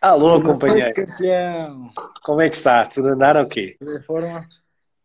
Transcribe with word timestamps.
Alô, 0.00 0.42
companheiro. 0.42 0.94
Campeão. 0.94 1.90
Como 2.22 2.40
é 2.40 2.48
que 2.48 2.56
estás? 2.56 2.88
Tudo 2.88 3.08
a 3.08 3.12
andar 3.12 3.36
ou 3.36 3.46
quê? 3.46 3.76
De 3.80 4.00
forma. 4.02 4.48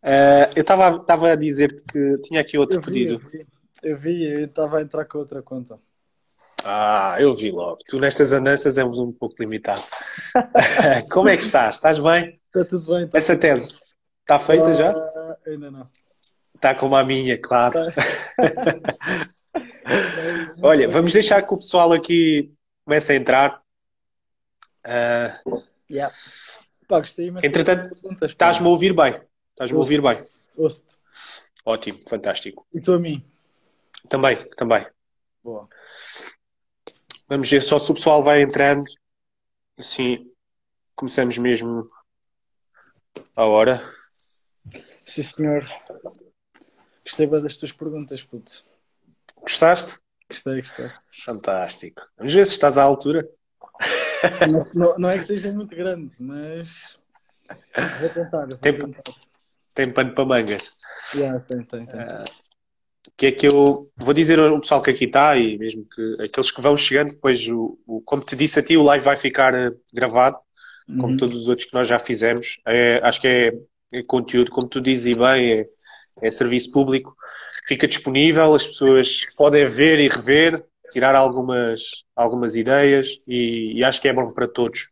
Eh, 0.02 0.52
eu 0.56 0.62
estava 0.62 1.32
a 1.32 1.36
dizer-te 1.36 1.84
que 1.84 2.18
tinha 2.20 2.42
aqui 2.42 2.58
outro 2.58 2.78
Eu 2.78 2.82
vi, 2.82 2.86
pedido. 2.86 3.22
Eu 3.84 3.98
vi, 3.98 4.24
eu 4.24 4.46
estava 4.46 4.78
a 4.78 4.82
entrar 4.82 5.06
com 5.06 5.18
outra 5.18 5.42
conta. 5.42 5.78
Ah, 6.64 7.18
eu 7.20 7.36
vi 7.36 7.52
logo. 7.52 7.80
Tu 7.88 8.00
nestas 8.00 8.32
andanças 8.32 8.78
és 8.78 8.86
um 8.86 9.12
pouco 9.12 9.36
limitado. 9.40 9.84
Como 11.12 11.28
é 11.28 11.36
que 11.36 11.44
estás? 11.44 11.76
Estás 11.76 12.00
bem? 12.00 12.40
Está 12.48 12.64
tudo 12.64 12.94
bem? 12.94 13.06
Está 13.06 13.18
Essa 13.18 13.38
tese 13.38 13.86
está 14.26 14.40
feita 14.40 14.74
já? 14.74 14.92
Ah, 14.92 15.38
ainda 15.46 15.72
não. 15.72 15.88
Está 16.56 16.74
como 16.74 16.96
a 16.96 17.04
minha, 17.04 17.38
claro. 17.38 17.74
Tá. 17.74 17.94
Olha, 20.64 20.88
vamos 20.90 21.14
deixar 21.14 21.44
que 21.44 21.54
o 21.54 21.58
pessoal 21.58 21.94
aqui 21.94 22.52
comece 22.84 23.14
a 23.14 23.16
entrar. 23.16 23.62
Ah, 24.86 25.42
Yeah. 25.90 26.16
Pá, 26.88 27.00
gostei 27.00 27.28
imenso 27.28 27.46
Entretanto, 27.46 27.96
estás-me 28.26 28.68
a 28.68 28.70
ouvir 28.70 28.94
bem? 28.94 29.22
Estás-me 29.52 29.76
a 29.76 29.80
ouvir 29.80 30.02
bem? 30.02 30.26
Ouço-te. 30.56 30.96
Ótimo, 31.66 32.00
fantástico. 32.08 32.68
E 32.74 32.80
tu 32.80 32.94
a 32.94 33.00
mim? 33.00 33.26
Também, 34.08 34.48
também. 34.52 34.86
Boa. 35.44 35.68
Vamos 37.28 37.50
ver 37.50 37.62
só 37.64 37.80
se 37.80 37.92
o 37.92 37.96
pessoal 37.96 38.24
vai 38.24 38.42
entrando. 38.42 38.86
Assim, 39.78 40.32
começamos 40.96 41.38
mesmo 41.40 41.90
a 43.36 43.46
hora. 43.46 43.92
Sim, 45.00 45.24
senhor. 45.24 45.68
Gostei 47.04 47.26
bem 47.28 47.42
das 47.42 47.58
tuas 47.58 47.72
perguntas, 47.72 48.24
puto. 48.24 48.64
Gostaste? 49.38 50.00
Gostei, 50.30 50.58
gostei. 50.62 50.92
Fantástico. 51.24 52.02
Vamos 52.18 52.34
ver 52.34 52.46
se 52.46 52.54
estás 52.54 52.78
à 52.78 52.84
altura. 52.84 53.28
Não, 54.74 54.98
não- 54.98 55.10
é 55.10 55.18
que 55.18 55.26
seja 55.26 55.52
muito 55.54 55.76
grande, 55.76 56.14
mas 56.20 56.98
vou 58.00 58.10
tentar. 58.10 58.48
Vou 58.48 58.58
Tempo. 58.58 58.86
tentar. 58.88 59.04
Tem 59.74 59.92
pano 59.92 60.14
para 60.16 60.26
mangas. 60.26 60.78
Yeah, 61.14 61.40
tem, 61.42 61.62
tem, 61.62 61.86
tem. 61.86 62.00
que 63.18 63.26
é 63.28 63.32
que 63.32 63.48
eu 63.48 63.92
vou 63.98 64.14
dizer 64.14 64.40
ao 64.40 64.60
pessoal 64.60 64.82
que 64.82 64.90
aqui 64.92 65.06
está 65.06 65.36
e 65.38 65.58
mesmo 65.58 65.86
que 65.94 66.24
aqueles 66.24 66.52
que 66.52 66.62
vão 66.62 66.76
chegando, 66.78 67.10
depois, 67.14 67.46
o, 67.48 67.78
o- 67.86 68.02
como 68.02 68.24
te 68.24 68.36
disse 68.36 68.60
a 68.60 68.64
ti, 68.64 68.78
o 68.78 68.84
live 68.84 69.04
vai 69.04 69.16
ficar 69.18 69.54
eh, 69.54 69.72
gravado, 69.94 70.40
como 71.00 71.12
Uhum. 71.12 71.18
todos 71.18 71.36
os 71.42 71.48
outros 71.50 71.68
que 71.68 71.74
nós 71.74 71.88
já 71.88 72.00
fizemos. 72.00 72.62
É, 72.66 73.00
acho 73.04 73.20
que 73.22 73.28
é, 73.28 73.54
é 73.94 74.04
conteúdo, 74.04 74.52
como 74.52 74.68
tu 74.68 74.80
dizes 74.82 75.16
e 75.16 75.20
bem, 75.20 75.52
é, 75.60 75.64
é 76.22 76.32
serviço 76.32 76.72
público. 76.72 77.16
Fica 77.68 77.88
disponível, 77.88 78.54
as 78.54 78.66
pessoas 78.66 79.26
podem 79.36 79.66
ver 79.68 80.00
e 80.00 80.08
rever, 80.08 80.64
tirar 80.92 81.16
algumas, 81.16 81.82
algumas 82.16 82.56
ideias 82.56 83.08
e, 83.28 83.74
e 83.80 83.84
acho 83.84 84.02
que 84.02 84.08
é 84.08 84.14
bom 84.14 84.32
para 84.32 84.48
todos, 84.48 84.88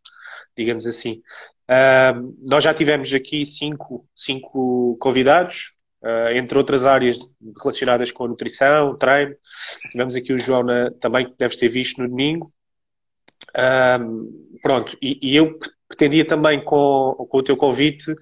digamos 0.58 0.86
assim. 0.88 1.22
Ahm, 1.68 2.34
nós 2.48 2.64
já 2.64 2.74
tivemos 2.74 3.14
aqui 3.14 3.46
cinco, 3.46 4.06
cinco 4.16 4.98
convidados, 5.00 5.74
ah, 6.04 6.34
entre 6.34 6.58
outras 6.58 6.86
áreas 6.86 7.18
relacionadas 7.62 8.12
com 8.12 8.26
a 8.26 8.28
nutrição, 8.28 8.98
treino. 8.98 9.36
Tivemos 9.92 10.16
aqui 10.16 10.34
o 10.34 10.40
João 10.40 10.64
na- 10.64 10.92
também, 11.00 11.26
que 11.30 11.36
deves 11.38 11.58
ter 11.58 11.70
visto 11.70 12.02
no 12.02 12.10
domingo. 12.10 12.52
Ahm, 13.56 14.28
pronto, 14.62 14.98
e, 15.02 15.20
e 15.22 15.36
eu 15.36 15.58
pretendia 15.88 16.26
também, 16.26 16.64
com, 16.64 17.28
com 17.30 17.38
o 17.38 17.44
teu 17.44 17.56
convite, 17.58 18.14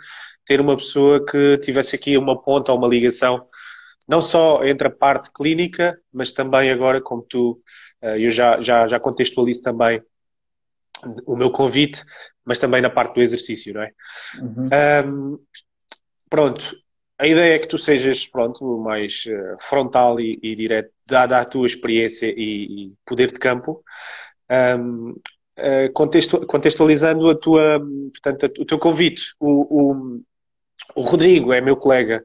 ter 0.45 0.59
uma 0.59 0.75
pessoa 0.75 1.23
que 1.25 1.57
tivesse 1.59 1.95
aqui 1.95 2.17
uma 2.17 2.41
ponta 2.41 2.71
ou 2.71 2.77
uma 2.77 2.87
ligação, 2.87 3.39
não 4.07 4.21
só 4.21 4.63
entre 4.63 4.87
a 4.87 4.91
parte 4.91 5.31
clínica, 5.31 5.99
mas 6.11 6.31
também 6.31 6.71
agora, 6.71 7.01
como 7.01 7.21
tu, 7.21 7.61
ah, 8.01 8.17
eu 8.17 8.29
já, 8.29 8.61
já, 8.61 8.87
já 8.87 8.99
contextualizo 8.99 9.61
também 9.61 10.01
o 11.25 11.35
meu 11.35 11.51
convite, 11.51 12.03
mas 12.45 12.59
também 12.59 12.81
na 12.81 12.89
parte 12.89 13.15
do 13.15 13.21
exercício, 13.21 13.73
não 13.73 13.81
é? 13.81 13.91
Uhum. 14.41 14.69
Ahm, 14.71 15.37
pronto, 16.29 16.75
a 17.17 17.27
ideia 17.27 17.55
é 17.55 17.59
que 17.59 17.67
tu 17.67 17.77
sejas, 17.77 18.25
pronto, 18.27 18.79
mais 18.79 19.23
eh, 19.27 19.55
frontal 19.59 20.19
e, 20.19 20.39
e 20.41 20.55
direto, 20.55 20.91
dada 21.05 21.39
a 21.39 21.45
tua 21.45 21.67
experiência 21.67 22.27
e, 22.27 22.87
e 22.87 22.93
poder 23.05 23.31
de 23.31 23.39
campo, 23.39 23.83
Ahm, 24.49 25.13
eh, 25.55 25.89
contextu- 25.93 26.45
contextualizando 26.45 27.29
a 27.29 27.39
tua, 27.39 27.79
portanto, 28.11 28.61
o 28.61 28.65
teu 28.65 28.77
convite. 28.77 29.33
O, 29.39 29.91
o, 29.91 30.21
o 30.95 31.01
Rodrigo 31.03 31.53
é 31.53 31.61
meu 31.61 31.77
colega 31.77 32.23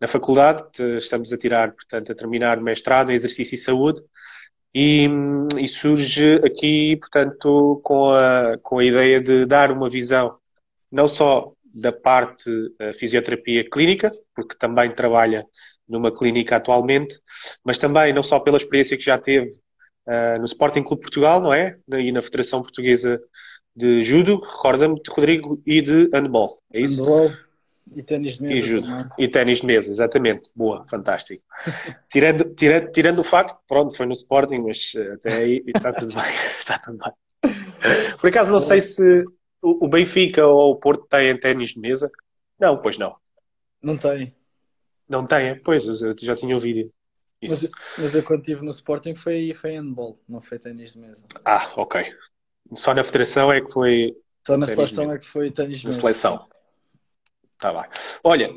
na 0.00 0.06
faculdade, 0.06 0.64
estamos 0.98 1.32
a 1.32 1.38
tirar, 1.38 1.72
portanto, 1.72 2.12
a 2.12 2.14
terminar 2.14 2.60
mestrado 2.60 3.10
em 3.10 3.14
exercício 3.14 3.54
e 3.54 3.58
saúde. 3.58 4.02
E, 4.74 5.08
e 5.58 5.66
surge 5.66 6.34
aqui, 6.44 6.96
portanto, 6.96 7.80
com 7.82 8.10
a, 8.10 8.58
com 8.62 8.78
a 8.78 8.84
ideia 8.84 9.20
de 9.20 9.46
dar 9.46 9.72
uma 9.72 9.88
visão 9.88 10.36
não 10.92 11.08
só 11.08 11.52
da 11.64 11.92
parte 11.92 12.50
eh, 12.78 12.92
fisioterapia 12.92 13.68
clínica, 13.68 14.12
porque 14.34 14.54
também 14.56 14.90
trabalha 14.94 15.46
numa 15.88 16.12
clínica 16.12 16.56
atualmente, 16.56 17.18
mas 17.64 17.78
também 17.78 18.12
não 18.12 18.22
só 18.22 18.38
pela 18.40 18.56
experiência 18.56 18.96
que 18.96 19.04
já 19.04 19.18
teve 19.18 19.50
eh, 20.06 20.38
no 20.38 20.44
Sporting 20.44 20.82
Clube 20.82 21.02
Portugal, 21.02 21.40
não 21.40 21.52
é? 21.52 21.76
E 21.94 22.12
na 22.12 22.22
Federação 22.22 22.62
Portuguesa 22.62 23.20
de 23.74 24.02
Judo, 24.02 24.40
recorda-me, 24.40 25.00
de 25.02 25.10
Rodrigo, 25.10 25.62
e 25.66 25.82
de 25.82 26.08
handball, 26.12 26.58
é 26.72 26.80
isso? 26.80 27.02
Handball 27.02 27.45
e 27.94 28.02
ténis 28.02 28.38
de 28.38 28.44
E 28.44 28.48
mesa 28.48 28.66
judo. 28.66 28.82
também. 28.82 29.06
E 29.18 29.28
ténis 29.28 29.60
de 29.60 29.66
mesa, 29.66 29.90
exatamente. 29.90 30.48
Boa, 30.56 30.84
fantástico. 30.86 31.42
Tirando, 32.10 32.54
tirando, 32.54 32.90
tirando 32.90 33.18
o 33.20 33.24
facto, 33.24 33.58
pronto, 33.68 33.96
foi 33.96 34.06
no 34.06 34.12
Sporting, 34.12 34.58
mas 34.58 34.92
eh, 34.96 35.12
até 35.12 35.32
aí 35.34 35.62
está 35.66 35.92
tudo 35.92 36.12
bem. 36.14 36.24
Está 36.58 36.78
tudo 36.84 36.98
bem. 36.98 37.12
Por 38.20 38.28
acaso 38.28 38.50
não 38.50 38.60
sei 38.60 38.80
se 38.80 39.24
o 39.62 39.88
Benfica 39.88 40.46
ou 40.46 40.72
o 40.72 40.76
Porto 40.76 41.06
têm 41.08 41.38
ténis 41.38 41.70
de 41.70 41.80
mesa. 41.80 42.10
Não, 42.58 42.80
pois 42.80 42.98
não. 42.98 43.16
Não 43.82 43.96
tem. 43.96 44.34
Não 45.08 45.24
têm, 45.26 45.58
pois, 45.60 45.86
eu 45.86 46.14
já 46.18 46.34
tinha 46.34 46.54
ouvido 46.54 46.90
isso. 47.40 47.70
Mas, 47.70 47.98
mas 47.98 48.14
eu 48.14 48.22
quando 48.24 48.40
estive 48.40 48.64
no 48.64 48.70
Sporting 48.70 49.14
foi, 49.14 49.52
foi 49.54 49.72
handball, 49.72 50.18
não 50.28 50.40
foi 50.40 50.58
ténis 50.58 50.92
de 50.94 50.98
mesa. 50.98 51.24
Ah, 51.44 51.72
ok. 51.76 52.12
Só 52.74 52.94
na 52.94 53.04
federação 53.04 53.52
é 53.52 53.60
que 53.60 53.70
foi 53.70 54.16
Só 54.44 54.56
na 54.56 54.66
seleção 54.66 55.04
é 55.10 55.18
que 55.18 55.24
foi 55.24 55.50
ténis 55.50 55.78
de 55.78 55.84
na 55.84 55.90
mesa. 55.90 56.00
seleção. 56.00 56.48
Está 57.56 57.72
bem. 57.72 57.90
Olha, 58.22 58.48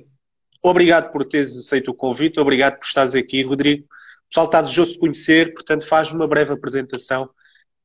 obrigado 0.62 1.12
por 1.12 1.26
teres 1.26 1.58
aceito 1.58 1.92
o 1.92 1.96
convite, 1.96 2.40
obrigado 2.40 2.78
por 2.78 2.86
estares 2.86 3.16
aqui, 3.16 3.42
Rodrigo. 3.42 3.86
O 3.86 4.28
pessoal 4.30 4.46
está 4.46 4.62
desejoso 4.62 4.94
de 4.94 5.00
conhecer, 5.00 5.54
portanto, 5.54 5.88
faz 5.88 6.12
uma 6.12 6.28
breve 6.28 6.54
apresentação 6.54 7.30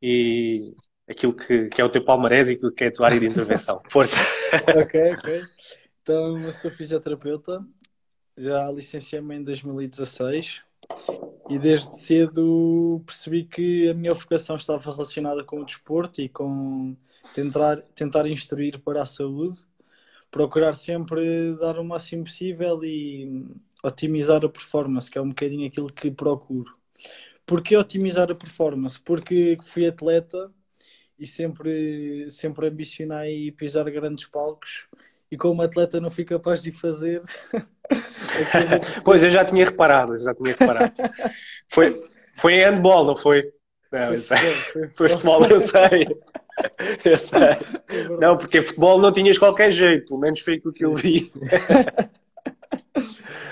e 0.02 0.74
aquilo 1.08 1.32
que, 1.32 1.68
que 1.68 1.80
é 1.80 1.84
o 1.84 1.88
teu 1.88 2.04
palmarés 2.04 2.48
e 2.48 2.54
aquilo 2.54 2.72
que 2.72 2.84
é 2.84 2.88
a 2.88 2.92
tua 2.92 3.06
área 3.06 3.20
de 3.20 3.26
intervenção. 3.26 3.80
Força! 3.88 4.20
Ok, 4.76 5.12
ok. 5.12 5.42
Então, 6.02 6.38
eu 6.44 6.52
sou 6.52 6.70
fisioterapeuta, 6.70 7.64
já 8.36 8.70
licenciei-me 8.70 9.36
em 9.36 9.42
2016 9.42 10.60
e 11.48 11.58
desde 11.58 11.96
cedo 11.98 13.02
percebi 13.06 13.44
que 13.44 13.88
a 13.88 13.94
minha 13.94 14.12
vocação 14.12 14.56
estava 14.56 14.90
relacionada 14.90 15.44
com 15.44 15.60
o 15.60 15.64
desporto 15.64 16.20
e 16.20 16.28
com 16.28 16.96
tentar, 17.34 17.80
tentar 17.94 18.26
instruir 18.26 18.78
para 18.80 19.02
a 19.02 19.06
saúde, 19.06 19.64
procurar 20.34 20.74
sempre 20.74 21.54
dar 21.60 21.78
o 21.78 21.84
máximo 21.84 22.24
possível 22.24 22.82
e 22.82 23.46
otimizar 23.84 24.44
a 24.44 24.48
performance, 24.48 25.08
que 25.08 25.16
é 25.16 25.20
um 25.20 25.28
bocadinho 25.28 25.68
aquilo 25.68 25.92
que 25.92 26.10
procuro. 26.10 26.72
Porquê 27.46 27.76
otimizar 27.76 28.28
a 28.32 28.34
performance? 28.34 28.98
Porque 29.00 29.56
fui 29.62 29.86
atleta 29.86 30.50
e 31.16 31.24
sempre, 31.24 32.28
sempre 32.32 32.66
ambicionei 32.66 33.52
pisar 33.52 33.88
grandes 33.92 34.26
palcos 34.26 34.88
e 35.30 35.36
como 35.36 35.62
atleta 35.62 36.00
não 36.00 36.10
fui 36.10 36.24
capaz 36.24 36.60
de 36.60 36.72
fazer. 36.72 37.22
pois, 39.04 39.22
eu 39.22 39.30
já 39.30 39.44
tinha 39.44 39.64
reparado, 39.64 40.16
já 40.16 40.34
tinha 40.34 40.52
reparado. 40.52 40.92
Foi, 41.70 42.02
foi 42.36 42.54
em 42.54 42.64
handball, 42.64 43.04
não 43.04 43.16
foi? 43.16 43.42
Não. 43.90 44.20
Foi 44.96 45.08
futebol, 45.08 45.44
eu 45.46 45.60
sei. 45.60 46.06
Eu 47.04 47.16
sei. 47.16 47.40
É 47.42 48.08
não, 48.20 48.36
porque 48.36 48.62
futebol 48.62 49.00
não 49.00 49.12
tinhas 49.12 49.38
qualquer 49.38 49.70
jeito, 49.70 50.08
pelo 50.08 50.20
menos 50.20 50.40
foi 50.40 50.54
aquilo 50.54 50.72
que 50.72 50.84
eu 50.84 50.94
vi. 50.94 51.28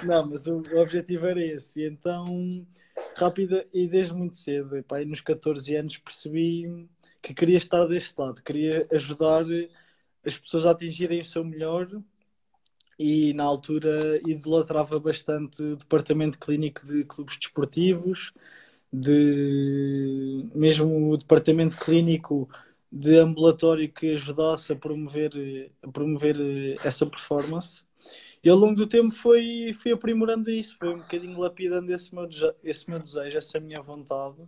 Não, 0.04 0.26
mas 0.26 0.46
o, 0.46 0.62
o 0.72 0.80
objetivo 0.80 1.26
era 1.26 1.40
esse. 1.40 1.80
E 1.80 1.86
então, 1.86 2.24
rápida, 3.16 3.66
e 3.72 3.86
desde 3.86 4.12
muito 4.12 4.36
cedo, 4.36 4.76
e, 4.76 4.82
pá, 4.82 5.04
nos 5.04 5.20
14 5.20 5.76
anos 5.76 5.96
percebi 5.98 6.88
que 7.20 7.32
queria 7.32 7.56
estar 7.56 7.86
deste 7.86 8.14
lado, 8.18 8.42
queria 8.42 8.86
ajudar 8.90 9.44
as 10.24 10.36
pessoas 10.36 10.66
a 10.66 10.72
atingirem 10.72 11.20
o 11.20 11.24
seu 11.24 11.44
melhor 11.44 11.88
e 12.98 13.32
na 13.34 13.44
altura 13.44 14.20
idolatrava 14.26 14.98
bastante 15.00 15.62
o 15.62 15.76
departamento 15.76 16.38
clínico 16.38 16.86
de 16.86 17.04
clubes 17.04 17.38
desportivos, 17.38 18.32
de 18.92 20.48
mesmo 20.54 21.12
o 21.12 21.16
departamento 21.16 21.76
clínico 21.78 22.48
de 22.92 23.16
ambulatório 23.18 23.90
que 23.90 24.12
ajudasse 24.14 24.72
a 24.72 24.76
promover, 24.76 25.32
a 25.82 25.90
promover 25.90 26.36
essa 26.84 27.06
performance. 27.06 27.84
E 28.44 28.50
ao 28.50 28.56
longo 28.56 28.74
do 28.76 28.86
tempo 28.86 29.12
foi, 29.12 29.72
fui 29.74 29.92
aprimorando 29.92 30.50
isso, 30.50 30.76
foi 30.76 30.88
um 30.88 30.98
bocadinho 30.98 31.38
lapidando 31.38 31.92
esse 31.92 32.14
meu, 32.14 32.28
esse 32.62 32.90
meu 32.90 32.98
desejo, 33.00 33.38
essa 33.38 33.58
minha 33.60 33.80
vontade. 33.80 34.44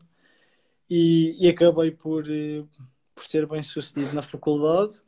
E, 0.91 1.37
e 1.41 1.49
acabei 1.49 1.91
por, 1.91 2.25
por 3.15 3.25
ser 3.25 3.47
bem 3.47 3.63
sucedido 3.63 4.15
na 4.15 4.23
faculdade. 4.23 5.01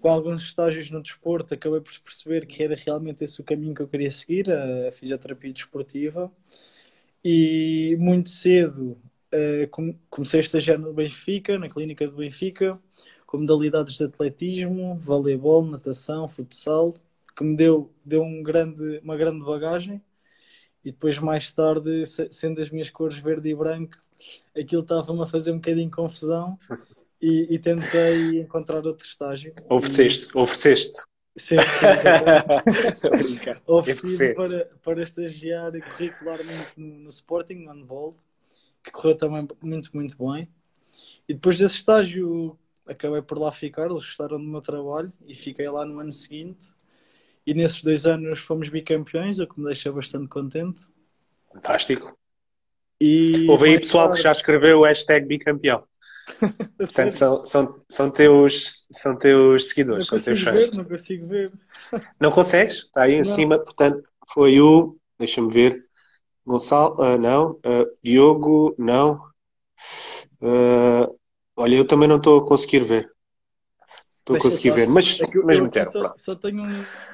Com 0.00 0.08
alguns 0.08 0.42
estágios 0.42 0.90
no 0.90 1.02
desporto, 1.02 1.54
acabei 1.54 1.80
por 1.80 1.92
perceber 2.00 2.46
que 2.46 2.62
era 2.62 2.74
realmente 2.76 3.24
esse 3.24 3.40
o 3.40 3.44
caminho 3.44 3.74
que 3.74 3.82
eu 3.82 3.88
queria 3.88 4.10
seguir, 4.10 4.50
a 4.50 4.92
fisioterapia 4.92 5.52
desportiva. 5.52 6.32
E 7.24 7.96
muito 8.00 8.30
cedo 8.30 9.00
comecei 10.10 10.40
a 10.40 10.42
estagiar 10.42 10.78
no 10.78 10.92
Benfica, 10.92 11.58
na 11.58 11.68
clínica 11.68 12.06
do 12.06 12.16
Benfica, 12.16 12.78
com 13.26 13.38
modalidades 13.38 13.96
de 13.96 14.04
atletismo, 14.04 14.96
voleibol, 14.96 15.64
natação, 15.64 16.28
futsal 16.28 16.94
que 17.36 17.44
me 17.44 17.56
deu, 17.56 17.92
deu 18.04 18.22
um 18.22 18.42
grande, 18.42 19.00
uma 19.02 19.16
grande 19.16 19.44
bagagem. 19.44 20.02
E 20.84 20.90
depois, 20.90 21.18
mais 21.18 21.52
tarde, 21.52 22.04
sendo 22.30 22.60
as 22.60 22.70
minhas 22.70 22.90
cores 22.90 23.16
verde 23.18 23.50
e 23.50 23.54
branco, 23.54 23.96
aquilo 24.56 24.82
estava-me 24.82 25.22
a 25.22 25.26
fazer 25.26 25.52
um 25.52 25.56
bocadinho 25.56 25.88
de 25.88 25.94
confusão 25.94 26.58
e, 27.20 27.54
e, 27.54 27.58
tentei 27.58 28.40
encontrar 28.40 28.84
outro 28.84 29.06
estágio. 29.06 29.54
Ofereceste, 29.68 30.32
e... 30.34 30.38
ofereceste. 30.38 31.02
Sim, 31.36 31.56
sim, 31.60 31.96
Ofereci 33.66 34.34
para, 34.34 34.70
para 34.82 35.02
estagiar 35.02 35.72
curricularmente 35.72 36.72
no, 36.76 36.98
no 36.98 37.08
Sporting, 37.08 37.54
no 37.54 37.72
handball, 37.72 38.16
que 38.82 38.90
correu 38.90 39.16
também 39.16 39.46
muito, 39.62 39.90
muito 39.94 40.16
bem. 40.18 40.48
E 41.28 41.34
depois 41.34 41.58
desse 41.58 41.76
estágio 41.76 42.58
acabei 42.86 43.22
por 43.22 43.38
lá 43.38 43.52
ficar, 43.52 43.86
eles 43.86 44.04
gostaram 44.04 44.38
do 44.38 44.44
meu 44.44 44.60
trabalho 44.60 45.12
e 45.26 45.34
fiquei 45.34 45.68
lá 45.68 45.84
no 45.84 46.00
ano 46.00 46.12
seguinte 46.12 46.70
e 47.46 47.54
nesses 47.54 47.82
dois 47.82 48.06
anos 48.06 48.38
fomos 48.38 48.68
bicampeões, 48.68 49.38
o 49.38 49.46
que 49.46 49.58
me 49.58 49.66
deixa 49.66 49.90
bastante 49.90 50.28
contente. 50.28 50.86
Fantástico. 51.52 52.16
E 53.00 53.48
Houve 53.48 53.70
aí 53.70 53.80
pessoal 53.80 54.06
tarde... 54.06 54.18
que 54.18 54.24
já 54.24 54.32
escreveu 54.32 54.80
o 54.80 54.84
hashtag 54.84 55.26
bicampeão. 55.26 55.84
Portanto, 56.78 57.12
são, 57.12 57.44
são, 57.44 57.82
são, 57.88 58.10
teus, 58.10 58.86
são 58.92 59.18
teus 59.18 59.68
seguidores, 59.70 60.08
não 60.08 60.18
são 60.18 60.24
teus 60.24 60.40
fãs. 60.40 60.70
Ver, 60.70 60.76
não 60.76 60.84
consigo 60.84 61.26
ver. 61.26 61.52
Não 62.20 62.30
consegues? 62.30 62.76
Está 62.76 63.02
aí 63.02 63.14
em 63.14 63.18
não. 63.18 63.24
cima, 63.24 63.58
portanto, 63.58 64.08
foi 64.32 64.60
o. 64.60 64.96
Deixa-me 65.18 65.52
ver. 65.52 65.84
Gonçalo, 66.46 66.96
uh, 67.00 67.18
não. 67.18 67.52
Uh, 67.52 67.96
Diogo, 68.02 68.74
não. 68.78 69.14
Uh, 70.40 71.16
olha, 71.56 71.76
eu 71.76 71.86
também 71.86 72.08
não 72.08 72.16
estou 72.16 72.40
a 72.40 72.46
conseguir 72.46 72.80
ver. 72.80 73.10
Estou 74.20 74.36
a 74.36 74.40
conseguir 74.40 74.70
ver, 74.70 74.88
mas, 74.88 75.20
é 75.20 75.26
mas 75.44 75.60
meteram. 75.60 75.90
Só, 75.90 76.12
só 76.16 76.34
tenho 76.34 76.62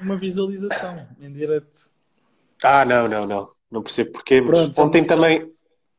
uma 0.00 0.16
visualização 0.16 1.08
em 1.20 1.32
direto. 1.32 1.90
Ah, 2.62 2.84
não, 2.84 3.08
não, 3.08 3.26
não. 3.26 3.48
Não 3.70 3.82
percebo 3.82 4.12
porquê, 4.12 4.40
mas 4.40 4.60
Pronto, 4.60 4.82
ontem 4.82 5.02
já, 5.02 5.08
também. 5.08 5.52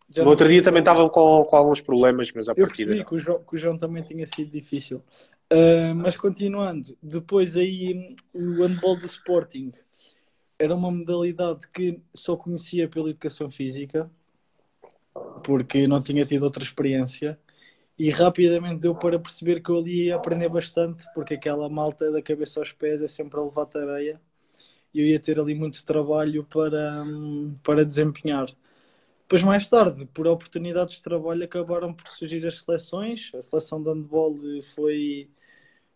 Já 0.10 0.24
no 0.24 0.30
outro 0.32 0.48
dia 0.48 0.64
também 0.64 0.80
estavam 0.80 1.08
com, 1.08 1.44
com 1.44 1.56
alguns 1.56 1.82
problemas, 1.82 2.32
mas 2.34 2.48
partir 2.48 2.62
Eu 2.62 2.68
percebi 2.68 3.06
que 3.06 3.16
o, 3.16 3.20
João, 3.20 3.44
que 3.44 3.56
o 3.56 3.60
João 3.60 3.78
também 3.78 4.04
tinha 4.04 4.26
sido 4.26 4.52
difícil. 4.52 5.04
Uh, 5.52 5.94
mas 5.96 6.18
continuando, 6.18 6.98
depois 7.02 7.56
aí 7.56 8.16
o 8.34 8.64
handball 8.64 9.00
do 9.00 9.06
Sporting 9.06 9.72
era 10.60 10.76
uma 10.76 10.92
modalidade 10.92 11.68
que 11.70 12.02
só 12.14 12.36
conhecia 12.38 12.90
pela 12.90 13.10
educação 13.10 13.50
física, 13.50 14.12
porque 15.44 15.88
não 15.88 16.02
tinha 16.02 16.26
tido 16.26 16.44
outra 16.44 16.64
experiência 16.64 17.40
e 18.00 18.10
rapidamente 18.12 18.82
deu 18.82 18.96
para 18.96 19.20
perceber 19.20 19.62
que 19.62 19.72
eu 19.72 19.78
ali 19.80 20.06
ia 20.08 20.16
aprender 20.16 20.50
bastante, 20.50 21.06
porque 21.16 21.36
aquela 21.36 21.70
malta 21.70 22.12
da 22.12 22.22
cabeça 22.22 22.60
aos 22.60 22.72
pés 22.74 23.02
é 23.04 23.08
sempre 23.08 23.40
a 23.40 23.44
levar 23.44 23.66
tareia 23.68 24.22
e 24.94 25.02
eu 25.02 25.08
ia 25.08 25.20
ter 25.20 25.40
ali 25.40 25.56
muito 25.56 25.86
trabalho 25.86 26.46
para, 26.46 27.06
para 27.64 27.86
desempenhar. 27.86 28.48
Depois, 29.24 29.44
mais 29.44 29.70
tarde, 29.70 30.06
por 30.08 30.28
oportunidades 30.28 30.98
de 30.98 31.04
trabalho, 31.04 31.44
acabaram 31.46 31.94
por 31.94 32.08
surgir 32.10 32.46
as 32.48 32.62
seleções. 32.64 33.32
A 33.36 33.42
seleção 33.42 33.84
de 33.84 33.90
handball 33.90 34.38
foi, 34.76 35.30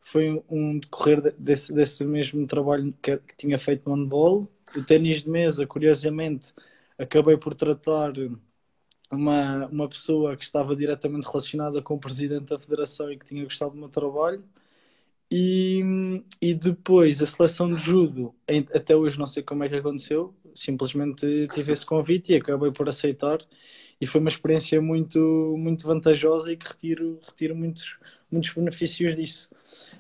foi 0.01 0.43
um 0.49 0.79
decorrer 0.79 1.33
desse, 1.39 1.73
desse 1.73 2.05
mesmo 2.05 2.47
trabalho 2.47 2.93
que, 3.01 3.17
que 3.17 3.35
tinha 3.37 3.57
feito 3.57 3.89
no 3.89 3.95
handball. 3.95 4.49
O 4.75 4.83
ténis 4.83 5.23
de 5.23 5.29
mesa, 5.29 5.67
curiosamente, 5.67 6.53
acabei 6.97 7.37
por 7.37 7.53
tratar 7.55 8.13
uma, 9.11 9.67
uma 9.67 9.89
pessoa 9.89 10.35
que 10.37 10.43
estava 10.43 10.75
diretamente 10.75 11.27
relacionada 11.27 11.81
com 11.81 11.95
o 11.95 11.99
presidente 11.99 12.45
da 12.45 12.59
federação 12.59 13.11
e 13.11 13.17
que 13.17 13.25
tinha 13.25 13.43
gostado 13.43 13.71
do 13.73 13.77
meu 13.79 13.89
trabalho. 13.89 14.43
E, 15.31 15.81
e 16.41 16.53
depois 16.53 17.21
a 17.21 17.25
seleção 17.25 17.69
de 17.69 17.77
judo, 17.77 18.35
até 18.73 18.95
hoje 18.95 19.17
não 19.17 19.27
sei 19.27 19.41
como 19.43 19.63
é 19.63 19.69
que 19.69 19.75
aconteceu, 19.75 20.33
simplesmente 20.55 21.47
tive 21.49 21.73
esse 21.73 21.85
convite 21.85 22.33
e 22.33 22.35
acabei 22.37 22.71
por 22.71 22.87
aceitar. 22.89 23.39
E 23.99 24.05
foi 24.07 24.21
uma 24.21 24.29
experiência 24.29 24.81
muito, 24.81 25.19
muito 25.57 25.87
vantajosa 25.87 26.51
e 26.51 26.57
que 26.57 26.67
retiro, 26.67 27.19
retiro 27.25 27.55
muitos, 27.55 27.97
muitos 28.31 28.51
benefícios 28.53 29.15
disso. 29.15 29.49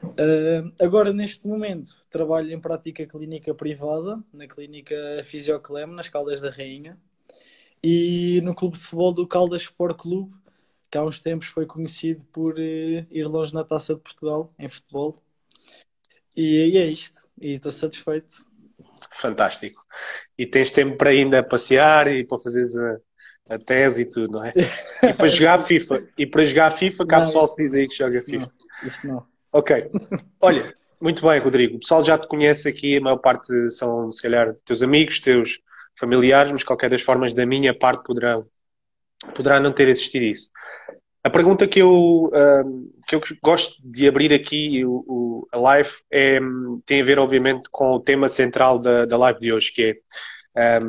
Uh, 0.03 0.71
agora, 0.79 1.13
neste 1.13 1.47
momento, 1.47 2.03
trabalho 2.09 2.51
em 2.51 2.59
prática 2.59 3.05
clínica 3.05 3.53
privada, 3.55 4.21
na 4.33 4.47
clínica 4.47 4.95
Fisioclem, 5.23 5.87
nas 5.87 6.09
Caldas 6.09 6.41
da 6.41 6.49
Rainha 6.49 6.97
e 7.81 8.39
no 8.43 8.53
clube 8.53 8.77
de 8.77 8.83
futebol 8.83 9.13
do 9.13 9.27
Caldas 9.27 9.63
Sport 9.63 9.97
Clube, 9.97 10.33
que 10.91 10.97
há 10.97 11.03
uns 11.03 11.19
tempos 11.19 11.47
foi 11.47 11.65
conhecido 11.65 12.23
por 12.25 12.53
uh, 12.55 13.07
ir 13.09 13.25
longe 13.25 13.53
na 13.53 13.63
Taça 13.63 13.95
de 13.95 14.01
Portugal 14.01 14.53
em 14.59 14.69
futebol. 14.69 15.21
E, 16.35 16.73
e 16.73 16.77
é 16.77 16.85
isto, 16.85 17.27
e 17.39 17.53
estou 17.53 17.71
satisfeito. 17.71 18.45
Fantástico. 19.11 19.83
E 20.37 20.45
tens 20.45 20.71
tempo 20.71 20.97
para 20.97 21.09
ainda 21.09 21.43
passear 21.43 22.07
e 22.07 22.23
para 22.23 22.37
fazeres 22.37 22.75
a, 22.75 22.97
a 23.49 23.59
tese 23.59 24.01
e 24.01 24.05
tudo, 24.05 24.33
não 24.33 24.45
é? 24.45 24.53
E 25.03 25.13
para 25.13 25.27
jogar 25.27 25.57
FIFA. 25.59 26.07
E 26.17 26.25
para 26.25 26.45
jogar 26.45 26.71
FIFA, 26.71 27.05
cá 27.05 27.21
pessoal 27.21 27.53
que 27.53 27.63
diz 27.63 27.73
aí 27.73 27.87
que 27.87 27.95
joga 27.95 28.21
FIFA. 28.21 28.51
Isso 28.83 29.07
não. 29.07 29.32
Ok. 29.53 29.91
Olha, 30.41 30.73
muito 30.99 31.25
bem, 31.27 31.39
Rodrigo. 31.39 31.77
O 31.77 31.79
pessoal 31.79 32.03
já 32.03 32.17
te 32.17 32.27
conhece 32.27 32.67
aqui, 32.67 32.97
a 32.97 33.01
maior 33.01 33.17
parte 33.17 33.69
são, 33.69 34.11
se 34.11 34.19
calhar, 34.19 34.55
teus 34.65 34.81
amigos, 34.81 35.19
teus 35.19 35.59
familiares, 35.97 36.51
mas 36.51 36.63
qualquer 36.63 36.89
das 36.89 37.03
formas 37.03 37.33
da 37.33 37.45
minha 37.45 37.77
parte 37.77 38.03
poderá, 38.03 39.59
não 39.59 39.71
ter 39.71 39.89
existido 39.89 40.25
isso. 40.25 40.49
A 41.23 41.29
pergunta 41.29 41.67
que 41.67 41.79
eu, 41.79 42.31
que 43.07 43.15
eu 43.15 43.21
gosto 43.43 43.75
de 43.83 44.07
abrir 44.07 44.33
aqui 44.33 44.83
o, 44.83 45.47
a 45.51 45.57
live 45.57 45.91
é, 46.11 46.39
tem 46.83 47.01
a 47.01 47.05
ver, 47.05 47.19
obviamente, 47.19 47.69
com 47.71 47.91
o 47.93 47.99
tema 47.99 48.27
central 48.27 48.79
da, 48.79 49.05
da 49.05 49.17
live 49.17 49.39
de 49.39 49.53
hoje, 49.53 49.71
que 49.71 50.01
é 50.57 50.79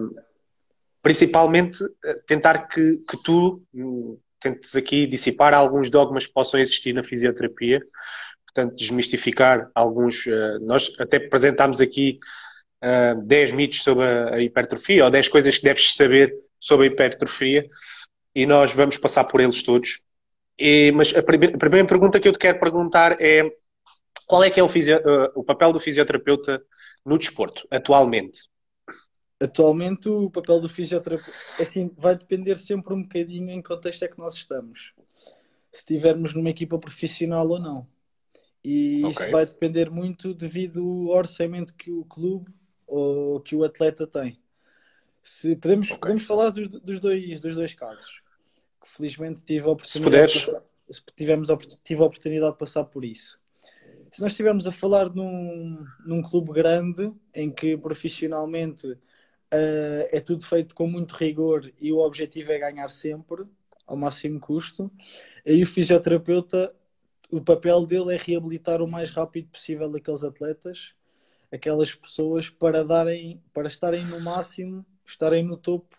principalmente 1.02 1.78
tentar 2.26 2.66
que, 2.66 2.96
que 3.06 3.22
tu 3.22 3.62
hum, 3.74 4.18
tentes 4.40 4.74
aqui 4.74 5.06
dissipar 5.06 5.52
alguns 5.52 5.90
dogmas 5.90 6.26
que 6.26 6.32
possam 6.32 6.58
existir 6.58 6.94
na 6.94 7.02
fisioterapia, 7.02 7.82
portanto, 8.54 8.76
desmistificar 8.76 9.68
alguns. 9.74 10.24
Uh, 10.26 10.60
nós 10.62 10.94
até 10.98 11.16
apresentámos 11.16 11.80
aqui 11.80 12.20
uh, 12.82 13.20
10 13.22 13.52
mitos 13.52 13.82
sobre 13.82 14.04
a, 14.06 14.40
hipertrofia 14.40 15.04
ou 15.04 15.10
10 15.10 15.28
coisas 15.28 15.58
que 15.58 15.64
deves 15.64 15.94
saber 15.96 16.32
sobre 16.60 16.86
a 16.86 16.90
hipertrofia 16.90 17.68
e 18.34 18.46
nós 18.46 18.72
vamos 18.72 18.96
passar 18.96 19.24
por 19.24 19.40
eles 19.40 19.62
todos. 19.62 20.00
E, 20.58 20.92
mas 20.92 21.14
a, 21.14 21.22
primeira, 21.22 21.56
a 21.56 21.58
primeira 21.58 21.86
pergunta 21.86 22.20
que 22.20 22.28
eu 22.28 22.32
te 22.32 22.38
quero 22.38 22.60
perguntar 22.60 23.20
é 23.20 23.50
qual 24.26 24.44
é 24.44 24.48
que 24.48 24.60
é 24.60 24.62
o, 24.62 24.66
uh, 24.66 25.32
o 25.34 25.44
papel 25.44 25.72
do 25.72 25.80
fisioterapeuta 25.80 26.62
no 27.04 27.18
desporto, 27.18 27.66
atualmente? 27.70 28.48
Atualmente 29.40 30.08
o 30.08 30.30
papel 30.30 30.60
do 30.60 30.68
fisioterapeuta 30.68 31.36
assim, 31.60 31.90
vai 31.98 32.16
depender 32.16 32.56
sempre 32.56 32.94
um 32.94 33.02
bocadinho 33.02 33.50
em 33.50 33.60
que 33.60 33.68
contexto 33.68 34.04
é 34.04 34.08
que 34.08 34.16
nós 34.16 34.34
estamos. 34.34 34.94
Se 35.72 35.80
estivermos 35.80 36.34
numa 36.34 36.50
equipa 36.50 36.78
profissional 36.78 37.48
ou 37.48 37.58
não. 37.58 37.93
E 38.64 39.04
okay. 39.04 39.10
isso 39.10 39.30
vai 39.30 39.44
depender 39.44 39.90
muito 39.90 40.32
devido 40.32 40.80
ao 41.10 41.18
orçamento 41.18 41.76
que 41.76 41.90
o 41.90 42.04
clube 42.04 42.50
ou 42.86 43.40
que 43.40 43.54
o 43.54 43.62
atleta 43.62 44.06
tem. 44.06 44.40
Se 45.22 45.54
podemos, 45.56 45.88
okay. 45.88 45.98
podemos 45.98 46.22
falar 46.24 46.50
dos, 46.50 46.68
dos, 46.68 47.00
dois, 47.00 47.40
dos 47.40 47.54
dois 47.54 47.74
casos. 47.74 48.22
Que 48.80 48.88
felizmente 48.88 49.44
tive 49.44 49.66
a 49.66 49.72
oportunidade 49.72 49.92
se 49.92 50.00
puderes... 50.00 50.32
de 50.32 50.46
passar, 50.46 51.12
tivemos, 51.16 51.48
tive 51.82 52.02
a 52.02 52.06
oportunidade 52.06 52.52
de 52.52 52.58
passar 52.58 52.84
por 52.84 53.04
isso. 53.04 53.38
Se 54.10 54.22
nós 54.22 54.32
estivermos 54.32 54.66
a 54.66 54.72
falar 54.72 55.10
num, 55.10 55.84
num 56.06 56.22
clube 56.22 56.52
grande 56.52 57.12
em 57.34 57.50
que 57.50 57.76
profissionalmente 57.76 58.86
uh, 58.86 60.08
é 60.10 60.20
tudo 60.20 60.44
feito 60.46 60.74
com 60.74 60.86
muito 60.86 61.12
rigor 61.12 61.70
e 61.80 61.92
o 61.92 61.98
objetivo 61.98 62.52
é 62.52 62.58
ganhar 62.58 62.88
sempre, 62.88 63.44
ao 63.86 63.96
máximo 63.96 64.40
custo, 64.40 64.90
aí 65.46 65.62
o 65.62 65.66
fisioterapeuta, 65.66 66.74
o 67.36 67.42
papel 67.42 67.84
dele 67.84 68.14
é 68.14 68.16
reabilitar 68.16 68.80
o 68.80 68.86
mais 68.86 69.10
rápido 69.10 69.48
possível 69.48 69.92
aqueles 69.96 70.22
atletas, 70.22 70.94
aquelas 71.50 71.92
pessoas 71.92 72.48
para 72.48 72.84
darem, 72.84 73.42
para 73.52 73.66
estarem 73.66 74.06
no 74.06 74.20
máximo, 74.20 74.86
estarem 75.04 75.42
no 75.42 75.56
topo 75.56 75.96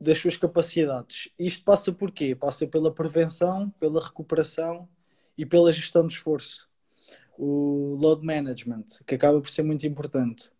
das 0.00 0.18
suas 0.18 0.36
capacidades. 0.36 1.28
Isto 1.36 1.64
passa 1.64 1.92
por 1.92 2.12
quê? 2.12 2.36
Passa 2.36 2.68
pela 2.68 2.94
prevenção, 2.94 3.68
pela 3.80 4.00
recuperação 4.00 4.88
e 5.36 5.44
pela 5.44 5.72
gestão 5.72 6.06
de 6.06 6.14
esforço. 6.14 6.68
O 7.36 7.96
load 8.00 8.24
management, 8.24 8.84
que 9.04 9.16
acaba 9.16 9.40
por 9.40 9.50
ser 9.50 9.64
muito 9.64 9.88
importante. 9.88 10.52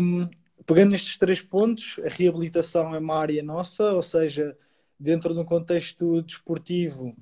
Um, 0.00 0.28
pegando 0.64 0.92
nestes 0.92 1.18
três 1.18 1.40
pontos, 1.40 1.98
a 2.04 2.08
reabilitação 2.08 2.94
é 2.94 3.00
uma 3.00 3.18
área 3.18 3.42
nossa, 3.42 3.90
ou 3.92 4.02
seja, 4.02 4.56
dentro 4.96 5.34
de 5.34 5.40
um 5.40 5.44
contexto 5.44 6.22
desportivo, 6.22 7.16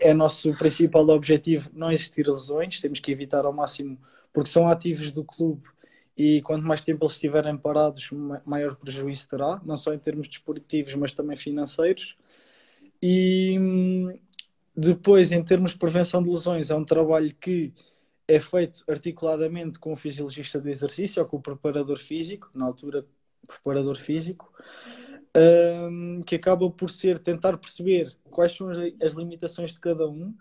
é 0.00 0.14
nosso 0.14 0.56
principal 0.58 1.08
objetivo 1.08 1.70
não 1.74 1.92
existir 1.92 2.26
lesões, 2.26 2.80
temos 2.80 3.00
que 3.00 3.12
evitar 3.12 3.44
ao 3.44 3.52
máximo, 3.52 3.98
porque 4.32 4.50
são 4.50 4.68
ativos 4.68 5.12
do 5.12 5.24
clube 5.24 5.62
e 6.16 6.40
quanto 6.42 6.66
mais 6.66 6.80
tempo 6.80 7.04
eles 7.04 7.14
estiverem 7.14 7.56
parados, 7.56 8.10
maior 8.46 8.76
prejuízo 8.76 9.28
terá, 9.28 9.60
não 9.64 9.76
só 9.76 9.92
em 9.92 9.98
termos 9.98 10.28
desportivos, 10.28 10.94
mas 10.94 11.12
também 11.12 11.36
financeiros. 11.36 12.16
E 13.02 13.58
hum, 13.60 14.18
depois, 14.74 15.30
em 15.30 15.44
termos 15.44 15.72
de 15.72 15.78
prevenção 15.78 16.22
de 16.22 16.30
lesões, 16.30 16.70
é 16.70 16.74
um 16.74 16.84
trabalho 16.84 17.34
que 17.34 17.72
é 18.26 18.40
feito 18.40 18.82
articuladamente 18.88 19.78
com 19.78 19.92
o 19.92 19.96
fisiologista 19.96 20.60
do 20.60 20.68
exercício 20.68 21.22
ou 21.22 21.28
com 21.28 21.36
o 21.36 21.42
preparador 21.42 21.98
físico, 21.98 22.50
na 22.54 22.64
altura 22.64 23.06
preparador 23.46 23.96
físico, 23.96 24.52
um, 25.36 26.20
que 26.22 26.36
acaba 26.36 26.70
por 26.70 26.90
ser 26.90 27.18
tentar 27.18 27.56
perceber 27.58 28.16
quais 28.30 28.52
são 28.52 28.68
as 28.70 29.12
limitações 29.12 29.72
de 29.72 29.80
cada 29.80 30.08
um, 30.08 30.34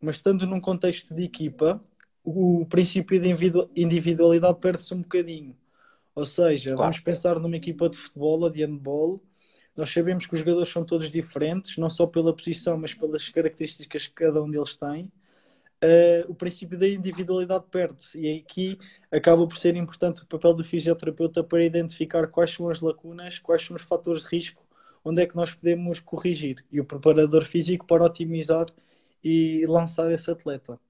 mas 0.00 0.16
estando 0.16 0.46
num 0.46 0.60
contexto 0.60 1.14
de 1.14 1.24
equipa, 1.24 1.82
o 2.22 2.66
princípio 2.66 3.20
de 3.20 3.28
individualidade 3.74 4.58
perde-se 4.60 4.92
um 4.94 5.02
bocadinho. 5.02 5.56
Ou 6.14 6.26
seja, 6.26 6.70
claro. 6.74 6.92
vamos 6.92 7.00
pensar 7.00 7.38
numa 7.38 7.56
equipa 7.56 7.88
de 7.88 7.96
futebol 7.96 8.40
ou 8.40 8.50
de 8.50 8.64
handball, 8.64 9.22
nós 9.76 9.92
sabemos 9.92 10.26
que 10.26 10.34
os 10.34 10.40
jogadores 10.40 10.68
são 10.68 10.84
todos 10.84 11.10
diferentes, 11.10 11.76
não 11.78 11.88
só 11.88 12.06
pela 12.06 12.34
posição, 12.34 12.76
mas 12.76 12.92
pelas 12.94 13.28
características 13.28 14.08
que 14.08 14.14
cada 14.14 14.42
um 14.42 14.50
deles 14.50 14.76
tem 14.76 15.10
uh, 15.84 16.30
o 16.30 16.34
princípio 16.34 16.78
da 16.78 16.88
individualidade 16.88 17.64
perde-se. 17.70 18.20
E 18.20 18.38
aqui 18.38 18.78
acaba 19.10 19.46
por 19.46 19.56
ser 19.56 19.76
importante 19.76 20.22
o 20.22 20.26
papel 20.26 20.54
do 20.54 20.64
fisioterapeuta 20.64 21.42
para 21.44 21.64
identificar 21.64 22.26
quais 22.28 22.50
são 22.52 22.68
as 22.68 22.80
lacunas, 22.80 23.38
quais 23.38 23.62
são 23.62 23.76
os 23.76 23.82
fatores 23.82 24.22
de 24.22 24.36
risco, 24.36 24.66
onde 25.04 25.22
é 25.22 25.26
que 25.26 25.36
nós 25.36 25.54
podemos 25.54 26.00
corrigir. 26.00 26.64
E 26.70 26.80
o 26.80 26.84
preparador 26.84 27.44
físico 27.44 27.86
para 27.86 28.04
otimizar 28.04 28.66
e 29.22 29.66
lançar 29.66 30.10
esse 30.12 30.30
atleta. 30.30 30.80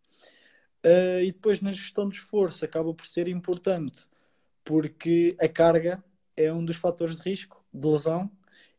Uh, 0.85 1.21
e 1.23 1.33
depois 1.33 1.61
na 1.61 1.73
gestão 1.73 2.09
de 2.09 2.16
esforço 2.16 2.64
acaba 2.64 2.95
por 2.95 3.07
ser 3.07 3.26
importante 3.28 4.09
porque 4.68 5.35
a 5.40 5.49
carga 5.49 6.04
é 6.37 6.52
um 6.52 6.62
dos 6.62 6.76
fatores 6.76 7.16
de 7.16 7.30
risco 7.30 7.64
de 7.73 7.87
lesão 7.87 8.30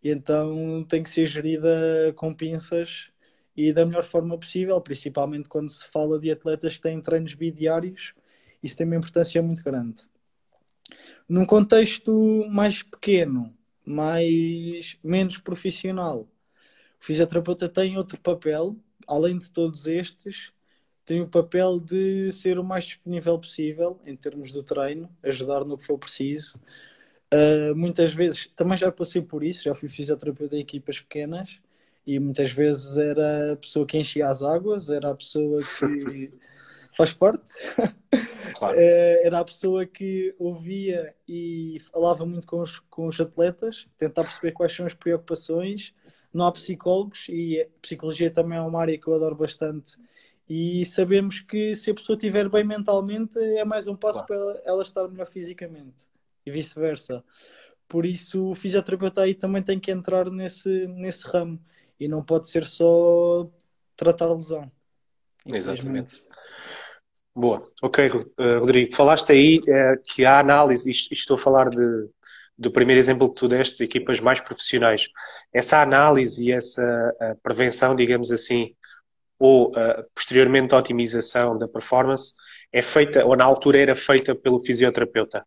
e 0.03 0.11
então 0.11 0.85
tem 0.87 1.01
que 1.01 1.09
ser 1.09 1.25
gerida 1.27 2.13
com 2.15 2.31
pinças 2.31 3.11
e 3.59 3.73
da 3.73 3.85
melhor 3.85 4.03
forma 4.03 4.37
possível, 4.37 4.79
principalmente 4.79 5.49
quando 5.49 5.67
se 5.67 5.85
fala 5.87 6.17
de 6.17 6.31
atletas 6.31 6.77
que 6.77 6.83
têm 6.83 7.01
treinos 7.01 7.33
bidiários, 7.33 8.13
isso 8.63 8.77
tem 8.77 8.87
uma 8.87 8.95
importância 8.95 9.41
muito 9.41 9.61
grande. 9.61 10.03
Num 11.27 11.45
contexto 11.45 12.45
mais 12.49 12.81
pequeno, 12.81 13.53
mais 13.85 14.97
menos 15.03 15.37
profissional, 15.39 16.21
o 16.21 17.03
fisioterapeuta 17.03 17.67
tem 17.67 17.97
outro 17.97 18.17
papel, 18.21 18.77
além 19.05 19.37
de 19.37 19.51
todos 19.51 19.87
estes, 19.87 20.53
tem 21.03 21.19
o 21.19 21.27
papel 21.27 21.81
de 21.81 22.31
ser 22.31 22.57
o 22.57 22.63
mais 22.63 22.85
disponível 22.85 23.37
possível 23.37 23.99
em 24.05 24.15
termos 24.15 24.53
do 24.53 24.63
treino, 24.63 25.09
ajudar 25.21 25.65
no 25.65 25.77
que 25.77 25.83
for 25.83 25.97
preciso. 25.97 26.57
Uh, 27.33 27.75
muitas 27.75 28.13
vezes, 28.13 28.49
também 28.55 28.77
já 28.77 28.89
passei 28.89 29.21
por 29.21 29.43
isso, 29.43 29.63
já 29.63 29.75
fui 29.75 29.89
fisioterapeuta 29.89 30.55
em 30.55 30.61
equipas 30.61 31.01
pequenas 31.01 31.59
e 32.09 32.17
muitas 32.17 32.51
vezes 32.51 32.97
era 32.97 33.53
a 33.53 33.55
pessoa 33.55 33.85
que 33.85 33.95
enchia 33.95 34.27
as 34.27 34.41
águas, 34.41 34.89
era 34.89 35.11
a 35.11 35.15
pessoa 35.15 35.59
que 35.61 36.33
faz 36.97 37.13
parte, 37.13 37.53
claro. 38.55 38.75
Eh, 38.79 39.27
era 39.27 39.37
a 39.37 39.45
pessoa 39.45 39.85
que 39.85 40.33
ouvia 40.39 41.13
e 41.27 41.79
falava 41.91 42.25
muito 42.25 42.47
com 42.47 42.61
os, 42.61 42.79
com 42.79 43.05
os 43.05 43.21
atletas, 43.21 43.87
tentar 43.95 44.23
perceber 44.23 44.53
quais 44.53 44.75
são 44.75 44.87
as 44.87 44.95
preocupações. 44.95 45.93
Não 46.33 46.47
há 46.47 46.51
psicólogos 46.51 47.27
e 47.29 47.69
psicologia 47.79 48.31
também 48.31 48.57
é 48.57 48.61
uma 48.61 48.81
área 48.81 48.97
que 48.97 49.07
eu 49.07 49.13
adoro 49.13 49.35
bastante. 49.35 49.91
E 50.49 50.83
sabemos 50.85 51.41
que 51.41 51.75
se 51.75 51.91
a 51.91 51.93
pessoa 51.93 52.15
estiver 52.15 52.49
bem 52.49 52.63
mentalmente, 52.63 53.37
é 53.37 53.63
mais 53.63 53.87
um 53.87 53.95
passo 53.95 54.25
claro. 54.25 54.55
para 54.55 54.61
ela 54.65 54.81
estar 54.81 55.07
melhor 55.07 55.27
fisicamente 55.27 56.05
e 56.43 56.49
vice-versa. 56.49 57.23
Por 57.87 58.03
isso, 58.03 58.49
o 58.49 58.55
fisioterapeuta 58.55 59.21
aí 59.21 59.35
também 59.35 59.61
tem 59.61 59.79
que 59.79 59.91
entrar 59.91 60.31
nesse, 60.31 60.87
nesse 60.87 61.27
ramo 61.27 61.59
e 61.99 62.07
não 62.07 62.23
pode 62.23 62.49
ser 62.49 62.65
só 62.65 63.49
tratar 63.95 64.25
a 64.25 64.33
lesão. 64.33 64.71
Exatamente. 65.45 66.23
Boa. 67.35 67.65
Ok, 67.81 68.05
eh, 68.05 68.57
Rodrigo. 68.57 68.95
Falaste 68.95 69.31
aí 69.31 69.61
é, 69.67 69.95
que 70.03 70.25
a 70.25 70.39
análise, 70.39 70.89
isto, 70.89 71.13
isto, 71.13 71.21
estou 71.21 71.35
a 71.35 71.37
falar 71.37 71.69
de, 71.69 72.09
do 72.57 72.71
primeiro 72.71 72.99
exemplo 72.99 73.29
que 73.29 73.39
tu 73.39 73.47
deste, 73.47 73.83
equipas 73.83 74.19
mais 74.19 74.41
profissionais. 74.41 75.07
Essa 75.53 75.81
análise 75.81 76.45
e 76.45 76.51
essa 76.51 77.15
prevenção, 77.41 77.95
digamos 77.95 78.31
assim, 78.31 78.75
ou 79.39 79.69
uh, 79.69 80.03
posteriormente 80.13 80.75
a 80.75 80.77
otimização 80.77 81.57
da 81.57 81.67
performance, 81.67 82.33
é 82.71 82.81
feita, 82.81 83.25
ou 83.25 83.35
na 83.35 83.45
altura 83.45 83.79
era 83.79 83.95
feita 83.95 84.35
pelo 84.35 84.59
fisioterapeuta. 84.59 85.45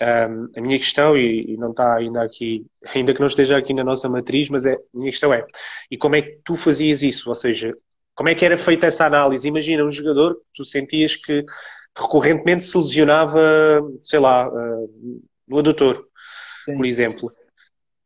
Um, 0.00 0.48
a 0.56 0.60
minha 0.60 0.78
questão, 0.78 1.16
e, 1.16 1.52
e, 1.52 1.56
não 1.56 1.70
está 1.70 1.96
ainda 1.96 2.22
aqui, 2.22 2.64
ainda 2.94 3.12
que 3.12 3.18
não 3.18 3.26
esteja 3.26 3.56
aqui 3.56 3.74
na 3.74 3.82
nossa 3.82 4.08
matriz, 4.08 4.48
mas 4.48 4.64
é, 4.64 4.74
a 4.74 4.78
minha 4.94 5.10
questão 5.10 5.34
é, 5.34 5.44
e 5.90 5.98
como 5.98 6.14
é 6.14 6.22
que 6.22 6.40
tu 6.44 6.54
fazias 6.54 7.02
isso? 7.02 7.28
Ou 7.28 7.34
seja, 7.34 7.74
como 8.14 8.28
é 8.28 8.34
que 8.34 8.44
era 8.44 8.56
feita 8.56 8.86
essa 8.86 9.06
análise? 9.06 9.48
Imagina 9.48 9.84
um 9.84 9.90
jogador 9.90 10.36
que 10.36 10.42
tu 10.54 10.64
sentias 10.64 11.16
que 11.16 11.44
recorrentemente 11.96 12.64
se 12.64 12.78
lesionava, 12.78 13.40
sei 14.00 14.20
lá, 14.20 14.48
uh, 14.48 15.22
no 15.46 15.58
adutor, 15.58 16.06
Sim. 16.64 16.76
por 16.76 16.86
exemplo. 16.86 17.32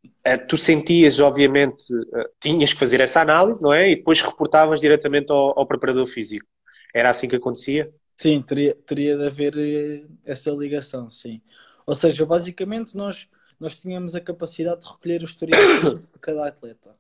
Uh, 0.04 0.46
tu 0.48 0.56
sentias, 0.56 1.20
obviamente, 1.20 1.92
uh, 1.94 2.28
tinhas 2.40 2.72
que 2.72 2.78
fazer 2.78 3.00
essa 3.00 3.20
análise, 3.20 3.62
não 3.62 3.72
é? 3.72 3.90
E 3.90 3.96
depois 3.96 4.22
reportavas 4.22 4.80
diretamente 4.80 5.30
ao, 5.30 5.58
ao 5.58 5.66
preparador 5.66 6.06
físico. 6.06 6.46
Era 6.94 7.10
assim 7.10 7.28
que 7.28 7.36
acontecia? 7.36 7.92
Sim, 8.16 8.42
teria, 8.42 8.74
teria 8.86 9.16
de 9.16 9.26
haver 9.26 9.54
eh, 9.58 10.04
essa 10.24 10.50
ligação, 10.50 11.10
sim. 11.10 11.40
Ou 11.86 11.94
seja, 11.94 12.24
basicamente 12.26 12.96
nós, 12.96 13.28
nós 13.58 13.80
tínhamos 13.80 14.14
a 14.14 14.20
capacidade 14.20 14.82
de 14.82 14.88
recolher 14.88 15.22
o 15.22 15.24
historial 15.24 15.60
de 16.00 16.18
cada 16.20 16.48
atleta. 16.48 16.94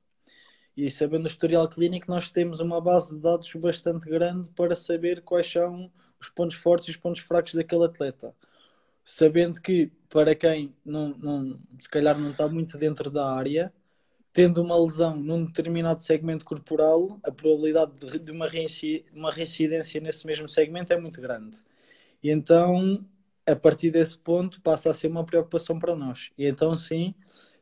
E 0.76 0.90
sabendo 0.90 1.24
o 1.24 1.28
historial 1.28 1.68
clínico, 1.68 2.10
nós 2.10 2.30
temos 2.30 2.60
uma 2.60 2.80
base 2.80 3.14
de 3.14 3.20
dados 3.20 3.52
bastante 3.54 4.08
grande 4.08 4.50
para 4.50 4.74
saber 4.74 5.22
quais 5.22 5.46
são 5.50 5.90
os 6.18 6.28
pontos 6.30 6.56
fortes 6.56 6.88
e 6.88 6.90
os 6.92 6.96
pontos 6.96 7.20
fracos 7.20 7.54
daquele 7.54 7.84
atleta. 7.84 8.34
Sabendo 9.04 9.60
que, 9.60 9.90
para 10.08 10.34
quem 10.34 10.74
não, 10.84 11.08
não, 11.18 11.58
se 11.80 11.88
calhar 11.90 12.18
não 12.18 12.30
está 12.30 12.48
muito 12.48 12.78
dentro 12.78 13.10
da 13.10 13.30
área, 13.34 13.72
tendo 14.32 14.62
uma 14.62 14.78
lesão 14.80 15.16
num 15.16 15.44
determinado 15.44 16.02
segmento 16.02 16.44
corporal, 16.44 17.18
a 17.22 17.30
probabilidade 17.30 18.18
de, 18.18 18.32
uma, 18.32 18.46
reincidência 18.46 20.00
nesse 20.00 20.26
mesmo 20.26 20.48
segmento 20.48 20.92
é 20.92 20.98
muito 20.98 21.20
grande. 21.20 21.62
E 22.22 22.30
então 22.30 23.04
a 23.46 23.56
partir 23.56 23.90
desse 23.90 24.18
ponto 24.18 24.60
passa 24.60 24.90
a 24.90 24.94
ser 24.94 25.08
uma 25.08 25.24
preocupação 25.24 25.78
para 25.78 25.96
nós. 25.96 26.30
E 26.38 26.46
então 26.46 26.76
sim, 26.76 27.14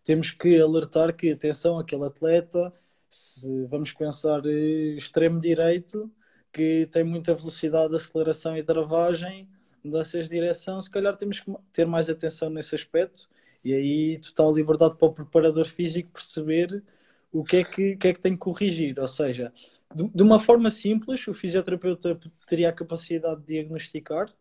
temos 0.05 0.31
que 0.33 0.61
alertar 0.61 1.15
que 1.15 1.33
atenção 1.33 1.79
aquele 1.79 2.05
atleta, 2.05 2.73
se 3.11 3.67
vamos 3.67 3.93
pensar 3.93 4.45
eh, 4.47 4.97
extremo 4.97 5.41
direito, 5.41 6.11
que 6.53 6.89
tem 6.93 7.05
muita 7.05 7.35
velocidade, 7.35 7.95
aceleração 7.95 8.57
e 8.57 8.63
travagem, 8.63 9.49
mudanças 9.85 10.29
de 10.29 10.35
direção, 10.35 10.81
se 10.83 10.91
calhar 10.91 11.17
temos 11.17 11.41
que 11.41 11.53
ter 11.73 11.87
mais 11.87 12.09
atenção 12.09 12.51
nesse 12.51 12.75
aspecto 12.75 13.29
e 13.65 13.73
aí 13.75 14.19
total 14.19 14.55
liberdade 14.55 14.97
para 14.97 15.09
o 15.09 15.13
preparador 15.13 15.67
físico 15.69 16.11
perceber 16.13 16.83
o 17.33 17.45
que 17.45 17.59
é 17.59 17.65
que, 17.65 17.97
que, 17.97 18.09
é 18.09 18.13
que 18.15 18.21
tem 18.21 18.33
que 18.33 18.39
corrigir. 18.39 18.99
Ou 18.99 19.09
seja, 19.09 19.53
de 19.95 20.23
uma 20.23 20.39
forma 20.41 20.71
simples, 20.71 21.27
o 21.29 21.35
fisioterapeuta 21.35 22.19
teria 22.49 22.69
a 22.71 22.73
capacidade 22.73 23.41
de 23.43 23.47
diagnosticar, 23.49 24.33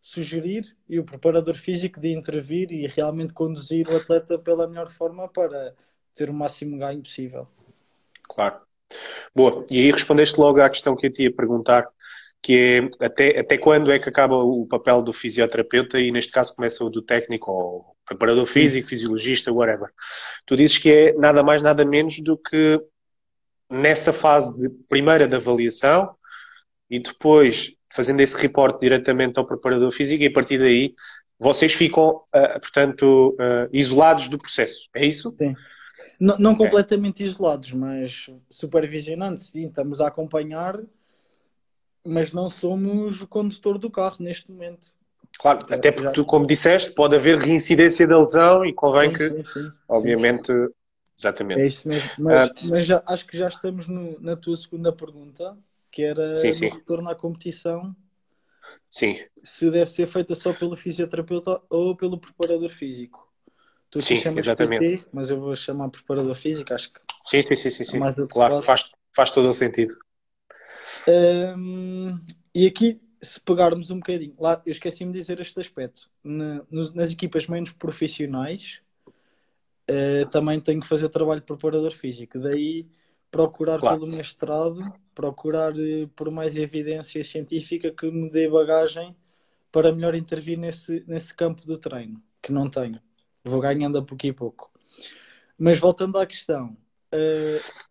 sugerir 0.00 0.76
e 0.88 0.98
o 0.98 1.04
preparador 1.04 1.54
físico 1.54 2.00
de 2.00 2.12
intervir 2.12 2.72
e 2.72 2.86
realmente 2.86 3.32
conduzir 3.32 3.88
o 3.88 3.96
atleta 3.96 4.38
pela 4.38 4.66
melhor 4.66 4.90
forma 4.90 5.28
para 5.28 5.74
ter 6.14 6.30
o 6.30 6.34
máximo 6.34 6.78
ganho 6.78 7.02
possível. 7.02 7.46
Claro. 8.28 8.60
Boa. 9.34 9.66
E 9.70 9.78
aí 9.78 9.90
respondeste 9.90 10.38
logo 10.38 10.60
à 10.60 10.68
questão 10.70 10.96
que 10.96 11.06
eu 11.06 11.12
te 11.12 11.22
ia 11.24 11.34
perguntar, 11.34 11.86
que 12.42 12.90
é 13.00 13.04
até, 13.06 13.38
até 13.38 13.58
quando 13.58 13.92
é 13.92 13.98
que 13.98 14.08
acaba 14.08 14.36
o 14.36 14.66
papel 14.66 15.02
do 15.02 15.12
fisioterapeuta 15.12 16.00
e 16.00 16.10
neste 16.10 16.32
caso 16.32 16.54
começa 16.54 16.84
o 16.84 16.90
do 16.90 17.02
técnico 17.02 17.50
ou 17.50 17.96
preparador 18.06 18.46
físico, 18.46 18.88
fisiologista, 18.88 19.52
whatever. 19.52 19.90
Tu 20.46 20.56
dizes 20.56 20.78
que 20.78 20.90
é 20.90 21.12
nada 21.14 21.42
mais, 21.42 21.62
nada 21.62 21.84
menos 21.84 22.20
do 22.20 22.36
que 22.36 22.80
nessa 23.70 24.12
fase 24.12 24.58
de, 24.58 24.70
primeira 24.88 25.28
da 25.28 25.36
avaliação 25.36 26.14
e 26.88 26.98
depois 26.98 27.74
fazendo 27.90 28.20
esse 28.20 28.36
reporte 28.36 28.80
diretamente 28.80 29.38
ao 29.38 29.46
preparador 29.46 29.90
físico 29.90 30.22
e 30.22 30.26
a 30.26 30.32
partir 30.32 30.58
daí 30.58 30.94
vocês 31.38 31.72
ficam, 31.72 32.22
uh, 32.34 32.60
portanto, 32.60 33.36
uh, 33.38 33.68
isolados 33.72 34.28
do 34.28 34.38
processo. 34.38 34.88
É 34.94 35.06
isso? 35.06 35.34
Sim. 35.38 35.54
Não, 36.18 36.36
não 36.38 36.52
okay. 36.52 36.66
completamente 36.66 37.22
isolados, 37.22 37.72
mas 37.72 38.28
supervisionando, 38.50 39.38
sim, 39.38 39.66
estamos 39.66 40.00
a 40.00 40.08
acompanhar, 40.08 40.80
mas 42.04 42.32
não 42.32 42.50
somos 42.50 43.22
o 43.22 43.26
condutor 43.26 43.78
do 43.78 43.90
carro 43.90 44.16
neste 44.20 44.50
momento. 44.50 44.88
Claro, 45.38 45.66
até 45.70 45.92
porque 45.92 46.12
tu, 46.12 46.24
como 46.24 46.46
disseste, 46.46 46.92
pode 46.92 47.14
haver 47.14 47.38
reincidência 47.38 48.06
da 48.06 48.18
lesão 48.18 48.64
e 48.64 48.72
convém 48.72 49.10
sim, 49.10 49.16
que, 49.16 49.30
sim, 49.30 49.44
sim, 49.44 49.72
obviamente, 49.88 50.52
exatamente. 51.16 51.60
É 51.60 51.66
isso 51.66 51.86
mesmo, 51.86 52.10
mas, 52.18 52.48
uh, 52.48 52.54
mas 52.70 52.86
já, 52.86 53.02
acho 53.06 53.26
que 53.26 53.36
já 53.36 53.46
estamos 53.46 53.88
no, 53.88 54.18
na 54.20 54.34
tua 54.34 54.56
segunda 54.56 54.92
pergunta, 54.92 55.56
que 55.90 56.02
era 56.02 56.36
sim, 56.36 56.52
sim. 56.52 56.68
retorno 56.68 57.08
à 57.10 57.14
competição. 57.14 57.94
Sim. 58.90 59.18
Se 59.42 59.70
deve 59.70 59.90
ser 59.90 60.06
feita 60.06 60.34
só 60.34 60.52
pelo 60.52 60.76
fisioterapeuta 60.76 61.60
ou 61.68 61.96
pelo 61.96 62.18
preparador 62.18 62.70
físico. 62.70 63.28
Tu 63.90 64.02
sim, 64.02 64.20
exatamente. 64.36 64.96
PT, 64.96 65.08
mas 65.12 65.30
eu 65.30 65.40
vou 65.40 65.56
chamar 65.56 65.88
preparador 65.88 66.34
físico, 66.34 66.74
acho 66.74 66.92
que. 66.92 67.00
Sim, 67.26 67.42
sim, 67.42 67.56
sim, 67.56 67.70
sim. 67.70 67.84
sim. 67.84 67.98
Mais 67.98 68.16
claro, 68.30 68.62
faz, 68.62 68.92
faz 69.14 69.30
todo 69.30 69.48
o 69.48 69.52
sentido. 69.52 69.96
Um, 71.08 72.18
e 72.54 72.66
aqui, 72.66 73.00
se 73.20 73.40
pegarmos 73.40 73.90
um 73.90 73.96
bocadinho, 73.96 74.34
lá 74.38 74.60
eu 74.64 74.72
esqueci-me 74.72 75.12
de 75.12 75.18
dizer 75.18 75.40
este 75.40 75.58
aspecto. 75.60 76.10
Na, 76.22 76.62
nas 76.70 77.12
equipas 77.12 77.46
menos 77.46 77.72
profissionais, 77.72 78.80
uh, 79.90 80.28
também 80.30 80.60
tenho 80.60 80.80
que 80.80 80.86
fazer 80.86 81.08
trabalho 81.08 81.40
de 81.40 81.46
preparador 81.46 81.92
físico. 81.92 82.38
Daí 82.38 82.86
procurar 83.30 83.78
claro. 83.78 84.00
pelo 84.00 84.10
mestrado, 84.10 84.80
procurar 85.14 85.74
uh, 85.74 86.08
por 86.14 86.30
mais 86.30 86.56
evidência 86.56 87.22
científica 87.24 87.90
que 87.90 88.10
me 88.10 88.30
dê 88.30 88.48
bagagem 88.48 89.16
para 89.70 89.92
melhor 89.92 90.14
intervir 90.14 90.58
nesse, 90.58 91.04
nesse 91.06 91.34
campo 91.34 91.64
do 91.64 91.76
treino, 91.76 92.22
que 92.42 92.52
não 92.52 92.68
tenho. 92.70 93.00
Vou 93.44 93.60
ganhando 93.60 93.98
a 93.98 94.02
pouco 94.02 94.26
e 94.26 94.32
pouco. 94.32 94.70
Mas 95.58 95.78
voltando 95.78 96.18
à 96.18 96.26
questão, 96.26 96.76
uh, 97.12 97.88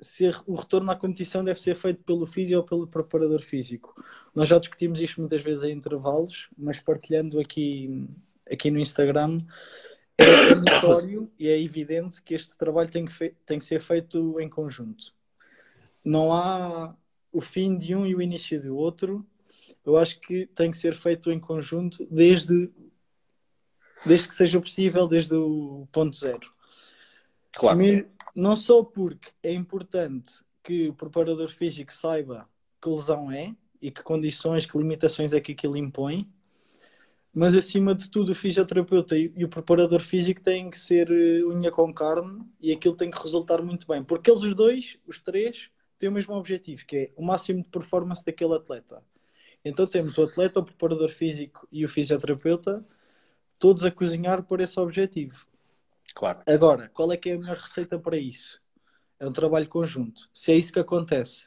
se 0.00 0.30
o 0.46 0.54
retorno 0.54 0.90
à 0.90 0.96
competição 0.96 1.44
deve 1.44 1.60
ser 1.60 1.76
feito 1.76 2.02
pelo 2.04 2.26
físico 2.26 2.60
ou 2.60 2.64
pelo 2.64 2.86
preparador 2.86 3.40
físico. 3.40 3.94
Nós 4.34 4.48
já 4.48 4.58
discutimos 4.58 5.00
isto 5.00 5.20
muitas 5.20 5.42
vezes 5.42 5.64
em 5.64 5.72
intervalos, 5.72 6.48
mas 6.56 6.78
partilhando 6.78 7.40
aqui, 7.40 8.08
aqui 8.50 8.70
no 8.70 8.78
Instagram, 8.78 9.38
é 10.18 10.54
notório 10.54 11.30
e 11.38 11.48
é 11.48 11.60
evidente 11.60 12.22
que 12.22 12.34
este 12.34 12.58
trabalho 12.58 12.90
tem 12.90 13.04
que, 13.04 13.34
tem 13.46 13.58
que 13.58 13.64
ser 13.64 13.80
feito 13.80 14.38
em 14.40 14.48
conjunto. 14.48 15.14
Não 16.04 16.32
há 16.32 16.94
o 17.32 17.40
fim 17.40 17.76
de 17.76 17.94
um 17.94 18.04
e 18.04 18.14
o 18.14 18.22
início 18.22 18.60
do 18.60 18.76
outro. 18.76 19.24
Eu 19.84 19.96
acho 19.96 20.20
que 20.20 20.46
tem 20.46 20.70
que 20.70 20.76
ser 20.76 20.96
feito 20.96 21.30
em 21.30 21.38
conjunto 21.38 22.06
desde, 22.10 22.70
desde 24.04 24.28
que 24.28 24.34
seja 24.34 24.60
possível, 24.60 25.06
desde 25.06 25.34
o 25.34 25.86
ponto 25.92 26.16
zero. 26.16 26.52
Claro. 27.52 27.78
Não 28.34 28.54
só 28.54 28.84
porque 28.84 29.30
é 29.42 29.52
importante 29.52 30.44
que 30.62 30.88
o 30.88 30.94
preparador 30.94 31.48
físico 31.48 31.92
saiba 31.92 32.48
que 32.80 32.88
lesão 32.88 33.30
é 33.32 33.54
e 33.80 33.90
que 33.90 34.02
condições, 34.02 34.66
que 34.66 34.76
limitações 34.76 35.32
é 35.32 35.40
que 35.40 35.52
aquilo 35.52 35.76
impõe, 35.76 36.30
mas 37.38 37.54
acima 37.54 37.94
de 37.94 38.10
tudo 38.10 38.32
o 38.32 38.34
fisioterapeuta 38.34 39.16
e 39.16 39.44
o 39.44 39.48
preparador 39.48 40.00
físico 40.00 40.42
têm 40.42 40.68
que 40.68 40.76
ser 40.76 41.08
eh, 41.08 41.44
unha 41.44 41.70
com 41.70 41.94
carne 41.94 42.44
e 42.60 42.72
aquilo 42.72 42.96
tem 42.96 43.12
que 43.12 43.22
resultar 43.22 43.62
muito 43.62 43.86
bem, 43.86 44.02
porque 44.02 44.28
eles 44.28 44.42
os 44.42 44.56
dois, 44.56 44.98
os 45.06 45.20
três, 45.20 45.70
têm 46.00 46.08
o 46.08 46.12
mesmo 46.12 46.34
objetivo, 46.34 46.84
que 46.84 46.96
é 46.96 47.12
o 47.14 47.24
máximo 47.24 47.62
de 47.62 47.68
performance 47.68 48.24
daquele 48.24 48.56
atleta. 48.56 49.04
Então 49.64 49.86
temos 49.86 50.18
o 50.18 50.24
atleta, 50.24 50.58
o 50.58 50.64
preparador 50.64 51.10
físico 51.10 51.64
e 51.70 51.84
o 51.84 51.88
fisioterapeuta, 51.88 52.84
todos 53.56 53.84
a 53.84 53.90
cozinhar 53.92 54.42
por 54.42 54.60
esse 54.60 54.80
objetivo. 54.80 55.46
Claro. 56.16 56.40
Agora, 56.44 56.88
qual 56.88 57.12
é 57.12 57.16
que 57.16 57.30
é 57.30 57.34
a 57.34 57.38
melhor 57.38 57.58
receita 57.58 58.00
para 58.00 58.16
isso? 58.16 58.60
É 59.16 59.24
um 59.24 59.32
trabalho 59.32 59.68
conjunto. 59.68 60.28
Se 60.32 60.50
é 60.50 60.56
isso 60.56 60.72
que 60.72 60.80
acontece. 60.80 61.46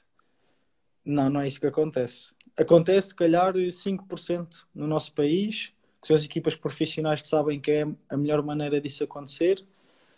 Não, 1.03 1.29
não 1.29 1.41
é 1.41 1.47
isso 1.47 1.59
que 1.59 1.67
acontece. 1.67 2.33
Acontece, 2.57 3.09
se 3.09 3.15
calhar, 3.15 3.53
5% 3.53 4.67
no 4.73 4.87
nosso 4.87 5.13
país, 5.13 5.73
que 6.01 6.07
são 6.07 6.15
as 6.15 6.23
equipas 6.23 6.55
profissionais 6.55 7.21
que 7.21 7.27
sabem 7.27 7.59
que 7.59 7.71
é 7.71 7.87
a 8.09 8.17
melhor 8.17 8.41
maneira 8.41 8.81
disso 8.81 9.03
acontecer. 9.03 9.63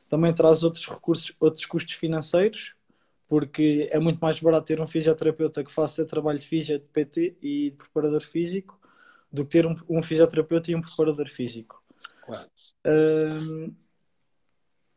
Também 0.07 0.33
traz 0.33 0.63
outros 0.63 0.87
recursos, 0.87 1.35
outros 1.41 1.65
custos 1.65 1.95
financeiros, 1.95 2.73
porque 3.27 3.89
é 3.91 3.99
muito 3.99 4.19
mais 4.19 4.39
barato 4.39 4.67
ter 4.67 4.79
um 4.79 4.87
fisioterapeuta 4.87 5.63
que 5.63 5.71
faça 5.71 6.05
trabalho 6.05 6.39
de 6.39 6.45
fisio, 6.45 6.79
de 6.79 6.85
PT 6.85 7.35
e 7.41 7.71
de 7.71 7.75
preparador 7.75 8.21
físico 8.21 8.79
do 9.31 9.43
que 9.43 9.51
ter 9.51 9.65
um, 9.65 9.75
um 9.89 10.03
fisioterapeuta 10.03 10.71
e 10.71 10.75
um 10.75 10.81
preparador 10.81 11.27
físico. 11.27 11.83
Claro. 12.23 12.47
Um, 12.85 13.75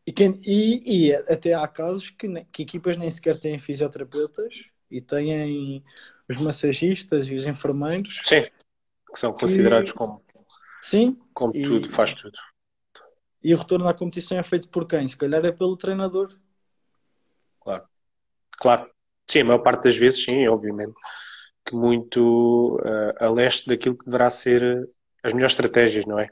e, 0.06 0.12
quem, 0.12 0.38
e, 0.44 1.08
e, 1.08 1.14
até 1.14 1.54
há 1.54 1.66
casos 1.66 2.10
que, 2.10 2.28
que 2.52 2.62
equipas 2.62 2.96
nem 2.96 3.10
sequer 3.10 3.40
têm 3.40 3.58
fisioterapeutas 3.58 4.66
e 4.90 5.00
têm 5.00 5.82
os 6.28 6.36
massagistas 6.38 7.26
e 7.28 7.34
os 7.34 7.46
enfermeiros. 7.46 8.20
Sim, 8.22 8.42
que 9.12 9.18
são 9.18 9.32
considerados 9.32 9.90
que, 9.90 9.98
como, 9.98 10.22
sim, 10.90 11.18
como 11.32 11.54
e, 11.54 11.62
tudo, 11.62 11.88
faz 11.88 12.14
tudo. 12.14 12.36
E 13.42 13.54
o 13.54 13.58
retorno 13.58 13.88
à 13.88 13.94
competição 13.94 14.38
é 14.38 14.42
feito 14.42 14.68
por 14.68 14.86
quem? 14.86 15.06
Se 15.06 15.16
calhar 15.16 15.44
é 15.44 15.52
pelo 15.52 15.76
treinador. 15.76 16.36
Claro, 17.60 17.84
claro. 18.52 18.90
Sim, 19.28 19.40
a 19.40 19.44
maior 19.44 19.58
parte 19.58 19.84
das 19.84 19.96
vezes, 19.96 20.24
sim, 20.24 20.46
obviamente. 20.48 20.94
Que 21.64 21.74
muito 21.74 22.76
uh, 22.76 23.24
a 23.24 23.28
leste 23.28 23.68
daquilo 23.68 23.98
que 23.98 24.04
deverá 24.04 24.30
ser 24.30 24.88
as 25.22 25.32
melhores 25.32 25.52
estratégias, 25.52 26.06
não 26.06 26.18
é? 26.18 26.30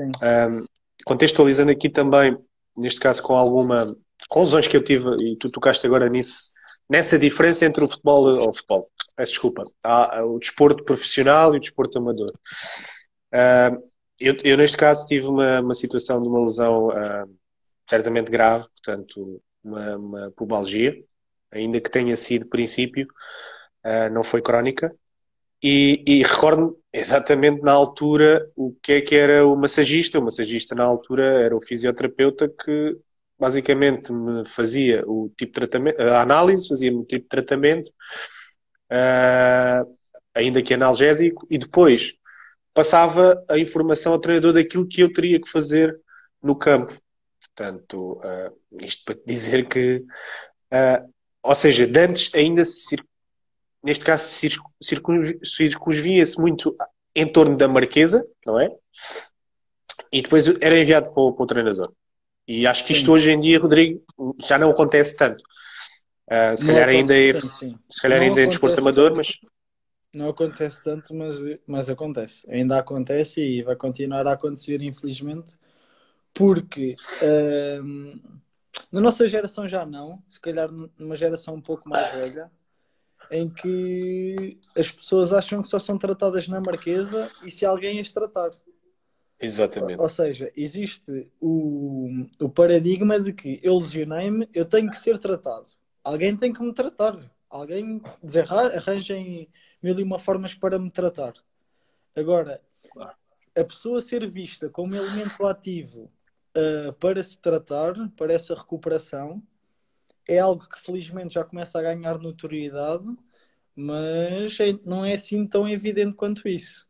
Sim. 0.00 0.10
Um, 0.22 0.64
contextualizando 1.04 1.70
aqui 1.70 1.90
também 1.90 2.38
neste 2.76 3.00
caso 3.00 3.22
com 3.22 3.36
alguma 3.36 3.94
com 4.28 4.40
lesões 4.40 4.66
que 4.66 4.76
eu 4.76 4.82
tive, 4.82 5.10
e 5.20 5.36
tu 5.36 5.50
tocaste 5.50 5.86
agora 5.86 6.08
nisso, 6.08 6.50
nessa 6.88 7.18
diferença 7.18 7.66
entre 7.66 7.84
o 7.84 7.88
futebol 7.88 8.24
ou 8.24 8.48
o 8.48 8.52
futebol, 8.52 8.90
peço 9.16 9.32
desculpa, 9.32 9.64
há 9.84 10.24
o 10.24 10.38
desporto 10.38 10.84
profissional 10.84 11.54
e 11.54 11.58
o 11.58 11.60
desporto 11.60 11.98
amador. 11.98 12.32
Eu, 14.20 14.36
eu, 14.44 14.56
neste 14.56 14.76
caso, 14.76 15.06
tive 15.06 15.26
uma, 15.26 15.60
uma 15.60 15.74
situação 15.74 16.22
de 16.22 16.28
uma 16.28 16.42
lesão 16.42 16.88
uh, 16.88 17.38
certamente 17.88 18.30
grave, 18.30 18.66
portanto, 18.68 19.42
uma, 19.64 19.96
uma 19.96 20.30
pubalgia, 20.30 20.94
ainda 21.50 21.80
que 21.80 21.90
tenha 21.90 22.16
sido 22.16 22.48
princípio, 22.48 23.08
uh, 23.84 24.12
não 24.12 24.22
foi 24.22 24.40
crónica, 24.40 24.94
e, 25.62 26.02
e 26.06 26.22
recordo 26.22 26.78
exatamente 26.92 27.62
na 27.62 27.72
altura 27.72 28.48
o 28.56 28.74
que 28.82 28.92
é 28.92 29.00
que 29.00 29.14
era 29.14 29.46
o 29.46 29.56
massagista. 29.56 30.18
O 30.18 30.24
massagista 30.24 30.74
na 30.74 30.84
altura 30.84 31.24
era 31.42 31.56
o 31.56 31.60
fisioterapeuta 31.60 32.48
que 32.48 32.96
basicamente 33.38 34.12
me 34.12 34.46
fazia 34.46 35.04
o 35.06 35.28
tipo 35.36 35.52
de 35.52 35.66
tratamento, 35.68 36.00
a 36.00 36.20
análise, 36.20 36.68
fazia-me 36.68 36.98
o 36.98 37.04
tipo 37.04 37.22
de 37.22 37.28
tratamento, 37.28 37.90
uh, 38.90 39.96
ainda 40.34 40.62
que 40.62 40.74
analgésico, 40.74 41.46
e 41.50 41.58
depois 41.58 42.14
passava 42.74 43.42
a 43.48 43.58
informação 43.58 44.12
ao 44.12 44.18
treinador 44.18 44.52
daquilo 44.52 44.88
que 44.88 45.02
eu 45.02 45.12
teria 45.12 45.40
que 45.40 45.50
fazer 45.50 45.98
no 46.42 46.56
campo. 46.56 46.92
Portanto, 47.40 48.20
uh, 48.24 48.84
isto 48.84 49.04
para 49.04 49.18
dizer 49.26 49.68
que, 49.68 50.04
uh, 50.72 51.12
ou 51.42 51.54
seja, 51.54 51.86
de 51.86 52.00
antes 52.00 52.34
ainda 52.34 52.64
se 52.64 52.96
neste 53.82 54.04
caso 54.04 54.24
circunvia-se 55.42 56.40
muito 56.40 56.76
em 57.14 57.26
torno 57.26 57.56
da 57.56 57.66
Marquesa, 57.66 58.24
não 58.46 58.58
é? 58.58 58.70
E 60.10 60.22
depois 60.22 60.46
era 60.60 60.78
enviado 60.78 61.12
para 61.12 61.22
o, 61.22 61.32
para 61.32 61.42
o 61.42 61.46
treinador. 61.46 61.92
E 62.46 62.66
acho 62.66 62.84
que 62.84 62.92
isto 62.92 63.06
sim. 63.06 63.12
hoje 63.12 63.30
em 63.30 63.40
dia, 63.40 63.58
Rodrigo, 63.58 64.02
já 64.40 64.58
não 64.58 64.70
acontece 64.70 65.16
tanto. 65.16 65.42
Uh, 66.30 66.56
se, 66.56 66.66
calhar 66.66 66.88
ainda 66.88 67.16
é, 67.16 67.40
sim, 67.40 67.76
se 67.90 68.00
calhar 68.00 68.20
ainda 68.20 68.40
é 68.40 68.46
desporto 68.46 68.78
amador, 68.80 69.12
mas. 69.16 69.38
Não 70.14 70.28
acontece 70.28 70.82
tanto, 70.82 71.14
mas, 71.14 71.36
mas 71.66 71.88
acontece. 71.88 72.48
Ainda 72.50 72.78
acontece 72.78 73.40
e 73.40 73.62
vai 73.62 73.74
continuar 73.74 74.26
a 74.26 74.32
acontecer, 74.32 74.82
infelizmente, 74.82 75.56
porque 76.34 76.96
uh, 77.22 78.42
na 78.90 79.00
nossa 79.00 79.26
geração 79.26 79.66
já 79.66 79.86
não, 79.86 80.22
se 80.28 80.38
calhar 80.38 80.68
numa 80.98 81.16
geração 81.16 81.54
um 81.54 81.60
pouco 81.62 81.88
mais 81.88 82.12
velha, 82.12 82.50
em 83.30 83.48
que 83.48 84.58
as 84.76 84.90
pessoas 84.90 85.32
acham 85.32 85.62
que 85.62 85.68
só 85.68 85.78
são 85.78 85.96
tratadas 85.96 86.46
na 86.46 86.60
Marquesa 86.60 87.30
e 87.42 87.50
se 87.50 87.64
alguém 87.64 87.98
as 87.98 88.12
tratar. 88.12 88.50
Exatamente. 89.40 90.00
Ou 90.00 90.08
seja, 90.08 90.52
existe 90.54 91.32
o, 91.40 92.26
o 92.38 92.48
paradigma 92.48 93.18
de 93.18 93.32
que 93.32 93.58
eu 93.62 93.78
lesionei-me, 93.78 94.48
eu 94.52 94.64
tenho 94.64 94.90
que 94.90 94.96
ser 94.96 95.18
tratado. 95.18 95.66
Alguém 96.04 96.36
tem 96.36 96.52
que 96.52 96.62
me 96.62 96.72
tratar. 96.74 97.18
Alguém 97.48 98.00
desarrar, 98.22 98.66
arranjem 98.66 99.48
mil 99.82 99.98
e 99.98 100.02
uma 100.02 100.18
formas 100.18 100.54
para 100.54 100.78
me 100.78 100.90
tratar. 100.90 101.34
Agora, 102.14 102.60
a 103.54 103.64
pessoa 103.64 104.00
ser 104.00 104.28
vista 104.28 104.68
como 104.68 104.94
elemento 104.94 105.46
ativo 105.46 106.10
uh, 106.56 106.92
para 106.94 107.22
se 107.22 107.38
tratar, 107.38 107.94
para 108.16 108.32
essa 108.32 108.54
recuperação, 108.54 109.42
é 110.26 110.38
algo 110.38 110.68
que 110.68 110.78
felizmente 110.80 111.34
já 111.34 111.44
começa 111.44 111.78
a 111.78 111.82
ganhar 111.82 112.18
notoriedade, 112.18 113.06
mas 113.74 114.58
é, 114.60 114.78
não 114.84 115.04
é 115.04 115.14
assim 115.14 115.46
tão 115.46 115.68
evidente 115.68 116.16
quanto 116.16 116.48
isso. 116.48 116.86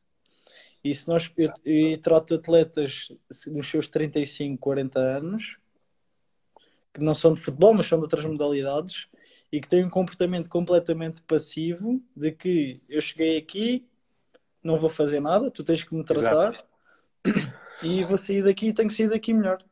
E 0.85 0.95
se 0.95 1.09
nós, 1.09 1.33
eu, 1.37 1.53
eu 1.65 1.99
trato 2.01 2.35
atletas 2.35 3.09
nos 3.47 3.69
seus 3.69 3.89
35, 3.89 4.59
40 4.61 4.99
anos, 4.99 5.57
que 6.93 7.03
não 7.03 7.15
são 7.15 7.33
de 7.33 7.41
futebol, 7.41 7.73
mas 7.73 7.87
são 7.87 7.99
de 7.99 8.05
outras 8.05 8.25
modalidades, 8.25 9.07
e 9.53 9.61
que 9.61 9.69
têm 9.69 9.85
um 9.85 9.91
comportamento 9.91 10.49
completamente 10.49 11.21
passivo 11.23 12.03
de 12.17 12.33
que 12.33 12.81
eu 12.89 13.03
cheguei 13.03 13.37
aqui, 13.37 13.87
não 14.63 14.79
vou 14.79 14.89
fazer 14.89 15.21
nada, 15.21 15.51
tu 15.51 15.63
tens 15.63 15.85
que 15.85 15.95
me 15.95 16.03
tratar 16.03 16.65
Exato. 17.25 17.55
e 17.83 18.03
vou 18.03 18.17
sair 18.17 18.43
daqui 18.43 18.69
e 18.69 18.73
tenho 18.73 18.89
que 18.89 18.95
sair 18.95 19.11
daqui 19.11 19.35
melhor. 19.35 19.63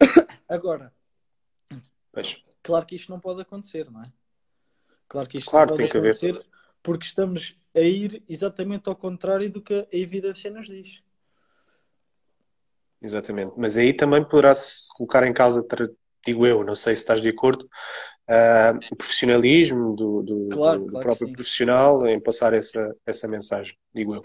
Agora, 0.48 0.90
pois. 2.10 2.42
claro 2.62 2.86
que 2.86 2.96
isto 2.96 3.10
não 3.10 3.20
pode 3.20 3.42
acontecer, 3.42 3.90
não 3.90 4.02
é? 4.02 4.10
Claro 5.06 5.28
que 5.28 5.36
isto 5.36 5.50
claro, 5.50 5.70
não 5.70 5.76
pode 5.76 5.90
acontecer 5.90 6.38
porque 6.82 7.04
estamos 7.04 7.58
a 7.74 7.80
ir 7.80 8.22
exatamente 8.26 8.88
ao 8.88 8.96
contrário 8.96 9.50
do 9.50 9.60
que 9.60 9.74
a 9.74 9.96
evidência 9.96 10.50
nos 10.50 10.66
diz. 10.66 11.02
Exatamente, 13.02 13.52
mas 13.58 13.76
aí 13.76 13.92
também 13.92 14.24
poderá-se 14.24 14.88
colocar 14.96 15.26
em 15.26 15.34
causa, 15.34 15.66
digo 16.24 16.46
eu, 16.46 16.64
não 16.64 16.74
sei 16.74 16.96
se 16.96 17.02
estás 17.02 17.20
de 17.20 17.28
acordo, 17.28 17.68
uh, 18.28 18.78
o 18.90 18.96
profissionalismo 18.96 19.94
do, 19.94 20.22
do, 20.22 20.48
claro, 20.50 20.80
do, 20.80 20.84
do 20.86 20.90
claro 20.92 21.06
próprio 21.06 21.32
profissional 21.32 22.06
em 22.06 22.20
passar 22.20 22.52
essa, 22.54 22.94
essa 23.06 23.28
mensagem, 23.28 23.76
digo 23.94 24.14
eu. 24.14 24.22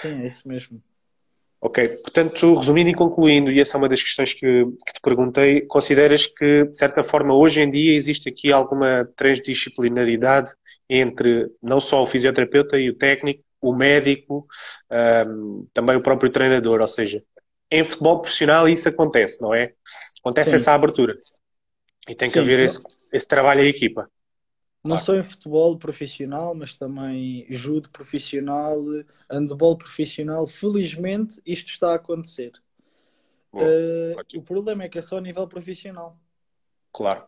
Sim, 0.00 0.22
é 0.22 0.26
isso 0.26 0.48
mesmo. 0.48 0.82
Ok, 1.60 1.88
portanto, 1.88 2.54
resumindo 2.54 2.90
e 2.90 2.94
concluindo, 2.94 3.48
e 3.48 3.60
essa 3.60 3.76
é 3.76 3.78
uma 3.78 3.88
das 3.88 4.02
questões 4.02 4.34
que, 4.34 4.64
que, 4.64 4.92
te 4.94 5.00
perguntei, 5.00 5.60
consideras 5.60 6.26
que, 6.26 6.64
de 6.64 6.76
certa 6.76 7.04
forma, 7.04 7.36
hoje 7.36 7.60
em 7.60 7.70
dia 7.70 7.94
existe 7.94 8.28
aqui 8.28 8.50
alguma 8.50 9.08
transdisciplinaridade 9.14 10.52
entre 10.90 11.48
não 11.62 11.78
só 11.78 12.02
o 12.02 12.06
fisioterapeuta 12.06 12.76
e 12.78 12.90
o 12.90 12.94
técnico, 12.94 13.44
o 13.60 13.72
médico, 13.72 14.44
um, 15.24 15.64
também 15.72 15.94
o 15.94 16.02
próprio 16.02 16.30
treinador, 16.30 16.80
ou 16.80 16.88
seja, 16.88 17.22
em 17.70 17.84
futebol 17.84 18.20
profissional 18.20 18.68
isso 18.68 18.88
acontece, 18.88 19.40
não 19.40 19.54
é? 19.54 19.72
Acontece 20.18 20.50
Sim. 20.50 20.56
essa 20.56 20.74
abertura. 20.74 21.16
E 22.08 22.14
tem 22.16 22.28
que 22.28 22.34
Sim, 22.34 22.40
haver 22.40 22.58
esse, 22.58 22.82
esse 23.12 23.28
trabalho 23.28 23.60
em 23.62 23.68
equipa. 23.68 24.10
Não 24.84 24.96
claro. 24.96 25.04
só 25.04 25.14
em 25.14 25.22
futebol 25.22 25.78
profissional, 25.78 26.54
mas 26.54 26.74
também 26.74 27.46
judo 27.48 27.88
profissional, 27.90 28.82
handball 29.30 29.78
profissional. 29.78 30.44
Felizmente, 30.46 31.40
isto 31.46 31.68
está 31.68 31.92
a 31.92 31.96
acontecer. 31.96 32.52
uh, 33.52 34.38
o 34.38 34.42
problema 34.42 34.84
é 34.84 34.88
que 34.88 34.98
é 34.98 35.02
só 35.02 35.18
a 35.18 35.20
nível 35.20 35.46
profissional. 35.46 36.18
Claro. 36.92 37.24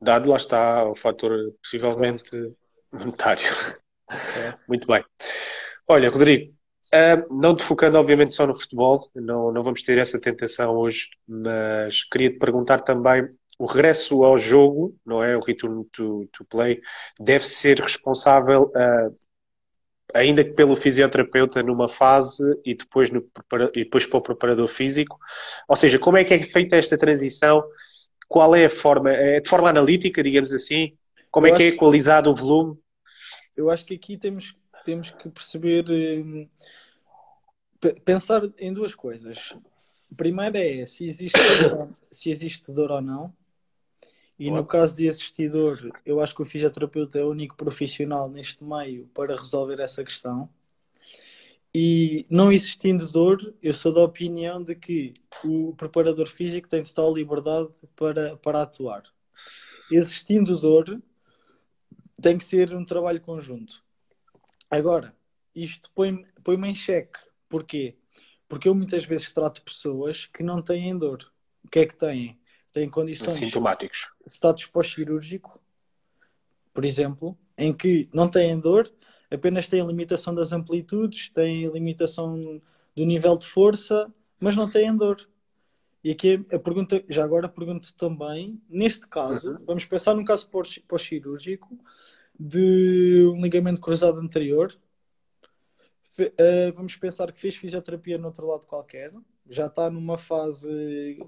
Dado 0.00 0.28
lá 0.28 0.36
está 0.36 0.84
o 0.84 0.96
fator 0.96 1.54
possivelmente 1.62 2.30
claro. 2.30 2.56
monetário. 2.92 3.44
Muito 4.68 4.88
bem. 4.88 5.04
Olha, 5.86 6.10
Rodrigo, 6.10 6.52
uh, 6.92 7.34
não 7.34 7.54
te 7.54 7.62
focando 7.62 7.98
obviamente 7.98 8.32
só 8.32 8.48
no 8.48 8.54
futebol, 8.54 9.08
não, 9.14 9.52
não 9.52 9.62
vamos 9.62 9.82
ter 9.82 9.96
essa 9.98 10.20
tentação 10.20 10.76
hoje, 10.76 11.10
mas 11.26 12.02
queria 12.02 12.32
te 12.32 12.38
perguntar 12.38 12.80
também 12.80 13.28
o 13.58 13.66
regresso 13.66 14.22
ao 14.22 14.36
jogo, 14.36 14.94
não 15.04 15.22
é? 15.22 15.36
O 15.36 15.40
return 15.40 15.84
to, 15.92 16.28
to 16.32 16.44
play, 16.44 16.80
deve 17.18 17.44
ser 17.44 17.80
responsável, 17.80 18.70
uh, 18.74 19.16
ainda 20.14 20.44
que 20.44 20.52
pelo 20.52 20.76
fisioterapeuta 20.76 21.62
numa 21.62 21.88
fase 21.88 22.42
e 22.64 22.74
depois, 22.74 23.10
no, 23.10 23.26
e 23.74 23.84
depois 23.84 24.06
para 24.06 24.18
o 24.18 24.22
preparador 24.22 24.68
físico. 24.68 25.18
Ou 25.68 25.76
seja, 25.76 25.98
como 25.98 26.16
é 26.16 26.24
que 26.24 26.34
é 26.34 26.42
feita 26.42 26.76
esta 26.76 26.98
transição? 26.98 27.64
Qual 28.28 28.54
é 28.54 28.66
a 28.66 28.70
forma? 28.70 29.10
É 29.10 29.40
de 29.40 29.48
forma 29.48 29.70
analítica, 29.70 30.22
digamos 30.22 30.52
assim? 30.52 30.96
Como 31.30 31.46
Eu 31.46 31.54
é 31.54 31.56
que 31.56 31.62
é 31.62 31.66
equalizado 31.68 32.30
o 32.30 32.34
volume? 32.34 32.78
Eu 33.56 33.70
acho 33.70 33.84
que 33.84 33.94
aqui 33.94 34.18
temos, 34.18 34.54
temos 34.84 35.10
que 35.10 35.28
perceber, 35.30 35.84
hum, 35.90 36.48
pensar 38.04 38.42
em 38.58 38.72
duas 38.72 38.94
coisas. 38.94 39.56
Primeiro 40.14 40.56
é 40.56 40.84
se 40.84 41.06
existe, 41.06 41.38
se 42.10 42.30
existe 42.30 42.72
dor 42.72 42.90
ou 42.90 43.00
não. 43.00 43.34
E 44.38 44.50
no 44.50 44.66
caso 44.66 44.96
de 44.96 45.08
assistidor, 45.08 45.90
eu 46.04 46.20
acho 46.20 46.34
que 46.34 46.42
o 46.42 46.44
fisioterapeuta 46.44 47.18
é 47.18 47.24
o 47.24 47.30
único 47.30 47.56
profissional 47.56 48.28
neste 48.28 48.62
meio 48.62 49.06
para 49.14 49.34
resolver 49.34 49.80
essa 49.80 50.04
questão. 50.04 50.48
E 51.74 52.26
não 52.30 52.52
existindo 52.52 53.10
dor, 53.10 53.54
eu 53.62 53.72
sou 53.72 53.92
da 53.92 54.02
opinião 54.02 54.62
de 54.62 54.74
que 54.74 55.12
o 55.44 55.74
preparador 55.74 56.26
físico 56.26 56.68
tem 56.68 56.82
total 56.82 57.14
liberdade 57.14 57.70
para, 57.94 58.36
para 58.38 58.62
atuar. 58.62 59.02
Existindo 59.90 60.58
dor, 60.58 61.00
tem 62.20 62.38
que 62.38 62.44
ser 62.44 62.74
um 62.74 62.84
trabalho 62.84 63.20
conjunto. 63.20 63.82
Agora, 64.70 65.14
isto 65.54 65.90
põe-me 65.94 66.26
põe 66.42 66.56
em 66.68 66.74
xeque. 66.74 67.20
Porquê? 67.48 67.96
Porque 68.48 68.68
eu 68.68 68.74
muitas 68.74 69.04
vezes 69.04 69.32
trato 69.32 69.62
pessoas 69.62 70.26
que 70.26 70.42
não 70.42 70.62
têm 70.62 70.96
dor. 70.96 71.30
O 71.64 71.68
que 71.68 71.80
é 71.80 71.86
que 71.86 71.96
têm? 71.96 72.38
Têm 72.76 72.90
condições 72.90 73.32
sintomáticos. 73.32 74.12
Status 74.26 74.66
pós-cirúrgico, 74.66 75.58
por 76.74 76.84
exemplo, 76.84 77.34
em 77.56 77.72
que 77.72 78.06
não 78.12 78.28
têm 78.28 78.60
dor, 78.60 78.92
apenas 79.30 79.66
têm 79.66 79.86
limitação 79.86 80.34
das 80.34 80.52
amplitudes, 80.52 81.30
têm 81.30 81.66
limitação 81.68 82.38
do 82.94 83.06
nível 83.06 83.38
de 83.38 83.46
força, 83.46 84.12
mas 84.38 84.54
não 84.54 84.68
têm 84.68 84.94
dor. 84.94 85.26
E 86.04 86.10
aqui 86.10 86.44
a 86.52 86.58
pergunta, 86.58 87.02
já 87.08 87.24
agora 87.24 87.48
pergunto 87.48 87.96
também, 87.96 88.60
neste 88.68 89.08
caso, 89.08 89.52
uhum. 89.52 89.64
vamos 89.64 89.86
pensar 89.86 90.12
num 90.12 90.24
caso 90.24 90.46
pós-cirúrgico 90.86 91.78
de 92.38 93.26
um 93.32 93.40
ligamento 93.40 93.80
cruzado 93.80 94.20
anterior. 94.20 94.78
Uh, 96.18 96.72
vamos 96.74 96.94
pensar 96.96 97.32
que 97.32 97.40
fez 97.40 97.56
fisioterapia 97.56 98.18
no 98.18 98.26
outro 98.26 98.46
lado 98.46 98.66
qualquer, 98.66 99.14
já 99.48 99.66
está 99.66 99.90
numa 99.90 100.18
fase 100.18 101.18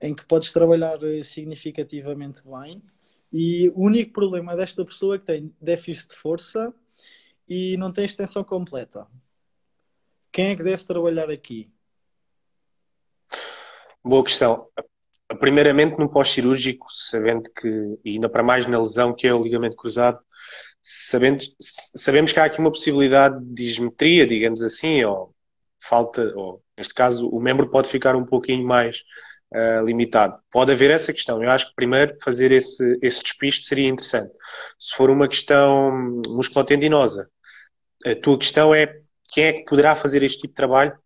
em 0.00 0.14
que 0.14 0.24
podes 0.24 0.52
trabalhar 0.52 1.02
eh, 1.02 1.22
significativamente 1.22 2.42
bem. 2.44 2.82
E 3.32 3.68
o 3.70 3.84
único 3.84 4.12
problema 4.12 4.56
desta 4.56 4.84
pessoa 4.84 5.16
é 5.16 5.18
que 5.18 5.26
tem 5.26 5.54
déficit 5.60 6.10
de 6.10 6.16
força 6.16 6.72
e 7.48 7.76
não 7.76 7.92
tem 7.92 8.04
extensão 8.04 8.42
completa. 8.44 9.06
Quem 10.30 10.48
é 10.48 10.56
que 10.56 10.62
deve 10.62 10.84
trabalhar 10.84 11.30
aqui? 11.30 11.70
Boa 14.04 14.24
questão. 14.24 14.68
Primeiramente, 15.40 15.98
no 15.98 16.08
pós-cirúrgico, 16.08 16.86
sabendo 16.90 17.50
que, 17.50 17.68
e 18.04 18.12
ainda 18.12 18.28
para 18.28 18.42
mais 18.42 18.66
na 18.66 18.78
lesão 18.78 19.14
que 19.14 19.26
é 19.26 19.34
o 19.34 19.42
ligamento 19.42 19.76
cruzado, 19.76 20.18
sabendo, 20.80 21.44
sabemos 21.60 22.32
que 22.32 22.40
há 22.40 22.44
aqui 22.44 22.60
uma 22.60 22.70
possibilidade 22.70 23.44
de 23.44 23.66
dismetria, 23.66 24.26
digamos 24.26 24.62
assim, 24.62 25.04
ou 25.04 25.34
falta, 25.80 26.32
ou 26.34 26.62
neste 26.76 26.94
caso, 26.94 27.28
o 27.28 27.40
membro 27.40 27.68
pode 27.70 27.88
ficar 27.88 28.16
um 28.16 28.24
pouquinho 28.24 28.66
mais 28.66 29.04
uh, 29.52 29.84
limitado. 29.84 30.38
Pode 30.50 30.72
haver 30.72 30.90
essa 30.90 31.12
questão. 31.12 31.42
Eu 31.42 31.50
acho 31.50 31.68
que 31.68 31.74
primeiro 31.74 32.16
fazer 32.22 32.52
esse, 32.52 32.98
esse 33.02 33.22
despiste 33.22 33.64
seria 33.64 33.88
interessante. 33.88 34.32
Se 34.78 34.94
for 34.96 35.10
uma 35.10 35.28
questão 35.28 36.22
musculotendinosa, 36.26 37.30
a 38.04 38.14
tua 38.14 38.38
questão 38.38 38.74
é 38.74 39.00
quem 39.32 39.44
é 39.44 39.52
que 39.52 39.64
poderá 39.64 39.94
fazer 39.94 40.22
este 40.22 40.38
tipo 40.38 40.52
de 40.52 40.56
trabalho? 40.56 40.98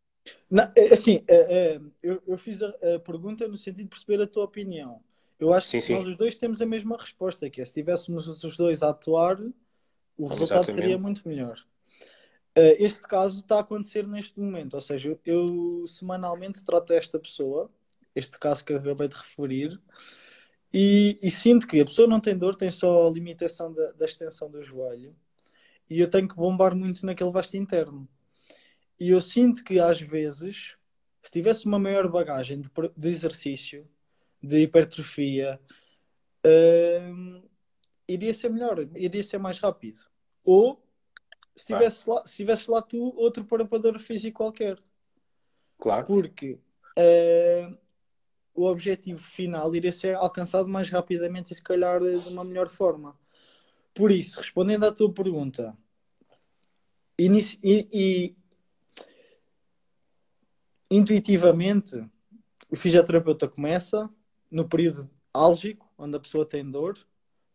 Não, 0.48 0.70
é, 0.76 0.94
assim, 0.94 1.24
é, 1.26 1.36
é, 1.36 1.80
eu, 2.02 2.38
fiz 2.38 2.62
a, 2.62 2.72
pergunta 3.04 3.48
no 3.48 3.56
sentido 3.56 3.84
de 3.84 3.88
perceber 3.88 4.22
a 4.22 4.26
tua 4.26 4.44
opinião. 4.44 5.00
Eu 5.40 5.52
acho 5.52 5.66
sim, 5.66 5.78
que 5.78 5.86
sim. 5.86 5.94
nós 5.94 6.06
os 6.06 6.16
dois 6.16 6.36
temos 6.36 6.62
a 6.62 6.66
mesma 6.66 6.96
resposta, 6.96 7.50
que 7.50 7.60
é 7.60 7.64
se 7.64 7.74
tivéssemos 7.74 8.28
os 8.28 8.56
dois 8.56 8.82
a 8.82 8.90
atuar, 8.90 9.40
o 10.16 10.26
resultado 10.26 10.60
Exatamente. 10.60 10.74
seria 10.74 10.98
muito 10.98 11.28
melhor. 11.28 11.58
Uh, 12.56 12.76
este 12.78 13.00
caso 13.00 13.40
está 13.40 13.56
a 13.56 13.60
acontecer 13.60 14.06
neste 14.06 14.38
momento, 14.38 14.74
ou 14.74 14.80
seja, 14.80 15.08
eu, 15.08 15.18
eu 15.24 15.86
semanalmente 15.86 16.64
trato 16.64 16.92
esta 16.92 17.18
pessoa 17.18 17.68
este 18.14 18.38
caso 18.38 18.64
que 18.64 18.72
eu 18.72 18.78
acabei 18.78 19.08
de 19.08 19.16
referir, 19.16 19.80
e, 20.72 21.18
e, 21.22 21.30
sinto 21.30 21.66
que 21.66 21.80
a 21.80 21.84
pessoa 21.84 22.08
não 22.08 22.18
tem 22.20 22.36
dor, 22.36 22.56
tem 22.56 22.70
só 22.70 23.06
a 23.06 23.10
limitação 23.10 23.72
da, 23.72 23.92
da, 23.92 24.04
extensão 24.06 24.50
do 24.50 24.62
joelho, 24.62 25.14
e 25.88 26.00
eu 26.00 26.08
tenho 26.08 26.26
que 26.26 26.34
bombar 26.34 26.74
muito 26.74 27.04
naquele 27.04 27.30
vasto 27.30 27.56
interno. 27.56 28.08
E 28.98 29.10
eu 29.10 29.20
sinto 29.20 29.62
que 29.62 29.78
às 29.78 30.00
vezes, 30.00 30.76
se 31.22 31.30
tivesse 31.30 31.66
uma 31.66 31.78
maior 31.78 32.08
bagagem 32.08 32.60
de, 32.60 32.70
de 32.96 33.08
exercício, 33.08 33.86
de 34.42 34.62
hipertrofia, 34.62 35.60
hum, 36.44 37.42
iria 38.08 38.32
ser 38.32 38.48
melhor, 38.48 38.78
iria 38.94 39.22
ser 39.22 39.38
mais 39.38 39.58
rápido. 39.58 40.00
ou 40.44 40.82
se 41.54 41.66
tivesse, 41.66 42.08
lá, 42.08 42.26
se 42.26 42.36
tivesse 42.36 42.70
lá 42.70 42.80
tu 42.80 43.14
outro 43.16 43.44
preparador 43.44 43.98
físico 43.98 44.38
qualquer. 44.38 44.78
Claro. 45.78 46.06
Porque 46.06 46.58
uh, 46.98 47.78
o 48.54 48.66
objetivo 48.66 49.22
final 49.22 49.74
iria 49.74 49.92
ser 49.92 50.14
alcançado 50.14 50.68
mais 50.68 50.88
rapidamente 50.90 51.52
e 51.52 51.56
se 51.56 51.62
calhar 51.62 52.00
de 52.00 52.28
uma 52.28 52.44
melhor 52.44 52.68
forma. 52.68 53.18
Por 53.94 54.10
isso, 54.10 54.38
respondendo 54.40 54.84
à 54.84 54.92
tua 54.92 55.12
pergunta, 55.12 55.76
e, 57.18 57.28
e 57.62 58.36
intuitivamente 60.90 62.04
o 62.70 62.76
fisioterapeuta 62.76 63.48
começa 63.48 64.08
no 64.50 64.68
período 64.68 65.10
álgico, 65.32 65.90
onde 65.96 66.16
a 66.16 66.20
pessoa 66.20 66.46
tem 66.46 66.68
dor, 66.70 66.98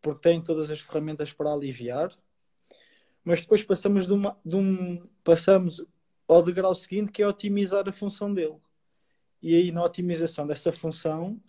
porque 0.02 0.22
tem 0.22 0.42
todas 0.42 0.72
as 0.72 0.80
ferramentas 0.80 1.32
para 1.32 1.52
aliviar, 1.52 2.12
mas 3.24 3.42
depois 3.42 3.64
passamos 3.64 4.08
de, 4.08 4.14
uma, 4.14 4.38
de 4.46 4.56
um 4.56 5.08
passamos 5.24 5.86
ao 6.28 6.42
degrau 6.42 6.74
seguinte 6.74 7.12
que 7.12 7.22
é 7.22 7.28
otimizar 7.28 7.88
a 7.88 7.92
função 7.92 8.34
dele. 8.34 8.58
E 9.42 9.56
aí 9.56 9.72
na 9.72 9.84
otimização 9.84 10.48
dessa 10.48 10.72
função, 10.72 11.40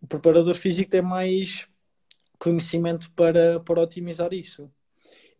o 0.00 0.06
preparador 0.06 0.54
físico 0.54 0.90
tem 0.90 1.02
mais 1.02 1.66
conhecimento 2.38 3.10
para, 3.12 3.60
para 3.60 3.80
otimizar 3.80 4.32
isso. 4.32 4.70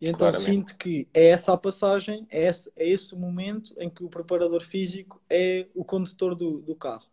E 0.01 0.07
então 0.07 0.29
Claramente. 0.29 0.45
sinto 0.45 0.77
que 0.77 1.07
é 1.13 1.29
essa 1.29 1.53
a 1.53 1.57
passagem, 1.57 2.25
é 2.29 2.47
esse, 2.47 2.71
é 2.75 2.87
esse 2.87 3.13
o 3.13 3.17
momento 3.17 3.73
em 3.77 3.89
que 3.89 4.03
o 4.03 4.09
preparador 4.09 4.61
físico 4.61 5.21
é 5.29 5.67
o 5.73 5.85
condutor 5.85 6.35
do, 6.35 6.59
do 6.61 6.75
carro 6.75 7.05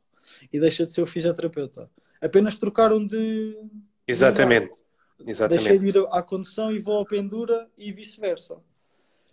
e 0.53 0.59
deixa 0.59 0.87
de 0.87 0.93
ser 0.93 1.03
o 1.03 1.07
fisioterapeuta. 1.07 1.91
Apenas 2.21 2.59
trocaram 2.59 3.07
de. 3.07 3.57
Exatamente. 4.07 4.71
De 5.19 5.31
Exatamente. 5.31 5.65
Deixei 5.65 5.79
de 5.79 5.99
ir 5.99 6.07
à 6.11 6.23
condução 6.23 6.73
e 6.73 6.79
vou 6.79 6.97
ao 6.97 7.07
pendura 7.07 7.69
e 7.77 7.93
vice-versa. 7.93 8.59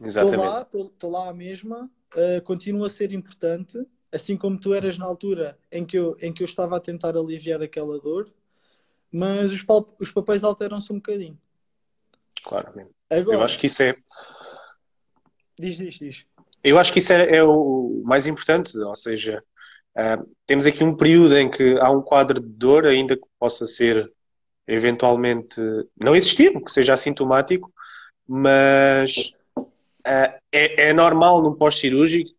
Estou 0.01 0.35
lá, 0.35 0.61
estou 0.61 1.11
lá 1.11 1.29
a 1.29 1.33
mesma, 1.33 1.89
uh, 2.15 2.41
continua 2.43 2.87
a 2.87 2.89
ser 2.89 3.11
importante, 3.11 3.77
assim 4.11 4.35
como 4.35 4.59
tu 4.59 4.73
eras 4.73 4.97
na 4.97 5.05
altura 5.05 5.57
em 5.71 5.85
que 5.85 5.97
eu, 5.97 6.17
em 6.21 6.33
que 6.33 6.43
eu 6.43 6.45
estava 6.45 6.77
a 6.77 6.79
tentar 6.79 7.15
aliviar 7.15 7.61
aquela 7.61 7.99
dor, 7.99 8.31
mas 9.11 9.51
os, 9.51 9.65
os 9.99 10.11
papéis 10.11 10.43
alteram-se 10.43 10.91
um 10.91 10.97
bocadinho. 10.97 11.37
Claramente. 12.43 12.91
Agora, 13.09 13.37
eu 13.37 13.43
acho 13.43 13.59
que 13.59 13.67
isso 13.67 13.83
é. 13.83 13.95
Diz, 15.57 15.77
diz, 15.77 15.95
diz. 15.95 16.25
Eu 16.63 16.77
acho 16.77 16.91
que 16.91 16.99
isso 16.99 17.13
é, 17.13 17.37
é 17.37 17.43
o 17.43 18.01
mais 18.05 18.27
importante, 18.27 18.77
ou 18.77 18.95
seja, 18.95 19.43
uh, 19.97 20.35
temos 20.45 20.65
aqui 20.65 20.83
um 20.83 20.95
período 20.95 21.37
em 21.37 21.49
que 21.49 21.77
há 21.79 21.89
um 21.89 22.01
quadro 22.01 22.39
de 22.39 22.47
dor, 22.47 22.85
ainda 22.85 23.15
que 23.15 23.27
possa 23.39 23.65
ser 23.65 24.11
eventualmente 24.67 25.59
não 25.99 26.15
existir, 26.15 26.53
que 26.63 26.71
seja 26.71 26.93
assintomático, 26.93 27.73
mas 28.27 29.33
uh, 29.57 30.39
é, 30.51 30.89
é, 30.89 30.93
normal 30.93 31.41
no 31.41 31.55
pós-cirúrgico 31.55 32.29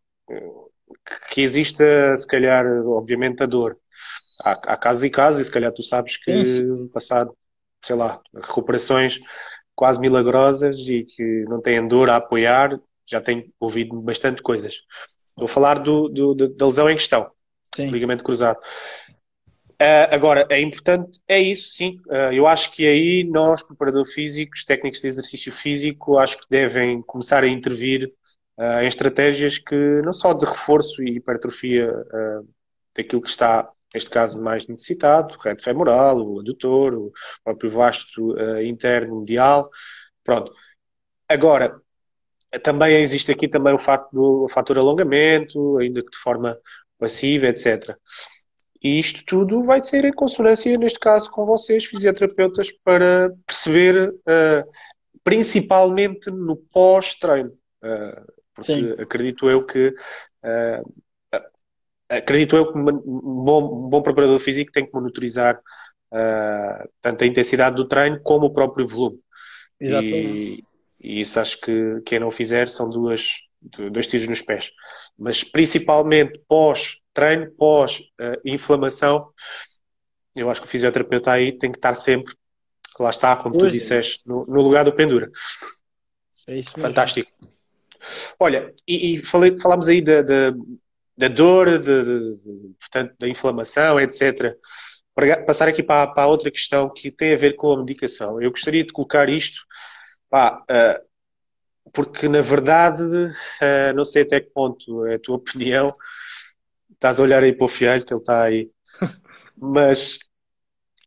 que 1.31 1.43
exista, 1.43 1.85
se 2.17 2.27
calhar, 2.27 2.65
obviamente, 2.87 3.43
a 3.43 3.47
dor. 3.47 3.77
Há, 4.45 4.53
há 4.73 4.77
casos 4.77 5.05
e 5.05 5.11
casos, 5.11 5.41
e 5.41 5.45
se 5.45 5.51
calhar 5.51 5.73
tu 5.73 5.83
sabes 5.83 6.17
que 6.17 6.45
Sim. 6.45 6.89
passado, 6.89 7.37
sei 7.83 7.97
lá, 7.97 8.21
recuperações 8.35 9.21
quase 9.75 9.99
milagrosas 10.01 10.79
e 10.81 11.05
que 11.05 11.45
não 11.49 11.61
têm 11.61 11.87
dor 11.87 12.11
a 12.11 12.17
apoiar, 12.17 12.79
já 13.07 13.21
tenho 13.21 13.51
ouvido 13.59 14.01
bastante 14.01 14.43
coisas. 14.43 14.83
Vou 15.37 15.49
falar 15.49 15.79
do, 15.79 16.09
do, 16.09 16.35
da 16.35 16.67
lesão 16.67 16.91
em 16.91 16.97
questão, 16.97 17.31
sim. 17.75 17.91
ligamento 17.91 18.23
cruzado. 18.23 18.59
Uh, 19.81 20.13
agora, 20.13 20.47
é 20.51 20.61
importante, 20.61 21.19
é 21.27 21.41
isso, 21.41 21.71
sim. 21.71 21.99
Uh, 22.09 22.31
eu 22.33 22.47
acho 22.47 22.71
que 22.73 22.87
aí 22.87 23.25
nós, 23.25 23.63
preparadores 23.63 24.13
físicos, 24.13 24.63
técnicos 24.63 25.01
de 25.01 25.09
exercício 25.09 25.51
físico, 25.51 26.19
acho 26.19 26.39
que 26.39 26.45
devem 26.51 27.01
começar 27.01 27.43
a 27.43 27.49
intervir 27.49 28.13
em 28.83 28.87
estratégias 28.87 29.59
que 29.59 29.75
não 30.05 30.13
só 30.13 30.33
de 30.33 30.45
reforço 30.45 31.03
e 31.03 31.17
hipertrofia 31.17 31.93
daquilo 32.95 33.23
que 33.23 33.31
está 33.31 33.71
neste 33.95 34.11
caso 34.11 34.41
mais 34.41 34.67
necessitado, 34.67 35.35
o 35.35 35.39
reto 35.39 35.63
femoral, 35.65 36.21
o 36.21 36.41
adutor, 36.41 36.95
o 36.95 37.13
próprio 37.45 37.71
vasto 37.71 38.33
uh, 38.33 38.63
interno 38.63 39.21
medial. 39.21 39.69
Pronto. 40.25 40.53
Agora, 41.29 41.81
também 42.63 42.97
existe 43.01 43.31
aqui 43.33 43.49
também 43.49 43.75
o 43.75 43.79
facto 43.79 44.11
do 44.13 44.49
fator 44.49 44.79
alongamento, 44.79 45.79
ainda 45.79 46.03
que 46.03 46.11
de 46.11 46.19
forma 46.19 46.59
passiva, 46.99 47.47
etc. 47.47 47.97
E 48.83 48.99
isto 48.99 49.25
tudo 49.27 49.63
vai 49.63 49.83
ser 49.83 50.05
em 50.05 50.13
consonância, 50.13 50.77
neste 50.79 50.99
caso, 50.99 51.31
com 51.31 51.45
vocês, 51.45 51.85
fisioterapeutas, 51.85 52.71
para 52.85 53.33
perceber, 53.47 54.11
uh, 54.11 54.71
principalmente 55.23 56.31
no 56.31 56.57
pós-treino. 56.57 57.53
Uh, 57.83 58.40
porque 58.55 58.73
Sim. 58.73 59.03
acredito 59.03 59.49
eu 59.49 59.65
que 59.65 59.89
uh, 59.89 61.01
acredito 62.09 62.57
eu 62.57 62.73
que 62.73 62.79
um 62.79 62.85
bom, 62.85 63.87
um 63.87 63.89
bom 63.89 64.03
preparador 64.03 64.39
físico 64.39 64.73
tem 64.73 64.85
que 64.85 64.93
monitorizar 64.93 65.57
uh, 65.57 66.89
tanto 67.01 67.25
a 67.25 67.27
intensidade 67.27 67.77
do 67.77 67.87
treino 67.87 68.21
como 68.23 68.47
o 68.47 68.53
próprio 68.53 68.87
volume. 68.87 69.21
Exatamente. 69.79 70.65
E, 71.01 71.19
e 71.19 71.21
isso 71.21 71.39
acho 71.41 71.61
que 71.61 72.01
quem 72.05 72.19
não 72.19 72.31
fizer 72.31 72.69
são 72.69 72.91
duas, 72.91 73.37
dois 73.91 74.07
tiros 74.07 74.27
nos 74.27 74.43
pés. 74.43 74.73
Mas 75.19 75.45
principalmente 75.45 76.41
pós-treino, 76.49 77.51
pós-inflamação, 77.53 79.33
eu 80.35 80.51
acho 80.51 80.61
que 80.61 80.67
o 80.67 80.71
fisioterapeuta 80.71 81.33
aí 81.33 81.57
tem 81.57 81.71
que 81.71 81.79
estar 81.79 81.95
sempre, 81.95 82.35
lá 82.99 83.11
está, 83.11 83.37
como 83.37 83.55
pois 83.55 83.67
tu 83.67 83.71
disseste, 83.71 84.21
no, 84.27 84.45
no, 84.47 84.61
lugar 84.63 84.85
do 84.85 84.93
pendura. 84.93 85.31
É 86.49 86.57
isso 86.57 86.73
mesmo. 86.77 86.83
Fantástico. 86.83 87.31
Olha, 88.39 88.73
e, 88.87 89.15
e 89.15 89.25
falei, 89.25 89.59
falámos 89.61 89.89
aí 89.89 90.01
da, 90.01 90.23
da, 90.23 90.53
da 91.17 91.29
dor, 91.29 91.79
de, 91.79 92.05
de, 92.05 92.41
de, 92.41 92.75
portanto, 92.79 93.15
da 93.19 93.29
inflamação, 93.29 94.01
etc. 94.01 94.57
Para 95.15 95.45
passar 95.45 95.69
aqui 95.69 95.83
para, 95.83 96.07
para 96.07 96.27
outra 96.27 96.51
questão 96.51 96.89
que 96.93 97.11
tem 97.11 97.35
a 97.35 97.37
ver 97.37 97.55
com 97.57 97.73
a 97.73 97.79
medicação. 97.79 98.41
Eu 98.41 98.51
gostaria 98.51 98.85
de 98.85 98.93
colocar 98.93 99.29
isto, 99.29 99.61
pá, 100.31 100.63
uh, 100.63 101.91
porque 101.93 102.29
na 102.29 102.41
verdade, 102.41 103.03
uh, 103.03 103.95
não 103.95 104.05
sei 104.05 104.23
até 104.23 104.41
que 104.41 104.51
ponto 104.51 105.05
é 105.07 105.15
a 105.17 105.19
tua 105.19 105.37
opinião, 105.37 105.89
estás 106.93 107.21
a 107.21 107.23
olhar 107.23 107.43
aí 107.43 107.53
para 107.53 107.65
o 107.65 107.69
fialho, 107.69 108.05
que 108.05 108.13
ele 108.13 108.21
está 108.21 108.43
aí, 108.43 108.71
mas, 109.57 110.19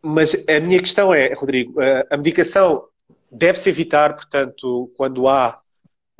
mas 0.01 0.35
a 0.47 0.59
minha 0.59 0.79
questão 0.79 1.13
é, 1.13 1.33
Rodrigo, 1.33 1.79
uh, 1.79 2.05
a 2.09 2.17
medicação 2.17 2.87
deve-se 3.31 3.69
evitar, 3.69 4.13
portanto, 4.15 4.91
quando 4.95 5.27
há 5.27 5.62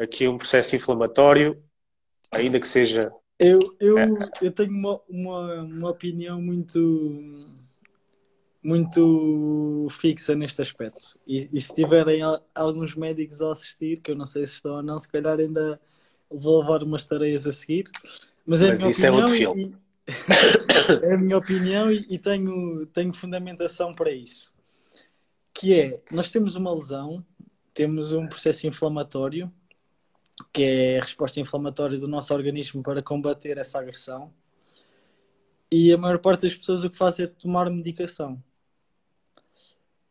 aqui 0.04 0.28
um 0.28 0.38
processo 0.38 0.76
inflamatório, 0.76 1.62
ainda 2.32 2.60
que 2.60 2.68
seja 2.68 3.12
eu, 3.40 3.60
eu, 3.80 3.98
é. 3.98 4.08
eu 4.42 4.52
tenho 4.52 4.72
uma, 4.72 5.02
uma, 5.10 5.64
uma 5.64 5.90
opinião 5.90 6.42
muito 6.42 7.60
muito 8.64 9.88
fixa 9.92 10.34
neste 10.34 10.62
aspecto. 10.62 11.20
E, 11.28 11.50
e, 11.52 11.60
se 11.60 11.76
tiverem 11.76 12.22
alguns 12.56 12.96
médicos 12.96 13.42
a 13.42 13.52
assistir, 13.52 14.00
que 14.00 14.12
eu 14.12 14.16
não 14.16 14.26
sei 14.26 14.48
se 14.48 14.56
estão 14.56 14.76
ou 14.76 14.84
não, 14.84 14.98
se 14.98 15.12
calhar 15.12 15.38
ainda 15.38 15.78
vou 16.30 16.62
levar 16.62 16.82
umas 16.82 17.04
tareias 17.04 17.46
a 17.46 17.52
seguir. 17.52 17.92
Mas, 18.46 18.62
é 18.62 18.70
Mas 18.70 18.80
a 18.80 18.84
minha 18.84 18.92
isso 18.92 19.02
opinião 19.02 19.18
é 19.18 19.22
outro 19.22 19.36
filme. 19.36 19.78
E, 20.08 21.06
é 21.06 21.14
a 21.14 21.18
minha 21.18 21.38
opinião 21.38 21.92
e, 21.92 22.06
e, 22.10 22.18
tenho, 22.18 22.86
tenho 22.86 23.12
fundamentação 23.12 23.94
para 23.94 24.14
isso. 24.14 24.54
Que 25.54 25.78
é, 25.78 26.02
nós 26.10 26.30
temos 26.30 26.56
uma 26.56 26.74
lesão, 26.74 27.24
temos 27.74 28.14
um 28.14 28.28
processo 28.28 28.66
inflamatório 28.66 29.52
que 30.52 30.64
é 30.64 31.00
a 31.00 31.02
resposta 31.02 31.40
inflamatória 31.40 31.98
do 31.98 32.08
nosso 32.08 32.34
organismo 32.34 32.82
para 32.82 33.02
combater 33.04 33.58
essa 33.58 33.80
agressão. 33.80 34.34
E 35.72 35.92
a 35.92 35.98
maior 35.98 36.20
parte 36.20 36.44
das 36.44 36.56
pessoas 36.56 36.84
o 36.84 36.90
que 36.90 36.98
faz 36.98 37.20
é 37.20 37.28
tomar 37.28 37.70
medicação. 37.70 38.42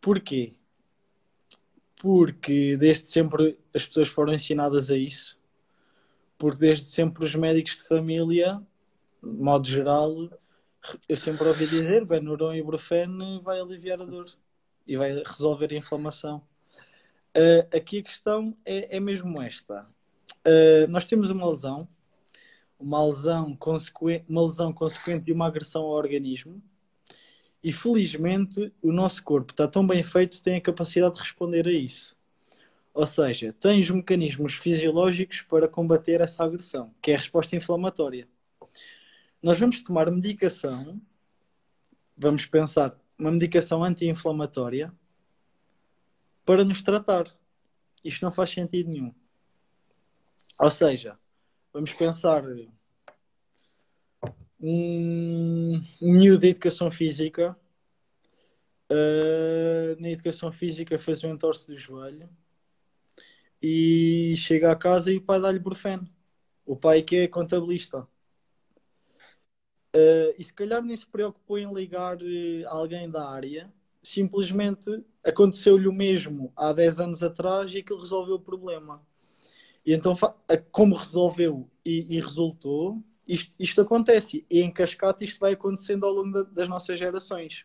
Porquê? 0.01 0.55
Porque 1.97 2.77
desde 2.77 3.09
sempre 3.09 3.59
as 3.73 3.87
pessoas 3.87 4.09
foram 4.09 4.33
ensinadas 4.33 4.91
a 4.91 4.97
isso. 4.97 5.39
Porque 6.37 6.59
desde 6.59 6.87
sempre 6.87 7.25
os 7.25 7.35
médicos 7.35 7.77
de 7.77 7.85
família, 7.85 8.61
de 9.23 9.43
modo 9.43 9.69
geral, 9.69 10.29
eu 11.09 11.17
sempre 11.17 11.47
ouvi 11.47 11.67
dizer 11.67 12.05
Benuron 12.05 12.55
e 12.55 12.59
Ibuprofeno 12.59 13.41
vai 13.43 13.61
aliviar 13.61 14.01
a 14.01 14.05
dor 14.05 14.27
e 14.85 14.97
vai 14.97 15.23
resolver 15.23 15.73
a 15.73 15.77
inflamação. 15.77 16.43
Uh, 17.37 17.77
aqui 17.77 18.01
a 18.01 18.03
questão 18.03 18.55
é, 18.65 18.97
é 18.97 19.01
mesmo 19.01 19.41
esta 19.41 19.87
uh, 20.47 20.89
nós 20.89 21.05
temos 21.05 21.31
uma 21.31 21.49
lesão, 21.49 21.89
uma 22.79 23.05
lesão, 23.05 23.55
consequente, 23.57 24.25
uma 24.29 24.43
lesão 24.43 24.73
consequente 24.73 25.25
de 25.25 25.33
uma 25.33 25.47
agressão 25.47 25.83
ao 25.83 25.91
organismo, 25.91 26.63
e 27.63 27.73
felizmente 27.73 28.73
o 28.83 28.93
nosso 28.93 29.23
corpo 29.23 29.53
está 29.53 29.69
tão 29.69 29.87
bem 29.87 30.03
feito 30.03 30.37
que 30.37 30.43
tem 30.43 30.57
a 30.57 30.61
capacidade 30.61 31.15
de 31.15 31.21
responder 31.21 31.67
a 31.69 31.73
isso. 31.73 32.17
Ou 32.93 33.07
seja, 33.07 33.55
tem 33.55 33.81
os 33.81 33.91
mecanismos 33.91 34.55
fisiológicos 34.55 35.43
para 35.43 35.69
combater 35.69 36.21
essa 36.21 36.45
agressão, 36.45 36.93
que 37.01 37.11
é 37.11 37.15
a 37.15 37.19
resposta 37.19 37.57
inflamatória. 37.57 38.29
Nós 39.43 39.59
vamos 39.59 39.83
tomar 39.83 40.11
medicação, 40.11 41.01
vamos 42.17 42.45
pensar, 42.47 42.97
uma 43.19 43.31
medicação 43.31 43.83
anti-inflamatória 43.83 44.93
para 46.45 46.65
nos 46.65 46.83
tratar. 46.83 47.33
isto 48.05 48.25
não 48.25 48.33
faz 48.33 48.51
sentido 48.51 48.91
nenhum. 48.91 49.15
Ou 50.59 50.71
seja, 50.71 51.19
vamos 51.73 51.93
pensar 51.93 52.45
um, 54.61 55.83
um 56.01 56.13
miúdo 56.13 56.41
de 56.41 56.49
educação 56.49 56.91
física. 56.91 57.57
Uh, 58.91 60.01
na 60.01 60.11
educação 60.11 60.53
física 60.53 60.99
faz 60.99 61.25
um 61.25 61.33
entorse 61.33 61.67
do 61.67 61.79
joelho 61.79 62.29
e 63.63 64.35
chega 64.37 64.71
a 64.71 64.77
casa 64.77 65.11
e 65.13 65.17
o 65.17 65.23
pai 65.23 65.41
dá-lhe 65.41 65.59
brufeno. 65.59 66.09
O 66.67 66.77
pai 66.77 67.03
que 67.03 67.17
é 67.17 67.29
contabilista. 67.29 68.07
Uh, 69.95 70.33
e 70.39 70.43
se 70.43 70.53
calhar 70.53 70.83
nem 70.83 70.97
se 70.97 71.07
preocupou 71.07 71.59
em 71.59 71.73
ligar 71.73 72.17
uh, 72.17 72.69
alguém 72.69 73.11
da 73.11 73.29
área, 73.29 73.73
simplesmente 74.03 75.05
aconteceu-lhe 75.23 75.87
o 75.87 75.93
mesmo 75.93 76.53
há 76.57 76.73
10 76.73 76.99
anos 76.99 77.23
atrás 77.23 77.73
e 77.75 77.79
aquilo 77.79 78.01
resolveu 78.01 78.37
o 78.37 78.41
problema. 78.41 79.07
E 79.85 79.93
então, 79.93 80.17
como 80.71 80.95
resolveu 80.95 81.69
e, 81.85 82.17
e 82.17 82.21
resultou, 82.21 83.03
isto, 83.27 83.53
isto, 83.59 83.81
acontece. 83.81 84.47
E 84.49 84.61
em 84.61 84.71
cascata 84.71 85.25
isto 85.25 85.41
vai 85.41 85.53
acontecendo 85.53 86.07
ao 86.07 86.13
longo 86.13 86.33
da, 86.33 86.43
das 86.43 86.69
nossas 86.69 86.99
gerações. 86.99 87.65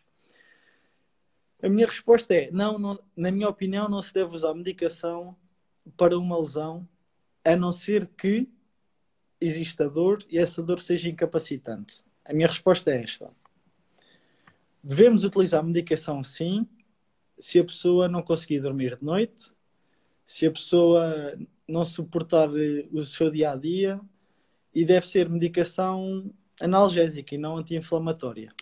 A 1.62 1.68
minha 1.68 1.86
resposta 1.86 2.34
é: 2.34 2.50
não, 2.50 2.78
não, 2.78 2.98
na 3.16 3.30
minha 3.30 3.48
opinião, 3.48 3.88
não 3.88 4.02
se 4.02 4.12
deve 4.12 4.34
usar 4.34 4.54
medicação 4.54 5.36
para 5.96 6.18
uma 6.18 6.38
lesão, 6.38 6.88
a 7.44 7.56
não 7.56 7.72
ser 7.72 8.06
que 8.06 8.48
exista 9.40 9.88
dor 9.88 10.24
e 10.28 10.38
essa 10.38 10.62
dor 10.62 10.80
seja 10.80 11.08
incapacitante. 11.08 12.02
A 12.24 12.32
minha 12.32 12.48
resposta 12.48 12.90
é 12.90 13.02
esta. 13.02 13.30
Devemos 14.82 15.24
utilizar 15.24 15.64
medicação 15.64 16.22
sim, 16.22 16.68
se 17.38 17.58
a 17.58 17.64
pessoa 17.64 18.08
não 18.08 18.22
conseguir 18.22 18.60
dormir 18.60 18.96
de 18.96 19.04
noite, 19.04 19.52
se 20.26 20.46
a 20.46 20.50
pessoa 20.50 21.38
não 21.68 21.84
suportar 21.84 22.48
eh, 22.56 22.88
o 22.92 23.04
seu 23.04 23.30
dia 23.30 23.52
a 23.52 23.56
dia, 23.56 24.00
e 24.74 24.84
deve 24.84 25.06
ser 25.06 25.28
medicação 25.28 26.32
analgésica 26.60 27.34
e 27.34 27.38
não 27.38 27.56
anti-inflamatória. 27.56 28.52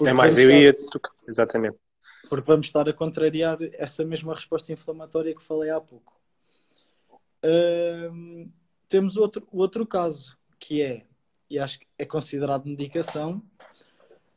É 0.00 0.12
mais, 0.12 0.36
eu 0.36 0.50
ia. 0.50 0.76
Exatamente. 1.26 1.76
Porque 2.28 2.46
vamos 2.46 2.66
estar 2.66 2.88
a 2.88 2.92
contrariar 2.92 3.58
essa 3.74 4.04
mesma 4.04 4.34
resposta 4.34 4.72
inflamatória 4.72 5.34
que 5.34 5.42
falei 5.42 5.70
há 5.70 5.80
pouco. 5.80 6.20
Uh, 7.44 8.50
temos 8.88 9.16
outro, 9.16 9.46
outro 9.52 9.86
caso, 9.86 10.36
que 10.58 10.82
é, 10.82 11.06
e 11.48 11.58
acho 11.58 11.78
que 11.78 11.86
é 11.98 12.04
considerado 12.04 12.66
medicação. 12.66 13.42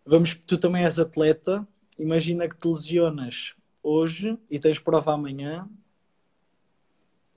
Vamos, 0.06 0.36
tu 0.46 0.58
também 0.58 0.84
és 0.84 1.00
atleta, 1.00 1.68
imagina 1.98 2.48
que 2.48 2.56
te 2.56 2.68
lesionas 2.68 3.56
hoje 3.82 4.38
e 4.50 4.60
tens 4.60 4.80
prova 4.80 5.14
amanhã, 5.14 5.68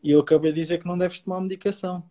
e 0.02 0.12
eu 0.12 0.20
acabei 0.20 0.52
de 0.52 0.60
dizer 0.60 0.78
que 0.78 0.86
não 0.86 0.98
deves 0.98 1.20
tomar 1.20 1.40
medicação. 1.40 2.08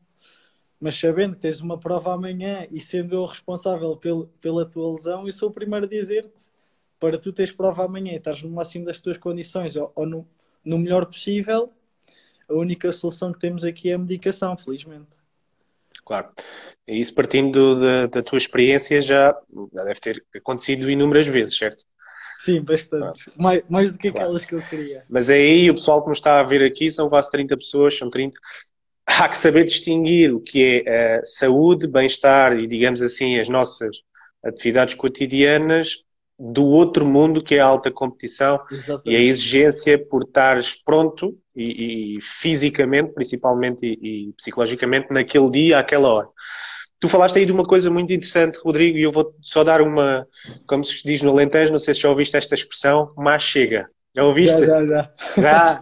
Mas 0.80 0.98
sabendo 0.98 1.36
que 1.36 1.42
tens 1.42 1.60
uma 1.62 1.78
prova 1.78 2.14
amanhã 2.14 2.66
e 2.72 2.80
sendo 2.80 3.16
eu 3.16 3.26
responsável 3.26 3.96
pel, 3.98 4.30
pela 4.40 4.66
tua 4.66 4.92
lesão, 4.94 5.26
eu 5.28 5.34
sou 5.34 5.50
o 5.50 5.54
primeiro 5.54 5.86
a 5.86 5.90
dizer-te 5.90 6.50
para 7.00 7.18
tu 7.18 7.34
teres 7.34 7.52
prova 7.52 7.86
amanhã 7.86 8.14
e 8.14 8.18
estás 8.18 8.42
no 8.44 8.50
máximo 8.50 8.86
das 8.86 9.00
tuas 9.00 9.18
condições 9.18 9.76
ou, 9.76 9.92
ou 9.96 10.06
no, 10.06 10.28
no 10.64 10.78
melhor 10.78 11.06
possível, 11.06 11.72
a 12.48 12.54
única 12.54 12.92
solução 12.92 13.32
que 13.32 13.40
temos 13.40 13.64
aqui 13.64 13.90
é 13.90 13.94
a 13.94 13.98
medicação, 13.98 14.58
felizmente. 14.58 15.18
Claro. 16.06 16.30
E 16.88 17.00
isso 17.00 17.14
partindo 17.14 17.80
da, 17.80 18.08
da 18.08 18.24
tua 18.24 18.38
experiência 18.38 19.02
já, 19.02 19.40
já 19.74 19.84
deve 19.84 20.00
ter 20.00 20.26
acontecido 20.36 20.90
inúmeras 20.90 21.28
vezes, 21.28 21.56
certo? 21.56 21.86
Sim, 22.40 22.62
bastante. 22.62 23.30
Mais, 23.36 23.62
mais 23.70 23.92
do 23.92 24.00
que 24.00 24.08
aquelas 24.08 24.46
claro. 24.46 24.48
que 24.48 24.56
eu 24.56 24.70
queria. 24.80 25.04
Mas 25.10 25.30
é 25.30 25.36
aí 25.36 25.70
o 25.70 25.76
pessoal 25.76 26.02
que 26.02 26.08
nos 26.08 26.20
está 26.20 26.40
a 26.40 26.44
ver 26.44 26.64
aqui 26.64 26.90
são 26.90 27.10
quase 27.10 27.30
30 27.30 27.58
pessoas, 27.58 27.98
são 27.98 28.10
30. 28.10 28.40
Há 29.06 29.28
que 29.28 29.38
saber 29.38 29.66
distinguir 29.66 30.34
o 30.34 30.40
que 30.40 30.84
é 30.88 31.20
uh, 31.20 31.22
saúde, 31.26 31.86
bem-estar 31.86 32.58
e, 32.58 32.66
digamos 32.66 33.02
assim, 33.02 33.38
as 33.38 33.50
nossas 33.50 33.98
atividades 34.42 34.96
cotidianas 34.96 36.06
do 36.40 36.64
outro 36.64 37.06
mundo 37.06 37.44
que 37.44 37.56
é 37.56 37.60
a 37.60 37.66
alta 37.66 37.92
competição 37.92 38.62
Exatamente. 38.72 39.10
e 39.10 39.16
a 39.18 39.20
exigência 39.20 40.00
por 40.00 40.24
estares 40.24 40.82
pronto 40.82 41.38
e, 41.54 42.16
e 42.16 42.22
fisicamente, 42.22 43.12
principalmente 43.14 43.86
e, 43.86 44.30
e, 44.30 44.34
psicologicamente, 44.34 45.12
naquele 45.12 45.52
dia, 45.52 45.80
àquela 45.80 46.08
hora. 46.08 46.30
Tu 47.00 47.08
falaste 47.08 47.38
aí 47.38 47.46
de 47.46 47.52
uma 47.52 47.64
coisa 47.64 47.90
muito 47.90 48.12
interessante, 48.12 48.60
Rodrigo, 48.64 48.98
e 48.98 49.04
eu 49.04 49.12
vou 49.12 49.34
só 49.42 49.64
dar 49.64 49.82
uma, 49.82 50.28
como 50.68 50.84
se 50.84 51.02
diz 51.04 51.22
no 51.22 51.32
Alentejo, 51.32 51.72
não 51.72 51.80
sei 51.80 51.94
se 51.94 52.02
já 52.02 52.10
ouviste 52.10 52.36
esta 52.36 52.56
expressão, 52.56 53.14
mas 53.16 53.42
chega. 53.42 53.90
Já 54.16 54.24
ouviste? 54.24 54.66
Já, 54.66 54.86
já, 54.86 54.86
já. 54.86 55.12
Já? 55.38 55.82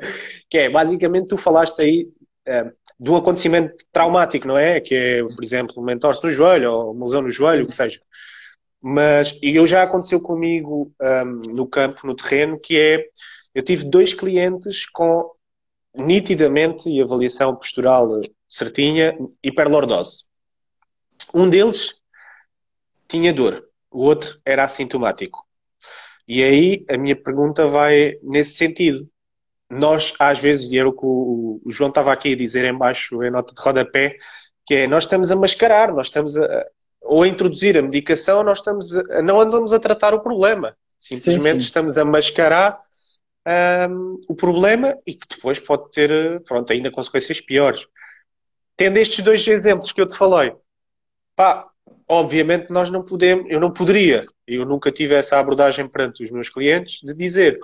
que 0.48 0.58
é, 0.58 0.70
basicamente, 0.70 1.28
tu 1.28 1.36
falaste 1.36 1.80
aí 1.82 2.08
uh, 2.48 2.72
de 2.98 3.10
um 3.10 3.16
acontecimento 3.16 3.84
traumático, 3.92 4.46
não 4.48 4.56
é? 4.56 4.80
Que 4.80 4.94
é, 4.94 5.22
por 5.22 5.44
exemplo, 5.44 5.74
uma 5.76 5.92
entorse 5.92 6.22
no 6.24 6.30
joelho 6.30 6.72
ou 6.72 6.92
uma 6.92 7.04
lesão 7.04 7.22
no 7.22 7.30
joelho, 7.30 7.64
o 7.64 7.66
que 7.66 7.74
seja. 7.74 8.00
Mas 8.80 9.38
e 9.42 9.56
eu 9.56 9.66
já 9.66 9.82
aconteceu 9.82 10.20
comigo 10.20 10.90
um, 11.00 11.54
no 11.54 11.66
campo, 11.66 12.06
no 12.06 12.14
terreno, 12.14 12.58
que 12.58 12.78
é 12.78 13.04
eu 13.54 13.62
tive 13.62 13.84
dois 13.84 14.14
clientes 14.14 14.86
com 14.86 15.30
nitidamente 15.94 16.88
e 16.88 17.02
avaliação 17.02 17.54
postural 17.54 18.20
certinha, 18.48 19.16
hiperlordose. 19.42 20.29
Um 21.32 21.48
deles 21.48 21.94
tinha 23.08 23.32
dor, 23.32 23.66
o 23.90 24.00
outro 24.00 24.40
era 24.44 24.64
assintomático. 24.64 25.44
E 26.26 26.44
aí 26.44 26.84
a 26.88 26.96
minha 26.96 27.16
pergunta 27.16 27.66
vai 27.66 28.14
nesse 28.22 28.52
sentido. 28.52 29.08
Nós, 29.68 30.14
às 30.18 30.38
vezes, 30.38 30.70
e 30.70 30.78
era 30.78 30.88
o 30.88 30.92
que 30.92 31.04
o, 31.04 31.60
João 31.66 31.90
estava 31.90 32.12
aqui 32.12 32.32
a 32.32 32.36
dizer 32.36 32.64
em 32.64 32.76
baixo, 32.76 33.22
em 33.22 33.30
nota 33.30 33.54
de 33.54 33.60
rodapé, 33.60 34.16
que 34.66 34.74
é 34.74 34.86
nós 34.86 35.04
estamos 35.04 35.30
a 35.30 35.36
mascarar, 35.36 35.92
nós 35.92 36.06
estamos 36.06 36.36
a, 36.36 36.66
ou 37.02 37.22
a 37.22 37.28
introduzir 37.28 37.76
a 37.76 37.82
medicação, 37.82 38.42
nós 38.42 38.58
estamos 38.58 38.96
a, 38.96 39.22
não 39.22 39.40
andamos 39.40 39.72
a 39.72 39.80
tratar 39.80 40.14
o 40.14 40.20
problema. 40.20 40.76
Simplesmente 40.98 41.54
sim, 41.54 41.60
sim. 41.60 41.66
estamos 41.66 41.98
a 41.98 42.04
mascarar 42.04 42.78
um, 43.90 44.20
o 44.28 44.34
problema 44.34 44.96
e 45.06 45.14
que 45.14 45.26
depois 45.28 45.58
pode 45.58 45.90
ter, 45.90 46.40
pronto, 46.42 46.72
ainda 46.72 46.90
consequências 46.90 47.40
piores. 47.40 47.86
Tendo 48.76 48.98
estes 48.98 49.24
dois 49.24 49.46
exemplos 49.46 49.92
que 49.92 50.00
eu 50.00 50.06
te 50.06 50.16
falei, 50.16 50.54
pá, 51.40 51.66
obviamente 52.06 52.70
nós 52.70 52.90
não 52.90 53.02
podemos, 53.02 53.50
eu 53.50 53.58
não 53.58 53.72
poderia, 53.72 54.26
eu 54.46 54.66
nunca 54.66 54.92
tive 54.92 55.14
essa 55.14 55.38
abordagem 55.38 55.88
perante 55.88 56.22
os 56.22 56.30
meus 56.30 56.50
clientes 56.50 57.00
de 57.02 57.14
dizer, 57.14 57.58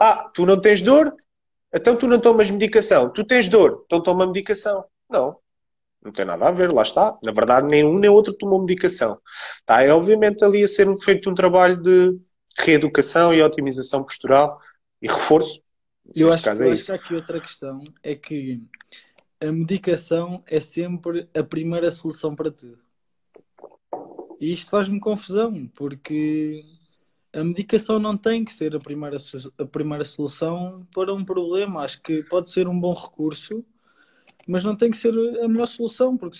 ah, 0.00 0.28
tu 0.34 0.44
não 0.44 0.60
tens 0.60 0.82
dor, 0.82 1.14
então 1.72 1.94
tu 1.94 2.08
não 2.08 2.18
tomas 2.18 2.50
medicação. 2.50 3.08
Tu 3.08 3.22
tens 3.24 3.48
dor, 3.48 3.84
então 3.86 4.02
toma 4.02 4.26
medicação. 4.26 4.84
Não, 5.08 5.36
não 6.02 6.10
tem 6.10 6.24
nada 6.24 6.48
a 6.48 6.50
ver, 6.50 6.72
lá 6.72 6.82
está. 6.82 7.16
Na 7.22 7.30
verdade, 7.30 7.68
nem 7.68 7.84
um 7.84 8.00
nem 8.00 8.10
outro 8.10 8.32
tomou 8.32 8.58
medicação. 8.58 9.20
Está, 9.54 9.80
é 9.80 9.92
obviamente 9.92 10.44
ali 10.44 10.64
a 10.64 10.68
ser 10.68 10.92
feito 10.98 11.30
um 11.30 11.34
trabalho 11.34 11.80
de 11.80 12.18
reeducação 12.58 13.32
e 13.32 13.40
otimização 13.40 14.02
postural 14.02 14.58
e 15.00 15.06
reforço. 15.06 15.62
Eu 16.12 16.32
acho, 16.32 16.42
caso 16.42 16.64
é 16.64 16.66
eu 16.66 16.72
acho 16.72 16.86
que 16.86 16.92
aqui 16.92 17.14
outra 17.14 17.40
questão 17.40 17.84
é 18.02 18.16
que 18.16 18.60
a 19.40 19.52
medicação 19.52 20.42
é 20.48 20.58
sempre 20.58 21.28
a 21.32 21.44
primeira 21.44 21.92
solução 21.92 22.34
para 22.34 22.50
tudo. 22.50 22.89
E 24.40 24.54
isto 24.54 24.70
faz-me 24.70 24.98
confusão, 24.98 25.68
porque 25.74 26.64
a 27.32 27.44
medicação 27.44 27.98
não 27.98 28.16
tem 28.16 28.42
que 28.42 28.54
ser 28.54 28.74
a 28.74 28.80
primeira, 28.80 29.18
a 29.58 29.64
primeira 29.66 30.04
solução 30.04 30.86
para 30.94 31.12
um 31.12 31.22
problema. 31.22 31.82
Acho 31.82 32.00
que 32.02 32.22
pode 32.24 32.50
ser 32.50 32.66
um 32.66 32.80
bom 32.80 32.94
recurso, 32.94 33.62
mas 34.46 34.64
não 34.64 34.74
tem 34.74 34.90
que 34.90 34.96
ser 34.96 35.12
a 35.42 35.46
melhor 35.46 35.66
solução, 35.66 36.16
porque 36.16 36.38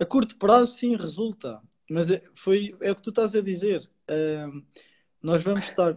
a 0.00 0.04
curto 0.04 0.36
prazo 0.36 0.74
sim 0.74 0.96
resulta. 0.96 1.62
Mas 1.88 2.10
é, 2.10 2.22
foi, 2.34 2.76
é 2.80 2.90
o 2.90 2.96
que 2.96 3.02
tu 3.02 3.10
estás 3.10 3.34
a 3.36 3.40
dizer. 3.40 3.88
Uh, 4.10 4.62
nós 5.22 5.42
vamos 5.42 5.64
estar 5.66 5.96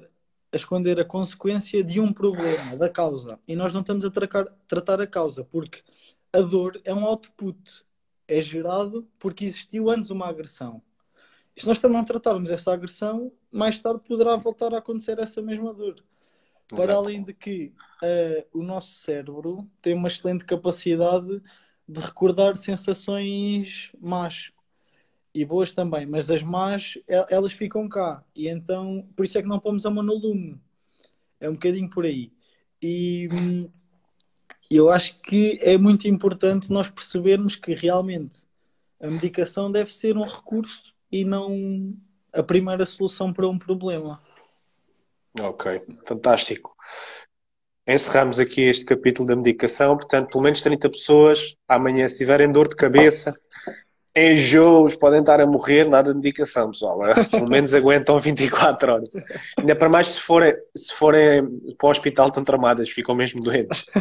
a 0.51 0.55
esconder 0.55 0.99
a 0.99 1.05
consequência 1.05 1.83
de 1.83 1.99
um 1.99 2.13
problema, 2.13 2.77
da 2.77 2.87
causa. 2.87 3.39
E 3.47 3.55
nós 3.55 3.73
não 3.73 3.81
estamos 3.81 4.05
a 4.05 4.11
tratar, 4.11 4.45
tratar 4.67 5.01
a 5.01 5.07
causa, 5.07 5.43
porque 5.43 5.81
a 6.31 6.41
dor 6.41 6.79
é 6.83 6.93
um 6.93 7.05
output. 7.05 7.83
É 8.27 8.41
gerado 8.41 9.07
porque 9.19 9.43
existiu 9.43 9.89
antes 9.89 10.09
uma 10.11 10.27
agressão. 10.27 10.81
Se 11.61 11.67
nós 11.67 11.79
não 11.83 12.03
tratarmos 12.03 12.49
essa 12.49 12.73
agressão, 12.73 13.31
mais 13.51 13.79
tarde 13.79 14.01
poderá 14.03 14.35
voltar 14.35 14.73
a 14.73 14.79
acontecer 14.79 15.19
essa 15.19 15.43
mesma 15.43 15.71
dor. 15.71 15.93
Exato. 15.93 16.75
Para 16.75 16.95
além 16.95 17.21
de 17.21 17.35
que 17.35 17.71
uh, 18.01 18.59
o 18.59 18.63
nosso 18.63 18.93
cérebro 18.93 19.69
tem 19.79 19.93
uma 19.93 20.07
excelente 20.07 20.43
capacidade 20.43 21.39
de 21.87 21.99
recordar 21.99 22.55
sensações 22.57 23.91
más 24.01 24.51
e 25.35 25.45
boas 25.45 25.71
também, 25.71 26.07
mas 26.07 26.31
as 26.31 26.41
más 26.41 26.97
elas 27.07 27.53
ficam 27.53 27.87
cá 27.87 28.23
e 28.35 28.47
então 28.47 29.07
por 29.15 29.23
isso 29.23 29.37
é 29.37 29.41
que 29.43 29.47
não 29.47 29.59
pomos 29.59 29.85
a 29.85 29.91
mão 29.91 30.03
no 30.03 30.15
lume. 30.15 30.59
É 31.39 31.47
um 31.47 31.53
bocadinho 31.53 31.91
por 31.91 32.05
aí. 32.05 32.31
E 32.81 33.27
hum, 33.31 33.69
eu 34.67 34.89
acho 34.89 35.21
que 35.21 35.59
é 35.61 35.77
muito 35.77 36.07
importante 36.07 36.71
nós 36.73 36.89
percebermos 36.89 37.55
que 37.55 37.75
realmente 37.75 38.47
a 38.99 39.11
medicação 39.11 39.71
deve 39.71 39.93
ser 39.93 40.17
um 40.17 40.25
recurso 40.25 40.91
e 41.11 41.25
não 41.25 41.93
a 42.33 42.41
primeira 42.41 42.85
solução 42.85 43.33
para 43.33 43.47
um 43.47 43.57
problema. 43.57 44.19
Ok, 45.39 45.81
fantástico. 46.05 46.75
encerramos 47.87 48.39
aqui 48.39 48.61
este 48.61 48.85
capítulo 48.85 49.27
da 49.27 49.35
medicação. 49.35 49.97
Portanto, 49.97 50.31
pelo 50.31 50.43
menos 50.43 50.61
30 50.61 50.89
pessoas 50.89 51.55
amanhã, 51.67 52.07
se 52.07 52.17
tiverem 52.17 52.51
dor 52.51 52.67
de 52.67 52.75
cabeça, 52.75 53.33
enjoos, 54.15 54.95
podem 54.95 55.21
estar 55.21 55.39
a 55.39 55.45
morrer, 55.45 55.87
nada 55.87 56.11
de 56.11 56.17
medicação, 56.17 56.71
pessoal. 56.71 56.99
Pelo 57.31 57.49
menos 57.49 57.73
aguentam 57.73 58.19
24 58.19 58.91
horas. 58.91 59.09
Ainda 59.57 59.75
para 59.75 59.89
mais 59.89 60.09
se 60.09 60.21
forem, 60.21 60.53
se 60.75 60.93
forem 60.93 61.45
para 61.77 61.87
o 61.87 61.91
hospital 61.91 62.27
estão 62.27 62.43
tramadas, 62.43 62.89
ficam 62.89 63.15
mesmo 63.15 63.39
doentes. 63.39 63.85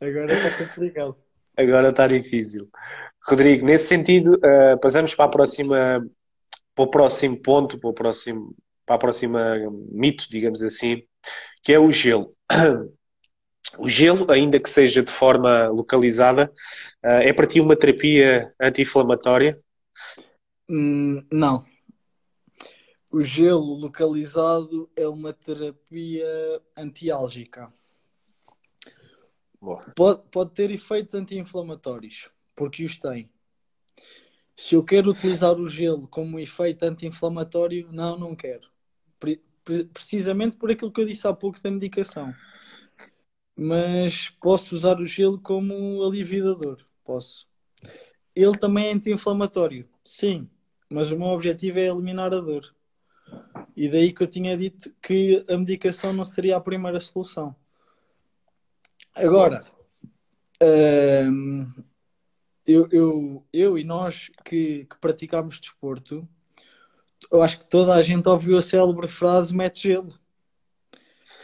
Agora 0.00 0.34
está 0.34 0.64
complicado. 0.64 1.16
Agora 1.56 1.88
está 1.90 2.06
difícil. 2.06 2.68
Rodrigo, 3.26 3.64
nesse 3.64 3.86
sentido, 3.86 4.34
uh, 4.34 4.78
passamos 4.80 5.14
para 5.14 5.24
a 5.24 5.28
próxima, 5.28 6.06
para 6.74 6.84
o 6.84 6.90
próximo 6.90 7.40
ponto, 7.40 7.78
para 7.78 7.90
o 7.90 7.94
próximo, 7.94 8.54
para 8.84 8.96
a 8.96 8.98
próxima 8.98 9.56
mito, 9.90 10.28
digamos 10.30 10.62
assim, 10.62 11.02
que 11.62 11.72
é 11.72 11.78
o 11.78 11.90
gelo. 11.90 12.34
O 13.76 13.88
gelo, 13.88 14.30
ainda 14.30 14.60
que 14.60 14.70
seja 14.70 15.02
de 15.02 15.10
forma 15.10 15.66
localizada, 15.66 16.52
eh, 17.02 17.30
é 17.30 17.32
para 17.32 17.44
ti 17.44 17.60
uma 17.60 17.74
terapia 17.74 18.54
anti-inflamatória? 18.60 19.60
Hum, 20.68 21.26
não. 21.28 21.64
O 23.12 23.22
gelo 23.22 23.74
localizado 23.74 24.88
é 24.94 25.08
uma 25.08 25.32
terapia 25.32 26.62
antiálgica. 26.76 27.72
Pode, 29.96 30.22
pode 30.30 30.50
ter 30.52 30.70
efeitos 30.70 31.14
anti-inflamatórios, 31.14 32.30
porque 32.54 32.84
os 32.84 32.98
tem. 32.98 33.30
Se 34.56 34.74
eu 34.74 34.84
quero 34.84 35.10
utilizar 35.10 35.58
o 35.58 35.68
gelo 35.68 36.06
como 36.06 36.38
efeito 36.38 36.84
anti-inflamatório, 36.84 37.88
não, 37.90 38.18
não 38.18 38.36
quero. 38.36 38.68
Precisamente 39.92 40.56
por 40.56 40.70
aquilo 40.70 40.92
que 40.92 41.00
eu 41.00 41.06
disse 41.06 41.26
há 41.26 41.32
pouco 41.32 41.60
da 41.60 41.70
medicação 41.70 42.34
mas 43.56 44.30
posso 44.40 44.74
usar 44.74 44.98
o 45.00 45.06
gelo 45.06 45.40
como 45.40 46.02
aliviador. 46.02 46.84
Posso. 47.04 47.46
Ele 48.34 48.56
também 48.58 48.88
é 48.88 48.92
anti-inflamatório, 48.92 49.88
sim, 50.04 50.48
mas 50.90 51.10
o 51.10 51.18
meu 51.18 51.28
objetivo 51.28 51.78
é 51.78 51.86
eliminar 51.86 52.34
a 52.34 52.40
dor. 52.40 52.74
E 53.76 53.88
daí 53.88 54.12
que 54.12 54.22
eu 54.22 54.26
tinha 54.26 54.56
dito 54.56 54.92
que 55.00 55.44
a 55.48 55.56
medicação 55.56 56.12
não 56.12 56.24
seria 56.24 56.56
a 56.56 56.60
primeira 56.60 56.98
solução. 56.98 57.54
Agora, 59.14 59.64
hum, 60.60 61.72
eu, 62.66 62.88
eu, 62.90 63.46
eu 63.52 63.78
e 63.78 63.84
nós 63.84 64.30
que, 64.44 64.86
que 64.86 64.98
praticamos 64.98 65.60
desporto, 65.60 66.26
eu 67.30 67.42
acho 67.42 67.58
que 67.60 67.70
toda 67.70 67.94
a 67.94 68.02
gente 68.02 68.28
ouviu 68.28 68.58
a 68.58 68.62
célebre 68.62 69.08
frase 69.08 69.54
mete 69.54 69.88
gelo. 69.88 70.08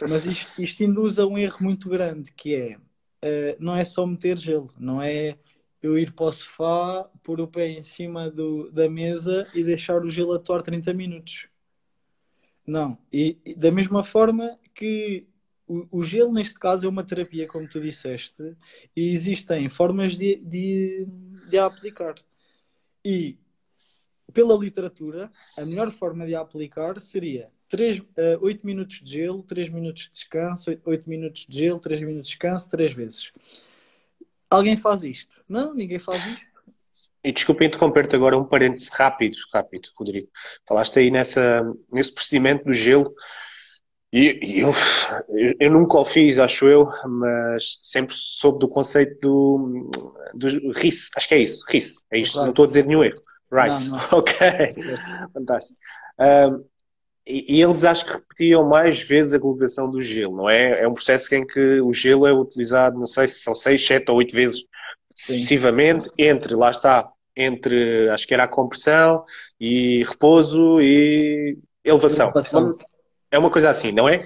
Mas 0.09 0.25
isto, 0.25 0.61
isto 0.61 0.83
induz 0.83 1.19
a 1.19 1.25
um 1.25 1.37
erro 1.37 1.57
muito 1.61 1.89
grande, 1.89 2.31
que 2.31 2.55
é 2.55 2.77
uh, 2.77 3.55
não 3.59 3.75
é 3.75 3.85
só 3.85 4.05
meter 4.05 4.37
gelo, 4.37 4.71
não 4.77 5.01
é 5.01 5.37
eu 5.81 5.97
ir 5.97 6.13
para 6.13 6.25
o 6.25 6.31
sofá, 6.31 7.09
pôr 7.23 7.41
o 7.41 7.47
pé 7.47 7.67
em 7.69 7.81
cima 7.81 8.29
do, 8.29 8.71
da 8.71 8.89
mesa 8.89 9.47
e 9.55 9.63
deixar 9.63 10.03
o 10.03 10.09
gelo 10.09 10.33
atuar 10.33 10.61
30 10.61 10.93
minutos. 10.93 11.47
Não. 12.65 12.97
E, 13.11 13.39
e 13.43 13.55
da 13.55 13.71
mesma 13.71 14.03
forma 14.03 14.59
que 14.75 15.27
o, 15.91 16.03
gelo, 16.03 16.33
neste 16.33 16.55
caso, 16.55 16.85
é 16.85 16.89
uma 16.89 17.03
terapia, 17.03 17.47
como 17.47 17.67
tu 17.67 17.79
disseste, 17.79 18.55
e 18.95 19.13
existem 19.13 19.69
formas 19.69 20.17
de, 20.17 20.35
de, 20.37 21.07
de 21.49 21.57
a 21.57 21.65
aplicar. 21.65 22.15
E, 23.03 23.37
pela 24.33 24.57
literatura, 24.57 25.29
a 25.57 25.65
melhor 25.65 25.91
forma 25.91 26.25
de 26.25 26.35
a 26.35 26.41
aplicar 26.41 26.99
seria 26.99 27.49
3, 27.69 27.99
uh, 27.99 28.05
8 28.41 28.65
minutos 28.65 29.01
de 29.01 29.11
gelo, 29.11 29.43
3 29.43 29.69
minutos 29.69 30.03
de 30.03 30.11
descanso, 30.11 30.69
8, 30.69 30.81
8 30.85 31.09
minutos 31.09 31.45
de 31.47 31.57
gelo, 31.57 31.79
3 31.79 32.01
minutos 32.01 32.27
de 32.27 32.33
descanso, 32.33 32.69
3 32.69 32.93
vezes. 32.93 33.31
Alguém 34.49 34.75
faz 34.75 35.03
isto? 35.03 35.41
Não, 35.47 35.73
ninguém 35.73 35.99
faz 35.99 36.25
isto. 36.25 36.51
E 37.23 37.31
desculpa 37.31 37.63
interromper-te 37.63 38.15
agora 38.15 38.37
um 38.37 38.43
parênteses 38.43 38.89
rápido, 38.89 39.37
rápido, 39.53 39.89
Rodrigo. 39.95 40.27
Falaste 40.67 40.99
aí 40.99 41.11
nessa, 41.11 41.61
nesse 41.91 42.13
procedimento 42.13 42.65
do 42.65 42.73
gelo. 42.73 43.13
E, 44.13 44.59
eu, 44.59 44.73
eu, 45.57 45.71
nunca 45.71 45.97
o 45.97 46.03
fiz, 46.03 46.37
acho 46.37 46.67
eu, 46.67 46.91
mas 47.05 47.79
sempre 47.81 48.13
soube 48.15 48.59
do 48.59 48.67
conceito 48.67 49.19
do, 49.21 49.89
do 50.33 50.71
RIS. 50.71 51.09
Acho 51.15 51.27
que 51.29 51.35
é 51.35 51.39
isso, 51.39 51.63
RIS. 51.69 52.03
É 52.11 52.19
isto, 52.19 52.37
não 52.37 52.49
estou 52.49 52.65
a 52.65 52.67
dizer 52.67 52.85
nenhum 52.85 53.03
erro. 53.03 53.21
Rice. 53.51 53.89
Não, 53.89 53.97
não. 53.97 54.07
Ok. 54.19 54.35
Fantástico. 55.33 55.79
Um, 56.19 56.57
e, 57.25 57.61
eles 57.61 57.83
acho 57.83 58.05
que 58.05 58.13
repetiam 58.13 58.67
mais 58.67 59.01
vezes 59.01 59.33
a 59.33 59.39
colocação 59.39 59.89
do 59.89 60.01
gelo, 60.01 60.35
não 60.35 60.49
é? 60.49 60.81
É 60.81 60.87
um 60.87 60.93
processo 60.93 61.33
em 61.35 61.45
que 61.45 61.79
o 61.79 61.93
gelo 61.93 62.27
é 62.27 62.33
utilizado, 62.33 62.99
não 62.99 63.05
sei 63.05 63.27
se 63.27 63.41
são 63.41 63.55
seis, 63.55 63.85
sete 63.85 64.09
ou 64.09 64.17
oito 64.17 64.35
vezes 64.35 64.65
sucessivamente, 65.15 66.09
entre, 66.17 66.55
lá 66.55 66.69
está, 66.69 67.09
entre, 67.35 68.09
acho 68.09 68.27
que 68.27 68.33
era 68.33 68.43
a 68.45 68.47
compressão 68.47 69.23
e 69.59 70.03
repouso 70.03 70.81
e 70.81 71.57
elevação. 71.83 72.27
elevação. 72.27 72.77
É 73.31 73.39
uma 73.39 73.49
coisa 73.49 73.69
assim, 73.69 73.91
não 73.91 74.07
é? 74.07 74.17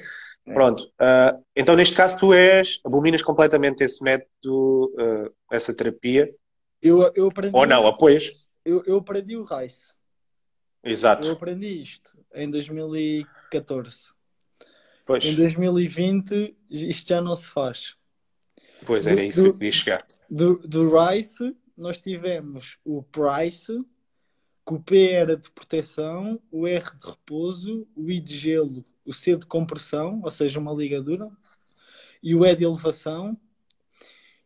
é. 0.45 0.53
Pronto. 0.53 0.83
Uh, 0.99 1.43
então, 1.55 1.75
neste 1.75 1.95
caso, 1.95 2.17
tu 2.17 2.33
és, 2.33 2.79
abominas 2.83 3.21
completamente 3.21 3.83
esse 3.83 4.03
método, 4.03 4.91
uh, 4.95 5.33
essa 5.51 5.73
terapia? 5.73 6.33
Eu, 6.81 7.11
eu 7.15 7.27
aprendi. 7.27 7.55
Ou 7.55 7.65
não, 7.65 7.87
apoias? 7.87 8.47
Eu, 8.65 8.83
eu 8.85 8.97
aprendi 8.97 9.37
o 9.37 9.43
RICE. 9.43 9.93
Exato. 10.83 11.27
Eu 11.27 11.33
aprendi 11.33 11.81
isto 11.81 12.17
em 12.33 12.49
2014. 12.49 14.09
Pois. 15.05 15.23
Em 15.23 15.35
2020 15.35 16.55
isto 16.69 17.09
já 17.09 17.21
não 17.21 17.35
se 17.35 17.49
faz. 17.49 17.95
Pois 18.85 19.05
era 19.05 19.15
do, 19.15 19.23
isso 19.23 19.43
que 19.43 19.49
eu 19.49 19.53
queria 19.53 19.71
chegar. 19.71 20.07
Do, 20.29 20.57
do 20.67 20.89
Rice 20.97 21.55
nós 21.77 21.97
tivemos 21.97 22.77
o 22.83 23.03
Price, 23.03 23.73
que 24.65 24.73
o 24.73 24.79
P 24.79 25.11
era 25.11 25.35
de 25.35 25.51
proteção, 25.51 26.41
o 26.51 26.65
R 26.67 26.83
de 26.97 27.07
repouso, 27.07 27.87
o 27.95 28.09
I 28.09 28.19
de 28.19 28.37
gelo, 28.37 28.83
o 29.05 29.13
C 29.13 29.35
de 29.35 29.45
compressão, 29.45 30.21
ou 30.23 30.31
seja, 30.31 30.59
uma 30.59 30.73
ligadura, 30.73 31.29
e 32.21 32.33
o 32.35 32.45
E 32.45 32.55
de 32.55 32.63
elevação. 32.63 33.39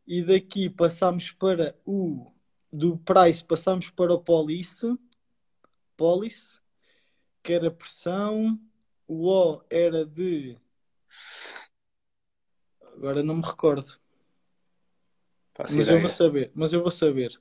E 0.05 0.24
daqui 0.24 0.70
passamos 0.70 1.32
para 1.32 1.76
o 1.86 2.32
do 2.72 2.97
Price 2.97 3.43
passamos 3.43 3.89
para 3.89 4.14
o 4.14 4.20
Police, 4.20 4.97
Police, 5.97 6.60
que 7.43 7.53
era 7.53 7.72
pressão, 7.72 8.60
o 9.07 9.28
O 9.28 9.64
era 9.70 10.05
de. 10.05 10.57
Agora 12.93 13.24
não 13.24 13.38
me 13.38 13.45
recordo. 13.45 13.99
Faço 15.55 15.76
mas 15.76 15.86
ideia. 15.86 15.97
eu 15.97 16.01
vou 16.01 16.10
saber, 16.10 16.51
mas 16.53 16.74
eu 16.74 16.82
vou 16.82 16.91
saber. 16.91 17.39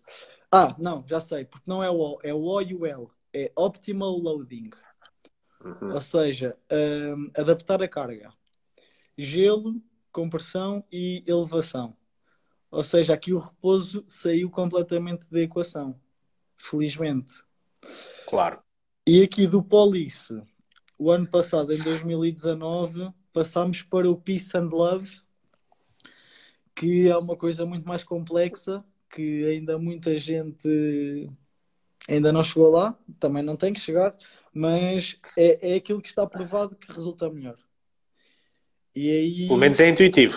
Ah, 0.51 0.75
não, 0.79 1.07
já 1.07 1.21
sei, 1.21 1.45
porque 1.45 1.69
não 1.69 1.83
é 1.83 1.91
o 1.91 1.99
O, 1.99 2.19
é 2.23 2.33
o 2.33 2.41
O 2.41 2.63
e 2.63 2.75
o 2.75 2.87
L. 2.87 3.09
É 3.33 3.53
Optimal 3.55 4.17
Loading. 4.17 4.71
Uhum. 5.65 5.93
Ou 5.93 6.01
seja, 6.01 6.57
um, 6.71 7.31
adaptar 7.37 7.83
a 7.83 7.89
carga. 7.89 8.33
Gelo, 9.17 9.83
compressão 10.13 10.85
e 10.91 11.25
elevação. 11.27 11.97
Ou 12.71 12.85
seja, 12.85 13.15
aqui 13.15 13.33
o 13.33 13.39
repouso 13.39 14.05
saiu 14.07 14.51
completamente 14.51 15.31
da 15.31 15.41
equação. 15.41 15.99
Felizmente. 16.57 17.43
Claro. 18.29 18.61
E 19.07 19.23
aqui 19.23 19.47
do 19.47 19.63
Police, 19.63 20.43
o 20.99 21.11
ano 21.11 21.27
passado, 21.27 21.73
em 21.73 21.83
2019, 21.83 23.11
passámos 23.33 23.83
para 23.83 24.11
o 24.11 24.21
Peace 24.21 24.57
and 24.57 24.69
Love, 24.69 25.21
que 26.75 27.09
é 27.09 27.17
uma 27.17 27.37
coisa 27.37 27.65
muito 27.65 27.89
mais 27.89 28.05
complexa, 28.05 28.85
que 29.11 29.45
ainda 29.47 29.79
muita 29.79 30.19
gente 30.19 31.31
ainda 32.09 32.33
não 32.33 32.43
chegou 32.43 32.71
lá, 32.71 32.99
também 33.21 33.43
não 33.43 33.55
tem 33.55 33.73
que 33.73 33.81
chegar, 33.81 34.17
mas 34.53 35.19
é, 35.37 35.75
é 35.75 35.77
aquilo 35.77 36.01
que 36.01 36.09
está 36.09 36.27
provado 36.27 36.75
que 36.75 36.93
resulta 36.93 37.31
melhor. 37.31 37.57
E 38.95 39.11
aí... 39.11 39.47
Pelo 39.47 39.59
menos 39.59 39.79
é 39.79 39.89
intuitivo. 39.89 40.37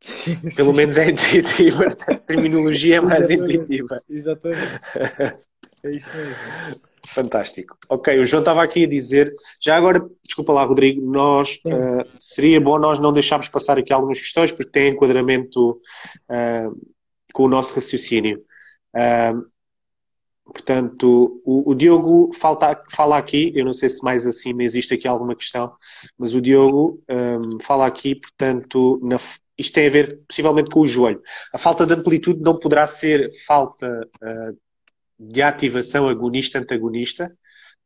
Pelo 0.56 0.72
menos 0.72 0.98
é 0.98 1.10
intuitivo, 1.10 1.84
a 2.08 2.16
terminologia 2.16 2.96
é 2.96 3.00
mais 3.00 3.30
Exatamente. 3.30 3.54
intuitiva. 3.54 4.02
Exatamente. 4.08 4.80
É 5.82 5.90
isso 5.90 6.14
mesmo. 6.14 6.80
Fantástico. 7.08 7.76
Ok, 7.88 8.18
o 8.18 8.26
João 8.26 8.42
estava 8.42 8.62
aqui 8.62 8.84
a 8.84 8.88
dizer, 8.88 9.32
já 9.60 9.76
agora, 9.76 10.06
desculpa 10.22 10.52
lá, 10.52 10.62
Rodrigo, 10.62 11.00
nós 11.10 11.58
uh, 11.66 12.06
seria 12.18 12.60
bom 12.60 12.78
nós 12.78 13.00
não 13.00 13.12
deixarmos 13.12 13.48
passar 13.48 13.78
aqui 13.78 13.92
algumas 13.92 14.18
questões 14.18 14.52
porque 14.52 14.70
tem 14.70 14.92
enquadramento 14.92 15.70
uh, 15.70 16.90
com 17.32 17.44
o 17.44 17.48
nosso 17.48 17.74
raciocínio. 17.74 18.44
Uh, 18.94 19.50
portanto, 20.52 21.40
o, 21.44 21.70
o 21.70 21.74
Diogo 21.74 22.30
falta, 22.34 22.82
fala 22.90 23.16
aqui, 23.16 23.52
eu 23.54 23.64
não 23.64 23.72
sei 23.72 23.88
se 23.88 24.02
mais 24.02 24.26
acima 24.26 24.62
existe 24.62 24.94
aqui 24.94 25.08
alguma 25.08 25.34
questão, 25.34 25.72
mas 26.18 26.34
o 26.34 26.40
Diogo 26.40 27.02
um, 27.08 27.58
fala 27.60 27.86
aqui, 27.86 28.14
portanto, 28.14 29.00
na, 29.02 29.16
isto 29.56 29.74
tem 29.74 29.86
a 29.86 29.90
ver 29.90 30.20
possivelmente 30.26 30.70
com 30.70 30.80
o 30.80 30.86
joelho. 30.86 31.22
A 31.54 31.58
falta 31.58 31.86
de 31.86 31.94
amplitude 31.94 32.40
não 32.40 32.58
poderá 32.58 32.86
ser 32.86 33.30
falta 33.46 34.08
de 35.18 35.42
ativação 35.42 36.08
agonista-antagonista? 36.08 37.30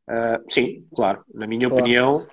Uh, 0.09 0.53
sim, 0.53 0.87
claro. 0.95 1.25
Na 1.35 1.47
minha 1.47 1.69
claro. 1.69 1.83
opinião, 1.83 2.27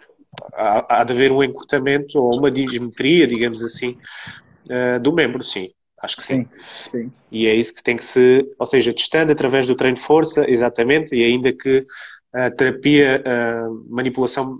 há, 0.53 1.01
há 1.01 1.03
de 1.03 1.13
haver 1.13 1.31
um 1.31 1.43
encurtamento 1.43 2.19
ou 2.19 2.37
uma 2.37 2.51
dismetria, 2.51 3.25
digamos 3.25 3.63
assim, 3.63 3.97
uh, 4.69 4.99
do 4.99 5.11
membro, 5.11 5.43
sim. 5.43 5.71
Acho 6.01 6.17
que 6.17 6.23
sim. 6.23 6.47
sim. 6.67 6.89
sim. 7.03 7.13
E 7.31 7.47
é 7.47 7.55
isso 7.55 7.73
que 7.73 7.83
tem 7.83 7.95
que 7.95 8.03
se, 8.03 8.45
ou 8.57 8.65
seja, 8.65 8.93
testando 8.93 9.31
através 9.31 9.67
do 9.67 9.75
treino 9.75 9.95
de 9.95 10.01
força, 10.01 10.49
exatamente, 10.49 11.15
e 11.15 11.23
ainda 11.23 11.53
que 11.53 11.83
a 12.33 12.49
terapia, 12.49 13.23
a 13.25 13.69
manipulação, 13.89 14.59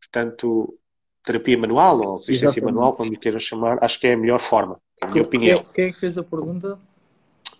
portanto, 0.00 0.76
terapia 1.22 1.58
manual 1.58 2.00
ou 2.00 2.16
resistência 2.16 2.46
exatamente. 2.46 2.74
manual, 2.74 2.92
como 2.92 3.18
queiram 3.18 3.38
chamar, 3.38 3.78
acho 3.82 4.00
que 4.00 4.06
é 4.06 4.14
a 4.14 4.16
melhor 4.16 4.40
forma, 4.40 4.80
é 5.00 5.06
a 5.06 5.10
minha 5.10 5.22
opinião. 5.22 5.62
Quem 5.74 5.86
é 5.86 5.92
que 5.92 6.00
fez 6.00 6.18
a 6.18 6.24
pergunta? 6.24 6.78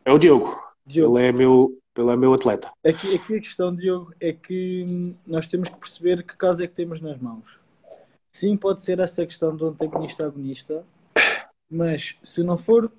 É 0.04 0.12
o 0.12 0.18
Diogo. 0.18 0.58
Diogo. 0.86 1.18
Ele 1.18 1.28
é 1.28 1.32
meu, 1.32 1.78
ele 1.96 2.10
é 2.10 2.16
meu 2.16 2.32
atleta. 2.34 2.72
Aqui, 2.84 3.14
aqui 3.14 3.36
a 3.36 3.40
questão, 3.40 3.74
Diogo, 3.74 4.12
é 4.20 4.32
que 4.32 5.14
nós 5.26 5.46
temos 5.46 5.68
que 5.68 5.76
perceber 5.76 6.24
que 6.24 6.36
caso 6.36 6.62
é 6.62 6.66
que 6.66 6.74
temos 6.74 7.00
nas 7.00 7.18
mãos. 7.18 7.60
Sim, 8.32 8.56
pode 8.56 8.82
ser 8.82 8.98
essa 8.98 9.26
questão 9.26 9.54
do 9.54 9.66
antagonista-agonista, 9.66 10.84
mas 11.70 12.16
se 12.22 12.42
não 12.42 12.56
for 12.56 12.90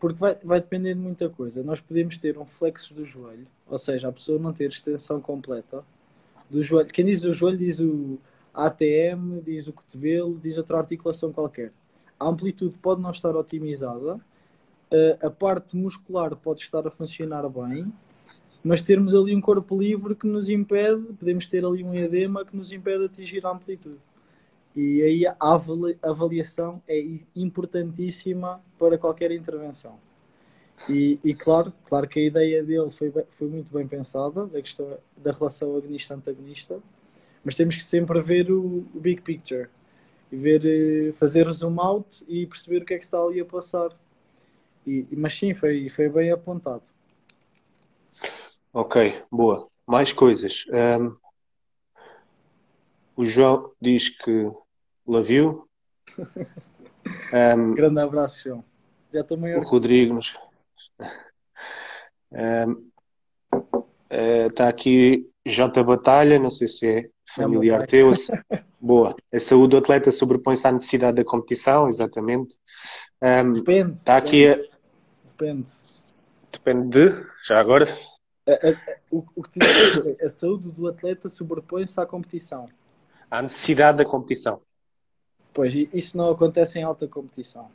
porque 0.00 0.18
vai, 0.18 0.36
vai 0.42 0.60
depender 0.60 0.94
de 0.94 1.00
muita 1.00 1.28
coisa. 1.28 1.62
Nós 1.62 1.78
podemos 1.78 2.16
ter 2.16 2.38
um 2.38 2.46
flexo 2.46 2.94
do 2.94 3.04
joelho, 3.04 3.46
ou 3.68 3.78
seja, 3.78 4.08
a 4.08 4.12
pessoa 4.12 4.38
não 4.38 4.52
ter 4.52 4.70
extensão 4.70 5.20
completa 5.20 5.84
do 6.48 6.64
joelho. 6.64 6.88
Quem 6.88 7.04
diz 7.04 7.22
o 7.24 7.34
joelho 7.34 7.58
diz 7.58 7.78
o 7.78 8.18
ATM, 8.54 9.40
diz 9.44 9.68
o 9.68 9.72
cotovelo, 9.72 10.40
diz 10.42 10.56
outra 10.56 10.78
articulação 10.78 11.30
qualquer. 11.32 11.72
A 12.18 12.26
amplitude 12.26 12.76
pode 12.78 13.02
não 13.02 13.10
estar 13.10 13.36
otimizada, 13.36 14.18
a 15.22 15.30
parte 15.30 15.76
muscular 15.76 16.34
pode 16.34 16.62
estar 16.62 16.86
a 16.86 16.90
funcionar 16.90 17.48
bem, 17.48 17.92
mas 18.64 18.82
termos 18.82 19.14
ali 19.14 19.34
um 19.34 19.40
corpo 19.40 19.78
livre 19.78 20.14
que 20.14 20.26
nos 20.26 20.48
impede, 20.48 21.12
podemos 21.12 21.46
ter 21.46 21.64
ali 21.64 21.84
um 21.84 21.94
edema 21.94 22.44
que 22.44 22.56
nos 22.56 22.72
impede 22.72 23.00
de 23.00 23.04
atingir 23.04 23.46
a 23.46 23.50
amplitude. 23.50 24.00
E 24.74 25.02
aí 25.02 25.26
a 25.26 25.36
avaliação 26.02 26.82
é 26.86 27.02
importantíssima 27.34 28.62
para 28.78 28.96
qualquer 28.96 29.32
intervenção. 29.32 29.98
E, 30.88 31.18
e, 31.22 31.34
claro, 31.34 31.72
claro 31.84 32.08
que 32.08 32.20
a 32.20 32.24
ideia 32.24 32.62
dele 32.62 32.88
foi, 32.90 33.12
foi 33.28 33.48
muito 33.48 33.72
bem 33.72 33.86
pensada, 33.86 34.46
da, 34.46 34.62
questão, 34.62 34.96
da 35.16 35.32
relação 35.32 35.76
agonista-antagonista, 35.76 36.80
mas 37.44 37.54
temos 37.54 37.76
que 37.76 37.84
sempre 37.84 38.20
ver 38.20 38.50
o, 38.50 38.86
o, 38.94 39.00
big 39.00 39.20
picture 39.20 39.68
e 40.32 40.36
ver, 40.36 40.62
eh, 40.64 41.12
fazer 41.12 41.50
zoom 41.50 41.80
out 41.80 42.24
e 42.28 42.46
perceber 42.46 42.82
o 42.82 42.84
que 42.86 42.94
é 42.94 42.98
que 42.98 43.04
está 43.04 43.20
ali 43.20 43.40
a 43.40 43.44
passar. 43.44 43.90
E, 44.86 45.06
mas 45.12 45.34
sim, 45.34 45.52
foi, 45.52 45.88
foi 45.90 46.08
bem 46.08 46.30
apontado. 46.30 46.84
Ok, 48.72 49.22
boa. 49.30 49.68
Mais 49.86 50.12
coisas. 50.12 50.64
Um, 50.68 51.16
o 53.20 53.24
João 53.24 53.70
diz 53.78 54.08
que 54.08 54.50
love 55.06 55.34
you. 55.34 55.68
Um, 57.32 57.74
Grande 57.74 57.98
abraço, 57.98 58.44
João. 58.44 58.64
Já 59.12 59.20
estou 59.20 59.36
maior. 59.36 59.62
O 59.62 59.66
Rodrigo 59.66 60.20
um, 62.30 62.90
Está 64.10 64.66
uh, 64.66 64.68
aqui 64.68 65.28
J 65.44 65.82
Batalha, 65.82 66.38
não 66.38 66.50
sei 66.50 66.68
se 66.68 66.86
é 66.86 67.08
familiar 67.34 67.82
é 67.82 67.86
teu. 67.86 68.12
Boa. 68.78 69.16
A 69.32 69.40
saúde 69.40 69.70
do 69.70 69.76
atleta 69.78 70.12
sobrepõe-se 70.12 70.66
à 70.66 70.72
necessidade 70.72 71.16
da 71.16 71.24
competição, 71.24 71.88
exatamente. 71.88 72.56
Um, 73.22 73.54
depende. 73.54 73.92
Está 73.92 74.16
aqui 74.18 74.48
depende. 74.48 74.68
A... 74.68 75.26
depende. 75.26 75.70
Depende 76.52 76.88
de, 76.88 77.26
já 77.44 77.58
agora. 77.58 77.88
A, 78.46 78.52
a, 78.52 78.98
o, 79.10 79.24
o 79.34 79.42
que 79.42 79.58
te 79.58 79.58
digo 79.58 80.16
é 80.18 80.26
a 80.26 80.28
saúde 80.28 80.70
do 80.70 80.86
atleta 80.86 81.28
sobrepõe-se 81.28 81.98
à 81.98 82.06
competição 82.06 82.68
à 83.30 83.42
necessidade 83.42 83.98
da 83.98 84.04
competição. 84.04 84.60
Pois, 85.52 85.74
isso 85.74 86.16
não 86.16 86.30
acontece 86.30 86.78
em 86.78 86.82
alta 86.82 87.06
competição. 87.06 87.70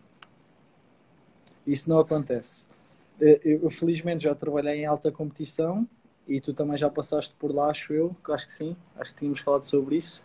Isso 1.66 1.90
não 1.90 2.00
acontece. 2.00 2.66
Eh, 3.20 3.40
eu, 3.44 3.70
felizmente 3.70 4.24
já 4.24 4.36
trabalhei 4.36 4.82
em 4.82 4.86
alta 4.86 5.12
competição 5.12 5.88
e 6.28 6.40
tu 6.42 6.54
também 6.54 6.78
já 6.78 6.90
passaste 6.90 7.34
por 7.38 7.54
lá, 7.54 7.70
acho 7.70 7.94
eu, 7.94 8.16
acho 8.30 8.48
que 8.48 8.54
sim, 8.54 8.76
acho 8.98 9.12
que 9.12 9.20
tínhamos 9.20 9.40
falado 9.40 9.64
sobre 9.64 9.98
isso. 9.98 10.24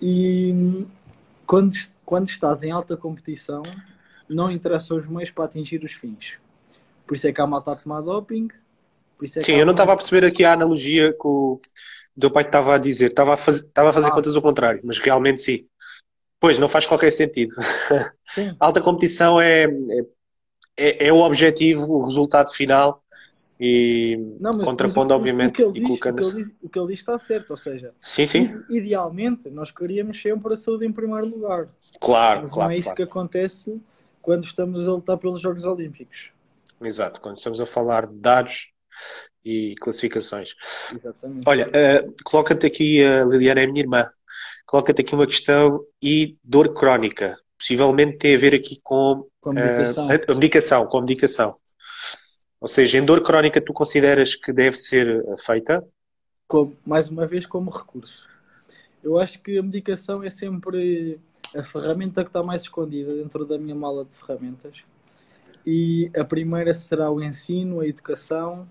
E 0.00 0.86
quando, 1.46 1.74
quando 2.04 2.28
estás 2.28 2.62
em 2.62 2.70
alta 2.70 2.96
competição, 2.96 3.62
não 4.28 4.50
interessam 4.50 4.98
os 4.98 5.08
meios 5.08 5.30
para 5.30 5.44
atingir 5.44 5.82
os 5.82 5.92
fins. 5.92 6.38
Por 7.06 7.14
isso 7.14 7.26
é 7.26 7.32
que 7.32 7.40
há 7.40 7.46
malta 7.46 7.72
a 7.72 7.76
tomar 7.76 8.02
doping. 8.02 8.48
É 9.20 9.40
sim, 9.40 9.54
eu 9.54 9.66
não 9.66 9.72
estava 9.72 9.94
a 9.94 9.96
perceber 9.96 10.24
aqui 10.26 10.44
a 10.44 10.52
analogia 10.52 11.12
com, 11.12 11.58
teu 12.20 12.30
pai 12.30 12.44
estava 12.44 12.74
a 12.74 12.78
dizer, 12.78 13.10
estava 13.10 13.34
a, 13.34 13.36
faz, 13.36 13.56
estava 13.56 13.90
a 13.90 13.92
fazer 13.92 14.08
ah. 14.08 14.10
contas 14.12 14.36
ao 14.36 14.42
contrário, 14.42 14.80
mas 14.84 14.98
realmente 14.98 15.40
sim. 15.40 15.66
Pois, 16.40 16.58
não 16.58 16.68
faz 16.68 16.86
qualquer 16.86 17.10
sentido. 17.10 17.54
Alta 18.60 18.80
competição 18.80 19.40
é, 19.40 19.66
é, 20.76 21.08
é, 21.08 21.12
o 21.12 21.18
objetivo, 21.18 21.90
o 21.90 22.04
resultado 22.04 22.52
final 22.52 23.02
e 23.60 24.36
não, 24.38 24.52
mas, 24.52 24.64
contrapondo, 24.64 25.08
mas, 25.08 25.18
obviamente, 25.18 25.62
o, 25.62 25.72
o 25.72 25.76
e 25.76 25.82
colocando. 25.82 26.20
O 26.20 26.30
que, 26.30 26.36
diz, 26.36 26.52
o 26.62 26.68
que, 26.68 26.78
ele 26.78 26.88
diz, 26.88 27.00
está 27.00 27.18
certo, 27.18 27.50
ou 27.50 27.56
seja, 27.56 27.92
sim, 28.00 28.24
sim. 28.24 28.52
idealmente 28.70 29.50
nós 29.50 29.72
queríamos 29.72 30.22
sempre 30.22 30.52
a 30.52 30.56
saúde 30.56 30.86
em 30.86 30.92
primeiro 30.92 31.26
lugar. 31.26 31.68
Claro, 32.00 32.42
mas 32.42 32.50
claro. 32.52 32.68
Não 32.68 32.74
é 32.74 32.78
isso 32.78 32.84
claro. 32.84 32.96
que 32.96 33.02
acontece 33.02 33.82
quando 34.22 34.44
estamos 34.44 34.86
a 34.86 34.92
lutar 34.92 35.18
pelos 35.18 35.40
Jogos 35.40 35.64
Olímpicos. 35.64 36.30
Exato, 36.80 37.20
quando 37.20 37.38
estamos 37.38 37.60
a 37.60 37.66
falar 37.66 38.06
de 38.06 38.14
dados 38.14 38.72
e 39.44 39.74
classificações. 39.80 40.54
Exatamente. 40.94 41.44
Olha, 41.46 41.68
uh, 41.68 42.14
coloca-te 42.24 42.66
aqui, 42.66 43.04
a 43.04 43.24
uh, 43.24 43.30
Liliana 43.30 43.62
é 43.62 43.66
minha 43.66 43.80
irmã, 43.80 44.10
coloca-te 44.66 45.00
aqui 45.00 45.14
uma 45.14 45.26
questão 45.26 45.84
e 46.02 46.36
dor 46.42 46.74
crónica. 46.74 47.38
Possivelmente 47.58 48.18
tem 48.18 48.34
a 48.34 48.38
ver 48.38 48.54
aqui 48.54 48.78
com, 48.82 49.26
com 49.40 49.50
a 49.50 49.54
medicação. 49.54 50.06
Uh, 50.06 50.10
a 50.10 50.34
medicação, 50.34 50.86
com 50.86 50.98
a 50.98 51.00
medicação. 51.00 51.54
Ou 52.60 52.68
seja, 52.68 52.98
em 52.98 53.04
dor 53.04 53.22
crónica 53.22 53.60
tu 53.60 53.72
consideras 53.72 54.34
que 54.34 54.52
deve 54.52 54.76
ser 54.76 55.22
feita? 55.44 55.84
Como, 56.46 56.76
mais 56.84 57.08
uma 57.08 57.26
vez, 57.26 57.46
como 57.46 57.70
recurso. 57.70 58.28
Eu 59.02 59.18
acho 59.18 59.40
que 59.40 59.58
a 59.58 59.62
medicação 59.62 60.22
é 60.24 60.30
sempre 60.30 61.20
a 61.56 61.62
ferramenta 61.62 62.22
que 62.22 62.30
está 62.30 62.42
mais 62.42 62.62
escondida 62.62 63.14
dentro 63.14 63.46
da 63.46 63.56
minha 63.56 63.74
mala 63.74 64.04
de 64.04 64.14
ferramentas. 64.14 64.84
E 65.64 66.10
a 66.16 66.24
primeira 66.24 66.72
será 66.74 67.10
o 67.10 67.22
ensino, 67.22 67.80
a 67.80 67.86
educação, 67.86 68.68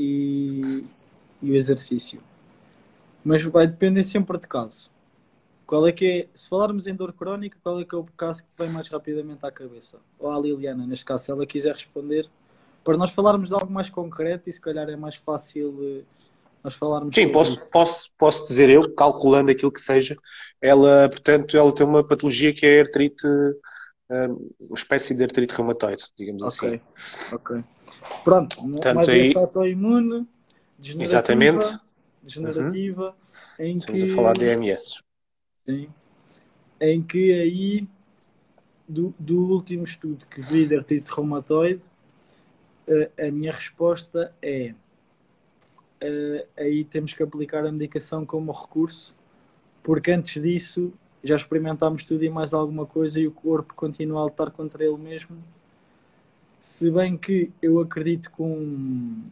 e, 0.00 0.82
e 1.42 1.50
o 1.50 1.54
exercício. 1.54 2.22
Mas 3.22 3.42
vai 3.42 3.66
depender 3.66 4.02
sempre 4.02 4.38
de 4.38 4.48
caso. 4.48 4.90
Qual 5.66 5.86
é 5.86 5.92
que 5.92 6.06
é, 6.06 6.28
se 6.34 6.48
falarmos 6.48 6.86
em 6.86 6.94
dor 6.94 7.12
crónica, 7.12 7.58
qual 7.62 7.80
é 7.80 7.84
que 7.84 7.94
é 7.94 7.98
o 7.98 8.04
caso 8.16 8.42
que 8.42 8.48
te 8.48 8.56
vem 8.58 8.70
mais 8.70 8.88
rapidamente 8.88 9.44
à 9.44 9.52
cabeça? 9.52 9.98
Ou 10.18 10.30
à 10.30 10.40
Liliana, 10.40 10.86
neste 10.86 11.04
caso, 11.04 11.24
se 11.26 11.30
ela 11.30 11.46
quiser 11.46 11.74
responder, 11.74 12.28
para 12.82 12.96
nós 12.96 13.10
falarmos 13.10 13.50
de 13.50 13.54
algo 13.54 13.70
mais 13.70 13.90
concreto 13.90 14.48
e 14.48 14.52
se 14.52 14.60
calhar 14.60 14.88
é 14.88 14.96
mais 14.96 15.16
fácil 15.16 15.78
eh, 15.82 16.02
nós 16.64 16.74
falarmos. 16.74 17.14
Sim, 17.14 17.30
posso, 17.30 17.70
posso, 17.70 18.10
posso 18.18 18.48
dizer 18.48 18.70
eu, 18.70 18.92
calculando 18.94 19.50
aquilo 19.52 19.70
que 19.70 19.80
seja, 19.80 20.16
ela, 20.60 21.08
portanto, 21.10 21.56
ela 21.56 21.72
tem 21.72 21.86
uma 21.86 22.02
patologia 22.02 22.54
que 22.54 22.64
é 22.64 22.80
artrite 22.80 23.26
uma 24.10 24.74
espécie 24.74 25.14
de 25.14 25.22
artrite 25.22 25.54
reumatoide, 25.54 26.04
digamos 26.18 26.42
okay. 26.42 26.74
assim. 26.74 27.34
Ok. 27.34 27.64
Pronto, 28.24 28.56
Portanto, 28.56 28.96
uma 28.96 29.06
doença 29.06 29.38
aí... 29.38 29.44
autoimune, 29.44 30.28
degenerativa, 30.78 31.02
Exatamente. 31.02 31.80
degenerativa, 32.22 33.04
uhum. 33.04 33.64
em 33.64 33.78
Estamos 33.78 34.02
que... 34.02 34.12
a 34.12 34.14
falar 34.14 34.32
de 34.32 34.44
EMS. 34.46 35.02
Sim. 35.66 35.88
Em 36.80 37.02
que 37.02 37.32
aí, 37.32 37.88
do, 38.88 39.14
do 39.18 39.48
último 39.52 39.84
estudo 39.84 40.26
que 40.26 40.40
vi 40.40 40.66
de 40.66 40.76
artrite 40.76 41.10
reumatoide, 41.14 41.82
a, 42.88 43.26
a 43.26 43.30
minha 43.30 43.52
resposta 43.52 44.34
é 44.42 44.74
Uh, 46.02 46.46
aí 46.56 46.82
temos 46.82 47.12
que 47.12 47.22
aplicar 47.22 47.66
a 47.66 47.70
medicação 47.70 48.24
como 48.24 48.50
recurso, 48.52 49.14
porque 49.82 50.10
antes 50.10 50.42
disso 50.42 50.94
já 51.22 51.36
experimentámos 51.36 52.04
tudo 52.04 52.24
e 52.24 52.30
mais 52.30 52.54
alguma 52.54 52.86
coisa 52.86 53.20
e 53.20 53.26
o 53.26 53.32
corpo 53.32 53.74
continua 53.74 54.20
a 54.20 54.24
lutar 54.24 54.50
contra 54.50 54.84
ele 54.84 54.96
mesmo. 54.96 55.36
Se 56.58 56.90
bem 56.90 57.16
que 57.16 57.50
eu 57.60 57.80
acredito 57.80 58.30
com 58.30 58.50
um, 58.50 59.22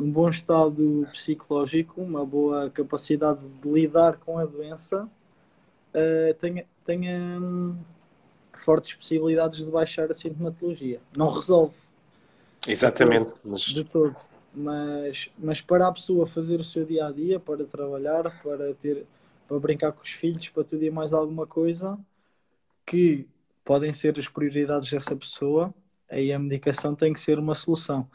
um 0.00 0.10
bom 0.10 0.28
estado 0.28 1.06
psicológico, 1.12 2.00
uma 2.00 2.24
boa 2.24 2.70
capacidade 2.70 3.48
de 3.48 3.68
lidar 3.68 4.18
com 4.18 4.38
a 4.38 4.44
doença, 4.44 5.04
uh, 5.04 6.34
tenha, 6.38 6.64
tenha 6.84 7.40
hum, 7.40 7.76
fortes 8.52 8.94
possibilidades 8.94 9.58
de 9.58 9.70
baixar 9.70 10.10
a 10.10 10.14
sintomatologia. 10.14 11.00
Não 11.16 11.28
resolve. 11.28 11.76
Exatamente. 12.66 13.26
De 13.26 13.34
todo. 13.34 13.40
Mas... 13.44 13.60
De 13.62 13.84
todo. 13.84 14.16
Mas, 14.54 15.30
mas 15.38 15.60
para 15.60 15.86
a 15.86 15.92
pessoa 15.92 16.26
fazer 16.26 16.58
o 16.58 16.64
seu 16.64 16.84
dia 16.84 17.06
a 17.06 17.12
dia, 17.12 17.38
para 17.38 17.64
trabalhar, 17.64 18.22
para 18.42 18.72
ter 18.74 19.06
para 19.46 19.58
brincar 19.58 19.92
com 19.92 20.02
os 20.02 20.10
filhos, 20.10 20.48
para 20.48 20.64
tudo 20.64 20.84
e 20.84 20.90
mais 20.90 21.12
alguma 21.12 21.46
coisa 21.46 21.98
que 22.84 23.28
podem 23.64 23.92
ser 23.92 24.18
as 24.18 24.28
prioridades 24.28 24.90
dessa 24.90 25.16
pessoa, 25.16 25.74
aí 26.10 26.32
a 26.32 26.38
medicação 26.38 26.94
tem 26.94 27.12
que 27.12 27.20
ser 27.20 27.38
uma 27.38 27.54
solução. 27.54 28.08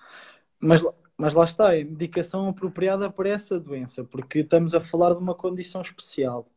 Mas, 0.60 0.82
mas 1.18 1.34
lá 1.34 1.44
está, 1.44 1.72
a 1.72 1.76
medicação 1.76 2.48
apropriada 2.48 3.10
para 3.10 3.30
essa 3.30 3.60
doença, 3.60 4.04
porque 4.04 4.40
estamos 4.40 4.74
a 4.74 4.80
falar 4.80 5.14
de 5.14 5.20
uma 5.20 5.36
condição 5.36 5.82
especial. 5.82 6.48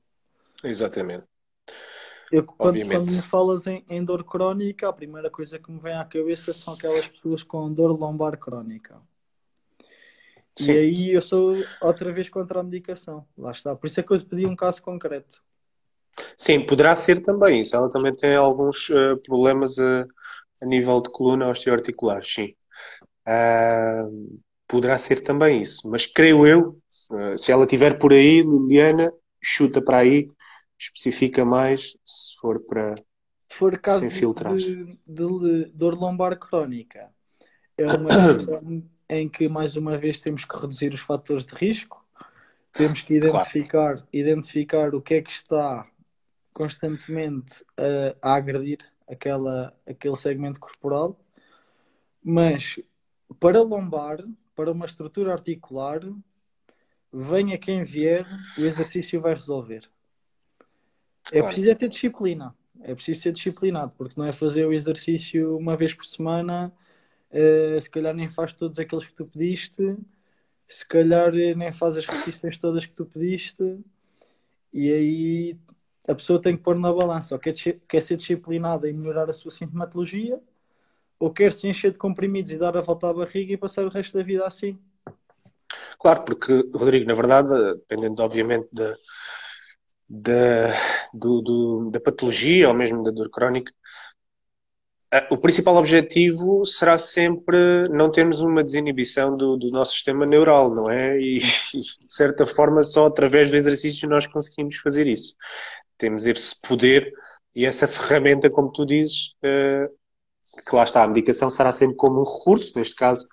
Exatamente. 0.63 1.25
Eu, 2.31 2.45
quando, 2.45 2.81
quando, 2.87 3.13
me 3.13 3.23
falas 3.23 3.67
em, 3.67 3.85
em, 3.89 4.05
dor 4.05 4.25
crónica, 4.25 4.89
a 4.89 4.93
primeira 4.93 5.31
coisa 5.31 5.59
que 5.59 5.71
me 5.71 5.79
vem 5.79 5.95
à 5.95 6.05
cabeça 6.05 6.55
são 6.55 6.75
aquelas 6.75 7.07
pessoas 7.07 7.43
com 7.43 7.73
dor 7.73 7.93
lombar 7.99 8.39
crónica. 8.39 9.01
Sim. 10.57 10.73
E 10.73 10.79
aí 10.79 11.13
eu 11.13 11.23
sou 11.23 11.57
outra 11.81 12.13
vez 12.13 12.29
contra 12.29 12.61
a 12.61 12.63
medicação. 12.63 13.27
Lá 13.37 13.51
está. 13.51 13.75
Por 13.75 13.87
isso 13.87 14.01
é 14.01 14.03
que 14.03 14.13
eu 14.13 14.19
te 14.19 14.25
pedi 14.25 14.47
um 14.47 14.55
caso 14.55 14.83
concreto. 14.83 15.43
Sim, 16.39 16.65
poderá 16.65 16.95
ser 16.95 17.21
também 17.21 17.63
isso. 17.63 17.75
Ela 17.75 17.91
também 17.91 18.15
tem 18.15 18.37
alguns 18.37 18.89
uh, 18.89 19.17
problemas 19.25 19.77
uh, 19.79 20.07
a 20.63 20.67
nível 20.67 21.01
de 21.01 21.11
coluna 21.11 21.49
osteoarticular, 21.49 22.25
sim. 22.25 22.55
Uh, 23.27 24.41
poderá 24.69 24.97
ser 24.97 25.21
também 25.23 25.63
isso. 25.63 25.91
Mas 25.91 26.07
creio 26.07 26.47
eu, 26.47 26.79
se 27.37 27.51
ela 27.51 27.65
estiver 27.65 27.99
por 27.99 28.13
aí, 28.13 28.43
Liliana, 28.43 29.13
chuta 29.43 29.83
para 29.83 29.99
aí, 29.99 30.29
especifica 30.79 31.45
mais 31.45 31.97
se 32.05 32.37
for 32.41 32.61
para 32.61 32.95
se 33.49 33.59
for 33.59 33.79
caso 33.79 34.09
de, 34.09 34.99
de, 35.07 35.07
de, 35.07 35.65
dor 35.73 35.95
lombar 35.95 36.39
crónica. 36.39 37.11
É 37.77 37.87
uma 37.87 38.09
questão 38.37 38.83
em 39.15 39.29
que 39.29 39.49
mais 39.49 39.77
uma 39.77 39.97
vez 39.97 40.19
temos 40.19 40.45
que 40.45 40.57
reduzir 40.57 40.93
os 40.93 41.01
fatores 41.01 41.45
de 41.45 41.55
risco, 41.55 42.05
temos 42.73 43.01
que 43.01 43.15
identificar, 43.15 43.95
claro. 43.95 44.09
identificar 44.13 44.95
o 44.95 45.01
que 45.01 45.15
é 45.15 45.23
que 45.23 45.31
está 45.31 45.87
constantemente 46.53 47.65
a, 47.77 48.31
a 48.31 48.35
agredir 48.35 48.79
aquela, 49.09 49.77
aquele 49.87 50.17
segmento 50.17 50.61
corporal, 50.61 51.19
mas 52.23 52.79
para 53.39 53.63
lombar, 53.63 54.19
para 54.55 54.73
uma 54.73 54.87
estrutura 54.87 55.33
articular, 55.33 56.01
venha 57.13 57.59
quem 57.59 57.83
vier, 57.83 58.27
o 58.59 58.63
exercício 58.63 59.21
vai 59.21 59.35
resolver. 59.35 59.89
É 61.33 61.43
preciso 61.43 61.71
é 61.71 61.75
ter 61.75 61.89
disciplina. 61.89 62.55
É 62.83 62.95
preciso 62.95 63.23
ser 63.23 63.33
disciplinado, 63.33 63.93
porque 63.97 64.15
não 64.17 64.27
é 64.27 64.33
fazer 64.33 64.67
o 64.67 64.73
exercício 64.73 65.57
uma 65.57 65.77
vez 65.77 65.95
por 65.95 66.05
semana, 66.05 66.73
uh, 67.35 67.81
se 67.81 67.91
calhar 67.91 68.15
nem 68.15 68.29
faz 68.29 68.53
todos 68.53 68.79
aqueles 68.79 69.07
que 69.07 69.15
tu 69.15 69.27
pediste, 69.27 69.97
se 70.67 70.87
calhar 70.87 71.33
nem 71.33 71.73
faz 71.73 71.97
as 71.97 72.07
repetições 72.07 72.57
todas 72.57 72.87
que 72.87 72.95
tu 72.95 73.05
pediste, 73.05 73.79
e 74.73 74.93
aí 74.93 75.59
a 76.09 76.15
pessoa 76.15 76.41
tem 76.41 76.57
que 76.57 76.63
pôr 76.63 76.77
na 76.77 76.93
balança, 76.93 77.35
ou 77.35 77.39
quer, 77.39 77.55
quer 77.89 78.01
ser 78.01 78.17
disciplinada 78.17 78.89
e 78.89 78.93
melhorar 78.93 79.29
a 79.29 79.33
sua 79.33 79.51
sintomatologia, 79.51 80.41
ou 81.19 81.33
quer 81.33 81.53
se 81.53 81.69
encher 81.69 81.93
de 81.93 81.99
comprimidos 81.99 82.51
e 82.51 82.59
dar 82.59 82.77
a 82.77 82.81
volta 82.81 83.09
à 83.09 83.13
barriga 83.13 83.53
e 83.53 83.57
passar 83.57 83.85
o 83.85 83.89
resto 83.89 84.17
da 84.17 84.25
vida 84.25 84.47
assim. 84.47 84.79
Claro, 85.99 86.25
porque, 86.25 86.53
Rodrigo, 86.75 87.07
na 87.07 87.15
verdade, 87.15 87.49
dependendo 87.77 88.23
obviamente 88.23 88.69
da, 88.73 88.95
da, 90.09 90.75
do, 91.13 91.41
do, 91.41 91.91
da 91.91 92.01
patologia 92.01 92.69
ou 92.69 92.75
mesmo 92.75 93.03
da 93.03 93.11
dor 93.11 93.31
crónica, 93.31 93.73
o 95.31 95.39
principal 95.39 95.77
objetivo 95.77 96.65
será 96.65 96.99
sempre 96.99 97.89
não 97.89 98.11
termos 98.11 98.41
uma 98.41 98.65
desinibição 98.65 99.37
do, 99.37 99.57
do 99.57 99.71
nosso 99.71 99.93
sistema 99.93 100.27
neural, 100.27 100.75
não 100.75 100.91
é? 100.91 101.19
E, 101.19 101.39
e, 101.39 101.81
de 102.05 102.13
certa 102.13 102.45
forma, 102.45 102.83
só 102.83 103.07
através 103.07 103.51
do 103.51 103.57
exercício 103.57 104.09
nós 104.09 104.27
conseguimos 104.27 104.77
fazer 104.77 105.07
isso. 105.07 105.37
Temos 105.97 106.27
esse 106.27 106.61
poder 106.61 107.13
e 107.55 107.65
essa 107.65 107.87
ferramenta, 107.87 108.51
como 108.51 108.73
tu 108.73 108.85
dizes, 108.85 109.37
uh, 109.45 109.89
que 110.69 110.75
lá 110.75 110.83
está, 110.83 111.05
a 111.05 111.09
medicação 111.09 111.49
será 111.49 111.71
sempre 111.71 111.97
como 111.97 112.21
um 112.21 112.25
recurso, 112.25 112.73
neste 112.77 112.97
caso, 112.97 113.25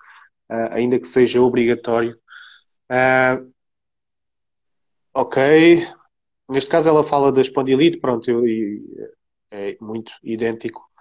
uh, 0.50 0.72
ainda 0.72 1.00
que 1.00 1.06
seja 1.06 1.42
obrigatório. 1.42 2.16
Ok. 5.14 5.86
Neste 6.48 6.70
caso 6.70 6.88
ela 6.88 7.02
fala 7.02 7.32
da 7.32 7.40
espondilite, 7.40 7.98
pronto, 7.98 8.30
eu, 8.30 8.42
é 9.50 9.76
muito 9.80 10.12
idêntico 10.22 10.91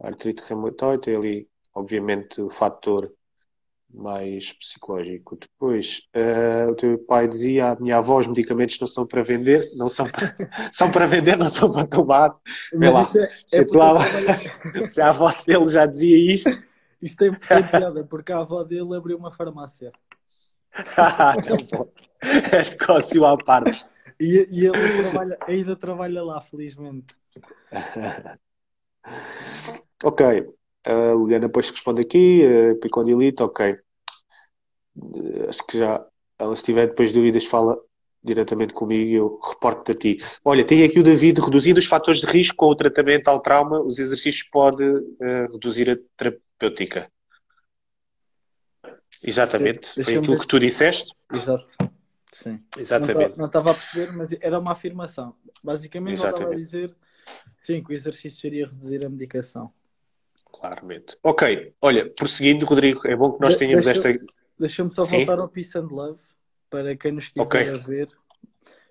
à 0.00 0.08
artrite 0.08 0.42
reumatoide, 0.46 1.10
é 1.10 1.16
ali, 1.16 1.48
obviamente, 1.74 2.40
o 2.40 2.50
fator 2.50 3.12
mais 3.94 4.52
psicológico. 4.52 5.36
Depois, 5.36 6.02
uh, 6.16 6.70
o 6.70 6.74
teu 6.74 6.98
pai 6.98 7.28
dizia, 7.28 7.70
a 7.70 7.76
minha 7.76 7.98
avó, 7.98 8.18
os 8.18 8.26
medicamentos 8.26 8.78
não 8.80 8.88
são 8.88 9.06
para 9.06 9.22
vender, 9.22 9.64
não 9.76 9.88
são 9.88 10.08
para, 10.08 10.34
são 10.72 10.90
para 10.90 11.06
vender, 11.06 11.36
não 11.36 11.48
são 11.48 11.70
para 11.70 11.86
tomar. 11.86 12.36
Mas 12.74 13.14
é, 13.16 13.28
se, 13.46 13.60
é 13.60 13.64
tua, 13.64 13.96
se 14.88 15.00
a 15.00 15.10
avó 15.10 15.32
dele 15.46 15.66
já 15.66 15.86
dizia 15.86 16.34
isto. 16.34 16.62
Isso 17.00 17.16
tem, 17.16 17.32
tem 17.32 17.62
piada, 17.62 18.04
porque 18.04 18.32
a 18.32 18.38
avó 18.38 18.64
dele 18.64 18.96
abriu 18.96 19.16
uma 19.16 19.30
farmácia. 19.30 19.92
ah, 20.96 21.34
é 22.22 22.70
negócio 22.70 23.24
à 23.24 23.36
parte. 23.36 23.84
E, 24.18 24.48
e 24.50 24.66
ele 24.66 25.02
trabalha, 25.02 25.38
ainda 25.46 25.76
trabalha 25.76 26.22
lá, 26.22 26.40
felizmente. 26.40 27.14
Ok. 30.02 30.26
A 30.86 31.14
Liliana 31.14 31.46
depois 31.46 31.70
responde 31.70 32.02
aqui, 32.02 32.42
uh, 32.44 32.78
picondilite, 32.80 33.42
ok. 33.42 33.76
Uh, 34.96 35.48
acho 35.48 35.66
que 35.66 35.78
já 35.78 36.04
ela 36.38 36.54
se 36.54 36.64
tiver 36.64 36.88
depois 36.88 37.12
dúvidas 37.12 37.44
fala 37.44 37.78
diretamente 38.22 38.72
comigo 38.72 39.10
e 39.10 39.14
eu 39.14 39.38
reporto-te 39.42 39.92
a 39.92 39.94
ti. 39.94 40.24
Olha, 40.44 40.64
tem 40.64 40.82
aqui 40.82 40.98
o 40.98 41.02
David, 41.02 41.40
reduzindo 41.40 41.78
os 41.78 41.86
fatores 41.86 42.20
de 42.20 42.26
risco 42.26 42.56
com 42.56 42.66
o 42.66 42.76
tratamento 42.76 43.28
ao 43.28 43.40
trauma, 43.40 43.80
os 43.80 43.98
exercícios 43.98 44.48
pode 44.50 44.82
uh, 44.82 45.52
reduzir 45.52 45.90
a 45.90 45.96
terapêutica. 46.16 47.10
Exatamente, 49.22 50.02
foi 50.02 50.16
aquilo 50.16 50.38
que 50.38 50.46
tu 50.46 50.58
disseste. 50.58 51.14
Exato. 51.32 51.74
Sim. 52.32 52.60
Exatamente. 52.76 53.38
Não 53.38 53.46
estava 53.46 53.70
a 53.70 53.74
perceber, 53.74 54.12
mas 54.12 54.32
era 54.40 54.58
uma 54.58 54.72
afirmação. 54.72 55.34
Basicamente, 55.62 56.20
eu 56.20 56.30
estava 56.30 56.50
a 56.50 56.54
dizer 56.54 56.94
sim, 57.56 57.82
que 57.82 57.92
o 57.92 57.94
exercício 57.94 58.46
iria 58.46 58.66
reduzir 58.66 59.04
a 59.04 59.08
medicação. 59.08 59.72
Claramente. 60.52 61.16
Ok, 61.22 61.74
olha, 61.80 62.08
prosseguindo, 62.10 62.64
Rodrigo, 62.64 63.06
é 63.06 63.16
bom 63.16 63.32
que 63.32 63.40
nós 63.40 63.56
tenhamos 63.56 63.84
deixa, 63.84 64.08
esta. 64.08 64.26
Deixa-me 64.58 64.92
só 64.92 65.04
sim? 65.04 65.16
voltar 65.16 65.40
ao 65.40 65.48
Peace 65.48 65.76
and 65.76 65.88
Love 65.90 66.20
para 66.70 66.96
quem 66.96 67.12
nos 67.12 67.24
estiver 67.24 67.44
okay. 67.44 67.68
a 67.68 67.74
ver. 67.74 68.08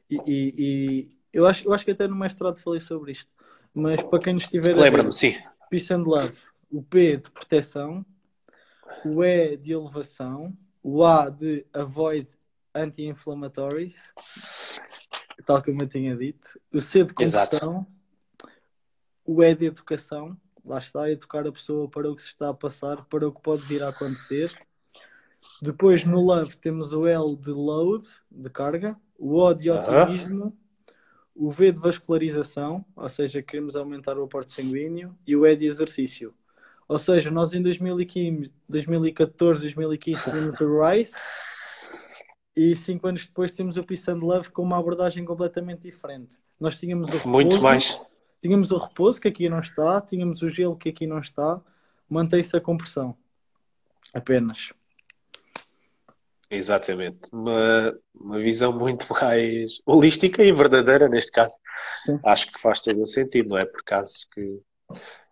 E, 0.10 0.16
e, 0.28 0.54
e, 0.58 1.18
eu, 1.32 1.46
acho, 1.46 1.68
eu 1.68 1.74
acho 1.74 1.86
que 1.86 1.92
até 1.92 2.08
no 2.08 2.16
mestrado 2.16 2.60
falei 2.60 2.80
sobre 2.80 3.14
isto, 3.14 3.32
mas 3.74 4.02
para 4.04 4.20
quem 4.20 4.34
nos 4.34 4.44
estiver 4.44 4.72
a 4.72 4.76
ver. 4.76 4.82
Lembra-me, 4.82 5.14
sim. 5.14 5.36
Peace 5.70 5.94
and 5.94 6.04
Love, 6.04 6.38
o 6.70 6.84
P 6.84 7.18
de 7.18 7.32
proteção, 7.32 8.06
o 9.06 9.24
E 9.24 9.58
de 9.58 9.72
elevação, 9.72 10.56
o 10.82 11.04
A 11.04 11.30
de 11.30 11.66
avoid 11.74 12.28
anti-inflamatórios, 12.76 14.12
tal 15.46 15.64
como 15.64 15.82
eu 15.82 15.88
tinha 15.88 16.16
dito, 16.16 16.60
o 16.72 16.82
C 16.82 17.04
de 17.04 17.14
compressão, 17.14 17.88
o 19.26 19.44
E 19.44 19.56
de 19.56 19.66
educação, 19.66 20.38
lá 20.66 20.78
está, 20.78 21.10
educar 21.10 21.48
a 21.48 21.52
pessoa 21.52 21.90
para 21.90 22.10
o 22.10 22.16
que 22.16 22.22
se 22.22 22.30
está 22.30 22.50
a 22.50 22.54
passar, 22.54 23.06
para 23.06 23.28
o 23.28 23.32
que 23.32 23.42
pode 23.42 23.62
vir 23.64 23.84
a 23.84 23.90
acontecer. 23.90 24.52
Depois 25.62 26.06
no 26.06 26.22
Love 26.22 26.56
temos 26.58 26.94
o 26.94 27.06
L 27.08 27.36
de 27.36 27.52
load, 27.52 28.06
de 28.32 28.50
carga, 28.50 28.98
o 29.18 29.38
O 29.38 29.54
de 29.54 29.70
otimismo, 29.70 30.58
o 31.36 31.52
V 31.52 31.72
de 31.72 31.80
vascularização, 31.80 32.86
ou 32.96 33.10
seja, 33.10 33.42
queremos 33.42 33.76
aumentar 33.76 34.18
o 34.18 34.24
aporte 34.24 34.52
sanguíneo, 34.52 35.18
e 35.26 35.36
o 35.36 35.46
E 35.46 35.56
de 35.56 35.66
exercício. 35.66 36.34
Ou 36.88 37.00
seja, 37.00 37.32
nós 37.32 37.54
em 37.54 37.62
2015, 37.62 38.54
2014, 38.68 39.62
2015 39.62 40.24
tínhamos 40.24 40.60
o 40.60 40.82
Rice, 40.84 41.16
e 42.56 42.76
cinco 42.76 43.08
anos 43.08 43.26
depois 43.26 43.52
temos 43.52 43.78
o 43.78 43.84
Peace 43.84 44.10
and 44.12 44.20
Love 44.20 44.52
com 44.52 44.62
uma 44.62 44.78
abordagem 44.78 45.26
completamente 45.26 45.82
diferente. 45.82 46.38
Nós 46.60 46.80
tínhamos 46.80 47.10
o 47.10 47.14
repouso, 47.14 47.30
Muito 47.30 47.62
mais. 47.62 48.00
Tínhamos 48.44 48.72
o 48.72 48.78
repouso, 48.78 49.22
que 49.22 49.30
aqui 49.30 49.48
não 49.48 49.60
está, 49.60 50.02
tínhamos 50.02 50.42
o 50.42 50.50
gelo, 50.50 50.76
que 50.76 50.90
aqui 50.90 51.08
não 51.08 51.20
está, 51.20 51.62
mantém-se 52.10 52.58
a 52.58 52.60
compressão. 52.60 53.16
Apenas. 54.14 54.74
Exatamente. 56.52 57.22
Uma, 57.32 57.98
uma 58.14 58.40
visão 58.40 58.78
muito 58.78 59.06
mais 59.10 59.82
holística 59.86 60.44
e 60.44 60.52
verdadeira 60.52 61.08
neste 61.08 61.32
caso. 61.32 61.56
Sim. 62.06 62.20
Acho 62.22 62.52
que 62.52 62.60
faz 62.60 62.82
todo 62.82 63.02
o 63.02 63.08
sentido, 63.08 63.48
não 63.48 63.58
é? 63.58 63.64
Por 63.64 63.82
caso 63.82 64.28
que, 64.34 64.60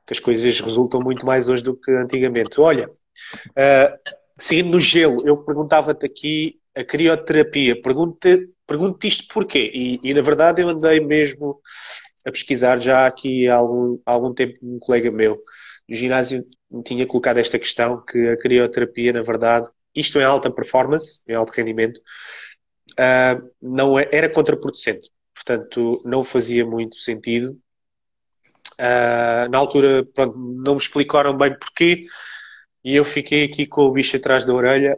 que 0.07 0.13
as 0.13 0.19
coisas 0.19 0.61
resultam 0.61 1.01
muito 1.01 1.25
mais 1.25 1.49
hoje 1.49 1.63
do 1.63 1.75
que 1.75 1.91
antigamente. 1.91 2.61
Olha, 2.61 2.87
uh, 2.87 4.13
seguindo 4.37 4.69
no 4.69 4.79
gelo, 4.79 5.27
eu 5.27 5.43
perguntava-te 5.43 6.05
aqui 6.05 6.61
a 6.73 6.81
crioterapia. 6.85 7.81
Pergunto-te 7.81 8.49
pergunto 8.65 9.05
isto 9.05 9.27
porquê. 9.33 9.69
E, 9.73 9.99
e, 10.01 10.13
na 10.13 10.21
verdade 10.21 10.61
eu 10.61 10.69
andei 10.69 11.01
mesmo 11.01 11.59
a 12.25 12.31
pesquisar 12.31 12.79
já 12.79 13.07
aqui 13.07 13.47
há 13.47 13.55
algum, 13.55 13.99
há 14.05 14.11
algum 14.11 14.33
tempo 14.33 14.57
um 14.61 14.79
colega 14.79 15.11
meu 15.11 15.41
no 15.91 15.95
ginásio 15.95 16.45
me 16.69 16.83
tinha 16.83 17.05
colocado 17.05 17.37
esta 17.37 17.59
questão 17.59 18.01
que 18.05 18.29
a 18.29 18.37
crioterapia, 18.37 19.11
na 19.11 19.21
verdade, 19.21 19.69
isto 19.93 20.19
é 20.19 20.23
alta 20.23 20.49
performance, 20.49 21.21
é 21.27 21.33
alto 21.33 21.51
rendimento, 21.51 21.99
uh, 22.91 23.51
não 23.61 23.99
é, 23.99 24.07
era 24.11 24.29
contraproducente. 24.29 25.09
Portanto, 25.35 26.01
não 26.05 26.23
fazia 26.23 26.65
muito 26.65 26.95
sentido. 26.95 27.59
Uh, 28.79 29.49
na 29.49 29.57
altura, 29.57 30.05
pronto, 30.13 30.37
não 30.37 30.75
me 30.75 30.81
explicaram 30.81 31.37
bem 31.37 31.57
porquê 31.59 32.05
e 32.83 32.95
eu 32.95 33.03
fiquei 33.03 33.45
aqui 33.45 33.65
com 33.65 33.81
o 33.81 33.91
bicho 33.91 34.15
atrás 34.15 34.45
da 34.45 34.53
orelha. 34.53 34.97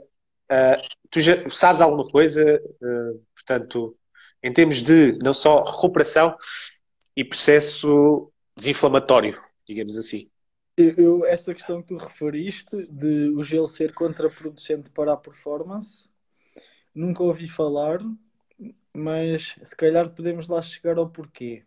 Uh, 0.51 0.79
tu 1.09 1.19
já 1.21 1.49
sabes 1.49 1.81
alguma 1.81 2.07
coisa? 2.07 2.61
Portanto, 3.33 3.97
em 4.43 4.53
termos 4.53 4.83
de 4.83 5.17
não 5.19 5.33
só 5.33 5.63
recuperação 5.63 6.35
e 7.15 7.23
processo 7.23 8.31
desinflamatório, 8.55 9.41
digamos 9.67 9.95
assim. 9.97 10.29
Eu, 10.75 11.23
essa 11.25 11.53
questão 11.53 11.81
que 11.81 11.89
tu 11.89 11.97
referiste 11.97 12.87
de 12.91 13.29
o 13.29 13.43
gelo 13.43 13.67
ser 13.67 13.93
contraproducente 13.93 14.89
para 14.89 15.13
a 15.13 15.17
performance, 15.17 16.09
nunca 16.93 17.21
ouvi 17.21 17.47
falar, 17.47 17.99
mas 18.91 19.55
se 19.63 19.75
calhar 19.75 20.09
podemos 20.09 20.47
lá 20.47 20.61
chegar 20.61 20.97
ao 20.97 21.09
porquê. 21.09 21.63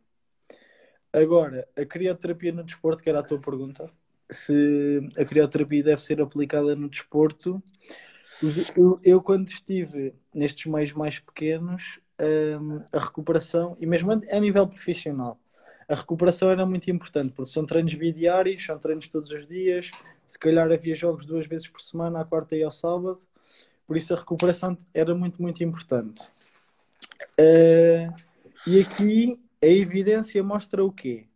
Agora, 1.13 1.69
a 1.77 1.85
crioterapia 1.85 2.53
no 2.53 2.65
desporto, 2.65 3.03
que 3.03 3.09
era 3.09 3.21
a 3.21 3.23
tua 3.23 3.41
pergunta, 3.41 3.91
se 4.31 5.01
a 5.17 5.25
crioterapia 5.25 5.85
deve 5.85 6.03
ser 6.03 6.21
aplicada 6.21 6.75
no 6.75 6.89
desporto, 6.89 7.63
eu, 8.77 9.01
eu 9.03 9.23
quando 9.23 9.49
estive 9.49 10.15
nestes 10.35 10.67
meios 10.67 10.93
mais 10.93 11.19
pequenos, 11.19 12.01
um, 12.21 12.83
a 12.93 12.99
recuperação, 12.99 13.77
e 13.81 13.87
mesmo 13.87 14.13
a 14.13 14.41
nível 14.41 14.67
profissional, 14.67 15.39
a 15.89 15.95
recuperação 15.95 16.51
era 16.51 16.67
muito 16.67 16.91
importante, 16.91 17.33
porque 17.33 17.51
são 17.51 17.65
treinos 17.65 17.95
bidiários, 17.95 18.65
são 18.65 18.79
treinos 18.79 19.09
todos 19.09 19.31
os 19.31 19.47
dias, 19.47 19.91
se 20.27 20.39
calhar 20.39 20.71
havia 20.71 20.95
jogos 20.95 21.25
duas 21.25 21.47
vezes 21.47 21.69
por 21.69 21.81
semana, 21.81 22.21
à 22.21 22.25
quarta 22.25 22.57
e 22.57 22.63
ao 22.63 22.71
sábado, 22.71 23.19
por 23.87 23.97
isso 23.97 24.13
a 24.13 24.19
recuperação 24.19 24.77
era 24.93 25.15
muito, 25.15 25.41
muito 25.41 25.63
importante. 25.63 26.29
Uh, 27.39 28.13
e 28.67 28.81
aqui 28.81 29.41
a 29.63 29.67
evidência 29.67 30.43
mostra 30.43 30.85
o 30.85 30.91
quê? 30.91 31.27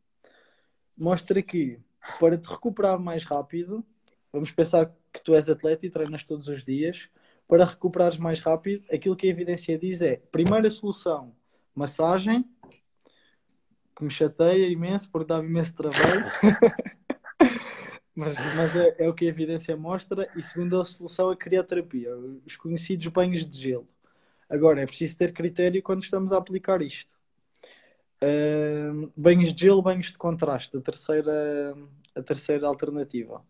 Mostra 0.97 1.41
que 1.43 1.78
para 2.18 2.37
te 2.37 2.49
recuperar 2.49 2.99
mais 2.99 3.24
rápido, 3.24 3.85
vamos 4.33 4.51
pensar 4.51 4.93
que 5.12 5.22
tu 5.22 5.35
és 5.35 5.49
atleta 5.49 5.87
e 5.87 5.91
treinas 5.91 6.24
todos 6.24 6.49
os 6.49 6.64
dias, 6.64 7.09
para 7.51 7.64
recuperares 7.64 8.16
mais 8.16 8.38
rápido, 8.38 8.84
aquilo 8.92 9.16
que 9.16 9.26
a 9.26 9.30
evidência 9.30 9.76
diz 9.76 10.01
é: 10.01 10.22
primeira 10.30 10.70
solução, 10.70 11.34
massagem, 11.74 12.48
que 13.96 14.05
me 14.05 14.11
chateia 14.11 14.68
imenso 14.68 15.11
porque 15.11 15.26
dá 15.26 15.40
imenso 15.40 15.74
trabalho. 15.74 16.24
mas, 18.14 18.36
mas 18.55 18.76
é, 18.76 18.94
é, 19.01 19.09
o 19.09 19.12
que 19.12 19.24
a 19.24 19.28
evidência 19.28 19.76
mostra. 19.76 20.30
E 20.36 20.40
segunda 20.40 20.84
solução, 20.84 21.28
a 21.28 21.36
crioterapia, 21.36 22.16
os 22.46 22.55
conhecidos 22.57 23.09
banhos 23.09 23.44
de 23.44 23.59
gelo. 23.59 23.88
Agora, 24.48 24.80
é 24.80 24.86
preciso 24.86 25.18
ter 25.18 25.32
critério 25.32 25.82
quando 25.82 26.05
estamos 26.05 26.32
a 26.32 26.38
aplicar 26.38 26.80
isto. 26.80 27.18
Uh, 28.22 29.11
banhos 29.16 29.53
de 29.53 29.64
gelo, 29.64 29.82
banhos 29.82 30.12
de 30.12 30.18
contraste, 30.18 30.76
a 30.76 30.80
terceira, 30.80 31.74
a 32.14 32.22
terceira 32.22 32.68
alternativa. 32.68 33.42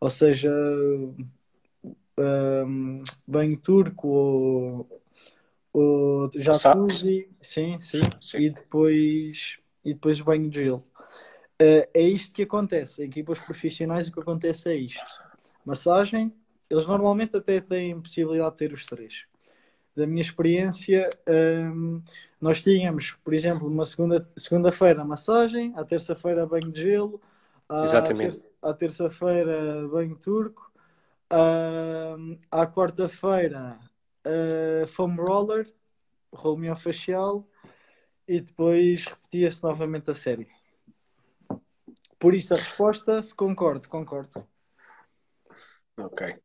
Ou 0.00 0.10
seja, 0.10 0.50
um, 2.18 3.02
banho 3.26 3.56
turco 3.56 4.08
ou, 4.08 5.02
ou 5.72 6.30
jacuzzi, 6.34 7.28
sim, 7.40 7.78
sim, 7.78 8.00
sim, 8.20 8.38
e 8.38 8.50
depois 8.50 9.58
e 9.84 9.94
depois 9.94 10.20
banho 10.20 10.50
de 10.50 10.64
gelo. 10.64 10.84
Uh, 11.60 11.88
é 11.94 12.02
isto 12.02 12.32
que 12.32 12.42
acontece. 12.42 13.02
Em 13.02 13.06
equipas 13.06 13.38
profissionais 13.38 14.08
o 14.08 14.12
que 14.12 14.20
acontece 14.20 14.68
é 14.68 14.74
isto. 14.74 15.22
Massagem, 15.64 16.32
eles 16.68 16.86
normalmente 16.86 17.36
até 17.36 17.60
têm 17.60 18.00
possibilidade 18.00 18.52
de 18.52 18.56
ter 18.56 18.72
os 18.72 18.86
três. 18.86 19.26
Da 19.96 20.06
minha 20.06 20.20
experiência, 20.20 21.10
um, 21.28 22.00
nós 22.40 22.62
tínhamos, 22.62 23.16
por 23.24 23.34
exemplo, 23.34 23.66
uma 23.66 23.84
segunda, 23.84 24.28
segunda-feira 24.36 25.04
massagem, 25.04 25.72
à 25.76 25.84
terça-feira 25.84 26.46
banho 26.46 26.70
de 26.70 26.82
gelo, 26.82 27.20
à, 27.68 27.84
Exatamente. 27.84 28.42
à 28.62 28.72
terça-feira 28.72 29.88
banho 29.88 30.14
turco, 30.14 30.67
Uh, 31.30 32.38
à 32.50 32.66
quarta-feira, 32.66 33.78
uh, 34.26 34.86
foam 34.86 35.14
roller, 35.14 35.70
rolo 36.32 36.56
miofascial 36.56 37.46
e 38.26 38.40
depois 38.40 39.04
repetia-se 39.04 39.62
novamente 39.62 40.10
a 40.10 40.14
série. 40.14 40.48
Por 42.18 42.34
isso 42.34 42.54
a 42.54 42.56
resposta, 42.56 43.22
se 43.22 43.34
concordo, 43.34 43.88
concordo. 43.88 44.46
Ok. 45.98 46.36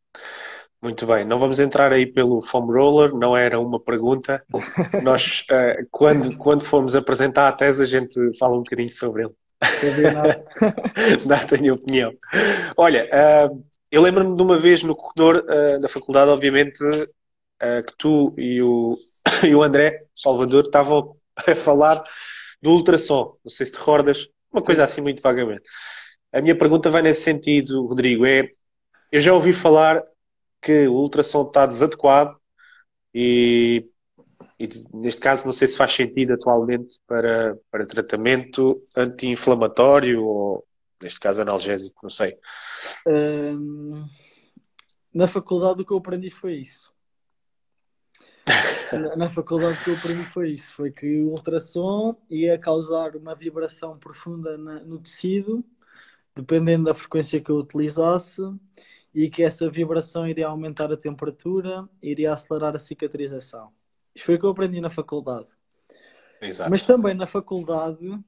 Muito 0.81 1.07
bem, 1.07 1.23
não 1.23 1.39
vamos 1.39 1.59
entrar 1.59 1.93
aí 1.93 2.05
pelo 2.05 2.41
foam 2.41 2.65
roller, 2.65 3.13
não 3.15 3.37
era 3.37 3.57
uma 3.57 3.79
pergunta. 3.79 4.43
Nós, 5.01 5.45
uh, 5.49 5.87
quando, 5.89 6.37
quando 6.37 6.65
formos 6.65 6.93
apresentar 6.93 7.47
a 7.47 7.53
tese, 7.53 7.83
a 7.83 7.85
gente 7.85 8.19
fala 8.37 8.55
um 8.55 8.63
bocadinho 8.63 8.89
sobre 8.89 9.23
ele. 9.23 9.33
Dar-te 11.25 11.55
a 11.55 11.57
minha 11.57 11.73
opinião. 11.73 12.11
Olha, 12.75 13.05
uh, 13.05 13.63
eu 13.93 14.01
lembro-me 14.01 14.35
de 14.35 14.41
uma 14.41 14.57
vez 14.57 14.81
no 14.81 14.95
corredor 14.95 15.45
uh, 15.47 15.79
da 15.79 15.87
faculdade, 15.87 16.31
obviamente, 16.31 16.83
uh, 16.83 17.83
que 17.85 17.93
tu 17.95 18.33
e 18.39 18.59
o, 18.59 18.97
e 19.47 19.53
o 19.53 19.61
André 19.61 20.07
Salvador 20.15 20.63
estavam 20.63 21.15
a 21.37 21.53
falar 21.53 22.03
do 22.59 22.71
ultrassom. 22.71 23.37
Não 23.45 23.51
sei 23.51 23.67
se 23.67 23.71
te 23.71 23.77
recordas, 23.77 24.27
uma 24.51 24.63
coisa 24.63 24.83
assim 24.83 24.99
muito 24.99 25.21
vagamente. 25.21 25.69
A 26.31 26.41
minha 26.41 26.57
pergunta 26.57 26.89
vai 26.89 27.03
nesse 27.03 27.21
sentido, 27.21 27.85
Rodrigo, 27.85 28.25
é 28.25 28.49
eu 29.11 29.21
já 29.21 29.31
ouvi 29.31 29.53
falar 29.53 30.03
que 30.59 30.87
o 30.87 30.93
ultrassom 30.93 31.43
está 31.43 31.67
desadequado 31.67 32.35
e, 33.13 33.87
e, 34.59 34.67
neste 34.91 35.21
caso 35.21 35.45
não 35.45 35.53
sei 35.53 35.67
se 35.67 35.77
faz 35.77 35.93
sentido 35.93 36.33
atualmente 36.33 36.99
para, 37.05 37.55
para 37.69 37.85
tratamento 37.85 38.81
anti-inflamatório 38.97 40.23
ou 40.25 40.65
neste 41.03 41.19
caso 41.19 41.41
analgésico, 41.41 41.99
não 42.01 42.09
sei. 42.09 42.37
Na 45.13 45.27
faculdade 45.27 45.81
o 45.81 45.85
que 45.85 45.91
eu 45.91 45.97
aprendi 45.97 46.29
foi 46.29 46.55
isso. 46.55 46.91
na, 48.91 49.15
na 49.15 49.29
faculdade 49.29 49.79
o 49.79 49.83
que 49.83 49.89
eu 49.91 49.95
aprendi 49.95 50.25
foi 50.25 50.51
isso, 50.51 50.73
foi 50.73 50.91
que 50.91 51.21
o 51.21 51.29
ultrassom 51.29 52.15
ia 52.29 52.57
causar 52.57 53.15
uma 53.15 53.35
vibração 53.35 53.97
profunda 53.99 54.57
na, 54.57 54.79
no 54.79 54.99
tecido, 54.99 55.63
dependendo 56.35 56.85
da 56.85 56.93
frequência 56.93 57.39
que 57.39 57.51
eu 57.51 57.57
utilizasse, 57.57 58.41
e 59.13 59.29
que 59.29 59.43
essa 59.43 59.69
vibração 59.69 60.27
iria 60.27 60.47
aumentar 60.47 60.91
a 60.91 60.97
temperatura, 60.97 61.87
iria 62.01 62.33
acelerar 62.33 62.75
a 62.75 62.79
cicatrização. 62.79 63.71
Isto 64.15 64.25
foi 64.25 64.35
o 64.35 64.39
que 64.39 64.45
eu 64.45 64.49
aprendi 64.49 64.81
na 64.81 64.89
faculdade. 64.89 65.49
Exato. 66.41 66.69
Mas 66.71 66.81
também 66.81 67.13
na 67.13 67.27
faculdade 67.27 68.19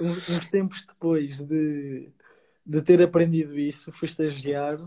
uns 0.00 0.48
tempos 0.48 0.84
depois 0.84 1.38
de, 1.38 2.10
de 2.64 2.82
ter 2.82 3.02
aprendido 3.02 3.58
isso, 3.58 3.92
fui 3.92 4.06
estagiar 4.06 4.78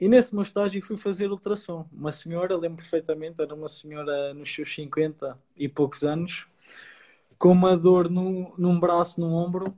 e 0.00 0.08
nesse 0.08 0.32
meu 0.32 0.42
estágio 0.42 0.80
fui 0.80 0.96
fazer 0.96 1.30
ultrassom. 1.30 1.88
Uma 1.92 2.12
senhora, 2.12 2.56
lembro 2.56 2.76
perfeitamente, 2.76 3.42
era 3.42 3.52
uma 3.54 3.68
senhora 3.68 4.32
nos 4.32 4.52
seus 4.54 4.72
50 4.72 5.36
e 5.56 5.68
poucos 5.68 6.04
anos, 6.04 6.46
com 7.36 7.50
uma 7.50 7.76
dor 7.76 8.08
no, 8.08 8.54
num 8.56 8.78
braço, 8.78 9.20
num 9.20 9.32
ombro, 9.32 9.76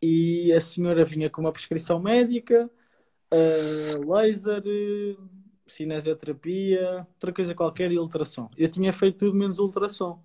e 0.00 0.50
a 0.52 0.60
senhora 0.60 1.04
vinha 1.04 1.28
com 1.28 1.42
uma 1.42 1.52
prescrição 1.52 2.00
médica, 2.00 2.70
uh, 3.30 4.14
laser, 4.14 4.62
cinesioterapia, 5.66 7.06
outra 7.14 7.32
coisa 7.34 7.54
qualquer 7.54 7.92
e 7.92 7.98
ultrassom. 7.98 8.50
Eu 8.56 8.68
tinha 8.68 8.92
feito 8.94 9.18
tudo 9.18 9.36
menos 9.36 9.58
ultrassom. 9.58 10.22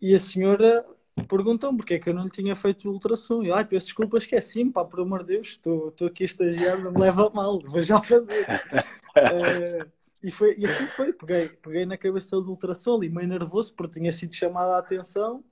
E 0.00 0.14
a 0.14 0.18
senhora 0.18 0.84
perguntam 1.24 1.76
porque 1.76 1.94
é 1.94 1.98
que 1.98 2.08
eu 2.08 2.14
não 2.14 2.24
lhe 2.24 2.30
tinha 2.30 2.54
feito 2.54 2.88
o 2.88 2.92
ultrassom. 2.92 3.42
Eu, 3.42 3.54
ai, 3.54 3.64
peço 3.64 3.86
desculpas, 3.86 4.24
esqueci-me, 4.24 4.72
pá, 4.72 4.84
por 4.84 5.00
amor 5.00 5.20
de 5.20 5.34
Deus, 5.34 5.48
estou 5.48 5.92
aqui 6.06 6.24
a 6.24 6.26
estagiar, 6.26 6.82
não 6.82 6.92
me 6.92 7.00
leva 7.00 7.30
mal, 7.30 7.60
vou 7.60 7.82
já 7.82 8.02
fazer. 8.02 8.44
uh, 8.44 9.90
e, 10.22 10.30
foi, 10.30 10.56
e 10.58 10.66
assim 10.66 10.86
foi, 10.88 11.12
peguei, 11.12 11.48
peguei 11.48 11.86
na 11.86 11.96
cabeça 11.96 12.40
do 12.40 12.50
ultrassom 12.50 13.02
e 13.02 13.08
meio 13.08 13.28
nervoso 13.28 13.74
porque 13.74 13.98
tinha 13.98 14.12
sido 14.12 14.34
chamada 14.34 14.76
a 14.76 14.78
atenção. 14.78 15.44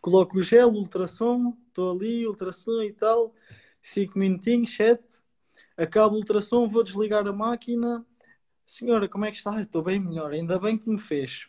Coloco 0.00 0.38
o 0.38 0.42
gel, 0.42 0.70
ultrassom, 0.70 1.56
estou 1.68 1.92
ali, 1.92 2.26
ultrassom 2.26 2.82
e 2.82 2.92
tal, 2.92 3.34
cinco 3.82 4.18
minutinhos, 4.18 4.74
sete, 4.74 5.20
acabo 5.76 6.14
o 6.14 6.18
ultrassom, 6.18 6.68
vou 6.68 6.82
desligar 6.82 7.26
a 7.26 7.32
máquina. 7.32 8.04
Senhora, 8.64 9.08
como 9.08 9.24
é 9.24 9.30
que 9.30 9.36
está? 9.36 9.60
Estou 9.60 9.82
bem 9.82 9.98
melhor, 9.98 10.32
ainda 10.32 10.58
bem 10.58 10.78
que 10.78 10.88
me 10.88 10.98
fez. 10.98 11.48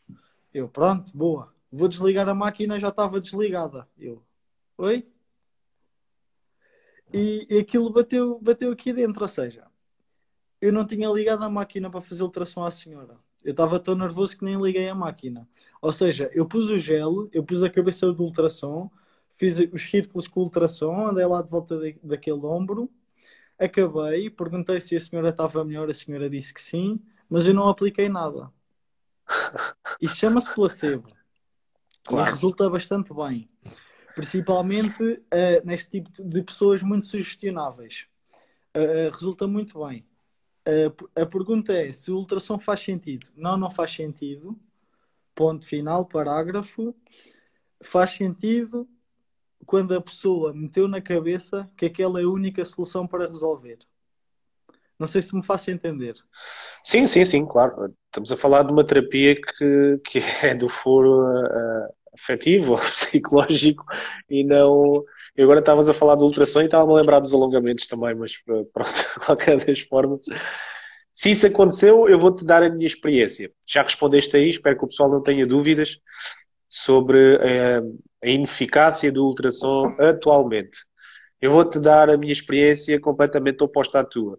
Eu, 0.54 0.68
pronto, 0.68 1.16
boa 1.16 1.52
vou 1.72 1.88
desligar 1.88 2.28
a 2.28 2.36
máquina, 2.36 2.80
já 2.80 2.90
estava 2.90 3.20
desligada. 3.20 3.88
Eu, 3.98 4.24
oi? 4.78 5.08
E, 7.14 7.48
e 7.50 7.60
aquilo 7.60 7.90
bateu, 7.92 8.40
bateu 8.40 8.72
aqui 8.72 8.94
dentro, 8.94 9.22
ou 9.22 9.28
seja, 9.28 9.68
eu 10.62 10.72
não 10.72 10.86
tinha 10.86 11.10
ligado 11.10 11.44
a 11.44 11.50
máquina 11.50 11.90
para 11.90 12.02
fazer 12.02 12.24
ultrassom 12.24 12.64
à 12.64 12.72
senhora. 12.72 13.18
Eu 13.44 13.52
estava 13.52 13.80
tão 13.80 13.96
nervoso 13.96 14.38
que 14.38 14.46
nem 14.46 14.62
liguei 14.62 14.88
a 14.88 14.96
máquina. 14.96 15.50
Ou 15.82 15.92
seja, 15.92 16.30
eu 16.34 16.46
pus 16.46 16.70
o 16.70 16.78
gel, 16.78 17.28
eu 17.34 17.44
pus 17.44 17.64
a 17.64 17.70
cabeça 17.70 18.12
do 18.14 18.24
ultrassom, 18.24 18.90
fiz 19.32 19.58
os 19.58 19.90
círculos 19.90 20.28
com 20.28 20.42
o 20.42 20.44
ultrassom, 20.44 21.08
andei 21.08 21.26
lá 21.26 21.42
de 21.42 21.50
volta 21.50 21.78
de, 21.80 21.98
daquele 22.04 22.46
ombro, 22.46 22.90
acabei, 23.58 24.30
perguntei 24.30 24.80
se 24.80 24.96
a 24.96 25.00
senhora 25.00 25.30
estava 25.30 25.64
melhor, 25.66 25.90
a 25.90 25.94
senhora 25.94 26.30
disse 26.30 26.54
que 26.54 26.62
sim, 26.62 27.02
mas 27.30 27.48
eu 27.48 27.54
não 27.54 27.68
apliquei 27.68 28.08
nada. 28.08 28.52
Isto 30.00 30.18
chama-se 30.18 30.54
placebo. 30.54 31.10
Claro. 32.04 32.28
E 32.28 32.32
resulta 32.32 32.70
bastante 32.70 33.14
bem. 33.14 33.50
Principalmente 34.16 35.04
uh, 35.04 35.66
neste 35.66 35.90
tipo 35.90 36.10
de 36.24 36.44
pessoas 36.44 36.84
muito 36.84 37.06
sugestionáveis. 37.08 38.08
Uh, 38.76 39.10
resulta 39.12 39.48
muito 39.48 39.86
bem. 39.86 40.06
Uh, 40.68 41.22
a 41.22 41.26
pergunta 41.26 41.74
é 41.74 41.92
se 41.92 42.12
o 42.12 42.18
ultrassom 42.18 42.60
faz 42.60 42.82
sentido. 42.82 43.28
Não, 43.36 43.58
não 43.58 43.70
faz 43.70 43.92
sentido, 43.92 44.60
ponto 45.34 45.66
final, 45.66 46.06
parágrafo, 46.06 46.96
faz 47.82 48.12
sentido 48.12 48.88
quando 49.66 49.94
a 49.94 50.02
pessoa 50.02 50.54
meteu 50.54 50.88
na 50.88 51.02
cabeça 51.02 51.70
que 51.78 51.86
aquela 51.86 52.20
é 52.20 52.24
a 52.24 52.30
única 52.30 52.64
solução 52.66 53.08
para 53.08 53.28
resolver. 53.28 53.80
Não 55.02 55.08
sei 55.08 55.24
se 55.24 55.36
me 55.36 55.44
faço 55.44 55.72
entender. 55.72 56.14
Sim, 56.84 57.08
sim, 57.08 57.26
sim, 57.26 57.44
claro. 57.44 57.92
Estamos 58.06 58.32
a 58.32 58.38
falar 58.38 58.62
de 58.62 58.72
uma 58.72 58.86
terapia 58.86 59.36
que, 59.36 60.00
que 60.06 60.20
é 60.44 60.54
do 60.54 60.70
foro 60.70 61.26
uh, 61.28 61.94
afetivo 62.14 62.74
ou 62.74 62.78
psicológico 62.86 63.84
e 64.30 64.44
não. 64.44 65.04
Eu 65.36 65.46
agora 65.46 65.60
estavas 65.60 65.90
a 65.90 65.94
falar 65.94 66.16
de 66.18 66.24
ultrassom 66.24 66.62
e 66.62 66.66
estava-me 66.66 66.94
a 66.94 66.98
lembrar 66.98 67.20
dos 67.20 67.34
alongamentos 67.34 67.88
também, 67.88 68.14
mas 68.14 68.34
eh, 68.48 68.64
pronto, 68.72 68.94
de 68.94 69.26
qualquer 69.26 69.66
das 69.66 69.80
formas. 69.80 70.20
Se 71.16 71.32
isso 71.32 71.48
aconteceu, 71.48 72.08
eu 72.08 72.20
vou-te 72.20 72.46
dar 72.46 72.62
a 72.62 72.70
minha 72.70 72.86
experiência. 72.86 73.52
Já 73.68 73.82
respondeste 73.82 74.38
aí, 74.38 74.50
espero 74.50 74.78
que 74.78 74.86
o 74.86 74.88
pessoal 74.88 75.10
não 75.10 75.24
tenha 75.24 75.46
dúvidas 75.46 75.98
sobre 76.70 77.38
uh, 77.38 78.00
a 78.24 78.28
ineficácia 78.28 79.12
do 79.12 79.26
ultrassom 79.26 79.96
atualmente. 79.98 80.78
Eu 81.42 81.50
vou-te 81.50 81.80
dar 81.80 82.08
a 82.08 82.18
minha 82.18 82.32
experiência 82.32 83.00
completamente 83.00 83.64
oposta 83.64 84.02
à 84.02 84.04
tua. 84.04 84.38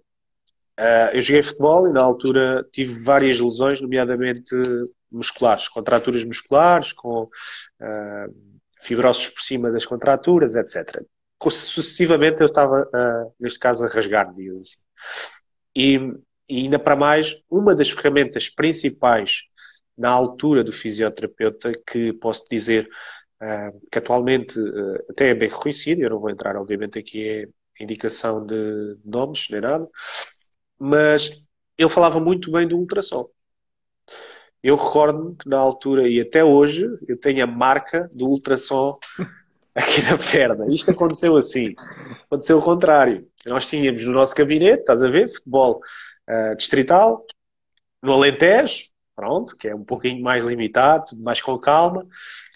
Uh, 0.78 1.14
eu 1.14 1.22
joguei 1.22 1.42
futebol 1.42 1.88
e 1.88 1.92
na 1.92 2.02
altura 2.02 2.66
tive 2.72 3.02
várias 3.04 3.38
lesões, 3.38 3.80
nomeadamente 3.80 4.54
musculares, 5.10 5.68
contraturas 5.68 6.24
musculares, 6.24 6.92
com 6.92 7.24
uh, 7.24 8.52
fibrosos 8.80 9.28
por 9.28 9.40
cima 9.40 9.70
das 9.70 9.84
contraturas, 9.84 10.54
etc. 10.54 11.02
Sucessivamente 11.50 12.40
eu 12.40 12.46
estava, 12.46 12.82
uh, 12.82 13.34
neste 13.38 13.58
caso, 13.58 13.84
a 13.84 13.88
rasgar, 13.88 14.32
digamos 14.34 14.60
assim. 14.60 14.82
E, 15.74 15.96
e 16.48 16.58
ainda 16.64 16.78
para 16.78 16.96
mais, 16.96 17.42
uma 17.50 17.74
das 17.74 17.90
ferramentas 17.90 18.48
principais 18.48 19.42
na 19.96 20.10
altura 20.10 20.64
do 20.64 20.72
fisioterapeuta, 20.72 21.72
que 21.86 22.12
posso 22.14 22.44
dizer 22.50 22.88
uh, 23.42 23.80
que 23.90 23.98
atualmente 23.98 24.58
uh, 24.58 25.04
até 25.10 25.30
é 25.30 25.34
bem 25.34 25.48
reconhecido, 25.48 26.00
eu 26.00 26.10
não 26.10 26.20
vou 26.20 26.30
entrar, 26.30 26.56
obviamente, 26.56 26.98
aqui 26.98 27.48
em 27.78 27.84
indicação 27.84 28.44
de 28.44 28.96
nomes 29.04 29.48
nem 29.50 29.60
nada, 29.60 29.88
mas 30.82 31.30
ele 31.78 31.88
falava 31.88 32.18
muito 32.18 32.50
bem 32.50 32.66
do 32.66 32.76
ultrassom. 32.76 33.28
Eu 34.60 34.74
recordo-me 34.74 35.36
que 35.36 35.48
na 35.48 35.56
altura 35.56 36.08
e 36.08 36.20
até 36.20 36.42
hoje 36.42 36.88
eu 37.06 37.16
tenho 37.16 37.44
a 37.44 37.46
marca 37.46 38.10
do 38.12 38.26
ultrassom 38.26 38.98
aqui 39.72 40.02
na 40.02 40.18
perna. 40.18 40.66
Isto 40.74 40.90
aconteceu 40.90 41.36
assim. 41.36 41.76
Aconteceu 42.24 42.58
o 42.58 42.62
contrário. 42.62 43.28
Nós 43.46 43.68
tínhamos 43.68 44.04
no 44.04 44.10
nosso 44.10 44.34
gabinete, 44.34 44.80
estás 44.80 45.04
a 45.04 45.08
ver, 45.08 45.28
futebol 45.28 45.80
uh, 46.28 46.56
distrital, 46.56 47.24
no 48.02 48.12
Alentejo, 48.12 48.86
pronto, 49.14 49.56
que 49.56 49.68
é 49.68 49.74
um 49.74 49.84
pouquinho 49.84 50.20
mais 50.20 50.44
limitado, 50.44 51.04
tudo 51.10 51.22
mais 51.22 51.40
com 51.40 51.56
calma, 51.60 52.04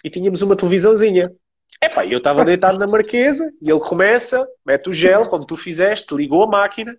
e 0.05 0.11
tínhamos 0.11 0.43
uma 0.43 0.57
televisãozinha. 0.57 1.33
Epá, 1.81 2.05
eu 2.05 2.19
estava 2.19 2.45
deitado 2.45 2.77
na 2.77 2.89
marquesa 2.89 3.53
e 3.63 3.71
ele 3.71 3.79
começa, 3.79 4.49
mete 4.65 4.89
o 4.89 4.93
gel, 4.93 5.29
como 5.29 5.47
tu 5.47 5.57
fizeste, 5.57 6.13
ligou 6.13 6.43
a 6.43 6.47
máquina 6.49 6.97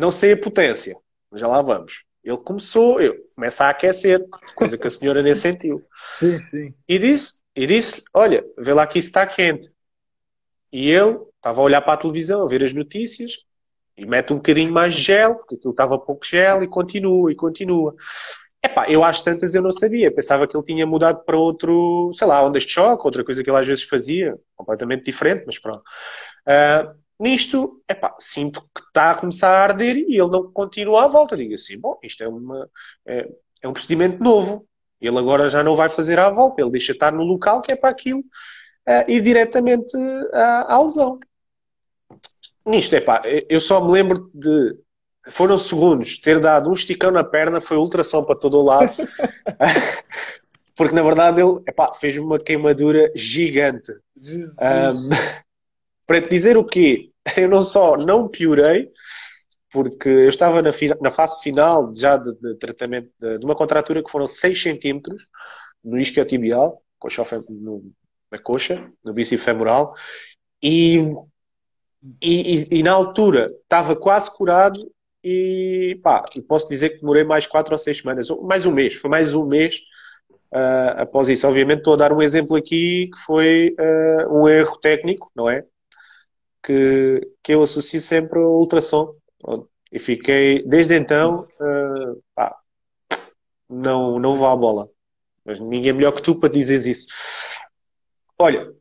não 0.00 0.10
sei 0.10 0.32
a 0.32 0.36
potência, 0.36 0.96
mas 1.30 1.40
já 1.40 1.46
lá 1.46 1.60
vamos. 1.60 2.04
Ele 2.24 2.38
começou, 2.38 3.00
eu 3.00 3.14
começa 3.34 3.64
a 3.64 3.70
aquecer, 3.70 4.24
coisa 4.54 4.76
que 4.76 4.86
a 4.86 4.90
senhora 4.90 5.22
nem 5.22 5.34
sentiu. 5.34 5.76
Sim, 6.16 6.40
sim. 6.40 6.74
E 6.88 6.98
disse, 6.98 7.40
e 7.54 7.66
disse, 7.66 8.02
olha, 8.12 8.44
vê 8.58 8.72
lá 8.72 8.86
que 8.86 8.98
isso 8.98 9.08
está 9.08 9.26
quente. 9.26 9.68
E 10.72 10.90
eu 10.90 11.30
estava 11.36 11.60
a 11.60 11.64
olhar 11.64 11.80
para 11.80 11.94
a 11.94 11.96
televisão, 11.96 12.42
a 12.42 12.48
ver 12.48 12.62
as 12.62 12.72
notícias, 12.72 13.38
e 13.96 14.06
mete 14.06 14.32
um 14.32 14.36
bocadinho 14.36 14.72
mais 14.72 14.94
de 14.94 15.02
gel, 15.02 15.36
porque 15.36 15.56
aquilo 15.56 15.72
estava 15.72 15.98
pouco 15.98 16.24
gel, 16.24 16.62
e 16.62 16.68
continua, 16.68 17.32
e 17.32 17.34
continua. 17.34 17.94
Epá, 18.62 18.90
eu 18.90 19.02
às 19.02 19.22
tantas 19.22 19.54
eu 19.54 19.62
não 19.62 19.72
sabia, 19.72 20.12
pensava 20.12 20.46
que 20.46 20.56
ele 20.56 20.64
tinha 20.64 20.86
mudado 20.86 21.24
para 21.24 21.36
outro, 21.36 22.10
sei 22.12 22.26
lá, 22.26 22.44
ondas 22.44 22.64
de 22.64 22.70
choque, 22.70 23.06
outra 23.06 23.24
coisa 23.24 23.42
que 23.42 23.50
ele 23.50 23.58
às 23.58 23.66
vezes 23.66 23.84
fazia, 23.84 24.38
completamente 24.54 25.04
diferente, 25.04 25.44
mas 25.46 25.58
pronto. 25.58 25.82
Uh, 26.46 26.94
Nisto, 27.20 27.82
epá, 27.86 28.16
sinto 28.18 28.62
que 28.74 28.80
está 28.80 29.10
a 29.10 29.14
começar 29.14 29.50
a 29.50 29.62
arder 29.62 29.94
e 29.94 30.18
ele 30.18 30.30
não 30.30 30.50
continua 30.50 31.04
à 31.04 31.06
volta. 31.06 31.36
Digo 31.36 31.52
assim, 31.52 31.78
bom, 31.78 31.98
isto 32.02 32.24
é, 32.24 32.28
uma, 32.28 32.66
é, 33.06 33.28
é 33.62 33.68
um 33.68 33.74
procedimento 33.74 34.24
novo. 34.24 34.66
Ele 34.98 35.18
agora 35.18 35.46
já 35.46 35.62
não 35.62 35.76
vai 35.76 35.90
fazer 35.90 36.18
à 36.18 36.30
volta, 36.30 36.62
ele 36.62 36.70
deixa 36.70 36.92
estar 36.92 37.12
no 37.12 37.22
local 37.22 37.60
que 37.60 37.74
é 37.74 37.76
para 37.76 37.90
aquilo 37.90 38.20
uh, 38.20 39.10
ir 39.10 39.20
diretamente 39.20 39.94
à, 40.32 40.74
à 40.74 40.82
lesão. 40.82 41.20
Nisto, 42.64 42.96
epá, 42.96 43.20
eu 43.48 43.60
só 43.60 43.84
me 43.84 43.92
lembro 43.92 44.30
de 44.32 44.78
foram 45.28 45.58
segundos 45.58 46.18
ter 46.18 46.40
dado 46.40 46.70
um 46.70 46.72
esticão 46.72 47.10
na 47.10 47.22
perna, 47.22 47.60
foi 47.60 47.76
ultrassom 47.76 48.24
para 48.24 48.36
todo 48.36 48.58
o 48.58 48.64
lado. 48.64 48.94
Porque 50.74 50.94
na 50.94 51.02
verdade 51.02 51.42
ele 51.42 51.60
epá, 51.68 51.92
fez 51.92 52.16
uma 52.16 52.38
queimadura 52.38 53.12
gigante. 53.14 53.92
Um, 54.16 55.10
para 56.06 56.22
te 56.22 56.30
dizer 56.30 56.56
o 56.56 56.64
quê? 56.64 57.09
eu 57.36 57.48
não 57.48 57.62
só 57.62 57.96
não 57.96 58.28
piorei, 58.28 58.90
porque 59.70 60.08
eu 60.08 60.28
estava 60.28 60.60
na, 60.60 60.70
na 61.00 61.10
fase 61.10 61.40
final 61.42 61.92
já 61.94 62.16
de, 62.16 62.34
de 62.34 62.54
tratamento 62.56 63.10
de, 63.18 63.38
de, 63.38 63.44
uma 63.44 63.54
contratura 63.54 64.02
que 64.02 64.10
foram 64.10 64.26
6 64.26 64.60
centímetros 64.60 65.28
no 65.82 65.98
isquiotibial, 65.98 66.82
na 68.30 68.38
coxa, 68.38 68.90
no 69.04 69.12
bíceps 69.12 69.44
femoral, 69.44 69.94
e, 70.62 70.98
e, 72.22 72.66
e, 72.70 72.82
na 72.82 72.92
altura 72.92 73.50
estava 73.62 73.96
quase 73.96 74.30
curado 74.30 74.90
e 75.24 75.98
pá, 76.02 76.24
posso 76.48 76.68
dizer 76.68 76.90
que 76.90 77.00
demorei 77.00 77.24
mais 77.24 77.46
4 77.46 77.72
ou 77.72 77.78
6 77.78 77.98
semanas, 77.98 78.28
mais 78.42 78.66
um 78.66 78.72
mês, 78.72 78.94
foi 78.94 79.10
mais 79.10 79.34
um 79.34 79.46
mês 79.46 79.80
uh, 80.52 81.00
após 81.00 81.28
isso. 81.28 81.46
Obviamente 81.46 81.78
estou 81.78 81.94
a 81.94 81.96
dar 81.96 82.12
um 82.12 82.22
exemplo 82.22 82.56
aqui 82.56 83.10
que 83.12 83.20
foi 83.20 83.74
uh, 83.78 84.34
um 84.34 84.48
erro 84.48 84.76
técnico, 84.78 85.30
não 85.34 85.48
é? 85.48 85.64
Que, 86.62 87.20
que 87.42 87.54
eu 87.54 87.62
associo 87.62 88.00
sempre 88.00 88.38
ao 88.38 88.58
ultrassom. 88.58 89.14
E 89.92 89.98
fiquei, 89.98 90.62
desde 90.64 90.94
então, 90.94 91.46
uh, 91.60 92.22
pá, 92.34 92.56
não, 93.68 94.18
não 94.18 94.36
vou 94.36 94.46
à 94.46 94.54
bola. 94.54 94.88
Mas 95.44 95.58
ninguém 95.58 95.90
é 95.90 95.92
melhor 95.92 96.12
que 96.12 96.22
tu 96.22 96.38
para 96.38 96.52
dizeres 96.52 96.86
isso. 96.86 97.06
Olha, 98.38 98.72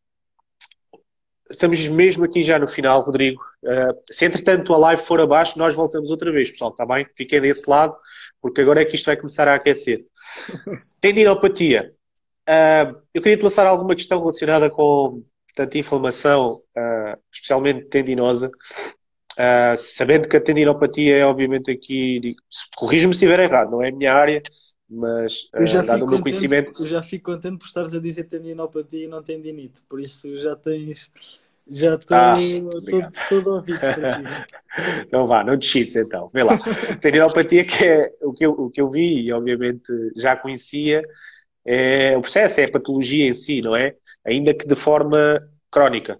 estamos 1.49 1.87
mesmo 1.87 2.25
aqui 2.25 2.43
já 2.43 2.59
no 2.59 2.67
final, 2.67 3.01
Rodrigo. 3.01 3.41
Uh, 3.63 3.97
se 4.09 4.25
entretanto 4.25 4.73
a 4.73 4.77
live 4.77 5.01
for 5.01 5.19
abaixo, 5.19 5.57
nós 5.57 5.75
voltamos 5.75 6.11
outra 6.11 6.31
vez, 6.31 6.51
pessoal, 6.51 6.71
está 6.71 6.85
bem? 6.85 7.07
Fiquem 7.15 7.41
desse 7.41 7.69
lado, 7.69 7.95
porque 8.41 8.61
agora 8.61 8.81
é 8.81 8.85
que 8.85 8.95
isto 8.95 9.05
vai 9.05 9.17
começar 9.17 9.47
a 9.47 9.55
aquecer. 9.55 10.05
Tendinopatia. 11.01 11.93
Uh, 12.47 13.01
eu 13.13 13.21
queria 13.21 13.37
te 13.37 13.43
lançar 13.43 13.65
alguma 13.65 13.95
questão 13.95 14.19
relacionada 14.19 14.69
com 14.69 15.23
portanto, 15.59 15.77
inflamação, 15.77 16.61
uh, 16.77 17.19
especialmente 17.31 17.85
tendinosa, 17.85 18.47
uh, 18.47 19.77
sabendo 19.77 20.29
que 20.29 20.37
a 20.37 20.41
tendinopatia 20.41 21.17
é, 21.17 21.25
obviamente, 21.25 21.69
aqui, 21.69 22.35
corrijo-me 22.77 23.13
se 23.13 23.25
estiver 23.25 23.43
errado, 23.43 23.71
não 23.71 23.83
é 23.83 23.89
a 23.89 23.91
minha 23.91 24.13
área, 24.13 24.41
mas 24.89 25.49
uh, 25.53 25.85
dado 25.85 26.05
o 26.05 26.09
meu 26.09 26.21
conhecimento. 26.21 26.81
Eu 26.81 26.87
já 26.87 27.01
fico 27.01 27.31
contente 27.31 27.57
por 27.57 27.65
estares 27.65 27.93
a 27.93 27.99
dizer 27.99 28.23
tendinopatia 28.23 29.03
e 29.03 29.07
não 29.07 29.21
tendinite, 29.21 29.83
por 29.89 29.99
isso 29.99 30.39
já 30.39 30.55
tens. 30.55 31.11
Já 31.71 31.93
estou 31.93 32.17
ah, 32.17 32.35
todo, 32.89 33.07
todo 33.29 33.53
ouvido 33.53 33.79
para 33.79 33.93
ti. 33.93 34.23
Não 35.11 35.27
vá, 35.27 35.43
não 35.43 35.55
te 35.57 35.67
cheats 35.67 35.95
então. 35.95 36.27
Vê 36.33 36.41
lá. 36.41 36.57
Tendinopatia 36.99 37.63
que 37.63 37.83
é 37.85 38.11
o 38.21 38.33
que, 38.33 38.43
eu, 38.43 38.51
o 38.53 38.69
que 38.71 38.81
eu 38.81 38.89
vi 38.89 39.25
e 39.25 39.31
obviamente 39.31 39.91
já 40.15 40.35
conhecia, 40.35 41.03
é, 41.65 42.17
o 42.17 42.21
processo 42.21 42.61
é 42.61 42.63
a 42.63 42.71
patologia 42.71 43.27
em 43.27 43.33
si, 43.33 43.61
não 43.61 43.75
é? 43.75 43.95
Ainda 44.29 44.53
que 44.53 44.67
de 44.67 44.75
forma 44.75 45.41
crónica, 45.71 46.19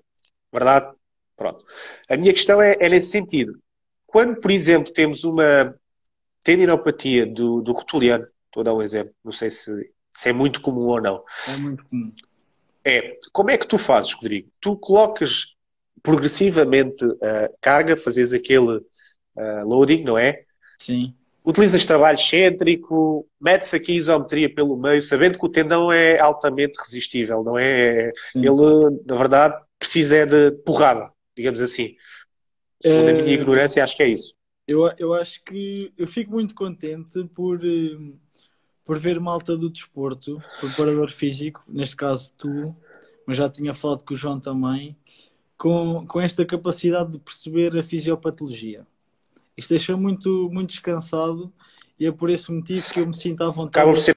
verdade? 0.51 0.93
Pronto. 1.35 1.63
A 2.09 2.17
minha 2.17 2.33
questão 2.33 2.61
é, 2.61 2.75
é 2.79 2.89
nesse 2.89 3.11
sentido. 3.11 3.59
Quando, 4.05 4.39
por 4.39 4.51
exemplo, 4.51 4.91
temos 4.91 5.23
uma 5.23 5.75
tendinopatia 6.43 7.25
do, 7.25 7.61
do 7.61 7.71
rotuliano, 7.71 8.25
estou 8.45 8.61
a 8.61 8.63
dar 8.63 8.73
um 8.73 8.81
exemplo, 8.81 9.13
não 9.23 9.31
sei 9.31 9.51
se, 9.51 9.91
se 10.11 10.29
é 10.29 10.33
muito 10.33 10.61
comum 10.61 10.87
ou 10.87 11.01
não. 11.01 11.23
É 11.47 11.57
muito 11.57 11.85
comum. 11.85 12.11
É, 12.83 13.17
como 13.31 13.51
é 13.51 13.57
que 13.57 13.67
tu 13.67 13.77
fazes, 13.77 14.13
Rodrigo? 14.13 14.49
Tu 14.59 14.75
colocas 14.77 15.55
progressivamente 16.01 17.05
a 17.05 17.49
carga, 17.61 17.95
fazes 17.95 18.33
aquele 18.33 18.77
uh, 18.77 19.65
loading, 19.65 20.03
não 20.03 20.17
é? 20.17 20.43
Sim 20.79 21.13
utilizas 21.45 21.85
trabalho 21.85 22.15
excêntrico, 22.15 23.27
metes 23.39 23.73
aqui 23.73 23.93
isometria 23.93 24.53
pelo 24.53 24.77
meio, 24.77 25.01
sabendo 25.01 25.37
que 25.37 25.45
o 25.45 25.49
tendão 25.49 25.91
é 25.91 26.19
altamente 26.19 26.79
resistível, 26.79 27.43
não 27.43 27.57
é? 27.57 28.09
Ele, 28.35 29.01
na 29.05 29.15
verdade, 29.15 29.55
precisa 29.77 30.17
é 30.17 30.25
de 30.25 30.51
porrada, 30.63 31.11
digamos 31.35 31.61
assim. 31.61 31.95
Segundo 32.81 33.09
é... 33.09 33.11
a 33.11 33.23
minha 33.23 33.33
ignorância, 33.33 33.83
acho 33.83 33.95
que 33.95 34.03
é 34.03 34.09
isso. 34.09 34.35
Eu, 34.67 34.91
eu 34.99 35.13
acho 35.13 35.43
que 35.43 35.91
eu 35.97 36.05
fico 36.05 36.31
muito 36.31 36.53
contente 36.53 37.23
por, 37.33 37.59
eh, 37.65 38.13
por 38.85 38.99
ver 38.99 39.19
malta 39.19 39.57
do 39.57 39.67
desporto, 39.67 40.39
preparador 40.59 41.09
físico, 41.09 41.63
neste 41.67 41.95
caso 41.95 42.31
tu, 42.37 42.75
mas 43.25 43.37
já 43.37 43.49
tinha 43.49 43.73
falado 43.73 44.03
com 44.03 44.13
o 44.13 44.17
João 44.17 44.39
também, 44.39 44.95
com, 45.57 46.05
com 46.05 46.21
esta 46.21 46.45
capacidade 46.45 47.13
de 47.13 47.19
perceber 47.19 47.75
a 47.77 47.83
fisiopatologia. 47.83 48.85
Isto 49.59 49.71
deixou 49.71 49.97
muito, 49.97 50.49
muito 50.51 50.69
descansado 50.69 51.51
e 51.99 52.05
é 52.05 52.11
por 52.11 52.29
esse 52.29 52.49
motivo 52.51 52.91
que 52.93 52.99
eu 53.01 53.07
me 53.07 53.15
sinto 53.15 53.43
à 53.43 53.49
vontade. 53.49 53.83
Acaba 53.83 53.91
por 53.91 53.99
ser 53.99 54.15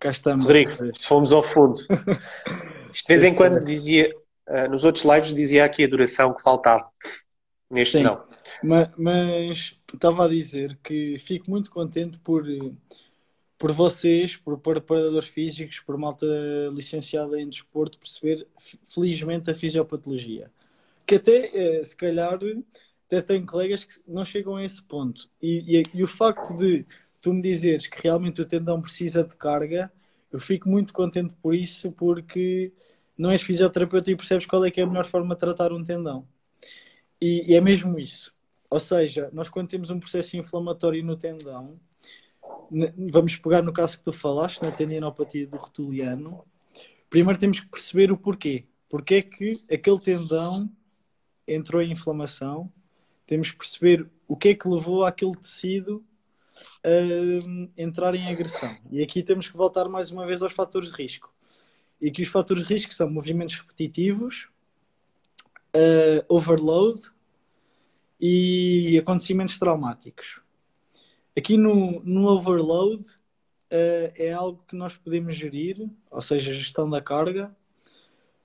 Cá 0.00 0.10
estamos. 0.10 0.46
Rodrigo, 0.46 0.72
fomos 1.06 1.30
ao 1.30 1.42
fundo. 1.42 1.78
De 1.86 3.04
vez 3.06 3.22
em 3.22 3.34
quando 3.34 3.60
dizia, 3.60 4.10
uh, 4.48 4.68
nos 4.70 4.82
outros 4.82 5.04
lives 5.04 5.34
dizia 5.34 5.64
aqui 5.64 5.84
a 5.84 5.86
duração 5.86 6.34
que 6.34 6.42
faltava. 6.42 6.90
Neste 7.70 7.98
Sim, 7.98 8.04
não. 8.04 8.24
Mas, 8.64 8.90
mas, 8.96 9.76
estava 9.92 10.24
a 10.24 10.28
dizer 10.28 10.76
que 10.82 11.18
fico 11.18 11.48
muito 11.50 11.70
contente 11.70 12.18
por, 12.18 12.44
por 13.58 13.72
vocês, 13.72 14.36
por 14.36 14.58
preparadores 14.58 15.28
físicos, 15.28 15.78
por 15.80 15.96
malta 15.98 16.26
licenciada 16.72 17.38
em 17.38 17.48
desporto, 17.48 17.98
perceber 17.98 18.48
felizmente 18.84 19.50
a 19.50 19.54
fisiopatologia. 19.54 20.50
Que 21.06 21.16
até, 21.16 21.50
eh, 21.54 21.84
se 21.84 21.94
calhar, 21.94 22.38
até 23.06 23.22
tenho 23.22 23.46
colegas 23.46 23.84
que 23.84 24.00
não 24.06 24.24
chegam 24.24 24.56
a 24.56 24.64
esse 24.64 24.82
ponto. 24.82 25.28
E, 25.40 25.78
e, 25.78 25.82
e 25.94 26.02
o 26.02 26.08
facto 26.08 26.56
de 26.56 26.84
tu 27.20 27.32
me 27.32 27.42
dizeres 27.42 27.86
que 27.86 28.02
realmente 28.02 28.40
o 28.40 28.46
tendão 28.46 28.80
precisa 28.80 29.22
de 29.22 29.36
carga, 29.36 29.92
eu 30.32 30.40
fico 30.40 30.68
muito 30.68 30.92
contente 30.92 31.34
por 31.42 31.54
isso, 31.54 31.92
porque 31.92 32.72
não 33.16 33.30
és 33.30 33.42
fisioterapeuta 33.42 34.10
e 34.10 34.16
percebes 34.16 34.46
qual 34.46 34.64
é 34.64 34.70
que 34.70 34.80
é 34.80 34.84
a 34.84 34.86
melhor 34.86 35.06
forma 35.06 35.34
de 35.34 35.40
tratar 35.40 35.72
um 35.72 35.84
tendão. 35.84 36.26
E, 37.20 37.52
e 37.52 37.54
é 37.54 37.60
mesmo 37.60 37.98
isso. 37.98 38.32
Ou 38.70 38.80
seja, 38.80 39.28
nós 39.32 39.48
quando 39.48 39.68
temos 39.68 39.90
um 39.90 39.98
processo 39.98 40.36
inflamatório 40.36 41.04
no 41.04 41.16
tendão, 41.16 41.78
vamos 43.10 43.36
pegar 43.36 43.62
no 43.62 43.72
caso 43.72 43.98
que 43.98 44.04
tu 44.04 44.12
falaste, 44.12 44.62
na 44.62 44.70
tendinopatia 44.70 45.46
do 45.46 45.56
rotuliano, 45.56 46.44
primeiro 47.10 47.38
temos 47.38 47.60
que 47.60 47.68
perceber 47.68 48.12
o 48.12 48.16
porquê. 48.16 48.66
Porquê 48.88 49.16
é 49.16 49.22
que 49.22 49.52
aquele 49.70 50.00
tendão 50.00 50.70
entrou 51.46 51.82
em 51.82 51.92
inflamação, 51.92 52.72
temos 53.26 53.50
que 53.50 53.58
perceber 53.58 54.08
o 54.26 54.36
que 54.36 54.50
é 54.50 54.54
que 54.54 54.68
levou 54.68 55.04
aquele 55.04 55.36
tecido 55.36 56.04
a 56.84 57.80
entrar 57.80 58.14
em 58.14 58.28
agressão. 58.28 58.74
E 58.90 59.02
aqui 59.02 59.22
temos 59.22 59.48
que 59.48 59.56
voltar 59.56 59.88
mais 59.88 60.10
uma 60.10 60.26
vez 60.26 60.42
aos 60.42 60.52
fatores 60.52 60.90
de 60.90 61.02
risco. 61.02 61.32
E 62.00 62.10
que 62.10 62.22
os 62.22 62.28
fatores 62.28 62.66
de 62.66 62.74
risco 62.74 62.94
são 62.94 63.10
movimentos 63.10 63.56
repetitivos, 63.56 64.48
uh, 65.74 66.24
overload 66.28 67.00
e 68.20 68.98
acontecimentos 68.98 69.58
traumáticos. 69.58 70.40
Aqui 71.36 71.56
no, 71.56 72.02
no 72.04 72.28
overload 72.28 73.02
uh, 73.04 74.12
é 74.14 74.32
algo 74.32 74.64
que 74.66 74.76
nós 74.76 74.96
podemos 74.96 75.36
gerir, 75.36 75.90
ou 76.10 76.20
seja, 76.20 76.52
gestão 76.52 76.88
da 76.88 77.00
carga, 77.00 77.54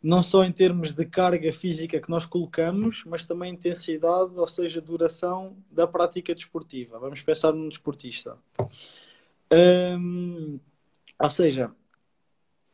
não 0.06 0.22
só 0.22 0.43
em 0.43 0.51
termos 0.51 0.93
de 0.93 1.03
carga 1.03 1.51
física 1.51 1.99
que 1.99 2.12
nós 2.12 2.28
colocamos, 2.28 3.03
mas 3.06 3.26
também 3.26 3.53
intensidade, 3.53 4.34
ou 4.36 4.47
seja, 4.47 4.80
duração 4.80 5.58
da 5.72 5.88
prática 5.88 6.36
desportiva. 6.36 6.99
Vamos 6.99 7.24
pensar 7.24 7.51
num 7.51 7.68
desportista. 7.68 8.38
Um, 9.51 10.60
ou 11.20 11.30
seja, 11.32 11.72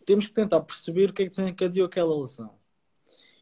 temos 0.06 0.28
que 0.28 0.34
tentar 0.34 0.60
perceber 0.60 1.10
o 1.10 1.14
que 1.14 1.22
é 1.22 1.26
que 1.26 1.30
desencadeou 1.30 1.86
aquela 1.86 2.20
lesão. 2.20 2.54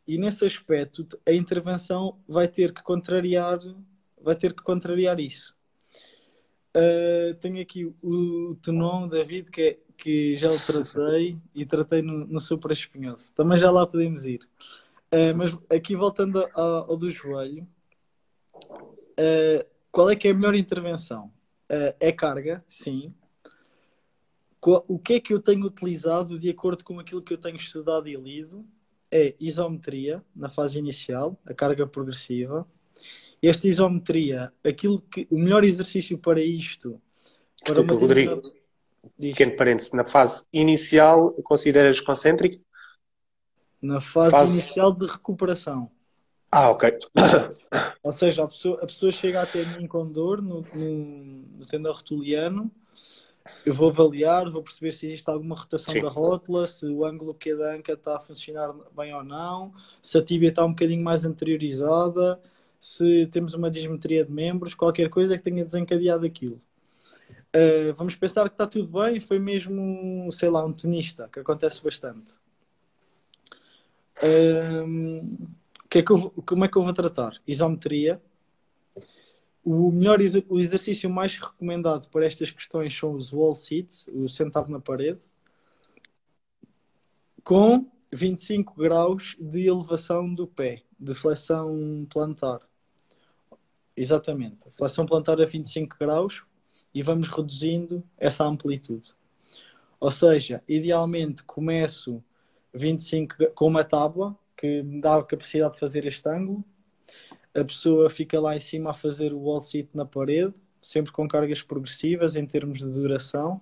E 0.08 0.20
nesse 0.20 0.46
aspecto, 0.46 1.08
a 1.26 1.34
intervenção 1.34 2.20
vai 2.28 2.48
ter 2.48 2.72
que 2.72 2.84
contrariar, 2.84 3.60
vai 4.22 4.36
ter 4.36 4.54
que 4.54 4.62
contrariar 4.62 5.20
isso. 5.20 5.56
Uh, 6.78 7.34
tenho 7.40 7.60
aqui 7.60 7.86
o, 7.86 7.96
o 8.04 8.56
Tenon 8.58 9.08
David, 9.08 9.50
que, 9.50 9.62
é, 9.64 9.80
que 10.00 10.36
já 10.36 10.50
o 10.50 10.60
tratei 10.60 11.38
e 11.54 11.66
tratei 11.66 12.02
no, 12.02 12.26
no 12.26 12.40
Super 12.40 12.72
Espinhoso. 12.72 13.34
Também 13.34 13.58
já 13.58 13.70
lá 13.70 13.86
podemos 13.86 14.26
ir. 14.26 14.40
Uh, 15.12 15.36
mas 15.36 15.58
aqui 15.70 15.96
voltando 15.96 16.46
ao, 16.54 16.92
ao 16.92 16.98
do 16.98 17.10
joelho, 17.10 17.68
uh, 18.56 19.66
qual 19.92 20.10
é 20.10 20.16
que 20.16 20.28
é 20.28 20.32
a 20.32 20.34
melhor 20.34 20.56
intervenção? 20.56 21.32
é 22.00 22.12
carga, 22.12 22.66
sim. 22.68 23.14
O 24.60 24.98
que 24.98 25.14
é 25.14 25.20
que 25.20 25.32
eu 25.32 25.40
tenho 25.40 25.68
utilizado 25.68 26.40
de 26.40 26.50
acordo 26.50 26.84
com 26.84 27.00
aquilo 27.00 27.22
que 27.22 27.32
eu 27.32 27.38
tenho 27.38 27.58
estudado 27.58 28.08
e 28.08 28.16
lido? 28.16 28.66
é 29.12 29.36
isometria 29.40 30.24
na 30.36 30.50
fase 30.50 30.78
inicial, 30.78 31.40
a 31.46 31.54
carga 31.54 31.88
progressiva. 31.88 32.68
Esta 33.42 33.68
isometria, 33.68 34.52
aquilo 34.64 35.02
que 35.02 35.28
o 35.32 35.40
melhor 35.40 35.64
exercício 35.64 36.18
para 36.18 36.42
isto, 36.42 37.02
para 37.64 37.82
Desculpa, 37.82 38.06
uma 38.06 38.42
Rodrigo, 39.04 39.38
pequeno 39.38 39.56
parênteses, 39.56 39.92
na 39.94 40.04
fase 40.04 40.46
inicial 40.52 41.32
consideras 41.44 42.00
concêntrico? 42.00 42.64
Na 43.82 44.02
fase, 44.02 44.32
fase, 44.32 44.54
inicial 44.54 44.94
de 44.94 45.06
recuperação. 45.06 45.90
Ah, 46.52 46.70
ok. 46.70 46.98
Ou 48.04 48.12
seja, 48.12 48.44
a 48.44 48.48
pessoa, 48.48 48.78
a 48.82 48.86
pessoa 48.86 49.12
chega 49.12 49.42
até 49.42 49.64
mim 49.64 49.88
com 49.88 50.06
dor 50.06 50.42
no, 50.42 50.62
no, 50.74 51.46
no 51.58 51.66
tendão 51.66 51.94
rotuliano 51.94 52.72
eu 53.66 53.74
vou 53.74 53.90
avaliar, 53.90 54.50
vou 54.50 54.64
perceber 54.64 54.92
se 54.92 55.08
existe 55.08 55.30
alguma 55.30 55.56
rotação 55.56 55.94
Sim. 55.94 56.02
da 56.02 56.10
rótula, 56.10 56.68
se 56.68 56.86
o 56.86 57.06
ângulo 57.06 57.34
que 57.34 57.52
é 57.52 57.56
da 57.56 57.74
anca 57.74 57.94
está 57.94 58.16
a 58.16 58.20
funcionar 58.20 58.74
bem 58.96 59.14
ou 59.14 59.24
não, 59.24 59.74
se 60.02 60.18
a 60.18 60.24
tíbia 60.24 60.50
está 60.50 60.66
um 60.66 60.70
bocadinho 60.70 61.04
mais 61.04 61.26
anteriorizada, 61.26 62.40
se 62.80 63.28
temos 63.28 63.54
uma 63.54 63.70
dismetria 63.70 64.26
de 64.26 64.32
membros, 64.32 64.74
qualquer 64.74 65.10
coisa 65.10 65.38
que 65.38 65.44
tenha 65.44 65.64
desencadeado 65.64 66.26
aquilo. 66.26 66.62
Uh, 67.56 67.94
vamos 67.94 68.16
pensar 68.16 68.48
que 68.48 68.54
está 68.54 68.68
tudo 68.68 68.88
bem, 69.02 69.20
foi 69.20 69.40
mesmo, 69.40 70.32
sei 70.32 70.50
lá, 70.50 70.64
um 70.64 70.72
tenista, 70.72 71.28
que 71.32 71.40
acontece 71.40 71.84
bastante. 71.84 72.38
Uh, 74.22 75.48
que 75.90 76.00
é 76.00 76.04
que 76.04 76.12
eu, 76.12 76.30
como 76.46 76.64
é 76.64 76.68
que 76.68 76.78
eu 76.78 76.84
vou 76.84 76.94
tratar? 76.94 77.42
Isometria, 77.48 78.22
o 79.64 79.92
melhor 79.92 80.20
o 80.48 80.60
exercício 80.60 81.10
mais 81.10 81.38
recomendado 81.38 82.08
para 82.10 82.26
estas 82.26 82.52
questões 82.52 82.96
são 82.96 83.14
os 83.14 83.34
wall 83.34 83.56
sits, 83.56 84.08
o 84.14 84.28
sentado 84.28 84.70
na 84.70 84.80
parede, 84.80 85.20
com 87.44 87.90
25 88.14 88.76
graus 88.76 89.36
de 89.40 89.66
elevação 89.66 90.34
do 90.34 90.46
pé, 90.48 90.84
de 91.00 91.16
flexão 91.16 92.06
plantar. 92.10 92.62
Exatamente. 93.98 94.70
Flexão 94.72 95.06
plantar 95.06 95.42
a 95.42 95.46
25 95.46 95.98
graus 96.00 96.44
e 96.94 97.02
vamos 97.04 97.30
reduzindo 97.30 98.04
essa 98.18 98.44
amplitude. 98.46 99.14
Ou 100.00 100.12
seja, 100.12 100.64
idealmente 100.68 101.44
começo 101.44 102.24
25 102.74 103.52
com 103.54 103.68
uma 103.68 103.84
tábua 103.84 104.38
que 104.56 104.82
me 104.84 105.02
dá 105.02 105.16
a 105.16 105.24
capacidade 105.24 105.74
de 105.74 105.80
fazer 105.80 106.06
este 106.06 106.28
ângulo 106.30 106.64
a 107.54 107.64
pessoa 107.64 108.10
fica 108.10 108.40
lá 108.40 108.56
em 108.56 108.60
cima 108.60 108.92
a 108.92 108.94
fazer 108.94 109.34
o 109.34 109.40
wall 109.40 109.62
sit 109.62 109.90
na 109.94 110.06
parede, 110.06 110.54
sempre 110.82 111.12
com 111.12 111.28
cargas 111.28 111.62
progressivas 111.62 112.36
em 112.36 112.46
termos 112.46 112.80
de 112.80 112.88
duração, 112.88 113.62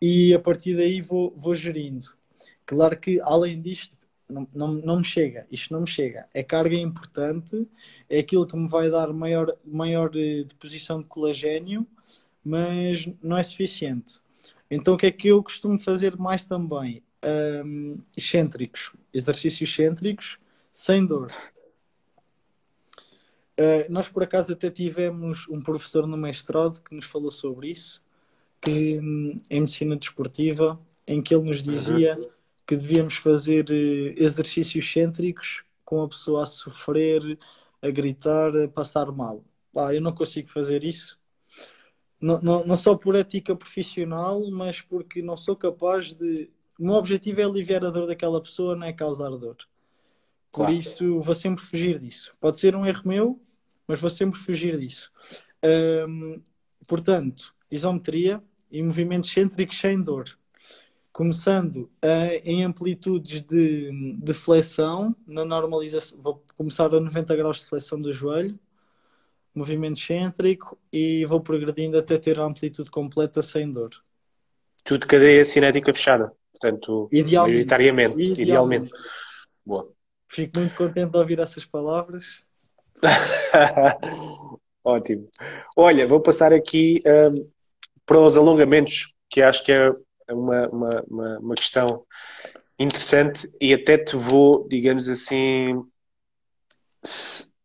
e 0.00 0.34
a 0.34 0.38
partir 0.38 0.76
daí 0.76 1.00
vou, 1.00 1.32
vou 1.36 1.54
gerindo. 1.54 2.06
Claro 2.64 2.98
que 2.98 3.20
além 3.22 3.60
disto, 3.60 3.94
não, 4.28 4.48
não, 4.54 4.72
não 4.72 4.98
me 4.98 5.04
chega, 5.04 5.46
isto 5.50 5.72
não 5.72 5.80
me 5.82 5.86
chega. 5.86 6.28
É 6.34 6.42
carga 6.42 6.74
importante, 6.74 7.68
é 8.08 8.18
aquilo 8.18 8.46
que 8.46 8.56
me 8.56 8.68
vai 8.68 8.90
dar 8.90 9.12
maior, 9.12 9.56
maior 9.64 10.10
eh, 10.16 10.44
deposição 10.44 11.00
de 11.00 11.06
colagênio, 11.06 11.86
mas 12.46 13.08
não 13.20 13.36
é 13.36 13.42
suficiente. 13.42 14.20
Então 14.70 14.94
o 14.94 14.96
que 14.96 15.06
é 15.06 15.10
que 15.10 15.26
eu 15.26 15.42
costumo 15.42 15.76
fazer 15.80 16.16
mais 16.16 16.44
também? 16.44 17.02
Um, 17.64 17.98
excêntricos, 18.16 18.92
exercícios 19.12 19.68
excêntricos 19.68 20.38
sem 20.72 21.04
dor. 21.04 21.32
Uh, 23.58 23.90
nós, 23.90 24.08
por 24.08 24.22
acaso, 24.22 24.52
até 24.52 24.70
tivemos 24.70 25.48
um 25.48 25.60
professor 25.60 26.06
no 26.06 26.16
mestrado 26.16 26.80
que 26.82 26.94
nos 26.94 27.06
falou 27.06 27.32
sobre 27.32 27.70
isso, 27.70 28.00
que, 28.60 29.00
hum, 29.00 29.36
em 29.50 29.60
medicina 29.60 29.96
desportiva, 29.96 30.78
em 31.06 31.20
que 31.20 31.34
ele 31.34 31.48
nos 31.48 31.62
dizia 31.64 32.16
uhum. 32.16 32.28
que 32.64 32.76
devíamos 32.76 33.16
fazer 33.16 33.64
uh, 33.70 34.22
exercícios 34.22 34.88
cêntricos 34.92 35.64
com 35.84 36.02
a 36.02 36.08
pessoa 36.08 36.42
a 36.42 36.46
sofrer, 36.46 37.38
a 37.82 37.90
gritar, 37.90 38.54
a 38.56 38.68
passar 38.68 39.10
mal. 39.10 39.42
Ah, 39.74 39.92
eu 39.92 40.00
não 40.00 40.12
consigo 40.12 40.48
fazer 40.48 40.84
isso. 40.84 41.18
Não, 42.20 42.40
não, 42.40 42.66
não 42.66 42.76
só 42.76 42.94
por 42.94 43.14
ética 43.14 43.54
profissional, 43.54 44.40
mas 44.50 44.80
porque 44.80 45.20
não 45.22 45.36
sou 45.36 45.54
capaz 45.54 46.14
de. 46.14 46.50
O 46.78 46.84
meu 46.84 46.94
objetivo 46.94 47.40
é 47.40 47.44
aliviar 47.44 47.84
a 47.84 47.90
dor 47.90 48.06
daquela 48.06 48.40
pessoa, 48.42 48.76
não 48.76 48.86
é 48.86 48.92
causar 48.92 49.30
dor. 49.30 49.56
Por 50.52 50.62
claro. 50.62 50.72
isso, 50.72 51.20
vou 51.20 51.34
sempre 51.34 51.64
fugir 51.64 51.98
disso. 51.98 52.34
Pode 52.40 52.58
ser 52.58 52.74
um 52.74 52.86
erro 52.86 53.02
meu, 53.04 53.40
mas 53.86 54.00
vou 54.00 54.10
sempre 54.10 54.38
fugir 54.38 54.78
disso. 54.78 55.10
Portanto, 56.86 57.54
isometria 57.70 58.42
e 58.70 58.82
movimentos 58.82 59.30
cêntricos 59.30 59.78
sem 59.78 60.02
dor. 60.02 60.38
Começando 61.12 61.90
em 62.44 62.62
amplitudes 62.62 63.42
de, 63.42 64.18
de 64.18 64.34
flexão, 64.34 65.16
na 65.26 65.44
normalização, 65.44 66.18
vou 66.20 66.44
começar 66.56 66.94
a 66.94 67.00
90 67.00 67.36
graus 67.36 67.60
de 67.60 67.66
flexão 67.66 68.00
do 68.00 68.12
joelho, 68.12 68.58
movimento 69.58 69.98
cêntrico 69.98 70.78
e 70.92 71.24
vou 71.26 71.40
progredindo 71.40 71.98
até 71.98 72.18
ter 72.18 72.38
a 72.38 72.44
amplitude 72.44 72.90
completa 72.90 73.42
sem 73.42 73.72
dor. 73.72 73.90
Tudo 74.84 75.06
cadeia 75.06 75.44
cinética 75.44 75.92
fechada, 75.92 76.32
portanto, 76.52 77.08
idealmente, 77.10 77.52
maioritariamente, 77.52 78.14
idealmente. 78.14 78.42
idealmente. 78.42 78.92
Boa. 79.64 79.92
Fico 80.28 80.58
muito 80.58 80.74
contente 80.74 81.10
de 81.10 81.18
ouvir 81.18 81.38
essas 81.38 81.64
palavras 81.64 82.44
Ótimo. 84.84 85.28
Olha, 85.76 86.06
vou 86.06 86.20
passar 86.20 86.52
aqui 86.52 87.02
um, 87.06 87.50
para 88.04 88.20
os 88.20 88.36
alongamentos, 88.36 89.14
que 89.28 89.42
acho 89.42 89.64
que 89.64 89.72
é 89.72 89.90
uma, 90.30 90.68
uma, 90.68 90.90
uma, 91.08 91.38
uma 91.38 91.54
questão 91.54 92.04
interessante 92.78 93.50
e 93.60 93.72
até 93.74 93.98
te 93.98 94.16
vou, 94.16 94.66
digamos 94.68 95.08
assim, 95.08 95.82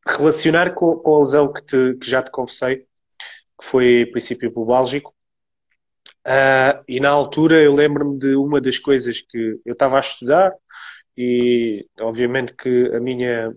relacionar 0.07 0.73
com, 0.73 0.95
com 0.97 1.15
a 1.15 1.19
lesão 1.19 1.51
que, 1.51 1.61
te, 1.63 1.95
que 1.95 2.09
já 2.09 2.21
te 2.21 2.31
confessei, 2.31 2.77
que 2.77 3.65
foi 3.65 4.05
princípio 4.11 4.51
bubálgico. 4.51 5.13
Uh, 6.25 6.83
e 6.87 6.99
na 6.99 7.09
altura 7.09 7.59
eu 7.61 7.73
lembro-me 7.73 8.17
de 8.19 8.35
uma 8.35 8.61
das 8.61 8.77
coisas 8.77 9.21
que 9.21 9.59
eu 9.65 9.73
estava 9.73 9.97
a 9.97 10.01
estudar 10.01 10.53
e 11.17 11.87
obviamente 11.99 12.53
que 12.55 12.91
a 12.93 12.99
minha, 12.99 13.51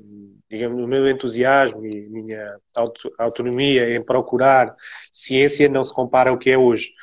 digamos, 0.51 0.83
o 0.83 0.87
meu 0.87 1.07
entusiasmo 1.09 1.85
e 1.85 2.07
a 2.07 2.11
minha 2.11 2.57
auto, 2.75 3.13
autonomia 3.19 3.95
em 3.95 4.03
procurar 4.03 4.75
ciência 5.13 5.69
não 5.69 5.85
se 5.85 5.93
compara 5.93 6.31
ao 6.31 6.39
que 6.39 6.51
é 6.51 6.59
hoje. 6.59 6.95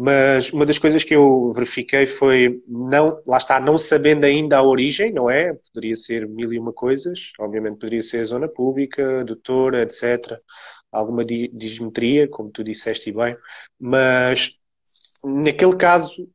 Mas 0.00 0.52
uma 0.52 0.64
das 0.64 0.78
coisas 0.78 1.02
que 1.02 1.16
eu 1.16 1.50
verifiquei 1.52 2.06
foi, 2.06 2.62
não, 2.68 3.20
lá 3.26 3.36
está, 3.36 3.58
não 3.58 3.76
sabendo 3.76 4.24
ainda 4.24 4.56
a 4.56 4.62
origem, 4.62 5.12
não 5.12 5.28
é? 5.28 5.54
Poderia 5.54 5.96
ser 5.96 6.28
mil 6.28 6.52
e 6.52 6.58
uma 6.58 6.72
coisas, 6.72 7.32
obviamente 7.36 7.80
poderia 7.80 8.00
ser 8.00 8.24
zona 8.24 8.46
pública, 8.46 9.24
doutora, 9.24 9.82
etc. 9.82 10.40
Alguma 10.92 11.24
dismetria, 11.24 12.28
como 12.28 12.48
tu 12.48 12.62
disseste 12.62 13.10
bem, 13.10 13.36
mas 13.76 14.60
naquele 15.24 15.76
caso, 15.76 16.28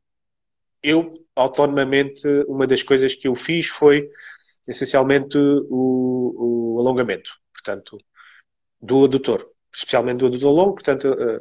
eu, 0.82 1.12
autonomamente, 1.34 2.28
uma 2.46 2.66
das 2.66 2.82
coisas 2.82 3.14
que 3.14 3.28
eu 3.28 3.34
fiz 3.34 3.68
foi, 3.68 4.10
essencialmente, 4.68 5.38
o, 5.38 6.74
o 6.76 6.80
alongamento, 6.80 7.30
portanto, 7.50 7.96
do 8.78 9.04
adutor, 9.04 9.50
especialmente 9.74 10.18
do 10.18 10.26
adutor 10.26 10.52
longo, 10.52 10.74
portanto, 10.74 11.08
eh, 11.18 11.40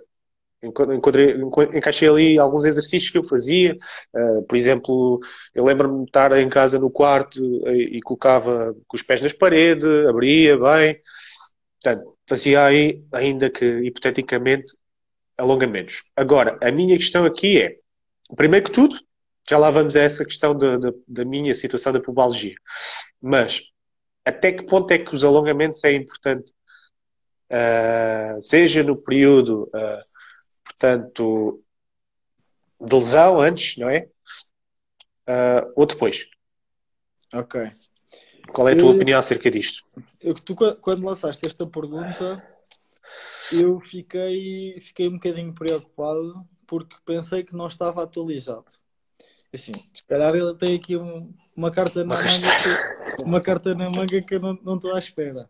encontrei, 0.64 1.36
encaixei 1.74 2.08
ali 2.08 2.40
alguns 2.40 2.66
exercícios 2.66 3.12
que 3.12 3.18
eu 3.18 3.24
fazia. 3.24 3.76
Uh, 4.16 4.44
por 4.44 4.56
exemplo, 4.56 5.20
eu 5.54 5.64
lembro-me 5.66 6.04
de 6.04 6.10
estar 6.10 6.32
em 6.40 6.50
casa 6.50 6.80
no 6.80 6.90
quarto 6.90 7.40
e, 7.68 7.98
e, 7.98 8.02
colocava 8.02 8.76
com 8.88 8.96
os 8.96 9.04
pés 9.04 9.22
nas 9.22 9.34
paredes, 9.34 9.86
abria 10.08 10.58
bem. 10.58 11.00
Portanto, 11.82 12.18
fazia 12.28 12.64
aí, 12.64 13.04
ainda 13.12 13.50
que 13.50 13.66
hipoteticamente, 13.66 14.74
alongamentos. 15.38 16.04
Agora, 16.16 16.58
a 16.62 16.72
minha 16.72 16.98
questão 16.98 17.26
aqui 17.26 17.62
é, 17.62 17.78
primeiro 18.36 18.66
que 18.66 18.72
tudo, 18.72 18.96
já 19.50 19.58
lá 19.58 19.70
vamos 19.70 19.96
a 19.96 20.02
essa 20.02 20.24
questão 20.24 20.56
da, 20.58 20.78
da, 20.78 20.92
da 21.08 21.26
minha 21.26 21.54
situação 21.54 21.92
da 21.92 22.00
pubalgia. 22.00 22.56
Mas, 23.22 23.64
até 24.26 24.52
que 24.52 24.64
ponto 24.64 24.92
é 24.92 24.98
que 24.98 25.14
os 25.14 25.24
alongamentos 25.24 25.84
é 25.84 25.92
importante? 25.94 26.54
Uh, 27.52 28.42
seja 28.42 28.82
no 28.82 28.96
período 28.96 29.70
uh, 29.76 30.00
portanto, 30.84 31.64
de 32.80 32.96
lesão 32.96 33.40
antes, 33.40 33.78
não 33.78 33.90
é? 33.90 34.10
Uh, 35.26 35.72
ou 35.78 35.86
depois. 35.86 36.28
Ok. 37.34 37.72
Qual 38.52 38.68
é 38.68 38.74
a 38.74 38.78
tua 38.78 38.90
eu, 38.90 38.96
opinião 38.96 39.18
acerca 39.18 39.50
disto? 39.50 39.86
Eu, 40.20 40.34
tu, 40.34 40.54
quando 40.56 41.06
lançaste 41.06 41.48
esta 41.48 41.66
pergunta, 41.66 42.46
eu 43.54 43.80
fiquei, 43.80 44.78
fiquei 44.82 45.08
um 45.08 45.14
bocadinho 45.14 45.54
preocupado 45.54 46.46
porque 46.68 46.98
pensei 47.06 47.44
que 47.44 47.56
não 47.56 47.68
estava 47.68 48.04
atualizado. 48.04 48.66
Assim, 49.54 49.72
se 49.74 50.06
calhar 50.06 50.36
ele 50.36 50.56
tem 50.56 50.76
aqui 50.76 50.98
um, 50.98 51.34
uma 51.56 51.72
carta 51.72 52.04
na 52.04 52.16
manga 52.16 52.28
que, 52.28 53.24
uma 53.24 53.40
carta 53.40 53.74
na 53.74 53.86
manga 53.86 54.22
que 54.22 54.36
eu 54.36 54.40
não, 54.40 54.60
não 54.62 54.76
estou 54.76 54.94
à 54.94 55.00
espera. 55.00 55.50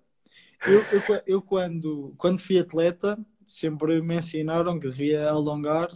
Eu, 0.65 0.81
eu, 0.91 1.21
eu, 1.25 1.41
quando, 1.41 2.13
quando 2.17 2.39
fui 2.39 2.59
atleta, 2.59 3.17
sempre 3.46 4.02
me 4.02 4.18
ensinaram 4.18 4.80
que 4.80 4.88
devia 4.88 5.30
alongar 5.30 5.89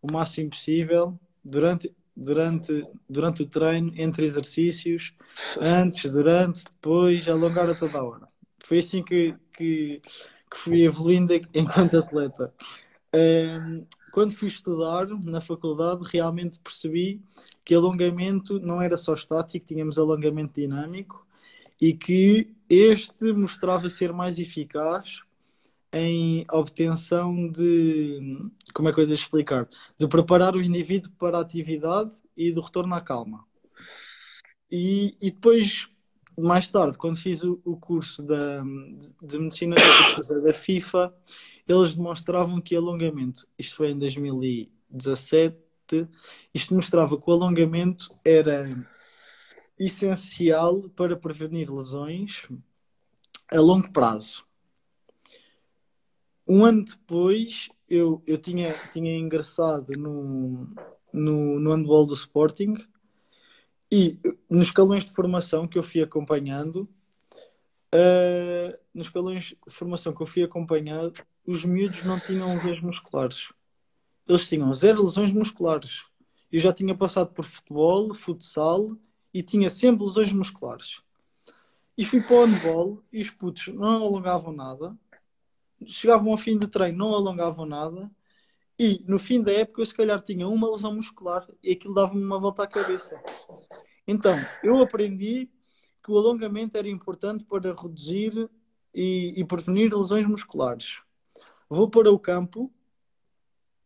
o 0.00 0.12
máximo 0.12 0.50
possível 0.50 1.18
durante, 1.44 1.94
durante, 2.16 2.86
durante 3.08 3.42
o 3.42 3.46
treino, 3.46 3.92
entre 3.96 4.24
exercícios, 4.24 5.14
antes, 5.60 6.10
durante, 6.10 6.64
depois, 6.64 7.28
alongar 7.28 7.68
a 7.68 7.74
toda 7.74 7.98
a 7.98 8.04
hora. 8.04 8.28
Foi 8.64 8.78
assim 8.78 9.02
que, 9.02 9.34
que, 9.52 10.00
que 10.50 10.56
fui 10.56 10.82
evoluindo 10.84 11.34
enquanto 11.54 11.98
atleta. 11.98 12.52
Um, 13.14 13.86
quando 14.12 14.34
fui 14.34 14.48
estudar 14.48 15.06
na 15.06 15.40
faculdade, 15.40 16.02
realmente 16.10 16.58
percebi 16.58 17.22
que 17.64 17.74
alongamento 17.74 18.58
não 18.60 18.80
era 18.80 18.96
só 18.96 19.14
estático, 19.14 19.66
tínhamos 19.66 19.98
alongamento 19.98 20.60
dinâmico 20.60 21.26
e 21.80 21.92
que 21.94 22.50
este 22.68 23.32
mostrava 23.32 23.88
ser 23.88 24.12
mais 24.12 24.38
eficaz 24.38 25.22
em 25.92 26.44
obtenção 26.50 27.48
de. 27.48 28.50
Como 28.74 28.88
é 28.88 28.92
que 28.92 29.00
eu 29.00 29.04
devo 29.04 29.14
explicar? 29.14 29.68
De 29.98 30.06
preparar 30.06 30.54
o 30.54 30.62
indivíduo 30.62 31.10
para 31.18 31.38
a 31.38 31.40
atividade 31.40 32.12
e 32.36 32.52
do 32.52 32.60
retorno 32.60 32.94
à 32.94 33.00
calma. 33.00 33.46
E, 34.70 35.16
e 35.20 35.30
depois, 35.30 35.88
mais 36.36 36.68
tarde, 36.68 36.98
quando 36.98 37.16
fiz 37.16 37.42
o, 37.42 37.60
o 37.64 37.76
curso 37.76 38.22
da, 38.22 38.62
de 39.22 39.38
medicina 39.38 39.74
da 40.44 40.52
FIFA, 40.52 41.14
eles 41.66 41.94
demonstravam 41.94 42.60
que 42.60 42.76
alongamento, 42.76 43.46
isto 43.58 43.76
foi 43.76 43.90
em 43.90 43.98
2017, 43.98 45.56
isto 46.52 46.74
mostrava 46.74 47.18
que 47.18 47.30
o 47.30 47.32
alongamento 47.32 48.14
era 48.24 48.68
essencial 49.78 50.82
para 50.90 51.16
prevenir 51.16 51.72
lesões 51.72 52.46
a 53.50 53.60
longo 53.60 53.90
prazo 53.92 54.47
um 56.48 56.64
ano 56.64 56.84
depois, 56.84 57.68
eu, 57.88 58.22
eu 58.26 58.38
tinha, 58.38 58.72
tinha 58.92 59.16
ingressado 59.16 59.92
no, 59.98 60.66
no, 61.12 61.60
no 61.60 61.74
handball 61.74 62.06
do 62.06 62.14
Sporting 62.14 62.74
e 63.90 64.18
nos 64.48 64.68
escalões 64.68 65.04
de 65.04 65.12
formação 65.12 65.68
que 65.68 65.78
eu 65.78 65.82
fui 65.82 66.02
acompanhando, 66.02 66.88
uh, 67.94 68.78
nos 68.94 69.06
escalões 69.06 69.44
de 69.44 69.58
formação 69.68 70.14
que 70.14 70.22
eu 70.22 70.26
fui 70.26 70.42
acompanhado, 70.42 71.22
os 71.46 71.64
miúdos 71.64 72.02
não 72.04 72.18
tinham 72.18 72.52
lesões 72.54 72.80
musculares. 72.80 73.52
Eles 74.26 74.48
tinham 74.48 74.72
zero 74.74 75.02
lesões 75.02 75.32
musculares. 75.32 76.04
Eu 76.50 76.60
já 76.60 76.72
tinha 76.72 76.94
passado 76.94 77.32
por 77.32 77.44
futebol, 77.44 78.14
futsal 78.14 78.96
e 79.32 79.42
tinha 79.42 79.68
sempre 79.70 80.04
lesões 80.04 80.32
musculares. 80.32 81.00
E 81.96 82.04
fui 82.04 82.22
para 82.22 82.36
o 82.36 82.44
handball 82.44 83.02
e 83.12 83.20
os 83.20 83.30
putos 83.30 83.68
não 83.68 84.02
alongavam 84.02 84.52
nada 84.52 84.96
chegavam 85.86 86.32
ao 86.32 86.38
fim 86.38 86.58
do 86.58 86.68
treino, 86.68 86.98
não 86.98 87.14
alongavam 87.14 87.66
nada 87.66 88.10
e 88.78 89.04
no 89.08 89.18
fim 89.18 89.42
da 89.42 89.52
época 89.52 89.82
eu 89.82 89.86
se 89.86 89.94
calhar 89.94 90.20
tinha 90.22 90.46
uma 90.46 90.70
lesão 90.70 90.94
muscular 90.94 91.48
e 91.62 91.72
aquilo 91.72 91.94
dava-me 91.94 92.22
uma 92.22 92.38
volta 92.38 92.62
à 92.62 92.66
cabeça. 92.66 93.20
Então, 94.06 94.36
eu 94.62 94.80
aprendi 94.80 95.50
que 96.02 96.12
o 96.12 96.16
alongamento 96.16 96.76
era 96.76 96.88
importante 96.88 97.44
para 97.44 97.74
reduzir 97.74 98.48
e, 98.94 99.34
e 99.36 99.44
prevenir 99.44 99.92
lesões 99.92 100.24
musculares. 100.26 101.02
Vou 101.68 101.90
para 101.90 102.10
o 102.10 102.18
campo 102.18 102.72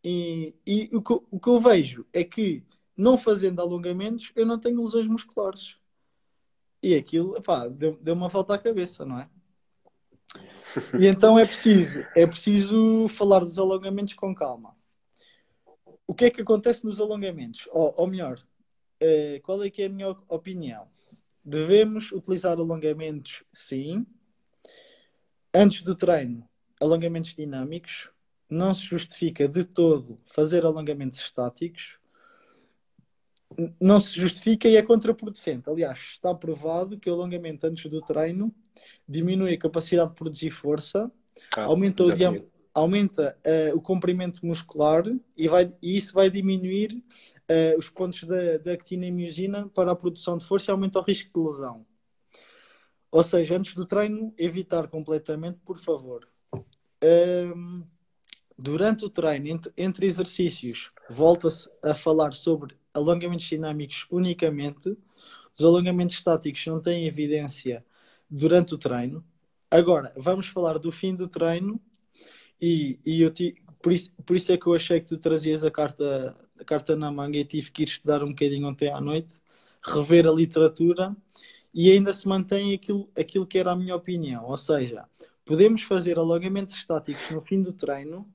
e, 0.04 0.54
e 0.66 0.90
o, 0.92 1.02
que, 1.02 1.12
o 1.30 1.40
que 1.40 1.48
eu 1.48 1.58
vejo 1.58 2.06
é 2.12 2.22
que 2.22 2.62
não 2.96 3.16
fazendo 3.16 3.60
alongamentos 3.60 4.30
eu 4.36 4.44
não 4.44 4.58
tenho 4.58 4.82
lesões 4.82 5.08
musculares. 5.08 5.76
E 6.82 6.94
aquilo, 6.94 7.40
pá, 7.40 7.66
deu, 7.66 7.98
deu 8.00 8.14
uma 8.14 8.28
volta 8.28 8.54
à 8.54 8.58
cabeça, 8.58 9.04
não 9.06 9.18
é? 9.18 9.30
E 10.98 11.06
então 11.06 11.38
é 11.38 11.44
preciso, 11.44 12.06
é 12.14 12.26
preciso 12.26 13.08
falar 13.08 13.40
dos 13.40 13.58
alongamentos 13.58 14.14
com 14.14 14.34
calma. 14.34 14.76
O 16.06 16.14
que 16.14 16.26
é 16.26 16.30
que 16.30 16.42
acontece 16.42 16.84
nos 16.84 17.00
alongamentos? 17.00 17.68
Ou, 17.72 17.94
ou 17.96 18.06
melhor, 18.06 18.42
eh, 19.00 19.40
qual 19.42 19.62
é 19.62 19.70
que 19.70 19.82
é 19.82 19.86
a 19.86 19.88
minha 19.88 20.10
opinião? 20.28 20.86
Devemos 21.44 22.12
utilizar 22.12 22.58
alongamentos, 22.58 23.42
sim. 23.52 24.06
Antes 25.52 25.82
do 25.82 25.94
treino, 25.94 26.48
alongamentos 26.80 27.34
dinâmicos. 27.34 28.10
Não 28.48 28.74
se 28.74 28.82
justifica 28.82 29.48
de 29.48 29.64
todo 29.64 30.20
fazer 30.26 30.64
alongamentos 30.64 31.18
estáticos. 31.18 31.98
Não 33.80 34.00
se 34.00 34.18
justifica 34.18 34.68
e 34.68 34.76
é 34.76 34.82
contraproducente. 34.82 35.68
Aliás, 35.68 35.98
está 36.12 36.34
provado 36.34 36.98
que 36.98 37.10
o 37.10 37.12
alongamento 37.12 37.66
antes 37.66 37.90
do 37.90 38.00
treino 38.00 38.54
diminui 39.08 39.54
a 39.54 39.58
capacidade 39.58 40.10
de 40.10 40.16
produzir 40.16 40.50
força, 40.50 41.10
ah, 41.56 41.64
aumenta, 41.64 42.04
o, 42.04 42.08
aumenta 42.74 43.36
uh, 43.46 43.76
o 43.76 43.80
comprimento 43.80 44.44
muscular 44.44 45.04
e, 45.36 45.48
vai, 45.48 45.72
e 45.82 45.96
isso 45.96 46.14
vai 46.14 46.30
diminuir 46.30 46.92
uh, 46.94 47.78
os 47.78 47.88
pontos 47.88 48.24
da, 48.24 48.58
da 48.58 48.72
actina 48.72 49.06
e 49.06 49.10
miosina 49.10 49.68
para 49.68 49.92
a 49.92 49.96
produção 49.96 50.38
de 50.38 50.44
força 50.44 50.70
e 50.70 50.72
aumenta 50.72 50.98
o 50.98 51.02
risco 51.02 51.30
de 51.38 51.46
lesão. 51.46 51.86
Ou 53.10 53.22
seja, 53.22 53.56
antes 53.56 53.74
do 53.74 53.84
treino, 53.84 54.32
evitar 54.38 54.88
completamente, 54.88 55.58
por 55.64 55.76
favor. 55.76 56.26
Um, 57.04 57.84
durante 58.58 59.04
o 59.04 59.10
treino, 59.10 59.48
entre, 59.48 59.72
entre 59.76 60.06
exercícios, 60.06 60.90
volta-se 61.10 61.68
a 61.82 61.94
falar 61.94 62.32
sobre 62.32 62.74
alongamentos 62.94 63.46
dinâmicos 63.46 64.06
unicamente. 64.10 64.96
Os 65.56 65.64
alongamentos 65.64 66.16
estáticos 66.16 66.66
não 66.66 66.80
têm 66.80 67.06
evidência 67.06 67.84
durante 68.28 68.74
o 68.74 68.78
treino. 68.78 69.24
Agora, 69.70 70.12
vamos 70.16 70.46
falar 70.46 70.78
do 70.78 70.92
fim 70.92 71.14
do 71.14 71.28
treino 71.28 71.80
e, 72.60 72.98
e 73.04 73.20
eu 73.20 73.30
te, 73.30 73.62
por, 73.80 73.92
isso, 73.92 74.12
por 74.24 74.36
isso 74.36 74.52
é 74.52 74.56
que 74.56 74.66
eu 74.66 74.74
achei 74.74 75.00
que 75.00 75.06
tu 75.06 75.18
trazias 75.18 75.64
a 75.64 75.70
carta, 75.70 76.36
a 76.58 76.64
carta 76.64 76.94
na 76.94 77.10
manga 77.10 77.38
e 77.38 77.44
tive 77.44 77.70
que 77.70 77.82
ir 77.82 77.88
estudar 77.88 78.22
um 78.22 78.28
bocadinho 78.28 78.68
ontem 78.68 78.90
à 78.90 79.00
noite, 79.00 79.40
rever 79.82 80.26
a 80.26 80.32
literatura 80.32 81.16
e 81.74 81.90
ainda 81.90 82.12
se 82.14 82.28
mantém 82.28 82.74
aquilo, 82.74 83.10
aquilo 83.18 83.46
que 83.46 83.58
era 83.58 83.72
a 83.72 83.76
minha 83.76 83.96
opinião. 83.96 84.44
Ou 84.44 84.56
seja, 84.56 85.06
podemos 85.44 85.82
fazer 85.82 86.18
alongamentos 86.18 86.74
estáticos 86.74 87.30
no 87.30 87.40
fim 87.40 87.62
do 87.62 87.72
treino 87.72 88.26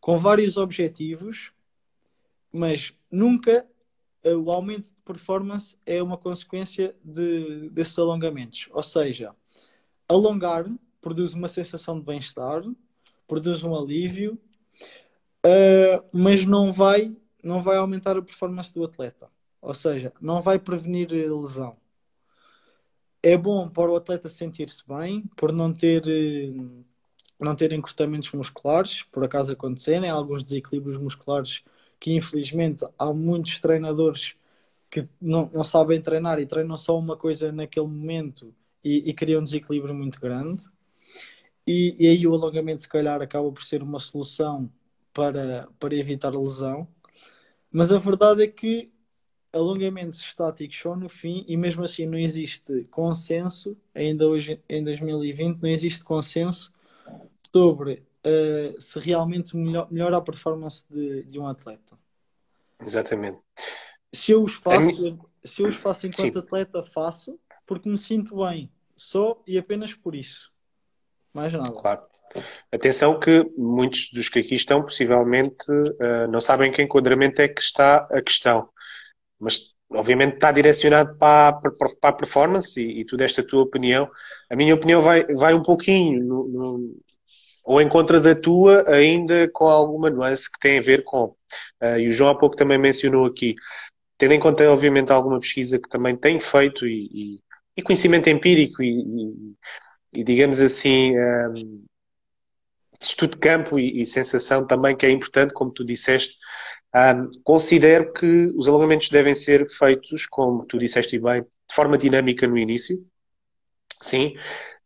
com 0.00 0.18
vários 0.18 0.56
objetivos, 0.56 1.52
mas 2.52 2.92
nunca 3.10 3.66
eh, 4.22 4.34
o 4.34 4.50
aumento 4.50 4.88
de 4.88 5.00
performance 5.04 5.76
é 5.84 6.02
uma 6.02 6.16
consequência 6.16 6.94
de, 7.04 7.70
desses 7.70 7.98
alongamentos. 7.98 8.68
Ou 8.72 8.82
seja, 8.82 9.34
alongar 10.08 10.66
produz 11.00 11.34
uma 11.34 11.48
sensação 11.48 11.98
de 11.98 12.04
bem-estar, 12.04 12.62
produz 13.26 13.64
um 13.64 13.74
alívio, 13.76 14.38
uh, 15.44 16.04
mas 16.16 16.46
não 16.46 16.72
vai, 16.72 17.14
não 17.42 17.62
vai 17.62 17.76
aumentar 17.76 18.16
a 18.16 18.22
performance 18.22 18.72
do 18.72 18.84
atleta. 18.84 19.28
Ou 19.60 19.74
seja, 19.74 20.12
não 20.20 20.40
vai 20.40 20.58
prevenir 20.58 21.08
a 21.12 21.40
lesão. 21.40 21.76
É 23.22 23.36
bom 23.36 23.68
para 23.68 23.90
o 23.90 23.96
atleta 23.96 24.28
sentir-se 24.28 24.82
bem, 24.86 25.24
por 25.36 25.52
não 25.52 25.72
ter, 25.72 26.02
eh, 26.08 26.52
não 27.38 27.54
ter 27.54 27.72
encurtamentos 27.72 28.32
musculares, 28.32 29.04
por 29.04 29.24
acaso 29.24 29.52
acontecerem, 29.52 30.10
alguns 30.10 30.42
desequilíbrios 30.42 30.98
musculares 30.98 31.62
que 32.02 32.12
infelizmente 32.16 32.84
há 32.98 33.12
muitos 33.12 33.60
treinadores 33.60 34.34
que 34.90 35.08
não, 35.20 35.48
não 35.54 35.62
sabem 35.62 36.02
treinar 36.02 36.40
e 36.40 36.46
treinam 36.46 36.76
só 36.76 36.98
uma 36.98 37.16
coisa 37.16 37.52
naquele 37.52 37.86
momento 37.86 38.52
e, 38.82 39.08
e 39.08 39.14
criam 39.14 39.40
um 39.40 39.44
desequilíbrio 39.44 39.94
muito 39.94 40.20
grande. 40.20 40.64
E, 41.64 41.94
e, 42.00 42.08
aí 42.08 42.26
o 42.26 42.34
alongamento 42.34 42.82
se 42.82 42.88
calhar 42.88 43.22
acaba 43.22 43.52
por 43.52 43.62
ser 43.62 43.84
uma 43.84 44.00
solução 44.00 44.68
para, 45.14 45.68
para 45.78 45.94
evitar 45.94 46.30
lesão. 46.30 46.88
Mas 47.70 47.92
a 47.92 47.98
verdade 48.00 48.42
é 48.42 48.48
que 48.48 48.90
alongamentos 49.52 50.18
estáticos 50.18 50.76
só 50.80 50.96
no 50.96 51.08
fim 51.08 51.44
e 51.46 51.56
mesmo 51.56 51.84
assim 51.84 52.04
não 52.04 52.18
existe 52.18 52.82
consenso, 52.90 53.76
ainda 53.94 54.26
hoje 54.26 54.60
em 54.68 54.82
2020, 54.82 55.62
não 55.62 55.68
existe 55.68 56.02
consenso 56.02 56.72
sobre 57.54 58.02
uh, 58.26 58.80
se 58.80 58.98
realmente 58.98 59.56
melhor, 59.56 59.90
melhora 59.90 60.16
a 60.16 60.20
performance 60.20 60.84
de, 60.90 61.24
de, 61.24 61.38
um 61.38 61.46
atleta. 61.46 61.98
Exatamente. 62.80 63.38
Se 64.14 64.32
eu 64.32 64.42
os 64.42 64.54
faço, 64.54 65.06
é... 65.06 65.46
se 65.46 65.62
eu 65.62 65.68
os 65.68 65.76
faço 65.76 66.06
enquanto 66.06 66.34
Sim. 66.34 66.38
atleta, 66.38 66.82
faço 66.82 67.38
porque 67.66 67.88
me 67.88 67.98
sinto 67.98 68.36
bem, 68.36 68.70
só 68.96 69.40
e 69.46 69.56
apenas 69.56 69.94
por 69.94 70.14
isso. 70.14 70.52
Mais 71.32 71.52
nada. 71.52 71.72
Claro. 71.72 72.02
Atenção 72.70 73.18
que 73.20 73.44
muitos 73.56 74.10
dos 74.10 74.28
que 74.28 74.38
aqui 74.38 74.54
estão 74.54 74.82
possivelmente 74.82 75.70
uh, 75.70 76.26
não 76.30 76.40
sabem 76.40 76.72
que 76.72 76.82
enquadramento 76.82 77.40
é 77.42 77.48
que 77.48 77.60
está 77.60 78.08
a 78.10 78.22
questão 78.22 78.68
mas 79.42 79.74
obviamente 79.90 80.34
está 80.34 80.52
direcionado 80.52 81.18
para, 81.18 81.52
para, 81.60 81.72
para 82.00 82.10
a 82.10 82.12
performance 82.12 82.80
e, 82.80 83.00
e 83.00 83.04
tu 83.04 83.16
deste 83.16 83.40
a 83.40 83.44
tua 83.44 83.62
opinião. 83.62 84.08
A 84.48 84.54
minha 84.54 84.72
opinião 84.72 85.02
vai, 85.02 85.24
vai 85.34 85.52
um 85.52 85.62
pouquinho 85.62 86.22
no, 86.22 86.48
no, 86.48 86.96
ou 87.64 87.80
em 87.80 87.88
contra 87.88 88.20
da 88.20 88.34
tua, 88.34 88.88
ainda 88.88 89.48
com 89.52 89.66
alguma 89.66 90.10
nuance 90.10 90.50
que 90.50 90.58
tem 90.58 90.78
a 90.78 90.82
ver 90.82 91.04
com. 91.04 91.34
Uh, 91.82 91.98
e 91.98 92.08
o 92.08 92.10
João 92.10 92.30
há 92.30 92.38
pouco 92.38 92.56
também 92.56 92.78
mencionou 92.78 93.26
aqui, 93.26 93.54
tendo 94.18 94.34
em 94.34 94.40
conta, 94.40 94.70
obviamente, 94.70 95.12
alguma 95.12 95.40
pesquisa 95.40 95.78
que 95.78 95.88
também 95.88 96.16
tem 96.16 96.38
feito 96.38 96.86
e, 96.86 97.08
e, 97.12 97.40
e 97.76 97.82
conhecimento 97.82 98.28
empírico 98.28 98.82
e, 98.82 99.54
e 100.12 100.24
digamos 100.24 100.60
assim, 100.60 101.12
um, 101.18 101.84
estudo 103.00 103.32
de 103.32 103.38
campo 103.38 103.78
e, 103.78 104.04
sensação 104.06 104.66
também 104.66 104.96
que 104.96 105.06
é 105.06 105.10
importante, 105.10 105.52
como 105.52 105.72
tu 105.72 105.84
disseste, 105.84 106.36
um, 106.94 107.30
considero 107.42 108.12
que 108.12 108.52
os 108.56 108.68
alongamentos 108.68 109.08
devem 109.08 109.34
ser 109.34 109.68
feitos, 109.70 110.26
como 110.26 110.64
tu 110.66 110.78
disseste 110.78 111.18
bem, 111.18 111.42
de 111.42 111.74
forma 111.74 111.98
dinâmica 111.98 112.46
no 112.46 112.58
início, 112.58 113.04
sim, 114.00 114.34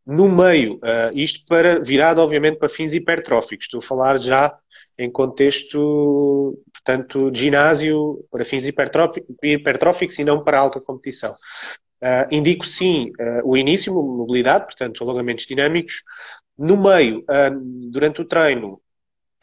no 0.07 0.29
meio, 0.29 0.75
uh, 0.77 1.11
isto 1.15 1.45
para 1.47 1.81
virado 1.81 2.21
obviamente 2.21 2.59
para 2.59 2.69
fins 2.69 2.93
hipertróficos, 2.93 3.67
estou 3.67 3.79
a 3.79 3.83
falar 3.83 4.19
já 4.19 4.57
em 4.99 5.11
contexto, 5.11 6.63
portanto, 6.73 7.31
ginásio 7.35 8.25
para 8.31 8.45
fins 8.45 8.65
hipertróficos 8.67 10.19
e 10.19 10.25
não 10.25 10.43
para 10.43 10.59
alta 10.59 10.81
competição. 10.81 11.35
Uh, 12.01 12.27
indico 12.31 12.65
sim 12.65 13.11
uh, 13.19 13.43
o 13.45 13.57
início, 13.57 13.93
mobilidade, 13.93 14.67
portanto, 14.67 15.03
alongamentos 15.03 15.47
dinâmicos. 15.47 16.03
No 16.57 16.77
meio, 16.77 17.23
durante 17.91 18.23
o 18.23 18.25
treino, 18.25 18.81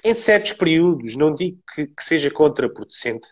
em 0.04 0.16
certos 0.16 0.54
períodos, 0.54 1.16
não 1.16 1.32
digo 1.32 1.60
que, 1.76 1.86
que 1.86 2.04
seja 2.04 2.32
contraproducente, 2.32 3.28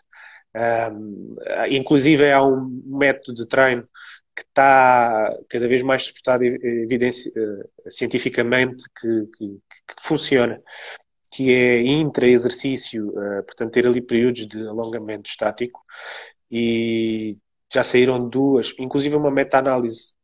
um, 0.92 1.34
inclusive 1.68 2.30
há 2.30 2.44
um 2.44 2.80
método 2.86 3.34
de 3.34 3.48
treino 3.48 3.88
que 4.34 4.42
está 4.42 5.36
cada 5.48 5.68
vez 5.68 5.82
mais 5.82 6.04
suportado 6.04 6.44
evidência, 6.44 7.30
uh, 7.32 7.90
cientificamente 7.90 8.84
que, 8.98 9.26
que, 9.36 9.46
que, 9.48 10.02
funciona, 10.02 10.60
que 11.30 11.52
é 11.52 11.82
intra-exercício, 11.82 13.08
uh, 13.10 13.42
portanto 13.44 13.72
ter 13.72 13.86
ali 13.86 14.00
períodos 14.00 14.46
de 14.46 14.66
alongamento 14.66 15.28
estático 15.28 15.80
e 16.50 17.36
já 17.72 17.82
saíram 17.82 18.28
duas, 18.28 18.74
inclusive 18.78 19.16
uma 19.16 19.30
meta-análise 19.30 20.14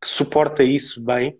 que 0.00 0.06
suporta 0.06 0.62
isso 0.62 1.04
bem. 1.04 1.36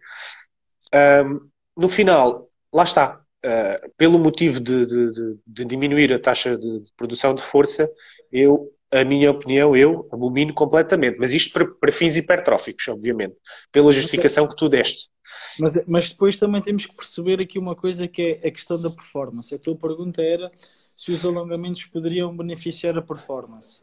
Um, 0.94 1.48
no 1.76 1.88
final, 1.88 2.50
lá 2.72 2.82
está, 2.82 3.20
uh, 3.44 3.90
pelo 3.96 4.18
motivo 4.18 4.58
de, 4.58 4.86
de, 4.86 5.38
de, 5.46 5.64
diminuir 5.64 6.12
a 6.12 6.18
taxa 6.18 6.56
de, 6.56 6.80
de, 6.80 6.92
produção 6.96 7.34
de 7.34 7.42
força, 7.42 7.88
eu, 8.32 8.72
a 8.90 9.04
minha 9.04 9.30
opinião, 9.30 9.76
eu 9.76 10.08
abomino 10.12 10.52
completamente. 10.54 11.18
Mas 11.18 11.32
isto 11.32 11.52
para, 11.52 11.66
para 11.66 11.92
fins 11.92 12.16
hipertróficos, 12.16 12.86
obviamente, 12.88 13.36
pela 13.70 13.92
justificação 13.92 14.48
que 14.48 14.56
tu 14.56 14.68
deste. 14.68 15.10
Mas, 15.58 15.84
mas 15.86 16.08
depois 16.10 16.36
também 16.36 16.62
temos 16.62 16.86
que 16.86 16.96
perceber 16.96 17.40
aqui 17.40 17.58
uma 17.58 17.76
coisa 17.76 18.08
que 18.08 18.40
é 18.42 18.48
a 18.48 18.50
questão 18.50 18.80
da 18.80 18.90
performance. 18.90 19.54
A 19.54 19.58
tua 19.58 19.76
pergunta 19.76 20.22
era 20.22 20.50
se 20.54 21.12
os 21.12 21.24
alongamentos 21.24 21.84
poderiam 21.86 22.34
beneficiar 22.36 22.96
a 22.96 23.02
performance. 23.02 23.82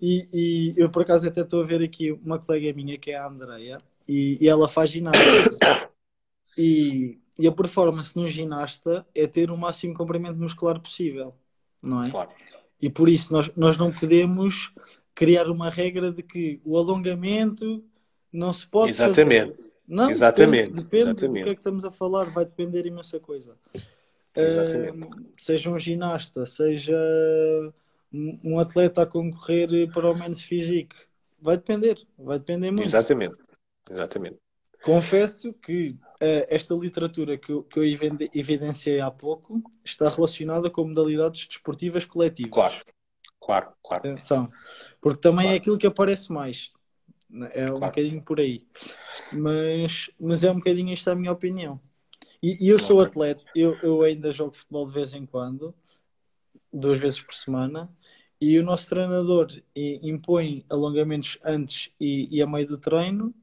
E, 0.00 0.28
e 0.32 0.74
eu, 0.76 0.90
por 0.90 1.02
acaso, 1.02 1.26
até 1.26 1.42
estou 1.42 1.62
a 1.62 1.66
ver 1.66 1.82
aqui 1.82 2.12
uma 2.12 2.38
colega 2.38 2.72
minha, 2.72 2.96
que 2.96 3.10
é 3.10 3.16
a 3.16 3.26
Andreia, 3.26 3.78
e, 4.08 4.38
e 4.40 4.48
ela 4.48 4.68
faz 4.68 4.90
ginástica. 4.90 5.90
E 6.56 7.18
e 7.38 7.46
a 7.46 7.52
performance 7.52 8.16
no 8.16 8.28
ginasta 8.28 9.06
é 9.14 9.26
ter 9.26 9.50
o 9.50 9.56
máximo 9.56 9.94
comprimento 9.94 10.38
muscular 10.38 10.80
possível, 10.80 11.34
não 11.82 12.02
é? 12.02 12.10
Claro. 12.10 12.30
E 12.80 12.88
por 12.88 13.08
isso 13.08 13.32
nós, 13.32 13.50
nós 13.56 13.76
não 13.76 13.92
podemos 13.92 14.72
criar 15.14 15.48
uma 15.50 15.68
regra 15.68 16.12
de 16.12 16.22
que 16.22 16.60
o 16.64 16.76
alongamento 16.78 17.84
não 18.32 18.52
se 18.52 18.66
pode 18.66 18.90
Exatamente. 18.90 19.56
Fazer. 19.56 19.68
Não, 19.86 20.10
Exatamente. 20.10 20.68
Depende, 20.68 20.82
depende 20.84 21.10
Exatamente. 21.10 21.40
do 21.40 21.44
que 21.44 21.50
é 21.50 21.54
que 21.54 21.60
estamos 21.60 21.84
a 21.84 21.90
falar, 21.90 22.24
vai 22.24 22.44
depender 22.44 22.86
imensa 22.86 23.18
coisa. 23.18 23.56
Exatamente. 24.36 25.06
Uh, 25.06 25.26
seja 25.36 25.70
um 25.70 25.78
ginasta, 25.78 26.46
seja 26.46 26.96
um 28.12 28.58
atleta 28.58 29.02
a 29.02 29.06
concorrer 29.06 29.90
para 29.92 30.10
o 30.10 30.16
menos 30.16 30.42
físico, 30.42 30.94
vai 31.40 31.56
depender, 31.56 31.98
vai 32.18 32.38
depender 32.38 32.70
muito. 32.70 32.84
Exatamente. 32.84 33.36
Exatamente. 33.90 34.38
Confesso 34.82 35.52
que 35.52 35.90
uh, 35.90 36.46
esta 36.48 36.74
literatura 36.74 37.36
que 37.36 37.50
eu, 37.50 37.62
que 37.64 37.78
eu 37.78 37.84
evidenciei 37.84 39.00
há 39.00 39.10
pouco 39.10 39.62
está 39.84 40.08
relacionada 40.08 40.70
com 40.70 40.86
modalidades 40.86 41.46
desportivas 41.46 42.04
coletivas. 42.04 42.52
Claro, 42.52 42.74
claro, 43.40 43.72
claro. 43.82 44.08
Atenção, 44.08 44.48
porque 45.00 45.20
também 45.20 45.46
é 45.46 45.48
claro. 45.48 45.54
é 45.54 45.58
aquilo 45.58 45.78
que 45.78 45.86
aparece 45.86 46.32
mais. 46.32 46.72
Né? 47.28 47.50
É 47.52 47.64
um 47.64 47.74
claro. 47.74 47.80
bocadinho 47.86 48.22
por 48.22 48.40
aí. 48.40 48.66
Mas, 49.32 50.10
mas 50.18 50.44
é 50.44 50.50
um 50.50 50.56
bocadinho 50.56 50.92
esta 50.92 51.12
a 51.12 51.16
minha 51.16 51.32
opinião. 51.32 51.80
E, 52.42 52.64
e 52.64 52.68
eu 52.68 52.78
sou 52.78 53.00
atleta, 53.00 53.44
eu, 53.54 53.76
eu 53.82 54.02
ainda 54.02 54.30
jogo 54.30 54.54
futebol 54.54 54.86
de 54.86 54.92
vez 54.92 55.12
em 55.12 55.26
quando, 55.26 55.74
duas 56.72 57.00
vezes 57.00 57.20
por 57.20 57.34
semana, 57.34 57.90
e 58.40 58.56
o 58.60 58.62
nosso 58.62 58.88
treinador 58.88 59.48
impõe 59.74 60.64
alongamentos 60.70 61.36
antes 61.44 61.90
e, 61.98 62.28
e 62.30 62.40
a 62.40 62.46
meio 62.46 62.68
do 62.68 62.78
treino 62.78 63.34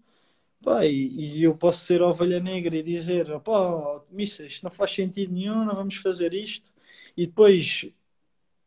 Pá, 0.65 0.83
e, 0.83 1.37
e, 1.37 1.43
eu 1.43 1.55
posso 1.55 1.85
ser 1.85 2.01
ovelha 2.01 2.39
negra 2.39 2.75
e 2.75 2.81
dizer, 2.81 3.27
pá, 3.41 4.01
missa, 4.09 4.47
isto 4.47 4.63
não 4.63 4.71
faz 4.71 4.89
sentido 4.89 5.31
nenhum, 5.31 5.63
não 5.63 5.75
vamos 5.75 5.97
fazer 5.97 6.33
isto. 6.33 6.71
E 7.15 7.27
depois 7.27 7.85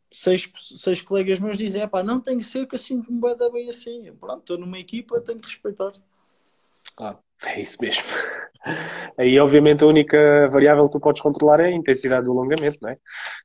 seis, 0.09 0.49
seis 0.77 1.01
colegas 1.01 1.39
meus 1.39 1.57
dizem, 1.57 1.85
pá, 1.89 2.01
não 2.01 2.21
tem 2.21 2.37
que 2.37 2.45
ser 2.45 2.65
que 2.65 2.75
eu 2.75 2.79
sinto-me 2.79 3.19
bem 3.51 3.67
assim. 3.67 4.13
Pronto, 4.13 4.39
estou 4.39 4.57
numa 4.57 4.79
equipa, 4.79 5.19
tenho 5.19 5.39
que 5.39 5.49
respeitar. 5.49 5.91
Claro, 6.95 7.19
é 7.45 7.59
isso 7.59 7.77
mesmo. 7.81 8.05
Aí, 9.19 9.37
obviamente, 9.37 9.83
a 9.83 9.87
única 9.87 10.47
variável 10.49 10.85
que 10.85 10.93
tu 10.93 11.01
podes 11.01 11.21
controlar 11.21 11.59
é 11.59 11.65
a 11.65 11.71
intensidade 11.71 12.23
do 12.23 12.31
alongamento, 12.31 12.79
não 12.81 12.91
é? 12.91 12.97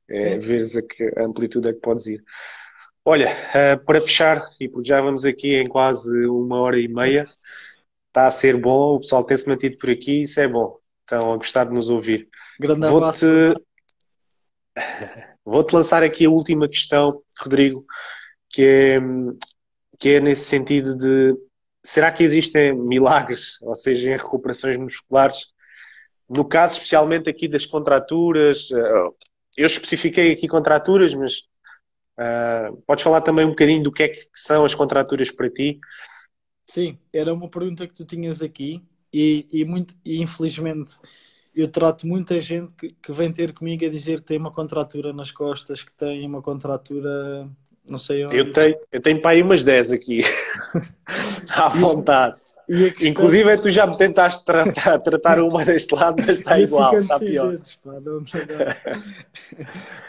É, 0.09 0.35
é 0.35 0.39
veres 0.39 0.77
a, 0.77 0.83
que, 0.83 1.13
a 1.17 1.25
amplitude 1.25 1.71
a 1.71 1.73
que 1.73 1.81
podes 1.81 2.07
ir. 2.07 2.23
Olha, 3.05 3.33
uh, 3.33 3.85
para 3.85 4.01
fechar, 4.01 4.49
e 4.61 4.69
porque 4.69 4.89
já 4.89 5.01
vamos 5.01 5.25
aqui 5.25 5.57
em 5.57 5.67
quase 5.67 6.25
uma 6.27 6.61
hora 6.61 6.79
e 6.79 6.87
meia, 6.87 7.27
está 8.15 8.29
a 8.29 8.31
ser 8.31 8.57
bom, 8.57 8.95
o 8.95 9.01
pessoal 9.01 9.25
tem-se 9.25 9.49
mantido 9.49 9.77
por 9.77 9.91
aqui, 9.91 10.23
isso 10.23 10.39
é 10.41 10.47
bom. 10.47 10.79
Estão 11.01 11.33
a 11.33 11.37
gostar 11.37 11.65
de 11.65 11.75
nos 11.75 11.91
ouvir. 11.91 12.29
Grande 12.61 12.87
abraço. 12.87 13.27
Vou-te 15.45 15.75
lançar 15.75 16.05
aqui 16.05 16.25
a 16.25 16.31
última 16.31 16.69
questão, 16.69 17.11
Rodrigo, 17.41 17.85
que 18.49 18.63
é, 18.63 19.01
que 19.99 20.11
é 20.11 20.21
nesse 20.21 20.45
sentido 20.45 20.97
de 20.97 21.37
será 21.83 22.13
que 22.13 22.23
existem 22.23 22.73
milagres, 22.73 23.61
ou 23.61 23.75
seja, 23.75 24.11
em 24.11 24.17
recuperações 24.17 24.77
musculares? 24.77 25.47
No 26.31 26.45
caso, 26.45 26.75
especialmente 26.75 27.29
aqui 27.29 27.49
das 27.49 27.67
contraturas, 27.67 28.69
eh, 28.73 29.09
eu 29.57 29.67
especifiquei 29.67 30.33
aqui 30.33 30.49
contraturas, 30.49 31.15
mas 31.15 31.41
uh, 32.19 32.83
podes 32.87 33.05
falar 33.05 33.21
também 33.21 33.45
um 33.45 33.51
bocadinho 33.51 33.83
do 33.83 33.93
que 33.93 34.05
é 34.05 34.09
que 34.09 34.21
são 34.35 34.65
as 34.65 34.75
contraturas 34.75 35.31
para 35.31 35.51
ti? 35.51 35.79
Sim, 36.67 36.99
era 37.13 37.33
uma 37.33 37.49
pergunta 37.49 37.87
que 37.87 37.95
tu 37.95 38.05
tinhas 38.05 38.43
aqui 38.43 38.83
e, 39.13 39.47
e, 39.53 39.65
muito, 39.65 39.95
e 40.05 40.21
infelizmente 40.21 40.97
eu 41.55 41.69
trato 41.69 42.07
muita 42.07 42.41
gente 42.41 42.75
que, 42.75 42.89
que 42.89 43.13
vem 43.13 43.33
ter 43.33 43.53
comigo 43.53 43.85
a 43.85 43.89
dizer 43.89 44.21
que 44.21 44.27
tem 44.27 44.39
uma 44.39 44.51
contratura 44.51 45.13
nas 45.13 45.31
costas, 45.31 45.83
que 45.83 45.93
tem 45.93 46.27
uma 46.27 46.43
contratura 46.43 47.49
não 47.89 47.99
sei 47.99 48.25
onde. 48.25 48.37
Eu 48.37 48.51
tenho, 48.51 48.77
eu 48.91 49.01
tenho 49.01 49.21
para 49.21 49.33
aí 49.33 49.43
umas 49.43 49.63
10 49.63 49.93
aqui. 49.93 50.21
à 51.51 51.69
vontade. 51.69 52.37
E, 52.69 52.91
questão... 52.91 53.09
Inclusive, 53.09 53.51
é 53.51 53.57
tu 53.59 53.71
já 53.71 53.87
me 53.87 53.97
tentaste 53.97 54.45
tratar, 54.45 54.99
tratar 54.99 55.39
uma 55.41 55.65
deste 55.65 55.95
lado, 55.95 56.17
mas 56.27 56.39
está 56.39 56.59
igual, 56.61 56.99
está 56.99 57.19
pior. 57.19 57.51
Dedos, 57.51 57.75
pá, 57.77 57.93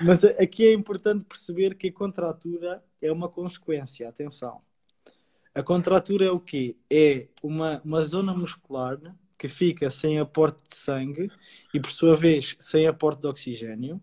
mas 0.01 0.23
aqui 0.23 0.67
é 0.67 0.73
importante 0.73 1.25
perceber 1.25 1.75
que 1.75 1.89
a 1.89 1.93
contratura 1.93 2.81
é 3.01 3.11
uma 3.11 3.27
consequência, 3.27 4.07
atenção. 4.07 4.61
A 5.55 5.63
contratura 5.63 6.25
é 6.25 6.29
o 6.29 6.39
quê? 6.39 6.75
É 6.89 7.27
uma, 7.41 7.81
uma 7.83 8.03
zona 8.03 8.33
muscular 8.33 8.99
que 9.39 9.47
fica 9.47 9.89
sem 9.89 10.19
aporte 10.19 10.61
de 10.67 10.75
sangue 10.75 11.31
e, 11.73 11.79
por 11.79 11.91
sua 11.91 12.15
vez, 12.15 12.55
sem 12.59 12.85
aporte 12.87 13.21
de 13.21 13.27
oxigênio 13.27 14.01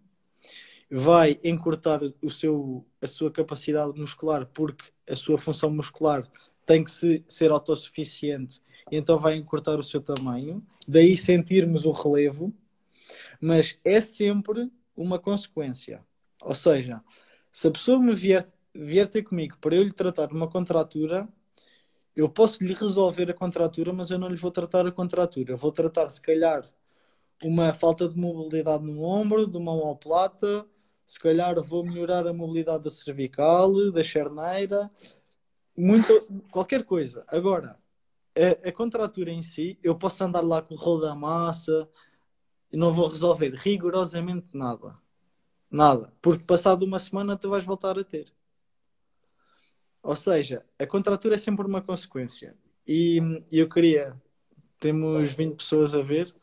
vai 0.90 1.38
encurtar 1.44 2.00
o 2.22 2.30
seu, 2.30 2.84
a 3.00 3.06
sua 3.06 3.30
capacidade 3.30 3.98
muscular 3.98 4.46
porque 4.46 4.86
a 5.08 5.16
sua 5.16 5.38
função 5.38 5.70
muscular 5.70 6.26
tem 6.66 6.84
que 6.84 6.90
se, 6.90 7.24
ser 7.28 7.50
autossuficiente 7.50 8.60
então 8.90 9.18
vai 9.18 9.36
encurtar 9.36 9.78
o 9.78 9.82
seu 9.82 10.00
tamanho, 10.00 10.62
daí 10.86 11.16
sentirmos 11.16 11.84
o 11.84 11.92
relevo, 11.92 12.52
mas 13.40 13.78
é 13.84 14.00
sempre 14.00 14.70
uma 14.96 15.18
consequência. 15.18 16.04
Ou 16.42 16.54
seja, 16.54 17.02
se 17.50 17.68
a 17.68 17.70
pessoa 17.70 17.98
me 17.98 18.14
vier, 18.14 18.44
vier 18.74 19.08
ter 19.08 19.22
comigo 19.22 19.56
para 19.58 19.74
eu 19.74 19.82
lhe 19.82 19.92
tratar 19.92 20.32
uma 20.32 20.48
contratura, 20.48 21.28
eu 22.14 22.28
posso 22.28 22.62
lhe 22.62 22.74
resolver 22.74 23.30
a 23.30 23.34
contratura, 23.34 23.92
mas 23.92 24.10
eu 24.10 24.18
não 24.18 24.28
lhe 24.28 24.36
vou 24.36 24.50
tratar 24.50 24.86
a 24.86 24.92
contratura. 24.92 25.52
Eu 25.52 25.56
vou 25.56 25.72
tratar, 25.72 26.08
se 26.10 26.20
calhar, 26.20 26.68
uma 27.42 27.72
falta 27.72 28.08
de 28.08 28.16
mobilidade 28.18 28.84
no 28.84 29.02
ombro, 29.02 29.46
de 29.46 29.56
uma 29.56 29.72
omoplata, 29.72 30.66
se 31.06 31.18
calhar 31.18 31.60
vou 31.62 31.84
melhorar 31.84 32.26
a 32.26 32.32
mobilidade 32.32 32.84
da 32.84 32.90
cervical, 32.90 33.90
da 33.90 34.02
charneira, 34.02 34.90
muito, 35.76 36.26
qualquer 36.50 36.84
coisa. 36.84 37.24
Agora, 37.28 37.78
a, 38.36 38.68
a, 38.68 38.72
contratura 38.72 39.30
em 39.30 39.42
si, 39.42 39.78
eu 39.82 39.96
posso 39.98 40.22
andar 40.24 40.40
lá 40.40 40.62
com 40.62 40.74
o 40.74 40.78
rolo 40.78 41.02
da 41.02 41.14
massa 41.14 41.88
e 42.72 42.76
não 42.76 42.92
vou 42.92 43.08
resolver 43.08 43.54
rigorosamente 43.54 44.48
nada. 44.52 44.94
Nada. 45.70 46.12
Porque 46.20 46.44
passado 46.44 46.84
uma 46.84 46.98
semana 46.98 47.36
tu 47.36 47.48
vais 47.48 47.64
voltar 47.64 47.98
a 47.98 48.04
ter. 48.04 48.32
Ou 50.02 50.16
seja, 50.16 50.64
a 50.78 50.86
contratura 50.86 51.34
é 51.36 51.38
sempre 51.38 51.66
uma 51.66 51.82
consequência. 51.82 52.56
E 52.86 53.20
eu 53.50 53.68
queria, 53.68 54.20
temos 54.80 55.32
20 55.32 55.56
pessoas 55.56 55.94
a 55.94 56.02
ver, 56.02 56.34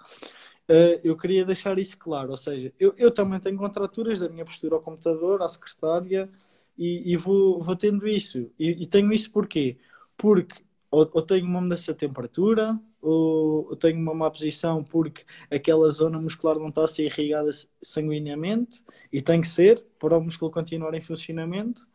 Uh, 0.70 1.02
eu 1.04 1.18
queria 1.18 1.44
deixar 1.44 1.80
isso 1.80 1.98
claro, 1.98 2.30
ou 2.30 2.38
seja, 2.38 2.72
eu, 2.80 2.94
eu 2.96 3.10
também 3.10 3.40
tenho 3.40 3.58
contraturas 3.58 4.20
da 4.20 4.30
minha 4.30 4.46
postura 4.46 4.76
ao 4.76 4.82
computador, 4.82 5.42
à 5.42 5.48
secretária, 5.48 6.30
e, 6.78 7.12
e 7.12 7.18
vou, 7.18 7.60
vou 7.60 7.76
tendo 7.76 8.08
isso. 8.08 8.52
E, 8.60 8.84
e, 8.84 8.86
tenho 8.86 9.12
isso 9.12 9.32
porquê? 9.32 9.80
Porque 10.16 10.62
ou, 10.92 11.10
ou, 11.12 11.22
tenho 11.24 11.46
uma 11.48 11.60
mudança 11.60 11.92
de 11.92 11.98
temperatura, 11.98 12.80
ou, 13.02 13.68
ou 13.70 13.76
tenho 13.76 14.00
uma 14.00 14.14
má 14.14 14.30
posição 14.30 14.84
porque 14.84 15.26
aquela 15.50 15.90
zona 15.90 16.20
muscular 16.20 16.60
não 16.60 16.70
está 16.70 16.84
a 16.84 16.88
ser 16.88 17.06
irrigada 17.06 17.50
sanguineamente, 17.82 18.84
e 19.12 19.24
tem 19.24 19.42
que 19.42 19.48
ser 19.48 19.84
para 20.00 20.18
o 20.20 20.22
músculo 20.22 20.52
continuar 20.52 20.94
em 20.94 21.02
funcionamento, 21.02 21.88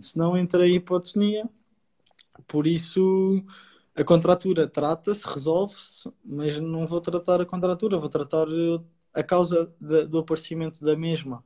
senão 0.00 0.36
entra 0.36 0.66
em 0.66 0.76
hipotonia. 0.76 1.48
Por 2.46 2.66
isso 2.66 3.44
a 3.94 4.02
contratura 4.02 4.66
trata-se, 4.66 5.26
resolve-se, 5.26 6.10
mas 6.24 6.58
não 6.60 6.86
vou 6.86 7.00
tratar 7.00 7.40
a 7.40 7.46
contratura, 7.46 7.96
vou 7.96 8.08
tratar 8.08 8.46
a 9.12 9.22
causa 9.22 9.72
de, 9.80 10.06
do 10.06 10.18
aparecimento 10.18 10.84
da 10.84 10.96
mesma. 10.96 11.44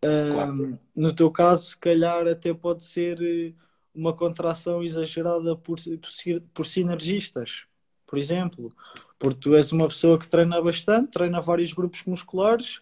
Claro. 0.00 0.52
Um, 0.52 0.78
no 0.96 1.12
teu 1.14 1.30
caso, 1.30 1.66
se 1.66 1.78
calhar 1.78 2.26
até 2.26 2.52
pode 2.52 2.82
ser 2.82 3.20
eh, 3.22 3.54
uma 3.94 4.14
contração 4.14 4.82
exagerada 4.82 5.54
por, 5.54 5.78
por, 5.78 6.42
por 6.54 6.66
sinergistas, 6.66 7.66
por 8.06 8.18
exemplo, 8.18 8.72
porque 9.18 9.40
tu 9.40 9.54
és 9.54 9.70
uma 9.72 9.86
pessoa 9.86 10.18
que 10.18 10.26
treina 10.26 10.60
bastante, 10.60 11.12
treina 11.12 11.40
vários 11.40 11.72
grupos 11.72 12.02
musculares, 12.04 12.80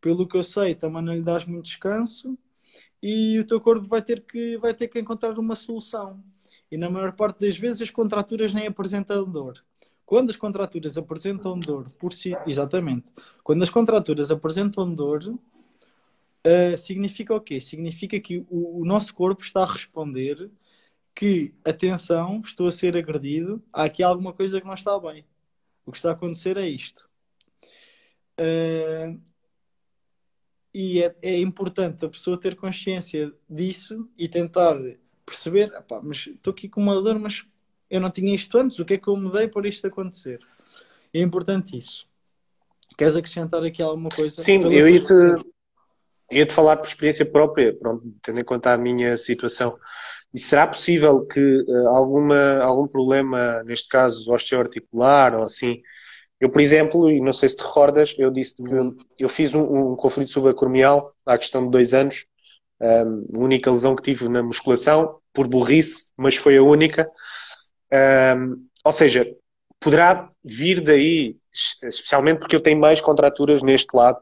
pelo 0.00 0.28
que 0.28 0.36
eu 0.36 0.42
sei, 0.42 0.74
também 0.74 1.02
não 1.02 1.14
lhe 1.14 1.22
dás 1.22 1.44
muito 1.44 1.64
descanso 1.64 2.38
e 3.02 3.38
o 3.38 3.46
teu 3.46 3.60
corpo 3.60 3.86
vai 3.86 4.02
ter 4.02 4.22
que, 4.22 4.56
vai 4.58 4.74
ter 4.74 4.88
que 4.88 4.98
encontrar 4.98 5.38
uma 5.38 5.54
solução 5.54 6.22
e 6.70 6.76
na 6.76 6.88
maior 6.88 7.12
parte 7.12 7.40
das 7.40 7.56
vezes 7.56 7.82
as 7.82 7.90
contraturas 7.90 8.54
nem 8.54 8.66
apresentam 8.66 9.24
dor. 9.24 9.64
Quando 10.06 10.30
as 10.30 10.36
contraturas 10.36 10.96
apresentam 10.96 11.58
dor 11.58 11.90
por 11.92 12.12
si, 12.12 12.32
exatamente, 12.46 13.12
quando 13.42 13.62
as 13.62 13.70
contraturas 13.70 14.30
apresentam 14.30 14.92
dor, 14.92 15.22
uh, 15.24 16.76
significa 16.76 17.34
o 17.34 17.40
quê? 17.40 17.60
Significa 17.60 18.18
que 18.20 18.38
o, 18.48 18.80
o, 18.80 18.84
nosso 18.84 19.14
corpo 19.14 19.42
está 19.42 19.62
a 19.62 19.72
responder 19.72 20.50
que, 21.14 21.54
atenção, 21.64 22.40
estou 22.44 22.66
a 22.68 22.72
ser 22.72 22.96
agredido, 22.96 23.62
há 23.72 23.84
aqui 23.84 24.02
alguma 24.02 24.32
coisa 24.32 24.60
que 24.60 24.66
não 24.66 24.74
está 24.74 24.98
bem. 24.98 25.24
O 25.86 25.92
que 25.92 25.98
está 25.98 26.10
a 26.10 26.12
acontecer 26.14 26.56
é 26.56 26.68
isto. 26.68 27.08
Uh, 28.38 29.20
e 30.72 31.02
é, 31.02 31.14
é 31.22 31.40
importante 31.40 32.04
a 32.04 32.08
pessoa 32.08 32.40
ter 32.40 32.56
consciência 32.56 33.32
disso 33.48 34.08
e 34.16 34.28
tentar 34.28 34.76
perceber, 35.26 35.72
mas 36.02 36.26
estou 36.28 36.52
aqui 36.52 36.68
com 36.68 36.80
uma 36.80 37.00
dor, 37.00 37.18
mas 37.18 37.44
eu 37.88 38.00
não 38.00 38.10
tinha 38.10 38.34
isto 38.34 38.56
antes, 38.56 38.78
o 38.78 38.84
que 38.84 38.94
é 38.94 38.98
que 38.98 39.08
eu 39.08 39.16
mudei 39.16 39.48
para 39.48 39.68
isto 39.68 39.86
acontecer? 39.86 40.38
É 41.12 41.20
importante 41.20 41.76
isso. 41.76 42.08
Queres 42.96 43.16
acrescentar 43.16 43.62
aqui 43.64 43.82
alguma 43.82 44.08
coisa? 44.10 44.40
Sim, 44.40 44.62
eu 44.72 44.88
ia-te 44.88 45.12
ia 46.30 46.46
-te 46.46 46.52
falar 46.52 46.76
por 46.76 46.86
experiência 46.86 47.26
própria, 47.26 47.74
pronto, 47.74 48.04
tendo 48.22 48.40
em 48.40 48.44
conta 48.44 48.72
a 48.72 48.78
minha 48.78 49.16
situação. 49.16 49.76
E 50.32 50.38
será 50.38 50.66
possível 50.66 51.26
que 51.26 51.64
uh, 51.66 51.88
alguma, 51.88 52.58
algum 52.62 52.86
problema, 52.86 53.64
neste 53.64 53.88
caso 53.88 54.32
osteoarticular 54.32 55.34
ou 55.34 55.42
assim, 55.42 55.82
eu, 56.40 56.48
por 56.48 56.60
exemplo, 56.60 57.10
e 57.10 57.20
não 57.20 57.32
sei 57.32 57.50
se 57.50 57.56
te 57.56 57.62
recordas, 57.62 58.14
eu 58.18 58.30
disse 58.30 58.62
que 59.14 59.24
eu 59.24 59.28
fiz 59.28 59.54
um, 59.54 59.92
um 59.92 59.96
conflito 59.96 60.30
subacromial 60.30 61.12
há 61.26 61.36
questão 61.36 61.64
de 61.64 61.70
dois 61.70 61.92
anos, 61.92 62.24
um, 62.80 63.26
a 63.36 63.38
única 63.38 63.70
lesão 63.70 63.94
que 63.94 64.02
tive 64.02 64.26
na 64.28 64.42
musculação, 64.42 65.18
por 65.34 65.46
burrice, 65.46 66.10
mas 66.16 66.36
foi 66.36 66.56
a 66.56 66.62
única. 66.62 67.10
Um, 67.92 68.66
ou 68.82 68.92
seja, 68.92 69.30
poderá 69.78 70.30
vir 70.42 70.80
daí, 70.80 71.36
especialmente 71.84 72.38
porque 72.38 72.56
eu 72.56 72.60
tenho 72.60 72.80
mais 72.80 73.02
contraturas 73.02 73.62
neste 73.62 73.94
lado, 73.94 74.18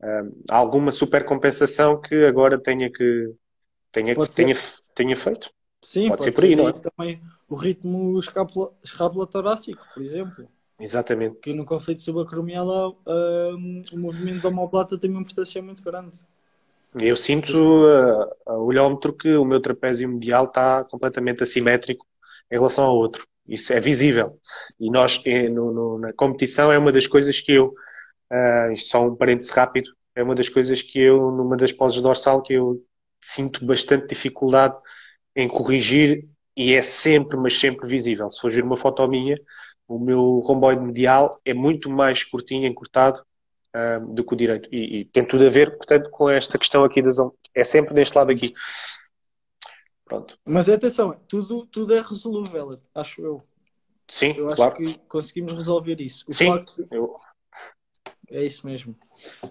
um, 0.00 0.42
alguma 0.48 0.92
supercompensação 0.92 2.00
que 2.00 2.14
agora 2.26 2.60
tenha 2.60 2.90
que 2.92 3.34
tenha, 3.90 4.14
tenha, 4.14 4.54
tenha 4.94 5.16
feito. 5.16 5.50
Sim, 5.82 6.08
pode, 6.08 6.18
pode 6.18 6.24
ser 6.24 6.32
por 6.32 6.44
aí, 6.44 6.54
não 6.54 6.68
é? 6.68 6.72
Também 6.72 7.20
o 7.48 7.56
ritmo 7.56 8.20
escápula-torácico, 8.20 9.84
por 9.92 10.02
exemplo. 10.02 10.48
Exatamente. 10.78 11.36
Que 11.40 11.54
no 11.54 11.64
conflito 11.64 12.02
subacromial 12.02 12.98
um, 13.06 13.82
o 13.92 13.98
movimento 13.98 14.42
da 14.42 14.48
omoplata 14.48 14.98
tem 14.98 15.10
uma 15.10 15.20
importância 15.20 15.62
muito 15.62 15.82
grande. 15.82 16.20
Eu 17.00 17.16
sinto 17.16 17.52
uh, 17.54 18.30
a 18.46 18.54
olhómetro 18.54 19.12
que 19.12 19.34
o 19.36 19.44
meu 19.44 19.60
trapézio 19.60 20.08
medial 20.08 20.46
está 20.46 20.84
completamente 20.84 21.42
assimétrico 21.42 22.06
em 22.50 22.56
relação 22.56 22.84
ao 22.84 22.96
outro. 22.96 23.26
Isso 23.46 23.72
é 23.72 23.80
visível. 23.80 24.38
E 24.78 24.90
nós, 24.90 25.20
eh, 25.24 25.48
no, 25.48 25.72
no, 25.72 25.98
na 25.98 26.12
competição, 26.12 26.72
é 26.72 26.78
uma 26.78 26.90
das 26.90 27.06
coisas 27.06 27.40
que 27.40 27.52
eu, 27.52 27.74
uh, 28.32 28.72
isto 28.72 28.88
só 28.88 29.06
um 29.06 29.14
parênteses 29.14 29.50
rápido, 29.50 29.90
é 30.14 30.22
uma 30.22 30.34
das 30.34 30.48
coisas 30.48 30.82
que 30.82 30.98
eu, 30.98 31.30
numa 31.30 31.56
das 31.56 31.72
poses 31.72 32.00
dorsal, 32.02 32.42
que 32.42 32.54
eu 32.54 32.82
sinto 33.22 33.64
bastante 33.64 34.08
dificuldade 34.08 34.76
em 35.34 35.48
corrigir 35.48 36.26
e 36.56 36.74
é 36.74 36.82
sempre, 36.82 37.36
mas 37.36 37.58
sempre 37.58 37.86
visível. 37.86 38.30
Se 38.30 38.40
for 38.40 38.50
ver 38.50 38.64
uma 38.64 38.76
foto 38.76 39.06
minha, 39.06 39.38
o 39.88 39.98
meu 39.98 40.40
romboide 40.40 40.82
medial 40.82 41.40
é 41.44 41.54
muito 41.54 41.88
mais 41.88 42.24
curtinho, 42.24 42.66
encurtado 42.66 43.24
uh, 43.74 44.12
do 44.12 44.24
que 44.24 44.34
o 44.34 44.36
direito. 44.36 44.68
E, 44.72 45.00
e, 45.00 45.04
tem 45.04 45.24
tudo 45.24 45.46
a 45.46 45.50
ver, 45.50 45.76
portanto, 45.76 46.10
com 46.10 46.28
esta 46.28 46.58
questão 46.58 46.84
aqui 46.84 47.00
das 47.00 47.16
É 47.54 47.64
sempre 47.64 47.94
deste 47.94 48.16
lado 48.16 48.30
aqui. 48.30 48.54
Pronto. 50.04 50.38
Mas 50.44 50.68
atenção, 50.68 51.18
tudo, 51.28 51.66
tudo 51.66 51.94
é 51.94 52.00
resolúvel, 52.00 52.70
acho 52.94 53.20
eu. 53.22 53.38
Sim, 54.08 54.34
eu 54.36 54.54
claro. 54.54 54.72
acho 54.72 54.76
que 54.76 54.98
conseguimos 55.08 55.52
resolver 55.52 56.00
isso. 56.00 56.24
O 56.28 56.32
Sim, 56.32 56.46
facto... 56.46 56.86
eu... 56.90 57.16
é 58.30 58.44
isso 58.44 58.64
mesmo. 58.64 58.96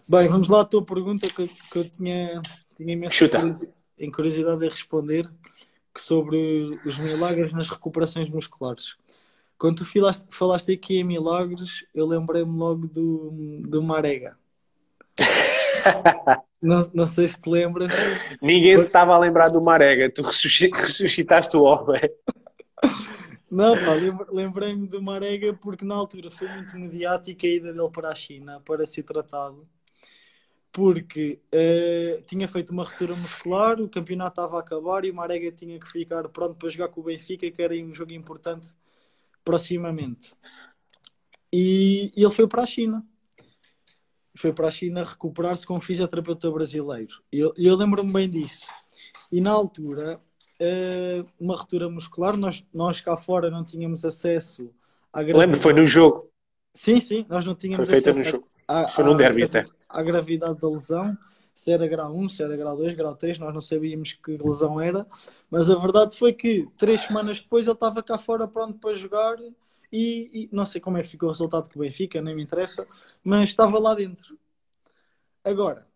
Bem, 0.07 0.27
vamos 0.29 0.47
lá 0.47 0.61
à 0.61 0.65
tua 0.65 0.83
pergunta 0.83 1.27
que 1.27 1.41
eu, 1.41 1.47
que 1.47 1.77
eu 1.77 1.89
tinha, 1.89 2.41
tinha 2.73 2.93
imensa 2.93 3.25
em 3.97 4.11
curiosidade 4.11 4.65
a 4.65 4.69
responder 4.69 5.29
que 5.93 6.01
sobre 6.01 6.79
os 6.85 6.97
milagres 6.97 7.53
nas 7.53 7.69
recuperações 7.69 8.29
musculares. 8.29 8.95
Quando 9.57 9.77
tu 9.77 9.85
falaste, 9.85 10.25
falaste 10.31 10.71
aqui 10.73 10.97
em 10.97 11.03
milagres, 11.03 11.85
eu 11.93 12.05
lembrei-me 12.05 12.57
logo 12.57 12.87
do, 12.87 13.31
do 13.61 13.81
Marega. 13.81 14.37
não, 16.61 16.89
não 16.93 17.07
sei 17.07 17.27
se 17.27 17.41
te 17.41 17.49
lembras. 17.49 17.91
Ninguém 18.41 18.77
se 18.77 18.83
estava 18.83 19.13
a 19.13 19.17
lembrar 19.17 19.49
do 19.49 19.61
Marega. 19.61 20.11
Tu 20.11 20.21
ressuscitaste 20.21 21.55
o 21.55 21.63
homem. 21.63 22.01
Não, 23.49 23.75
pá, 23.75 23.93
lembrei-me 24.29 24.87
do 24.87 25.01
Marega 25.01 25.53
porque 25.53 25.85
na 25.85 25.95
altura 25.95 26.29
foi 26.29 26.49
muito 26.49 26.75
mediática 26.77 27.47
a 27.47 27.49
ida 27.49 27.71
dele 27.71 27.89
para 27.89 28.09
a 28.09 28.15
China 28.15 28.59
para 28.65 28.85
ser 28.85 29.03
tratado. 29.03 29.65
Porque 30.69 31.39
uh, 31.53 32.21
tinha 32.23 32.49
feito 32.49 32.71
uma 32.71 32.83
ruptura 32.83 33.15
muscular, 33.15 33.79
o 33.79 33.87
campeonato 33.87 34.41
estava 34.41 34.57
a 34.57 34.59
acabar 34.59 35.05
e 35.05 35.11
o 35.11 35.15
Marega 35.15 35.49
tinha 35.53 35.79
que 35.79 35.87
ficar 35.87 36.27
pronto 36.27 36.55
para 36.55 36.69
jogar 36.69 36.89
com 36.89 36.99
o 36.99 37.03
Benfica, 37.05 37.49
que 37.49 37.61
era 37.61 37.73
um 37.75 37.93
jogo 37.93 38.11
importante 38.11 38.75
proximamente. 39.45 40.33
E, 41.53 42.11
e 42.17 42.23
ele 42.23 42.33
foi 42.33 42.47
para 42.47 42.63
a 42.63 42.65
China. 42.65 43.05
Foi 44.37 44.51
para 44.51 44.67
a 44.67 44.71
China 44.71 45.03
recuperar-se 45.03 45.65
com 45.65 45.77
um 45.77 45.79
fisioterapeuta 45.79 46.51
brasileiro. 46.51 47.13
E 47.31 47.39
eu, 47.39 47.53
eu 47.55 47.75
lembro-me 47.75 48.11
bem 48.11 48.29
disso. 48.29 48.67
E 49.31 49.39
na 49.39 49.51
altura, 49.51 50.19
uh, 50.59 51.25
uma 51.39 51.55
ruptura 51.55 51.89
muscular, 51.89 52.35
nós, 52.35 52.65
nós 52.73 52.99
cá 52.99 53.15
fora 53.15 53.49
não 53.49 53.63
tínhamos 53.63 54.03
acesso 54.03 54.73
à 55.13 55.19
gravidade. 55.19 55.45
Lembro, 55.45 55.61
foi 55.61 55.73
no 55.73 55.85
jogo. 55.85 56.29
Sim, 56.73 56.99
sim, 56.99 57.25
nós 57.29 57.45
não 57.45 57.55
tínhamos 57.55 57.87
foi 57.87 57.99
acesso 57.99 58.19
no 58.19 58.29
jogo. 58.29 58.47
À, 58.67 58.89
foi 58.89 59.03
num 59.05 59.15
derby 59.15 59.43
até. 59.43 59.63
À 59.87 60.03
gravidade 60.03 60.59
da 60.59 60.67
lesão 60.67 61.17
se 61.55 61.71
era 61.71 61.87
grau 61.87 62.13
1, 62.13 62.29
se 62.29 62.43
era 62.43 62.57
grau 62.57 62.75
2, 62.75 62.93
grau 62.95 63.15
3, 63.15 63.39
nós 63.39 63.53
não 63.53 63.61
sabíamos 63.61 64.13
que 64.13 64.31
lesão 64.31 64.79
era, 64.79 65.07
mas 65.49 65.69
a 65.69 65.75
verdade 65.75 66.17
foi 66.17 66.33
que 66.33 66.67
três 66.77 67.01
semanas 67.01 67.39
depois 67.39 67.65
ele 67.65 67.73
estava 67.73 68.03
cá 68.03 68.17
fora 68.17 68.45
pronto 68.45 68.77
para 68.77 68.93
jogar 68.93 69.37
e, 69.91 70.29
e 70.33 70.49
não 70.51 70.65
sei 70.65 70.81
como 70.81 70.97
é 70.97 71.01
que 71.01 71.07
ficou 71.07 71.29
o 71.29 71.31
resultado 71.31 71.69
que 71.69 71.77
o 71.77 71.81
Benfica, 71.81 72.21
nem 72.21 72.35
me 72.35 72.43
interessa, 72.43 72.85
mas 73.23 73.49
estava 73.49 73.79
lá 73.79 73.95
dentro. 73.95 74.37
Agora, 75.43 75.87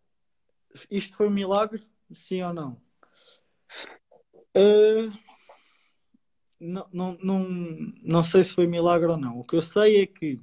isto 0.89 1.15
foi 1.17 1.27
um 1.27 1.31
milagre, 1.31 1.85
sim 2.13 2.41
ou 2.41 2.53
não? 2.53 2.81
Uh, 4.55 5.11
não, 6.59 6.87
não, 6.93 7.17
não, 7.21 7.47
não 8.01 8.23
sei 8.23 8.43
se 8.43 8.53
foi 8.53 8.65
milagre 8.65 9.07
ou 9.07 9.17
não. 9.17 9.39
O 9.39 9.43
que 9.43 9.55
eu 9.57 9.61
sei 9.61 10.01
é 10.01 10.05
que, 10.05 10.39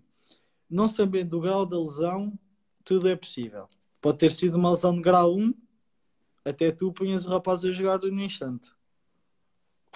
não 0.69 0.89
sabendo 0.89 1.31
do 1.31 1.41
grau 1.41 1.65
da 1.65 1.79
lesão, 1.79 2.39
tudo 2.85 3.09
é 3.09 3.17
possível. 3.17 3.69
Pode 4.07 4.19
ter 4.19 4.31
sido 4.31 4.57
uma 4.57 4.71
lesão 4.71 4.95
de 4.95 5.03
grau 5.03 5.35
1, 5.35 5.53
até 6.45 6.71
tu 6.71 6.93
punhas 6.93 7.27
o 7.27 7.29
rapaz 7.29 7.65
a 7.65 7.73
jogar 7.73 7.99
no 7.99 8.23
instante. 8.23 8.71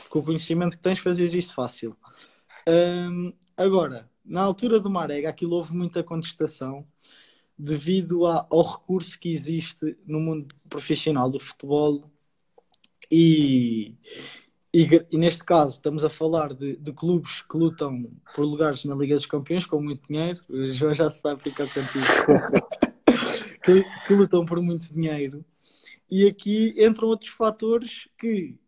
Com 0.09 0.19
o 0.19 0.23
conhecimento 0.25 0.77
que 0.77 0.83
tens, 0.83 0.99
fazias 0.99 1.33
isso 1.33 1.55
fácil. 1.55 1.97
Agora, 3.57 4.11
na 4.25 4.43
altura 4.43 4.81
do 4.81 4.91
Marega, 4.91 5.29
aquilo 5.29 5.55
houve 5.55 5.73
muita 5.77 6.03
contestação 6.03 6.85
devido 7.57 8.27
ao 8.27 8.63
recurso 8.63 9.17
que 9.17 9.31
existe 9.31 9.97
no 10.05 10.19
mundo 10.19 10.53
profissional 10.69 11.31
do 11.31 11.39
futebol 11.39 12.11
e, 13.09 13.95
e, 14.75 15.07
e, 15.09 15.19
neste 15.19 15.45
caso 15.45 15.77
estamos 15.77 16.05
a 16.05 16.11
falar 16.11 16.53
de, 16.53 16.75
de, 16.79 16.93
clubes 16.93 17.43
que 17.43 17.57
lutam 17.57 18.11
por 18.35 18.45
lugares 18.45 18.85
na 18.85 18.97
Liga 18.97 19.15
dos 19.15 19.27
Campeões 19.27 19.67
com 19.67 19.81
muito 19.81 20.09
dinheiro. 20.09 20.41
O 20.51 20.65
João 20.73 20.95
já 20.95 21.09
se 21.09 21.19
está 21.19 21.35
a 21.35 21.39
ficar 21.39 21.69
contigo. 21.69 22.80
Que, 23.63 23.85
que 24.07 24.15
lutam 24.15 24.45
por 24.45 24.61
muito 24.61 24.93
dinheiro. 24.93 25.45
E 26.11 26.27
aqui 26.27 26.75
entram 26.77 27.09
outros 27.09 27.31
fatores 27.31 28.09
que 28.19 28.59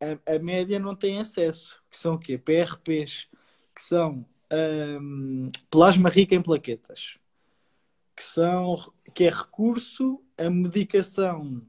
a, 0.00 0.34
a, 0.34 0.38
média 0.38 0.78
não 0.78 0.94
tem 0.94 1.20
acesso, 1.20 1.82
que 1.90 1.96
são 1.96 2.14
o 2.14 2.18
quê? 2.18 2.38
PRPs, 2.38 3.28
que 3.74 3.82
são 3.82 4.26
um, 4.50 5.48
plasma 5.70 6.08
rica 6.08 6.34
em 6.34 6.42
plaquetas, 6.42 7.18
que 8.14 8.22
são 8.22 8.92
que 9.14 9.24
é 9.24 9.30
recurso 9.30 10.22
a 10.38 10.48
medicação 10.48 11.62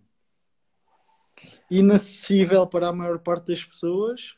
inacessível 1.69 2.65
para 2.65 2.87
a 2.87 2.93
maior 2.93 3.19
parte 3.19 3.47
das 3.47 3.63
pessoas, 3.63 4.35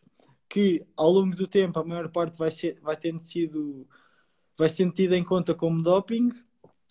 que 0.47 0.85
ao 0.97 1.11
longo 1.11 1.35
do 1.35 1.47
tempo 1.47 1.79
a 1.79 1.85
maior 1.85 2.09
parte 2.09 2.37
vai 2.37 2.51
ser 2.51 2.79
vai 2.81 2.97
tendo 2.97 3.19
sido 3.19 3.87
vai 4.57 4.67
ser 4.67 4.91
tida 4.91 5.15
em 5.15 5.23
conta 5.23 5.53
como 5.53 5.81
doping 5.81 6.29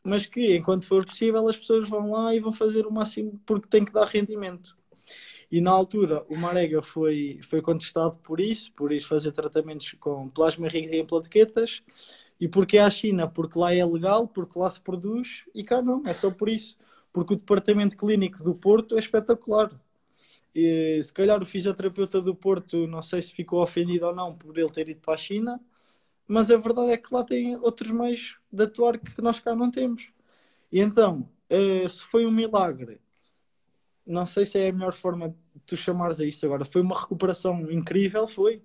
mas 0.08 0.26
que 0.26 0.56
enquanto 0.56 0.86
for 0.86 1.04
possível 1.04 1.46
as 1.48 1.56
pessoas 1.56 1.88
vão 1.88 2.10
lá 2.10 2.34
e 2.34 2.40
vão 2.40 2.52
fazer 2.52 2.86
o 2.86 2.92
máximo 2.92 3.40
porque 3.46 3.68
tem 3.68 3.84
que 3.84 3.92
dar 3.92 4.06
rendimento. 4.06 4.76
E 5.50 5.60
na 5.60 5.70
altura 5.70 6.24
o 6.28 6.36
Marega 6.36 6.82
foi, 6.82 7.40
foi 7.42 7.62
contestado 7.62 8.18
por 8.18 8.40
isso, 8.40 8.72
por 8.74 8.92
isso 8.92 9.08
fazer 9.08 9.32
tratamentos 9.32 9.94
com 10.00 10.28
plasma 10.28 10.68
rico 10.68 10.94
em 10.94 11.06
plaquetas. 11.06 11.82
E 12.40 12.46
porque 12.48 12.78
é 12.78 12.82
a 12.82 12.90
China? 12.90 13.28
Porque 13.28 13.58
lá 13.58 13.74
é 13.74 13.84
legal, 13.84 14.28
porque 14.28 14.58
lá 14.58 14.70
se 14.70 14.80
produz 14.80 15.44
e 15.54 15.64
cá 15.64 15.82
não, 15.82 16.02
é 16.06 16.14
só 16.14 16.30
por 16.30 16.48
isso. 16.48 16.76
Porque 17.12 17.34
o 17.34 17.36
departamento 17.36 17.96
clínico 17.96 18.42
do 18.44 18.54
Porto 18.54 18.96
é 18.96 18.98
espetacular. 18.98 19.70
E, 20.54 21.00
se 21.02 21.12
calhar 21.12 21.40
o 21.42 21.46
fisioterapeuta 21.46 22.20
do 22.20 22.34
Porto, 22.34 22.86
não 22.86 23.02
sei 23.02 23.22
se 23.22 23.32
ficou 23.34 23.62
ofendido 23.62 24.06
ou 24.06 24.14
não 24.14 24.34
por 24.34 24.56
ele 24.58 24.70
ter 24.70 24.88
ido 24.88 25.00
para 25.00 25.14
a 25.14 25.16
China, 25.16 25.60
mas 26.28 26.50
a 26.50 26.58
verdade 26.58 26.92
é 26.92 26.96
que 26.98 27.12
lá 27.12 27.24
tem 27.24 27.56
outros 27.56 27.90
meios 27.90 28.38
de 28.52 28.64
atuar 28.64 28.98
que 28.98 29.22
nós 29.22 29.40
cá 29.40 29.56
não 29.56 29.70
temos. 29.70 30.12
E 30.70 30.78
então, 30.80 31.28
uh, 31.50 31.88
se 31.88 32.02
foi 32.02 32.26
um 32.26 32.30
milagre, 32.30 33.00
não 34.06 34.26
sei 34.26 34.44
se 34.44 34.58
é 34.58 34.68
a 34.68 34.72
melhor 34.72 34.92
forma 34.92 35.30
de 35.30 35.36
tu 35.66 35.76
chamares 35.76 36.20
a 36.20 36.26
isso 36.26 36.44
agora. 36.44 36.66
Foi 36.66 36.82
uma 36.82 37.00
recuperação 37.00 37.70
incrível, 37.70 38.26
foi. 38.26 38.62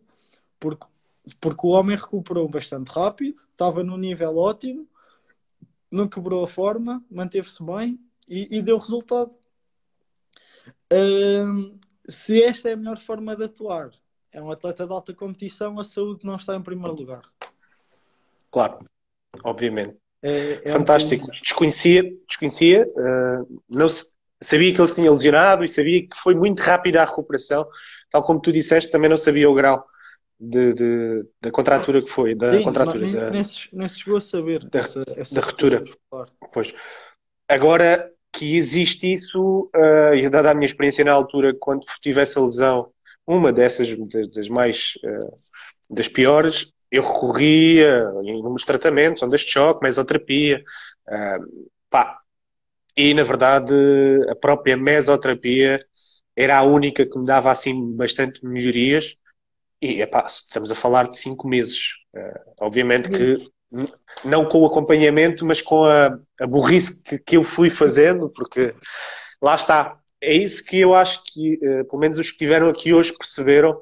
Porque, 0.59 0.85
porque 1.39 1.65
o 1.65 1.69
homem 1.69 1.95
recuperou 1.95 2.47
bastante 2.49 2.89
rápido, 2.89 3.41
estava 3.51 3.81
num 3.81 3.97
nível 3.97 4.37
ótimo, 4.37 4.87
não 5.89 6.07
quebrou 6.07 6.43
a 6.43 6.47
forma, 6.47 7.03
manteve-se 7.09 7.63
bem 7.63 7.99
e, 8.27 8.57
e, 8.57 8.61
deu 8.61 8.77
resultado. 8.77 9.37
Se 12.07 12.41
esta 12.43 12.69
é 12.69 12.73
a 12.73 12.77
melhor 12.77 12.99
forma 12.99 13.35
de 13.35 13.45
atuar, 13.45 13.91
é 14.31 14.41
um 14.41 14.51
atleta 14.51 14.85
de 14.85 14.91
alta 14.91 15.13
competição, 15.13 15.79
a 15.79 15.83
saúde 15.83 16.25
não 16.25 16.35
está 16.35 16.55
em 16.55 16.61
primeiro 16.61 16.95
lugar. 16.95 17.32
Claro, 18.53 18.77
obviamente. 19.43 19.95
É, 20.21 20.61
é 20.63 20.71
Fantástico. 20.71 21.25
Um... 21.25 21.41
Desconhecia, 21.41 22.03
desconhecia 22.27 22.83
uh, 22.83 23.61
não 23.67 23.87
sabia 24.41 24.73
que 24.73 24.79
ele 24.79 24.87
se 24.87 24.95
tinha 24.95 25.11
lesionado 25.11 25.65
e 25.65 25.69
sabia 25.69 26.01
que 26.01 26.15
foi 26.15 26.35
muito 26.35 26.59
rápida 26.59 27.01
a 27.01 27.05
recuperação. 27.05 27.67
Tal 28.11 28.21
como 28.21 28.39
tu 28.39 28.51
disseste, 28.51 28.91
também 28.91 29.09
não 29.09 29.17
sabia 29.17 29.49
o 29.49 29.53
grau 29.55 29.83
de, 30.39 30.73
de 30.73 31.25
da 31.41 31.51
contratura 31.51 32.01
que 32.01 32.09
foi. 32.09 32.35
Da 32.35 32.51
Sim, 32.51 32.63
contratura, 32.63 32.99
nem, 32.99 33.13
da, 33.13 33.29
nem, 33.31 33.43
se, 33.43 33.69
nem 33.73 33.87
se 33.87 33.99
chegou 33.99 34.17
a 34.17 34.21
saber 34.21 34.63
da, 34.69 34.79
essa, 34.79 35.03
essa 35.15 35.35
da 35.35 35.41
ruptura. 35.41 35.83
Pois. 36.53 36.75
Agora 37.49 38.11
que 38.31 38.55
existe 38.55 39.11
isso, 39.11 39.69
uh, 39.75 40.15
e 40.15 40.29
dada 40.29 40.51
a 40.51 40.53
minha 40.53 40.65
experiência 40.65 41.03
na 41.03 41.11
altura, 41.11 41.55
quando 41.59 41.85
tive 42.01 42.21
essa 42.21 42.41
lesão, 42.41 42.91
uma 43.27 43.51
dessas 43.53 43.87
das 44.33 44.49
mais 44.49 44.93
uh, 45.03 45.33
das 45.89 46.07
piores, 46.07 46.72
eu 46.93 47.01
recorria 47.01 48.07
em 48.23 48.37
inúmeros 48.37 48.63
tratamentos, 48.63 49.23
ondas 49.23 49.41
de 49.41 49.49
choque, 49.49 49.83
mesoterapia, 49.83 50.63
uh, 51.07 51.69
pá. 51.89 52.19
E, 52.95 53.15
na 53.15 53.23
verdade, 53.23 53.73
a 54.29 54.35
própria 54.35 54.77
mesoterapia 54.77 55.83
era 56.35 56.59
a 56.59 56.61
única 56.61 57.03
que 57.03 57.17
me 57.17 57.25
dava, 57.25 57.49
assim, 57.49 57.95
bastante 57.95 58.45
melhorias. 58.45 59.17
E, 59.81 60.03
epá, 60.03 60.23
estamos 60.27 60.71
a 60.71 60.75
falar 60.75 61.09
de 61.09 61.17
cinco 61.17 61.47
meses. 61.47 61.93
Uh, 62.15 62.39
obviamente 62.61 63.09
que 63.09 63.51
não 64.23 64.47
com 64.47 64.59
o 64.59 64.67
acompanhamento, 64.67 65.43
mas 65.43 65.63
com 65.63 65.85
a, 65.85 66.15
a 66.39 66.45
burrice 66.45 67.01
que, 67.01 67.17
que 67.17 67.37
eu 67.37 67.43
fui 67.43 67.71
fazendo, 67.71 68.29
porque 68.29 68.75
lá 69.41 69.55
está. 69.55 69.97
É 70.21 70.31
isso 70.31 70.63
que 70.63 70.79
eu 70.79 70.93
acho 70.93 71.23
que, 71.25 71.55
uh, 71.55 71.85
pelo 71.85 71.99
menos 71.99 72.19
os 72.19 72.27
que 72.27 72.33
estiveram 72.33 72.69
aqui 72.69 72.93
hoje 72.93 73.17
perceberam, 73.17 73.75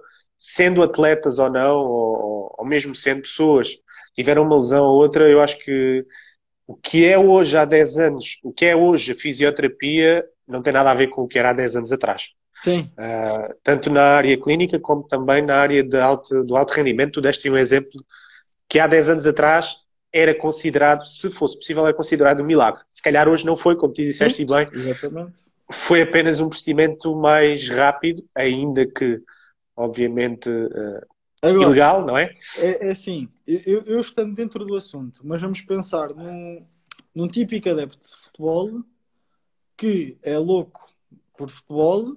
sendo 0.44 0.82
atletas 0.82 1.38
ou 1.38 1.52
não, 1.52 1.78
ou, 1.78 2.56
ou 2.58 2.66
mesmo 2.66 2.96
sendo 2.96 3.22
pessoas, 3.22 3.78
tiveram 4.16 4.42
uma 4.42 4.56
lesão 4.56 4.84
ou 4.86 4.96
outra, 5.00 5.30
eu 5.30 5.40
acho 5.40 5.60
que 5.60 6.04
o 6.66 6.76
que 6.76 7.06
é 7.06 7.16
hoje 7.16 7.56
há 7.56 7.64
10 7.64 8.00
anos, 8.00 8.40
o 8.44 8.52
que 8.52 8.66
é 8.66 8.76
hoje 8.76 9.12
a 9.12 9.16
fisioterapia, 9.16 10.26
não 10.48 10.64
tem 10.64 10.74
nada 10.74 10.90
a 10.90 10.96
ver 10.96 11.08
com 11.08 11.22
o 11.22 11.28
que 11.28 11.38
era 11.38 11.52
há 11.52 11.54
10 11.54 11.76
anos 11.76 11.92
atrás. 11.92 12.32
Sim. 12.64 12.90
Uh, 12.98 13.54
tanto 13.64 13.92
na 13.92 14.02
área 14.02 14.36
clínica 14.36 14.80
como 14.80 15.04
também 15.04 15.44
na 15.44 15.58
área 15.58 15.84
de 15.84 15.98
alto, 16.00 16.44
do 16.44 16.58
alto 16.58 16.72
rendimento. 16.72 17.14
Tu 17.14 17.22
deste 17.22 17.48
um 17.48 17.58
exemplo 17.58 18.04
que 18.68 18.80
há 18.80 18.88
10 18.88 19.10
anos 19.10 19.28
atrás 19.28 19.76
era 20.12 20.34
considerado, 20.34 21.06
se 21.06 21.30
fosse 21.30 21.56
possível, 21.56 21.86
era 21.86 21.96
considerado 21.96 22.42
um 22.42 22.46
milagre. 22.46 22.82
Se 22.92 23.02
calhar 23.02 23.30
hoje 23.30 23.46
não 23.46 23.56
foi, 23.56 23.76
como 23.76 23.94
tu 23.94 24.02
disseste 24.02 24.40
Sim, 24.40 24.48
bem. 24.48 24.68
Exatamente. 24.74 25.34
Foi 25.72 26.02
apenas 26.02 26.40
um 26.40 26.50
procedimento 26.50 27.16
mais 27.16 27.70
rápido, 27.70 28.24
ainda 28.36 28.88
que 28.88 29.22
obviamente 29.76 30.50
uh, 30.50 31.06
Agora, 31.42 31.64
ilegal, 31.64 32.06
não 32.06 32.18
é? 32.18 32.36
É, 32.60 32.88
é 32.88 32.92
assim, 32.92 33.28
eu, 33.48 33.84
eu 33.84 34.00
estando 34.00 34.36
dentro 34.36 34.64
do 34.64 34.76
assunto, 34.76 35.22
mas 35.24 35.42
vamos 35.42 35.62
pensar 35.62 36.14
num, 36.14 36.66
num 37.16 37.28
típico 37.28 37.70
adepto 37.70 38.00
de 38.00 38.16
futebol 38.16 38.84
que 39.76 40.18
é 40.22 40.38
louco 40.38 40.88
por 41.36 41.50
futebol, 41.50 42.16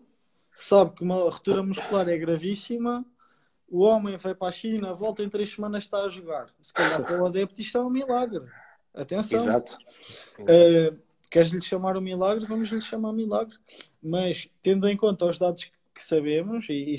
sabe 0.53 0.95
que 0.95 1.03
uma 1.03 1.17
ruptura 1.17 1.63
muscular 1.63 2.07
é 2.09 2.19
gravíssima, 2.19 3.05
o 3.67 3.81
homem 3.81 4.19
vai 4.19 4.35
para 4.35 4.49
a 4.49 4.53
China, 4.53 4.93
volta 4.93 5.23
em 5.23 5.31
três 5.31 5.51
semanas 5.51 5.85
está 5.85 6.03
a 6.03 6.09
jogar. 6.09 6.49
Se 6.61 6.73
calhar 6.73 7.03
para 7.03 7.23
o 7.23 7.25
adepto 7.27 7.61
isto 7.61 7.79
é 7.79 7.81
um 7.81 7.89
milagre. 7.89 8.45
Atenção. 8.93 9.39
Exato. 9.39 9.79
Uh, 10.39 11.03
Queres-lhe 11.31 11.61
chamar 11.61 11.97
um 11.97 12.01
milagre? 12.01 12.47
Vamos-lhe 12.47 12.81
chamar 12.81 13.13
milagre. 13.13 13.57
Mas, 14.01 14.49
tendo 14.63 14.87
em 14.87 14.97
conta 14.97 15.27
os 15.27 15.37
dados 15.37 15.73
que 15.93 16.05
sabemos, 16.05 16.69
e, 16.69 16.95
e 16.95 16.99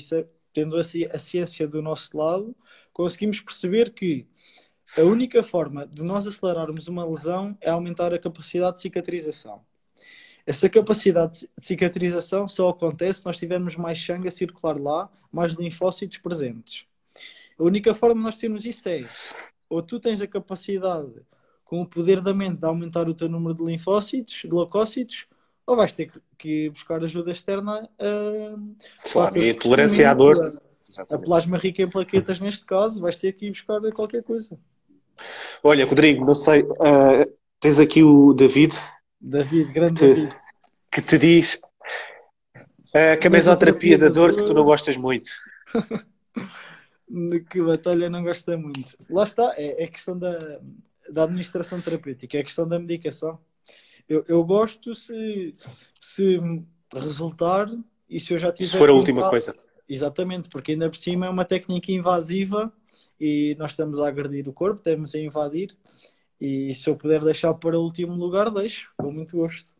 tendo 0.56 0.78
a, 0.78 0.80
a 0.80 1.18
ciência 1.18 1.68
do 1.68 1.82
nosso 1.82 2.16
lado, 2.16 2.56
conseguimos 2.90 3.42
perceber 3.42 3.90
que 3.90 4.26
a 4.96 5.02
única 5.02 5.42
forma 5.42 5.86
de 5.86 6.02
nós 6.02 6.26
acelerarmos 6.26 6.88
uma 6.88 7.04
lesão 7.04 7.54
é 7.60 7.68
aumentar 7.68 8.14
a 8.14 8.18
capacidade 8.18 8.76
de 8.76 8.82
cicatrização. 8.82 9.60
Essa 10.46 10.66
capacidade 10.70 11.40
de 11.40 11.48
cicatrização 11.60 12.48
só 12.48 12.70
acontece 12.70 13.18
se 13.18 13.26
nós 13.26 13.36
tivermos 13.36 13.76
mais 13.76 14.02
sangue 14.02 14.28
a 14.28 14.30
circular 14.30 14.80
lá, 14.80 15.12
mais 15.30 15.52
linfócitos 15.52 16.16
presentes. 16.16 16.86
A 17.58 17.62
única 17.62 17.92
forma 17.92 18.14
de 18.14 18.22
nós 18.22 18.38
termos 18.38 18.64
isso 18.64 18.88
é 18.88 19.06
ou 19.68 19.82
tu 19.82 20.00
tens 20.00 20.22
a 20.22 20.26
capacidade 20.26 21.12
com 21.66 21.82
o 21.82 21.86
poder 21.86 22.22
da 22.22 22.32
mente 22.32 22.60
de 22.60 22.64
aumentar 22.64 23.06
o 23.10 23.14
teu 23.14 23.28
número 23.28 23.54
de 23.54 23.62
linfócitos, 23.62 24.36
de 24.36 24.48
leucócitos, 24.48 25.26
ou 25.66 25.76
vais 25.76 25.92
ter 25.92 26.10
que 26.38 26.70
buscar 26.70 27.02
ajuda 27.02 27.32
externa 27.32 27.88
a. 27.98 29.10
Claro, 29.10 29.42
e 29.42 29.50
a 29.50 29.54
tolerância 29.54 30.10
à 30.10 30.14
dor. 30.14 30.54
A, 30.96 31.14
a 31.14 31.18
plasma 31.18 31.58
rica 31.58 31.82
em 31.82 31.90
plaquetas, 31.90 32.40
neste 32.40 32.64
caso, 32.64 33.00
vais 33.00 33.16
ter 33.16 33.32
que 33.32 33.46
ir 33.46 33.50
buscar 33.50 33.80
qualquer 33.92 34.22
coisa. 34.22 34.58
Olha, 35.62 35.84
Rodrigo, 35.84 36.24
não 36.24 36.34
sei, 36.34 36.62
uh, 36.62 37.36
tens 37.58 37.80
aqui 37.80 38.02
o 38.02 38.32
David. 38.32 38.74
David, 39.20 39.72
grande 39.72 39.94
que 39.94 39.98
te, 39.98 40.14
David. 40.14 40.36
Que 40.92 41.02
te 41.02 41.18
diz 41.18 41.60
uh, 42.54 43.18
que 43.20 43.26
a 43.26 43.30
mesoterapia 43.30 43.98
da 43.98 44.08
dor 44.08 44.36
que 44.36 44.44
tu 44.44 44.54
não 44.54 44.64
gostas 44.64 44.96
muito. 44.96 45.28
que 47.50 47.62
batalha 47.62 48.08
não 48.08 48.22
gosta 48.22 48.56
muito. 48.56 48.96
Lá 49.10 49.24
está, 49.24 49.54
é, 49.56 49.84
é 49.84 49.86
questão 49.88 50.18
da, 50.18 50.60
da 51.10 51.24
administração 51.24 51.80
terapêutica, 51.80 52.38
é 52.38 52.42
questão 52.42 52.68
da 52.68 52.78
medicação. 52.78 53.40
Eu, 54.08 54.24
eu 54.28 54.44
gosto 54.44 54.94
se, 54.94 55.54
se 55.98 56.38
resultar 56.92 57.68
e 58.08 58.20
se 58.20 58.32
eu 58.32 58.38
já 58.38 58.52
tiver. 58.52 58.70
Se 58.70 58.78
for 58.78 58.88
a 58.88 58.94
última 58.94 59.28
coisa. 59.28 59.54
Exatamente, 59.88 60.48
porque 60.48 60.72
ainda 60.72 60.88
por 60.88 60.96
cima 60.96 61.26
é 61.26 61.30
uma 61.30 61.44
técnica 61.44 61.92
invasiva 61.92 62.72
e 63.20 63.54
nós 63.58 63.70
estamos 63.70 64.00
a 64.00 64.08
agredir 64.08 64.48
o 64.48 64.52
corpo, 64.52 64.78
estamos 64.78 65.14
a 65.14 65.18
invadir. 65.18 65.76
E 66.40 66.74
se 66.74 66.90
eu 66.90 66.96
puder 66.96 67.22
deixar 67.22 67.54
para 67.54 67.78
o 67.78 67.82
último 67.82 68.14
lugar, 68.14 68.50
deixo, 68.50 68.90
com 68.96 69.10
muito 69.10 69.36
gosto. 69.36 69.74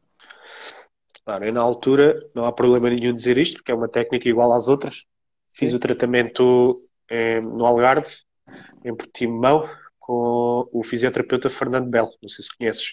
Claro, 1.24 1.44
eu 1.44 1.53
na 1.53 1.61
altura 1.61 2.15
não 2.35 2.44
há 2.44 2.53
problema 2.53 2.89
nenhum 2.89 3.12
dizer 3.12 3.36
isto, 3.36 3.57
porque 3.57 3.73
é 3.73 3.74
uma 3.74 3.89
técnica 3.89 4.28
igual 4.28 4.53
às 4.53 4.69
outras. 4.69 5.05
Fiz 5.53 5.70
Sim. 5.70 5.77
o 5.77 5.81
tratamento 5.81 6.82
eh, 7.09 7.40
no 7.40 7.66
Algarve, 7.66 8.15
em 8.85 8.94
Portimão, 8.94 9.69
com 9.98 10.69
o 10.73 10.82
fisioterapeuta 10.85 11.51
Fernando 11.51 11.89
Belo. 11.89 12.12
Não 12.23 12.28
sei 12.28 12.44
se 12.44 12.57
conheces. 12.57 12.93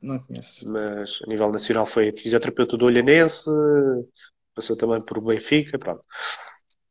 Não 0.00 0.18
conheço. 0.18 0.68
Mas 0.68 1.10
a 1.24 1.28
nível 1.28 1.50
nacional 1.50 1.86
foi 1.86 2.12
fisioterapeuta 2.12 2.76
do 2.76 2.86
Olhanense, 2.86 3.50
passou 4.54 4.76
também 4.76 5.00
por 5.00 5.20
Benfica, 5.20 5.78
pronto. 5.78 6.02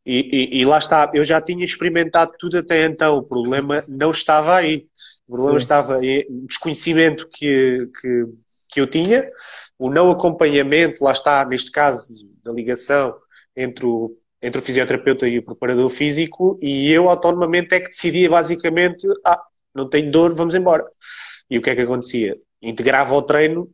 E, 0.05 0.19
e, 0.31 0.61
e, 0.61 0.65
lá 0.65 0.77
está, 0.77 1.11
eu 1.13 1.23
já 1.23 1.41
tinha 1.41 1.65
experimentado 1.65 2.31
tudo 2.39 2.57
até 2.57 2.85
então, 2.85 3.17
o 3.17 3.23
problema 3.23 3.81
não 3.89 4.11
estava 4.11 4.55
aí. 4.55 4.87
O 5.27 5.33
problema 5.33 5.59
Sim. 5.59 5.63
estava 5.63 6.05
em 6.05 6.45
desconhecimento 6.45 7.27
que, 7.29 7.89
que, 7.99 8.25
que 8.69 8.81
eu 8.81 8.87
tinha, 8.87 9.29
o 9.77 9.89
não 9.89 10.09
acompanhamento, 10.09 11.03
lá 11.03 11.11
está, 11.11 11.43
neste 11.43 11.71
caso, 11.71 12.25
da 12.41 12.53
ligação 12.53 13.15
entre 13.55 13.85
o 13.85 14.15
entre 14.41 14.61
o 14.61 14.63
fisioterapeuta 14.63 15.27
e 15.27 15.39
o 15.39 15.43
preparador 15.43 15.89
físico 15.89 16.59
e 16.61 16.91
eu 16.91 17.09
autonomamente 17.09 17.73
é 17.73 17.79
que 17.79 17.87
decidia 17.87 18.29
basicamente, 18.29 19.07
ah, 19.25 19.41
não 19.73 19.89
tenho 19.89 20.11
dor, 20.11 20.33
vamos 20.35 20.53
embora. 20.53 20.85
E 21.49 21.57
o 21.57 21.61
que 21.61 21.69
é 21.69 21.75
que 21.75 21.81
acontecia? 21.81 22.37
Integrava 22.61 23.13
o 23.13 23.21
treino 23.21 23.71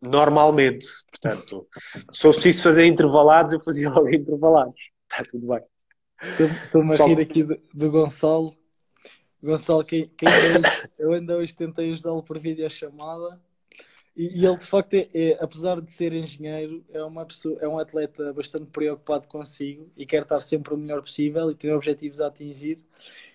normalmente. 0.00 0.86
Portanto, 1.10 1.66
se 2.10 2.26
eu 2.26 2.32
preciso 2.32 2.62
fazer 2.62 2.86
intervalados, 2.86 3.52
eu 3.52 3.60
fazia 3.60 3.88
logo 3.90 4.08
intervalados. 4.08 4.90
Está 5.10 5.24
tudo 5.30 5.46
bem. 5.48 5.62
Estou-me 6.64 6.94
a 6.94 7.06
rir 7.06 7.20
aqui 7.20 7.42
do, 7.42 7.60
do 7.72 7.90
Gonçalo. 7.90 8.56
Gonçalo, 9.42 9.84
quem, 9.84 10.06
quem 10.06 10.28
eu 10.98 11.12
ainda 11.12 11.36
hoje 11.36 11.54
tentei 11.54 11.92
ajudá-lo 11.92 12.22
por 12.22 12.38
videochamada 12.38 13.40
e, 14.16 14.40
e 14.40 14.46
ele, 14.46 14.56
de 14.56 14.66
facto, 14.66 14.94
é, 14.94 15.08
é, 15.12 15.38
apesar 15.40 15.80
de 15.80 15.90
ser 15.90 16.12
engenheiro, 16.12 16.84
é, 16.92 17.02
uma 17.02 17.26
pessoa, 17.26 17.58
é 17.60 17.66
um 17.66 17.78
atleta 17.78 18.32
bastante 18.32 18.66
preocupado 18.66 19.26
consigo 19.26 19.90
e 19.96 20.06
quer 20.06 20.22
estar 20.22 20.40
sempre 20.40 20.72
o 20.72 20.76
melhor 20.76 21.02
possível 21.02 21.50
e 21.50 21.54
tem 21.54 21.72
objetivos 21.72 22.20
a 22.20 22.28
atingir. 22.28 22.78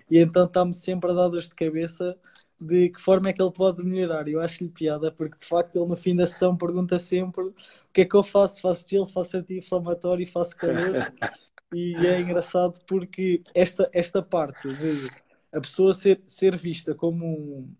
E 0.10 0.18
então 0.20 0.46
está-me 0.46 0.74
sempre 0.74 1.12
a 1.12 1.14
dar 1.14 1.28
dores 1.28 1.50
de 1.50 1.56
cabeça 1.56 2.18
de 2.60 2.90
que 2.90 3.02
forma 3.02 3.30
é 3.30 3.34
que 3.34 3.42
ele 3.42 3.52
pode 3.52 3.84
melhorar. 3.84 4.28
Eu 4.28 4.42
acho-lhe 4.42 4.70
piada, 4.70 5.12
porque 5.12 5.38
de 5.38 5.46
facto 5.46 5.76
ele 5.78 5.88
no 5.88 5.98
fim 5.98 6.16
da 6.16 6.28
sessão 6.28 6.58
pergunta 6.58 7.00
sempre 7.00 7.46
o 7.46 7.54
que 7.94 8.02
é 8.02 8.06
que 8.06 8.16
eu 8.16 8.24
faço? 8.24 8.62
Faço 8.62 8.86
gelo, 8.88 9.06
faço 9.06 9.38
anti-inflamatório, 9.38 10.28
faço 10.28 10.56
calor. 10.56 11.14
e 11.74 11.96
é 12.06 12.20
engraçado 12.20 12.80
porque 12.86 13.44
esta, 13.54 13.90
esta 13.94 14.22
parte 14.22 14.74
de 14.74 15.08
a 15.52 15.60
pessoa 15.62 15.94
ser, 15.94 16.22
ser 16.26 16.58
vista 16.58 16.94
como 16.94 17.26
um, 17.26 17.76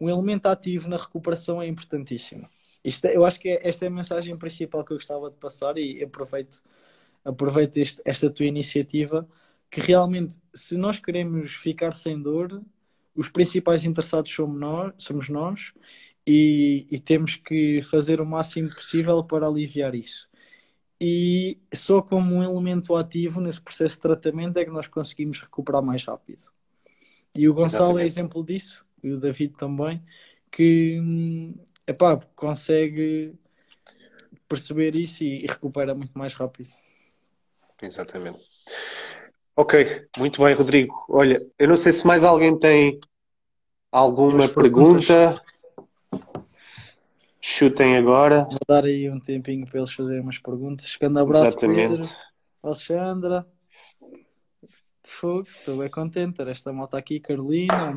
um 0.00 0.08
elemento 0.10 0.46
ativo 0.46 0.88
na 0.88 0.96
recuperação 0.96 1.60
é 1.62 1.66
importantíssimo. 1.66 2.48
Isto, 2.84 3.06
é, 3.06 3.16
eu 3.16 3.24
acho 3.24 3.40
que 3.40 3.48
é, 3.48 3.66
esta 3.66 3.86
é 3.86 3.88
a 3.88 3.90
mensagem 3.90 4.36
principal 4.36 4.84
que 4.84 4.92
eu 4.92 4.98
gostava 4.98 5.30
de 5.30 5.36
passar 5.36 5.78
e 5.78 6.02
aproveito, 6.02 6.62
aproveito 7.24 7.78
este, 7.78 8.02
esta 8.04 8.30
tua 8.30 8.46
iniciativa, 8.46 9.26
que 9.70 9.80
realmente, 9.80 10.40
se 10.54 10.76
nós 10.76 10.98
queremos 10.98 11.52
ficar 11.52 11.92
sem 11.92 12.20
dor, 12.20 12.62
os 13.14 13.28
principais 13.28 13.84
interessados 13.84 14.32
somos 14.34 14.58
nós, 14.58 14.92
somos 14.98 15.28
nós 15.28 15.72
e, 16.26 16.86
e 16.90 16.98
temos 17.00 17.36
que 17.36 17.82
fazer 17.82 18.20
o 18.20 18.26
máximo 18.26 18.70
possível 18.74 19.22
para 19.24 19.46
aliviar 19.46 19.94
isso. 19.94 20.28
E 21.00 21.58
só 21.74 22.00
como 22.02 22.36
um 22.36 22.42
elemento 22.42 22.94
ativo 22.96 23.40
nesse 23.40 23.60
processo 23.60 23.96
de 23.96 24.02
tratamento 24.02 24.58
é 24.58 24.64
que 24.64 24.70
nós 24.70 24.88
conseguimos 24.88 25.40
recuperar 25.40 25.82
mais 25.82 26.04
rápido. 26.04 26.44
E 27.34 27.48
o 27.48 27.54
Gonçalo 27.54 27.98
é 27.98 28.04
Exatamente. 28.04 28.04
é 28.04 28.06
exemplo 28.06 28.44
disso 28.44 28.84
e 29.02 29.10
o 29.12 29.20
David 29.20 29.54
também, 29.56 30.02
que 30.50 31.00
epá, 31.86 32.16
consegue 32.36 33.34
perceber 34.48 34.94
isso 34.94 35.24
e, 35.24 35.44
e 35.44 35.46
recupera 35.46 35.94
muito 35.94 36.16
mais 36.18 36.34
rápido. 36.34 36.70
Exatamente. 37.80 38.44
Ok, 39.56 40.08
muito 40.18 40.42
bem, 40.42 40.52
Rodrigo. 40.52 41.04
Olha, 41.08 41.40
eu 41.56 41.68
não 41.68 41.76
sei 41.76 41.92
se 41.92 42.04
mais 42.04 42.24
alguém 42.24 42.58
tem 42.58 42.98
alguma 43.92 44.48
pergunta. 44.48 45.40
Chutem 47.40 47.96
agora. 47.96 48.48
Vou 48.50 48.58
dar 48.66 48.84
aí 48.84 49.08
um 49.08 49.20
tempinho 49.20 49.64
para 49.64 49.78
eles 49.78 49.92
fazerem 49.92 50.22
umas 50.22 50.38
perguntas. 50.38 50.96
Grande 50.96 51.20
abraço, 51.20 51.46
Exatamente. 51.46 51.96
Pedro, 51.98 52.16
Alexandra. 52.62 53.46
Fogo, 55.04 55.46
estou 55.46 55.76
bem 55.76 55.90
contente. 55.90 56.42
Esta 56.42 56.72
moto 56.72 56.96
aqui, 56.96 57.20
Carolina, 57.20 57.94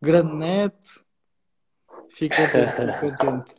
grande 0.00 0.34
neto. 0.34 1.04
Fico 2.08 2.36
contente, 2.36 2.72
fico 2.72 3.18
contente. 3.18 3.52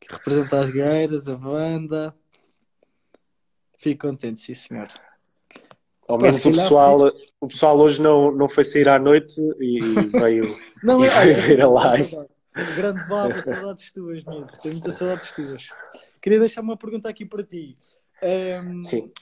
Que 0.00 0.12
representa 0.12 0.60
as 0.60 0.70
gueiras, 0.72 1.28
a 1.28 1.36
banda. 1.36 2.16
Fico 3.78 4.08
contente, 4.08 4.40
sim 4.40 4.54
senhor. 4.54 4.88
Ao 6.08 6.18
menos 6.18 6.44
o 6.44 6.50
pessoal, 6.50 7.12
o 7.40 7.48
pessoal 7.48 7.78
hoje 7.78 8.02
não, 8.02 8.32
não 8.32 8.48
foi 8.48 8.64
sair 8.64 8.88
à 8.88 8.98
noite 8.98 9.40
e 9.60 9.80
veio, 10.10 10.44
não, 10.82 11.04
e 11.04 11.08
é, 11.08 11.24
veio 11.24 11.36
ver 11.36 11.60
a 11.62 11.68
live. 11.68 12.16
Grande 12.76 13.08
baba, 13.08 13.34
saudades 13.42 13.92
tuas, 13.92 14.24
Nito. 14.24 14.58
Tenho 14.60 14.74
muitas 14.74 14.94
saudades 14.96 15.32
tuas. 15.32 15.68
Queria 16.22 16.40
deixar 16.40 16.60
uma 16.60 16.76
pergunta 16.76 17.08
aqui 17.08 17.24
para 17.24 17.44
ti. 17.44 17.78
Um, 18.22 18.82
Sim. 18.82 19.12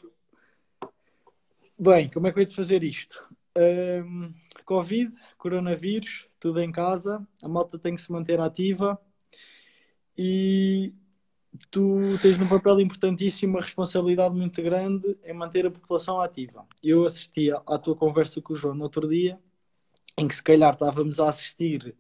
Bem, 1.79 2.09
como 2.09 2.27
é 2.27 2.33
que 2.33 2.39
eu 2.39 2.43
ia 2.43 2.47
te 2.47 2.57
fazer 2.57 2.83
isto? 2.83 3.25
Um, 3.57 4.33
Covid, 4.65 5.11
coronavírus, 5.39 6.29
tudo 6.39 6.61
em 6.61 6.71
casa, 6.71 7.27
a 7.43 7.49
malta 7.49 7.79
tem 7.79 7.95
que 7.95 8.01
se 8.01 8.13
manter 8.13 8.41
ativa 8.41 9.01
e 10.17 10.93
tu 11.71 12.19
tens 12.23 12.41
um 12.41 12.49
papel 12.49 12.81
importantíssimo, 12.81 13.55
uma 13.55 13.61
responsabilidade 13.61 14.35
muito 14.35 14.63
grande 14.63 15.17
em 15.25 15.33
manter 15.33 15.67
a 15.67 15.71
população 15.71 16.21
ativa. 16.21 16.67
Eu 16.83 17.07
assisti 17.07 17.51
à 17.51 17.79
tua 17.79 17.97
conversa 17.97 18.41
com 18.41 18.53
o 18.53 18.57
João 18.57 18.75
no 18.75 18.85
outro 18.85 19.09
dia, 19.09 19.39
em 20.17 20.29
que 20.29 20.35
se 20.35 20.43
calhar 20.43 20.73
estávamos 20.73 21.19
a 21.19 21.29
assistir 21.29 21.95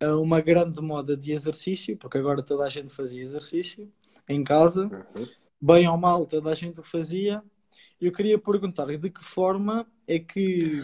a 0.00 0.16
uma 0.16 0.40
grande 0.40 0.80
moda 0.80 1.16
de 1.16 1.32
exercício, 1.32 1.96
porque 1.96 2.18
agora 2.18 2.42
toda 2.42 2.64
a 2.64 2.68
gente 2.68 2.92
fazia 2.92 3.24
exercício 3.24 3.90
em 4.28 4.44
casa, 4.44 4.86
uhum. 4.86 5.26
bem 5.60 5.88
ou 5.88 5.96
mal, 5.96 6.26
toda 6.26 6.50
a 6.50 6.54
gente 6.54 6.80
o 6.80 6.82
fazia. 6.82 7.42
Eu 8.00 8.12
queria 8.12 8.38
perguntar 8.38 8.86
de 8.86 9.10
que 9.10 9.24
forma 9.24 9.86
é 10.06 10.18
que 10.18 10.82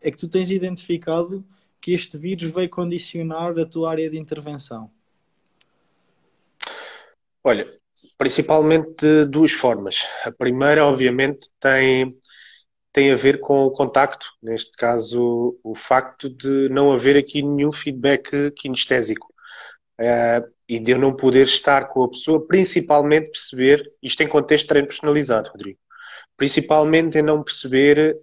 é 0.00 0.10
que 0.10 0.16
tu 0.16 0.28
tens 0.28 0.50
identificado 0.50 1.44
que 1.80 1.92
este 1.92 2.16
vírus 2.16 2.52
veio 2.52 2.70
condicionar 2.70 3.58
a 3.58 3.66
tua 3.66 3.90
área 3.90 4.08
de 4.08 4.18
intervenção? 4.18 4.90
Olha, 7.46 7.64
principalmente 8.18 8.96
de 8.96 9.24
duas 9.24 9.52
formas. 9.52 10.04
A 10.24 10.32
primeira, 10.32 10.84
obviamente, 10.84 11.48
tem, 11.60 12.12
tem 12.92 13.12
a 13.12 13.14
ver 13.14 13.38
com 13.38 13.66
o 13.66 13.70
contacto, 13.70 14.26
neste 14.42 14.72
caso, 14.72 15.56
o 15.62 15.72
facto 15.76 16.28
de 16.28 16.68
não 16.70 16.92
haver 16.92 17.16
aqui 17.16 17.42
nenhum 17.42 17.70
feedback 17.70 18.50
kinestésico. 18.50 19.32
Uh, 20.00 20.42
e 20.68 20.80
de 20.80 20.90
eu 20.90 20.98
não 20.98 21.14
poder 21.14 21.44
estar 21.44 21.86
com 21.86 22.02
a 22.02 22.10
pessoa, 22.10 22.44
principalmente 22.44 23.30
perceber, 23.30 23.92
isto 24.02 24.20
em 24.24 24.28
contexto 24.28 24.64
de 24.64 24.68
treino 24.70 24.88
personalizado, 24.88 25.50
Rodrigo, 25.50 25.78
principalmente 26.36 27.16
em 27.18 27.22
não 27.22 27.44
perceber 27.44 28.18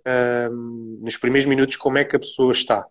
um, 0.52 1.00
nos 1.02 1.16
primeiros 1.16 1.48
minutos 1.48 1.78
como 1.78 1.98
é 1.98 2.04
que 2.04 2.18
a 2.18 2.20
pessoa 2.20 2.52
está, 2.52 2.86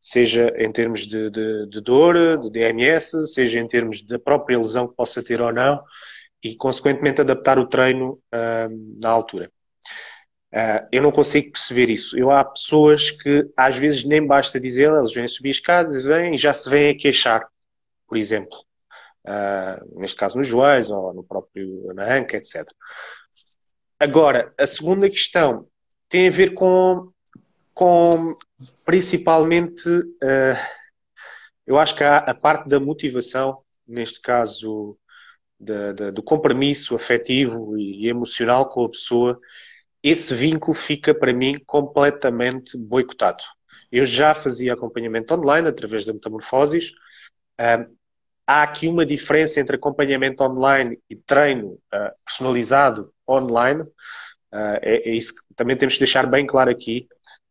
seja 0.00 0.52
em 0.56 0.70
termos 0.70 1.06
de, 1.06 1.30
de, 1.30 1.66
de, 1.66 1.80
dor, 1.80 2.38
de 2.38 2.50
DMS, 2.50 3.26
seja 3.32 3.58
em 3.58 3.66
termos 3.66 4.02
da 4.02 4.18
própria 4.18 4.58
lesão 4.58 4.86
que 4.86 4.94
possa 4.94 5.22
ter 5.22 5.40
ou 5.40 5.52
não, 5.52 5.82
e 6.42 6.54
consequentemente 6.56 7.20
adaptar 7.20 7.58
o 7.58 7.66
treino 7.66 8.20
um, 8.32 8.98
na 9.02 9.10
altura. 9.10 9.50
Uh, 10.52 10.86
eu 10.92 11.02
não 11.02 11.10
consigo 11.10 11.50
perceber 11.52 11.90
isso. 11.90 12.16
Eu 12.16 12.30
há 12.30 12.44
pessoas 12.44 13.10
que 13.10 13.50
às 13.56 13.76
vezes 13.76 14.04
nem 14.04 14.24
basta 14.24 14.60
dizer, 14.60 14.84
elas 14.84 15.12
vêm 15.12 15.26
subir 15.26 15.50
escadas, 15.50 16.04
vêm 16.04 16.34
e 16.34 16.38
já 16.38 16.54
se 16.54 16.70
vêm 16.70 16.90
a 16.90 16.96
queixar, 16.96 17.46
por 18.06 18.16
exemplo. 18.16 18.56
Uh, 19.26 19.98
neste 19.98 20.16
caso 20.16 20.38
nos 20.38 20.46
joelhos 20.46 20.88
ou 20.88 21.12
no 21.12 21.24
próprio 21.24 21.92
na 21.94 22.14
anca, 22.14 22.36
etc. 22.36 22.64
Agora, 23.98 24.54
a 24.56 24.66
segunda 24.66 25.10
questão 25.10 25.66
tem 26.08 26.28
a 26.28 26.30
ver 26.30 26.54
com, 26.54 27.10
com 27.74 28.36
principalmente, 28.86 29.88
uh, 29.88 30.56
eu 31.66 31.78
acho 31.78 31.94
que 31.96 32.04
há 32.04 32.18
a 32.18 32.32
parte 32.32 32.68
da 32.68 32.80
motivação, 32.80 33.58
neste 33.86 34.20
caso 34.20 34.96
de, 35.58 35.92
de, 35.92 36.10
do 36.12 36.22
compromisso 36.22 36.94
afetivo 36.94 37.76
e, 37.76 38.04
e 38.04 38.08
emocional 38.08 38.68
com 38.68 38.84
a 38.84 38.88
pessoa, 38.88 39.38
esse 40.02 40.32
vínculo 40.34 40.72
fica 40.72 41.12
para 41.12 41.32
mim 41.32 41.58
completamente 41.66 42.78
boicotado. 42.78 43.42
Eu 43.90 44.04
já 44.04 44.34
fazia 44.34 44.74
acompanhamento 44.74 45.34
online 45.34 45.68
através 45.68 46.04
da 46.04 46.12
Metamorfoses. 46.12 46.90
Uh, 47.60 47.92
há 48.46 48.62
aqui 48.62 48.86
uma 48.86 49.04
diferença 49.04 49.58
entre 49.60 49.76
acompanhamento 49.76 50.44
online 50.44 51.00
e 51.10 51.16
treino 51.16 51.72
uh, 51.92 52.12
personalizado 52.24 53.12
online. 53.28 53.82
Uh, 53.82 54.78
é, 54.80 55.08
é, 55.08 55.10
isso 55.10 55.34
que 55.34 55.42
também 55.56 55.76
temos 55.76 55.94
que 55.94 56.00
deixar 56.00 56.26
bem 56.26 56.46
claro 56.46 56.70
aqui. 56.70 57.08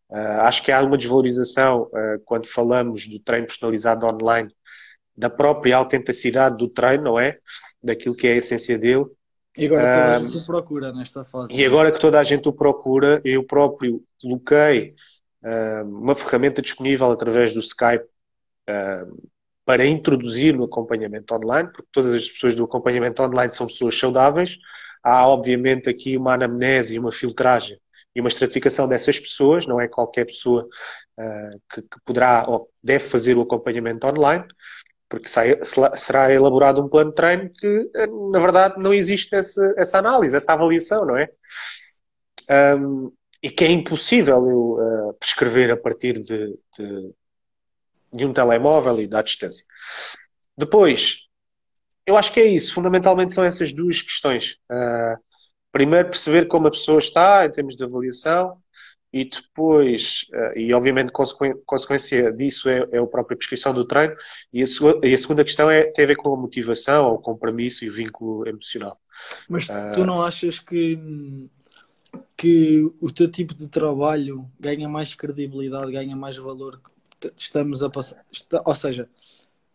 Uh, 0.09 0.41
acho 0.41 0.63
que 0.63 0.71
há 0.71 0.81
uma 0.81 0.97
desvalorização 0.97 1.89
quando 2.25 2.45
falamos 2.47 3.07
do 3.07 3.19
treino 3.19 3.47
personalizado 3.47 4.05
online 4.05 4.53
da 5.17 5.29
própria 5.29 5.77
autenticidade 5.77 6.57
do 6.57 6.67
treino, 6.67 7.03
não 7.03 7.19
é? 7.19 7.37
Daquilo 7.81 8.15
que 8.15 8.27
é 8.27 8.33
a 8.33 8.35
essência 8.35 8.77
dele. 8.77 9.05
E 9.57 9.65
agora 9.65 9.91
toda 9.91 10.15
a 10.15 10.19
gente 10.19 10.37
o 10.37 10.45
procura 10.45 10.93
nesta 10.93 11.23
fase. 11.23 11.55
E 11.55 11.65
agora 11.65 11.91
que 11.91 11.99
toda 11.99 12.19
a 12.19 12.23
gente 12.23 12.47
o 12.47 12.53
procura, 12.53 13.21
eu 13.23 13.43
próprio 13.43 14.03
coloquei 14.21 14.93
uma 15.85 16.13
ferramenta 16.13 16.61
disponível 16.61 17.09
através 17.11 17.53
do 17.53 17.59
Skype 17.59 18.05
para 19.65 19.85
introduzir 19.85 20.55
no 20.55 20.65
acompanhamento 20.65 21.33
online, 21.33 21.69
porque 21.71 21.87
todas 21.91 22.13
as 22.13 22.29
pessoas 22.29 22.53
do 22.53 22.65
acompanhamento 22.65 23.23
online 23.23 23.51
são 23.51 23.67
pessoas 23.67 23.97
saudáveis. 23.97 24.57
Há, 25.01 25.27
obviamente, 25.27 25.89
aqui 25.89 26.17
uma 26.17 26.33
anamnese, 26.33 26.99
uma 26.99 27.11
filtragem 27.11 27.79
e 28.15 28.21
uma 28.21 28.29
estratificação 28.29 28.87
dessas 28.87 29.19
pessoas, 29.19 29.67
não 29.67 29.79
é 29.79 29.87
qualquer 29.87 30.25
pessoa 30.25 30.67
uh, 31.17 31.61
que, 31.69 31.81
que, 31.81 31.99
poderá 32.05 32.45
ou 32.47 32.69
deve 32.81 33.03
fazer 33.03 33.37
o 33.37 33.41
acompanhamento 33.41 34.07
online, 34.07 34.45
porque 35.09 35.27
sai, 35.27 35.59
será 35.95 36.31
elaborado 36.31 36.81
um 36.81 36.89
plano 36.89 37.09
de 37.09 37.15
treino 37.15 37.51
que, 37.53 37.91
na 38.31 38.39
verdade, 38.39 38.81
não 38.81 38.93
existe 38.93 39.35
essa, 39.35 39.73
essa 39.77 39.99
análise, 39.99 40.35
essa 40.35 40.53
avaliação, 40.53 41.05
não 41.05 41.17
é? 41.17 41.29
Um, 42.77 43.11
e 43.43 43.49
que 43.49 43.63
é 43.65 43.69
impossível 43.69 44.49
eu 44.49 45.09
uh, 45.09 45.13
prescrever 45.19 45.71
a 45.71 45.77
partir 45.77 46.13
de, 46.13 46.57
de 46.77 47.13
de 48.15 48.25
um 48.25 48.33
telemóvel 48.33 48.99
e 48.99 49.07
da 49.07 49.21
distância. 49.21 49.65
Depois, 50.57 51.27
eu 52.05 52.17
acho 52.17 52.31
que 52.31 52.39
é 52.39 52.45
isso. 52.45 52.73
Fundamentalmente 52.73 53.33
são 53.33 53.43
essas 53.43 53.73
duas 53.73 54.01
questões. 54.01 54.57
Uh, 54.71 55.19
primeiro, 55.75 56.07
perceber 56.07 56.47
como 56.47 56.67
a 56.67 56.71
pessoa 56.71 56.99
está 56.99 57.45
em 57.45 57.51
termos 57.51 57.75
de 57.75 57.83
avaliação 57.83 58.57
e 59.11 59.25
depois, 59.25 60.25
uh, 60.33 60.57
e 60.57 60.73
obviamente 60.73 61.11
consequência 61.11 62.31
disso 62.31 62.69
é, 62.69 62.87
é 62.93 62.97
a 62.97 63.05
própria 63.05 63.35
prescrição 63.35 63.73
do 63.73 63.83
treino 63.83 64.15
e 64.53 64.63
a, 64.63 64.65
e 65.03 65.13
a, 65.13 65.17
segunda 65.17 65.43
questão 65.43 65.69
é, 65.69 65.83
tem 65.91 66.05
a 66.05 66.07
ver 66.07 66.15
com 66.15 66.33
a 66.33 66.37
motivação, 66.37 67.13
o 67.13 67.19
compromisso 67.19 67.83
e 67.83 67.89
o 67.89 67.93
vínculo 67.93 68.47
emocional. 68.47 68.97
Mas 69.49 69.65
uh, 69.65 69.91
tu 69.93 70.05
não 70.05 70.23
achas 70.23 70.59
que 70.59 70.97
que 72.37 72.89
o 73.01 73.11
teu 73.11 73.29
tipo 73.29 73.53
de 73.53 73.67
trabalho 73.67 74.49
ganha 74.57 74.87
mais 74.87 75.13
credibilidade, 75.13 75.91
ganha 75.91 76.15
mais 76.15 76.37
valor 76.37 76.79
estamos 77.35 77.83
a 77.83 77.89
passar, 77.89 78.23
ou 78.63 78.75
seja, 78.75 79.09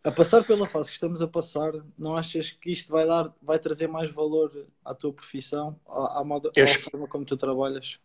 a 0.03 0.11
passar 0.11 0.45
pela 0.45 0.67
fase 0.67 0.89
que 0.89 0.95
estamos 0.95 1.21
a 1.21 1.29
passar, 1.29 1.73
não 1.99 2.17
achas 2.17 2.51
que 2.51 2.71
isto 2.71 2.91
vai 2.91 3.07
dar, 3.07 3.33
vai 3.43 3.59
trazer 3.59 3.87
mais 3.87 4.11
valor 4.11 4.67
à 4.85 4.95
tua 4.95 5.13
profissão, 5.13 5.79
à, 5.87 6.21
à, 6.21 6.25
moda, 6.25 6.51
à 6.57 6.67
forma 6.91 7.07
como 7.07 7.25
tu 7.25 7.37
trabalhas? 7.37 7.99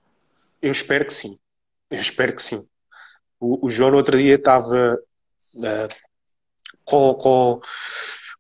Eu 0.62 0.72
espero 0.72 1.06
que 1.06 1.14
sim. 1.14 1.40
Eu 1.90 2.00
espero 2.00 2.36
que 2.36 2.44
sim. 2.44 2.68
O, 3.40 3.66
o 3.68 3.70
João 3.70 3.92
no 3.92 3.98
outro 3.98 4.18
dia 4.18 4.36
estava 4.36 5.00
uh, 5.56 5.96
com, 6.84 7.14
com, 7.14 7.62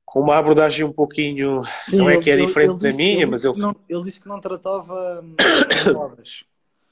com 0.03 0.19
uma 0.19 0.37
abordagem 0.37 0.83
um 0.83 0.91
pouquinho, 0.91 1.63
sim, 1.87 1.97
não 1.97 2.09
é 2.09 2.19
que 2.19 2.29
é 2.29 2.35
diferente 2.35 2.71
ele, 2.71 2.87
ele 2.87 2.91
da 2.91 2.97
minha, 2.97 3.27
mas 3.27 3.45
ele... 3.45 3.57
Não, 3.57 3.75
ele 3.87 4.03
disse 4.03 4.19
que 4.19 4.27
não 4.27 4.39
tratava 4.41 5.23
modas. 5.93 6.43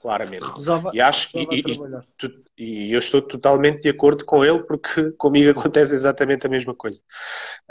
Claramente. 0.04 0.44
Recusava, 0.44 0.92
e 0.94 1.00
acho 1.00 1.32
que 1.32 1.40
e, 1.40 1.62
e, 1.62 2.90
e, 2.90 2.92
eu 2.92 3.00
estou 3.00 3.22
totalmente 3.22 3.84
de 3.84 3.88
acordo 3.88 4.26
com 4.26 4.44
ele 4.44 4.62
porque 4.64 5.12
comigo 5.18 5.58
acontece 5.58 5.96
exatamente 5.96 6.46
a 6.46 6.50
mesma 6.50 6.76
coisa. 6.76 7.02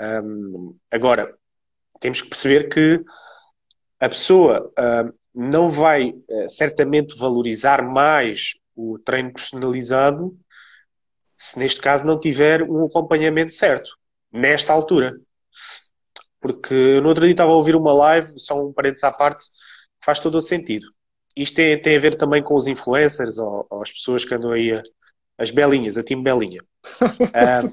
Um, 0.01 0.75
agora, 0.91 1.37
temos 2.01 2.23
que 2.23 2.31
perceber 2.31 2.71
que 2.71 3.05
a 4.01 4.09
pessoa 4.09 4.73
um, 4.79 5.13
não 5.35 5.71
vai 5.71 6.09
uh, 6.09 6.49
certamente 6.49 7.19
valorizar 7.19 7.83
mais 7.83 8.55
o 8.75 8.99
treino 8.99 9.31
personalizado 9.31 10.35
se 11.37 11.59
neste 11.59 11.83
caso 11.83 12.07
não 12.07 12.19
tiver 12.19 12.63
um 12.63 12.87
acompanhamento 12.87 13.53
certo, 13.53 13.91
nesta 14.33 14.73
altura. 14.73 15.21
Porque 16.41 16.73
eu 16.73 17.03
no 17.03 17.11
outro 17.11 17.25
dia 17.25 17.33
estava 17.33 17.53
a 17.53 17.57
ouvir 17.57 17.77
uma 17.77 17.93
live, 17.93 18.33
só 18.41 18.59
um 18.59 18.73
parênteses 18.73 19.05
à 19.05 19.13
parte, 19.13 19.45
faz 20.03 20.19
todo 20.19 20.37
o 20.37 20.41
sentido 20.41 20.87
isto 21.37 21.57
tem, 21.57 21.81
tem 21.81 21.97
a 21.97 22.01
ver 22.01 22.17
também 22.17 22.43
com 22.43 22.55
os 22.55 22.67
influencers 22.67 23.39
ou, 23.39 23.67
ou 23.71 23.83
as 23.83 23.91
pessoas 23.91 24.25
que 24.25 24.35
andam 24.35 24.53
aí, 24.53 24.73
a, 24.73 24.83
as 25.39 25.51
belinhas, 25.51 25.97
a 25.97 26.03
time 26.03 26.23
belinha. 26.23 26.63
uh, 27.03 27.73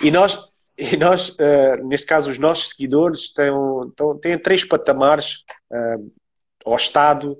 e 0.02 0.10
nós, 0.10 0.38
e 0.76 0.96
nós 0.96 1.30
uh, 1.30 1.86
neste 1.86 2.06
caso, 2.06 2.30
os 2.30 2.38
nossos 2.38 2.70
seguidores 2.70 3.32
têm, 3.32 3.52
têm 4.20 4.38
três 4.38 4.64
patamares 4.64 5.44
uh, 5.70 6.10
ao 6.64 6.76
estado 6.76 7.36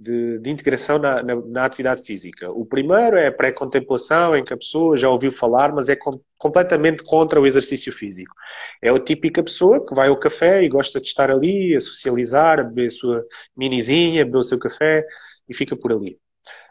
de, 0.00 0.38
de 0.38 0.50
integração 0.50 0.98
na, 0.98 1.22
na, 1.22 1.36
na, 1.36 1.64
atividade 1.66 2.02
física. 2.02 2.50
O 2.50 2.64
primeiro 2.64 3.18
é 3.18 3.26
a 3.26 3.32
pré-contemplação, 3.32 4.34
em 4.34 4.42
que 4.42 4.54
a 4.54 4.56
pessoa 4.56 4.96
já 4.96 5.10
ouviu 5.10 5.30
falar, 5.30 5.74
mas 5.74 5.90
é 5.90 5.94
com, 5.94 6.18
completamente 6.38 7.04
contra 7.04 7.38
o 7.38 7.46
exercício 7.46 7.92
físico. 7.92 8.34
É 8.82 8.88
a 8.88 8.98
típica 8.98 9.42
pessoa 9.42 9.84
que 9.86 9.94
vai 9.94 10.08
ao 10.08 10.18
café 10.18 10.62
e 10.62 10.70
gosta 10.70 10.98
de 11.00 11.06
estar 11.06 11.30
ali, 11.30 11.76
a 11.76 11.80
socializar, 11.80 12.58
a 12.58 12.62
beber 12.62 12.86
a 12.86 12.90
sua 12.90 13.26
minizinha, 13.54 14.24
beber 14.24 14.38
o 14.38 14.42
seu 14.42 14.58
café 14.58 15.04
e 15.46 15.54
fica 15.54 15.76
por 15.76 15.92
ali. 15.92 16.18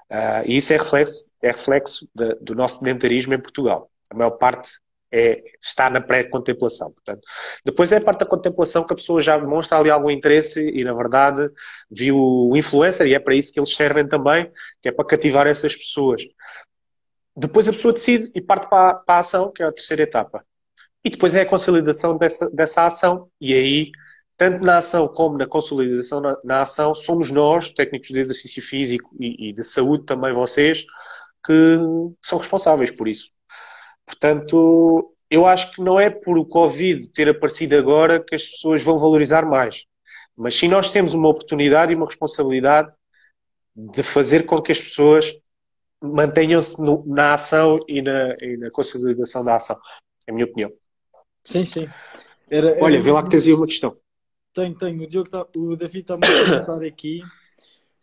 Uh, 0.10 0.42
e 0.48 0.58
isso 0.58 0.74
é 0.74 0.78
reflexo, 0.78 1.32
é 1.44 1.52
reflexo 1.52 2.10
de, 2.16 2.34
do 2.42 2.56
nosso 2.56 2.80
sedentarismo 2.80 3.36
em 3.36 3.40
Portugal. 3.40 3.92
A 4.10 4.16
maior 4.16 4.32
parte 4.32 4.72
é, 5.12 5.44
está 5.62 5.90
na 5.90 6.02
pré-contemplação. 6.02 6.92
Portanto, 6.92 7.22
depois 7.66 7.92
é 7.92 7.98
a 7.98 8.02
parte 8.02 8.20
da 8.20 8.26
contemplação 8.26 8.86
que 8.86 8.94
a 8.94 8.96
pessoa 8.96 9.22
já 9.22 9.38
demonstra 9.38 9.78
ali 9.78 9.90
algum 9.90 10.12
interesse 10.12 10.70
e, 10.70 10.84
na 10.84 10.94
verdade, 10.94 11.50
viu 11.90 12.18
o 12.18 12.56
influencer 12.56 13.08
e 13.08 13.14
é 13.14 13.20
para 13.20 13.36
isso 13.36 13.54
que 13.54 13.60
eles 13.60 13.76
servem 13.76 14.08
também, 14.08 14.52
que 14.82 14.90
é 14.90 14.92
para 14.92 15.06
cativar 15.06 15.48
essas 15.48 15.76
pessoas. 15.76 16.24
Depois 17.36 17.68
a 17.70 17.72
pessoa 17.72 17.94
decide 17.94 18.32
e 18.36 18.42
parte 18.42 18.70
para, 18.70 18.96
para 18.96 19.16
a 19.16 19.20
ação, 19.20 19.52
que 19.52 19.64
é 19.64 19.66
a 19.66 19.72
terceira 19.72 20.04
etapa. 20.04 20.46
E 21.04 21.10
depois 21.10 21.34
é 21.34 21.42
a 21.42 21.46
consolidação 21.46 22.18
dessa, 22.18 22.50
dessa 22.50 22.86
ação. 22.86 23.30
E 23.40 23.54
aí, 23.54 23.92
tanto 24.36 24.64
na 24.64 24.78
ação 24.78 25.08
como 25.08 25.38
na 25.38 25.48
consolidação 25.48 26.20
na, 26.20 26.38
na 26.44 26.62
ação, 26.64 26.94
somos 26.94 27.32
nós, 27.32 27.72
técnicos 27.72 28.10
de 28.10 28.20
exercício 28.20 28.62
físico 28.62 29.16
e, 29.20 29.50
e 29.50 29.54
de 29.54 29.64
saúde 29.64 30.06
também 30.06 30.34
vocês, 30.34 30.86
que 31.46 31.54
são 32.22 32.38
responsáveis 32.38 32.92
por 32.92 33.08
isso. 33.08 33.32
Portanto, 34.10 35.14
eu 35.30 35.46
acho 35.46 35.72
que 35.72 35.84
não 35.84 36.00
é 36.00 36.10
por 36.10 36.36
o 36.40 36.46
Covid 36.46 37.10
ter 37.10 37.30
aparecido 37.30 37.76
agora 37.76 38.20
que 38.20 38.34
as 38.34 38.44
pessoas 38.44 38.82
vão 38.82 38.98
valorizar 38.98 39.46
mais. 39.46 39.86
Mas 40.36 40.56
sim 40.56 40.68
nós 40.68 40.92
temos 40.92 41.14
uma 41.14 41.30
oportunidade 41.30 41.92
e 41.92 41.96
uma 41.96 42.08
responsabilidade 42.08 42.92
de 43.76 44.02
fazer 44.02 44.48
com 44.48 44.60
que 44.64 44.72
as 44.72 44.82
pessoas 44.82 45.32
mantenham-se 46.02 46.82
na 47.06 47.36
ação 47.36 47.80
e 47.88 48.02
na, 48.02 48.36
e 48.42 48.58
na 48.58 48.72
consolidação 48.72 49.46
da 49.46 49.58
ação. 49.58 49.80
É 50.26 50.32
a 50.32 50.34
minha 50.34 50.48
opinião. 50.48 50.72
Sim, 51.44 51.66
sim. 51.66 51.88
Era, 52.50 52.72
era 52.72 52.84
Olha, 52.84 53.00
vê 53.00 53.12
lá 53.12 53.22
que 53.22 53.30
tens 53.30 53.46
aí 53.46 53.54
uma 53.54 53.68
questão. 53.68 53.96
Tenho, 54.54 54.76
tenho. 54.76 55.04
O, 55.04 55.08
Diogo 55.08 55.30
tá, 55.30 55.46
o 55.56 55.76
David 55.76 56.00
está-me 56.00 56.26
a 56.26 56.30
perguntar 56.30 56.84
aqui 56.84 57.22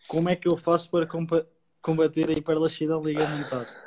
como 0.07 0.29
é 0.29 0.37
que 0.37 0.47
eu 0.47 0.57
faço 0.57 0.89
para 0.89 1.09
combater 1.83 2.31
a 2.31 2.33
hiperlaxidão 2.33 3.03
ligamentar. 3.03 3.86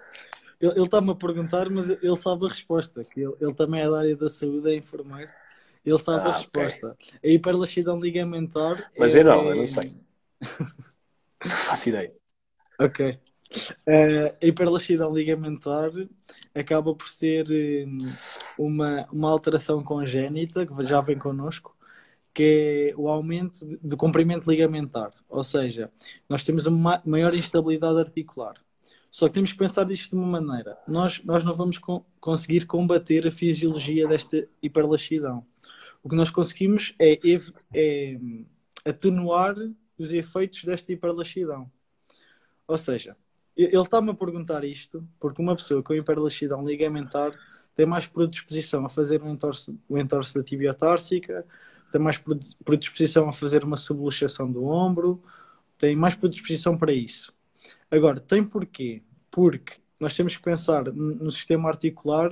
Ele 0.62 0.84
está-me 0.84 1.12
a 1.12 1.16
perguntar, 1.16 1.70
mas 1.70 1.90
ele 1.90 2.16
sabe 2.18 2.46
a 2.46 2.50
resposta. 2.50 3.04
Que 3.04 3.22
ele, 3.22 3.36
ele 3.40 3.54
também 3.54 3.82
é 3.82 3.90
da 3.90 4.00
área 4.00 4.16
da 4.16 4.28
saúde, 4.28 4.70
é 4.70 4.76
enfermeiro. 4.76 5.32
Ele 5.86 6.00
sabe 6.00 6.28
ah, 6.28 6.30
a 6.30 6.38
resposta. 6.38 6.88
Okay. 6.92 7.20
A 7.24 7.34
hiperlaxidão 7.34 8.00
ligamentar. 8.00 8.92
Mas 8.98 9.16
é, 9.16 9.22
eu 9.22 9.26
não, 9.26 9.50
eu 9.50 9.56
não 9.56 9.66
sei. 9.66 9.98
não 11.44 11.52
faço 11.52 11.90
ideia. 11.90 12.14
Ok. 12.78 13.20
Uh, 13.88 14.36
a 14.42 14.46
hiperlaxidão 14.46 15.12
ligamentar 15.12 15.90
acaba 16.54 16.94
por 16.94 17.10
ser 17.10 17.48
hum, 17.88 17.98
uma, 18.58 19.08
uma 19.12 19.30
alteração 19.30 19.84
congénita 19.84 20.68
que 20.68 20.86
já 20.86 21.02
vem 21.02 21.18
connosco, 21.18 21.76
que 22.34 22.92
é 22.92 23.00
o 23.00 23.08
aumento 23.08 23.66
do 23.82 23.98
comprimento 23.98 24.50
ligamentar. 24.50 25.12
Ou 25.28 25.44
seja, 25.44 25.90
nós 26.28 26.44
temos 26.44 26.66
uma 26.68 27.02
maior 27.06 27.34
instabilidade 27.34 28.00
articular. 28.00 28.56
Só 29.12 29.28
que 29.28 29.34
temos 29.34 29.52
que 29.52 29.58
pensar 29.58 29.90
isto 29.92 30.12
de 30.12 30.16
uma 30.16 30.40
maneira. 30.40 30.78
Nós, 30.88 31.24
nós 31.24 31.44
não 31.44 31.54
vamos 31.54 31.78
co 31.78 32.06
conseguir 32.20 32.66
combater 32.66 33.28
a 33.28 33.32
fisiologia 33.32 34.08
desta 34.08 34.48
hiperlaxidão. 34.62 35.46
O 36.04 36.10
que 36.10 36.16
nós 36.16 36.30
conseguimos 36.30 36.94
é, 37.00 37.20
é 37.74 38.20
atenuar 38.86 39.56
os 39.98 40.12
efeitos 40.12 40.64
desta 40.64 40.92
hiperlaxidão. 40.92 41.70
Ou 42.68 42.78
seja, 42.78 43.18
ele 43.58 43.76
está-me 43.76 44.12
a 44.12 44.14
perguntar 44.14 44.64
isto 44.64 45.06
porque 45.20 45.42
uma 45.42 45.56
pessoa 45.56 45.84
com 45.84 45.94
hiperlaxidão 45.94 46.66
ligamentar 46.66 47.34
tem 47.76 47.86
mais 47.86 48.06
predisposição 48.06 48.86
a 48.86 48.90
fazer 48.90 49.24
um 49.24 49.32
entorse, 49.32 49.78
um 49.90 49.98
entorse 49.98 50.34
da 50.34 50.44
tem 51.92 52.00
mais 52.00 52.22
predisposição 52.64 53.28
a 53.28 53.34
fazer 53.34 53.64
uma 53.64 53.78
subluxação 53.78 54.52
do 54.52 54.66
ombro, 54.66 55.24
tem 55.78 55.96
mais 55.96 56.16
predisposição 56.16 56.78
para 56.78 56.94
isso. 56.94 57.34
Agora, 57.92 58.20
tem 58.20 58.44
porquê? 58.44 59.02
Porque 59.32 59.74
nós 60.00 60.16
temos 60.16 60.36
que 60.36 60.44
pensar 60.44 60.86
no 60.94 61.30
sistema 61.32 61.70
articular 61.70 62.32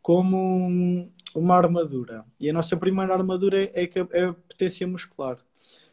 como 0.00 1.10
uma 1.34 1.56
armadura. 1.56 2.24
E 2.38 2.48
a 2.48 2.52
nossa 2.52 2.76
primeira 2.76 3.12
armadura 3.12 3.62
é, 3.62 3.90
é 4.12 4.24
a 4.24 4.32
potência 4.32 4.86
muscular. 4.86 5.38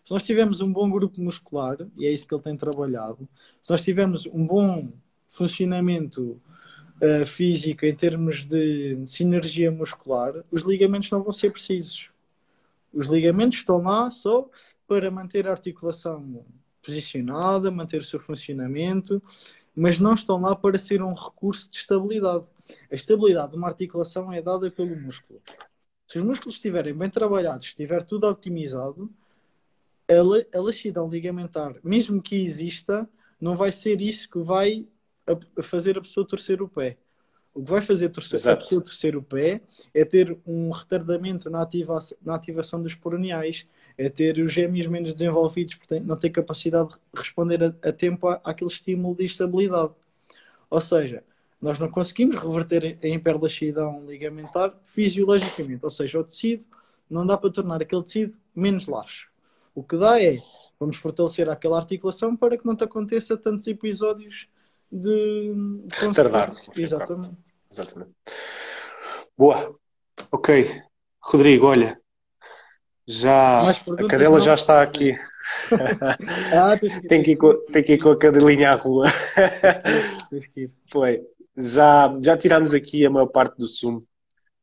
Se 0.04 0.12
nós 0.12 0.24
tivermos 0.24 0.62
um 0.62 0.72
bom 0.72 0.90
grupo 0.90 1.22
muscular, 1.22 1.78
e 1.98 2.06
é 2.06 2.12
isso 2.12 2.28
que 2.28 2.34
ele 2.34 2.44
tem 2.44 2.56
trabalhado, 2.56 3.28
se 3.62 3.72
nós 3.72 3.84
tivermos 3.84 4.26
um 4.28 4.46
bom 4.46 4.92
funcionamento 5.28 6.42
uh, 7.02 7.26
físico 7.26 7.86
em 7.86 7.96
termos 7.96 8.44
de 8.44 9.00
sinergia 9.06 9.72
muscular, 9.72 10.34
os 10.52 10.64
ligamentos 10.64 11.10
não 11.10 11.24
vão 11.24 11.32
ser 11.32 11.52
precisos. 11.52 12.10
Os 12.94 13.08
ligamentos 13.08 13.60
estão 13.60 13.82
lá 13.82 14.10
só 14.10 14.50
para 14.88 15.10
manter 15.10 15.48
a 15.48 15.52
articulação 15.52 16.46
posicionada, 16.82 17.72
manter 17.72 18.02
o 18.02 18.06
seu 18.06 18.20
funcionamento, 18.20 19.22
mas 19.76 20.00
não 20.00 20.14
estão 20.14 20.40
lá 20.40 20.56
para 20.56 20.78
ser 20.78 21.02
um 21.02 21.14
recurso 21.14 21.70
de 21.70 21.78
estabilidade. 21.78 22.46
A 22.92 22.96
estabilidade 22.96 23.52
de 23.52 23.58
uma 23.58 23.68
articulação 23.68 24.32
é 24.32 24.42
dada 24.42 24.70
pelo 24.70 24.96
músculo. 24.96 25.42
Se 26.08 26.20
os 26.20 26.26
músculos 26.26 26.56
estiverem 26.56 26.94
bem 26.94 27.10
trabalhados, 27.10 27.68
estiver 27.68 28.04
tudo 28.04 28.28
optimizado, 28.28 29.10
a, 30.54 30.60
laxidão 30.60 31.10
ligamentar, 31.10 31.76
mesmo 31.84 32.22
que 32.22 32.36
exista, 32.36 33.08
não 33.40 33.56
vai 33.56 33.72
ser 33.72 34.02
isso 34.02 34.30
que 34.30 34.40
vai 34.40 34.86
fazer 35.62 35.98
a 35.98 36.02
pessoa 36.02 36.28
torcer 36.28 36.62
o 36.62 36.68
pé. 36.68 36.98
O 37.54 37.64
que 37.64 37.70
vai 37.70 37.82
fazer 37.82 38.10
torcer, 38.10 38.40
a 38.50 38.56
pessoa 38.56 38.82
torcer 38.82 39.16
o 39.16 39.24
pé 39.24 39.62
é 39.94 40.06
ter 40.06 40.38
um 40.46 40.70
retardamento 40.70 41.50
na, 41.50 41.62
ativa, 41.62 41.98
na 42.22 42.36
ativação 42.36 42.82
dos 42.82 42.96
poroniais, 42.96 43.68
é 43.98 44.10
ter 44.10 44.40
os 44.40 44.52
gêmeos 44.52 44.88
menos 44.88 45.14
desenvolvidos, 45.14 45.76
portanto, 45.76 46.04
não 46.06 46.16
ter 46.16 46.30
capacidade 46.30 46.90
de 46.90 46.98
responder 47.14 47.64
a, 47.64 47.90
a 47.90 47.92
tempo 47.92 48.28
àquele 48.44 48.70
estímulo 48.70 49.16
de 49.16 49.26
estabilidade. 49.26 49.94
Ou 50.70 50.82
seja, 50.82 51.24
nós 51.62 51.78
não 51.78 51.90
conseguimos 51.90 52.36
reverter 52.36 52.98
a 53.04 53.08
hiperlaxidão 53.08 54.06
ligamentar 54.06 54.74
fisiologicamente, 54.86 55.86
ou 55.86 55.92
seja, 55.92 56.20
o 56.20 56.24
tecido 56.24 56.66
não 57.10 57.26
dá 57.26 57.38
para 57.38 57.52
tornar 57.52 57.82
aquele 57.82 58.04
tecido 58.04 58.36
menos 58.56 58.88
laxo. 58.88 59.30
O 59.76 59.84
que 59.84 59.98
dá 59.98 60.22
é, 60.22 60.40
vamos 60.80 60.98
fortalecer 60.98 61.50
aquela 61.50 61.78
articulação 61.78 62.36
para 62.36 62.58
que 62.58 62.66
não 62.66 62.76
te 62.76 62.84
aconteça 62.84 63.38
tantos 63.38 63.68
episódios 63.68 64.48
de, 64.92 65.54
de 65.86 65.96
retardar. 65.96 66.50
Exatamente. 66.76 67.38
Exatamente. 67.70 68.12
Boa. 69.38 69.74
Ok. 70.32 70.82
Rodrigo, 71.24 71.68
olha, 71.68 72.01
já 73.12 73.70
a 73.70 74.08
cadela 74.08 74.38
não? 74.38 74.40
já 74.40 74.54
está 74.54 74.82
aqui. 74.82 75.14
ah, 76.54 76.78
tem, 77.08 77.22
que 77.22 77.32
ir 77.32 77.36
com, 77.36 77.54
tem 77.72 77.84
que 77.84 77.94
ir 77.94 77.98
com 77.98 78.10
a 78.10 78.18
cadelinha 78.18 78.72
à 78.72 78.76
rua. 78.76 79.08
Foi. 80.90 81.22
Já, 81.58 82.18
já 82.24 82.38
tirámos 82.38 82.74
aqui 82.74 83.06
a 83.06 83.10
maior 83.10 83.28
parte 83.28 83.58
do 83.58 83.68
sumo 83.68 84.00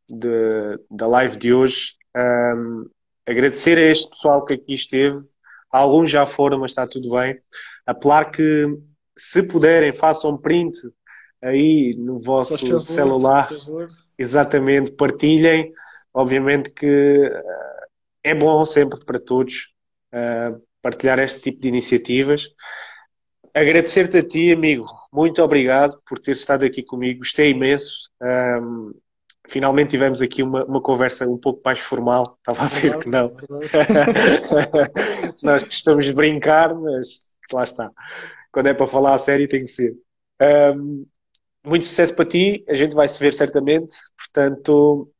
de, 0.09 0.81
da 0.91 1.07
live 1.07 1.37
de 1.37 1.53
hoje. 1.53 1.93
Um, 2.17 2.89
agradecer 3.27 3.77
a 3.77 3.91
este 3.91 4.09
pessoal 4.09 4.45
que 4.45 4.55
aqui 4.55 4.75
esteve. 4.75 5.19
Alguns 5.71 6.11
já 6.11 6.25
foram, 6.25 6.59
mas 6.59 6.71
está 6.71 6.87
tudo 6.87 7.11
bem. 7.11 7.39
Apelar 7.87 8.31
que, 8.31 8.67
se 9.17 9.43
puderem, 9.43 9.93
façam 9.93 10.37
print 10.39 10.77
aí 11.43 11.95
no 11.99 12.19
vosso 12.19 12.59
favor, 12.59 12.81
celular. 12.81 13.51
Exatamente, 14.17 14.93
partilhem. 14.93 15.73
Obviamente 16.15 16.71
que 16.71 17.31
é 18.29 18.35
bom 18.35 18.65
sempre 18.65 19.03
para 19.05 19.19
todos 19.19 19.73
uh, 20.13 20.61
partilhar 20.83 21.19
este 21.19 21.41
tipo 21.41 21.61
de 21.61 21.69
iniciativas. 21.69 22.45
Agradecer-te 23.55 24.19
a 24.19 24.23
ti, 24.23 24.53
amigo. 24.53 24.87
Muito 25.13 25.43
obrigado 25.43 26.01
por 26.07 26.19
ter 26.19 26.33
estado 26.33 26.65
aqui 26.65 26.83
comigo. 26.83 27.21
Gostei 27.21 27.51
imenso. 27.51 28.11
Um, 28.23 28.93
finalmente 29.49 29.91
tivemos 29.91 30.21
aqui 30.21 30.43
uma, 30.43 30.65
uma 30.65 30.81
conversa 30.81 31.27
um 31.27 31.39
pouco 31.39 31.63
mais 31.65 31.79
formal. 31.79 32.39
Estava 32.39 32.65
a 32.65 32.69
ver 32.69 32.99
que 32.99 33.09
não. 33.09 33.35
Nós 35.43 35.63
gostamos 35.63 36.05
de 36.05 36.13
brincar, 36.13 36.75
mas 36.75 37.27
lá 37.53 37.65
está. 37.65 37.91
Quando 38.53 38.67
é 38.67 38.75
para 38.75 38.87
falar 38.87 39.15
a 39.15 39.19
sério, 39.19 39.49
tem 39.49 39.63
que 39.63 39.71
ser. 39.71 39.97
Um, 40.41 41.07
muito 41.67 41.87
sucesso 41.87 42.15
para 42.15 42.27
ti. 42.27 42.65
A 42.69 42.75
gente 42.75 42.95
vai 42.95 43.09
se 43.09 43.19
ver 43.19 43.33
certamente. 43.33 43.97
Portanto, 44.17 45.11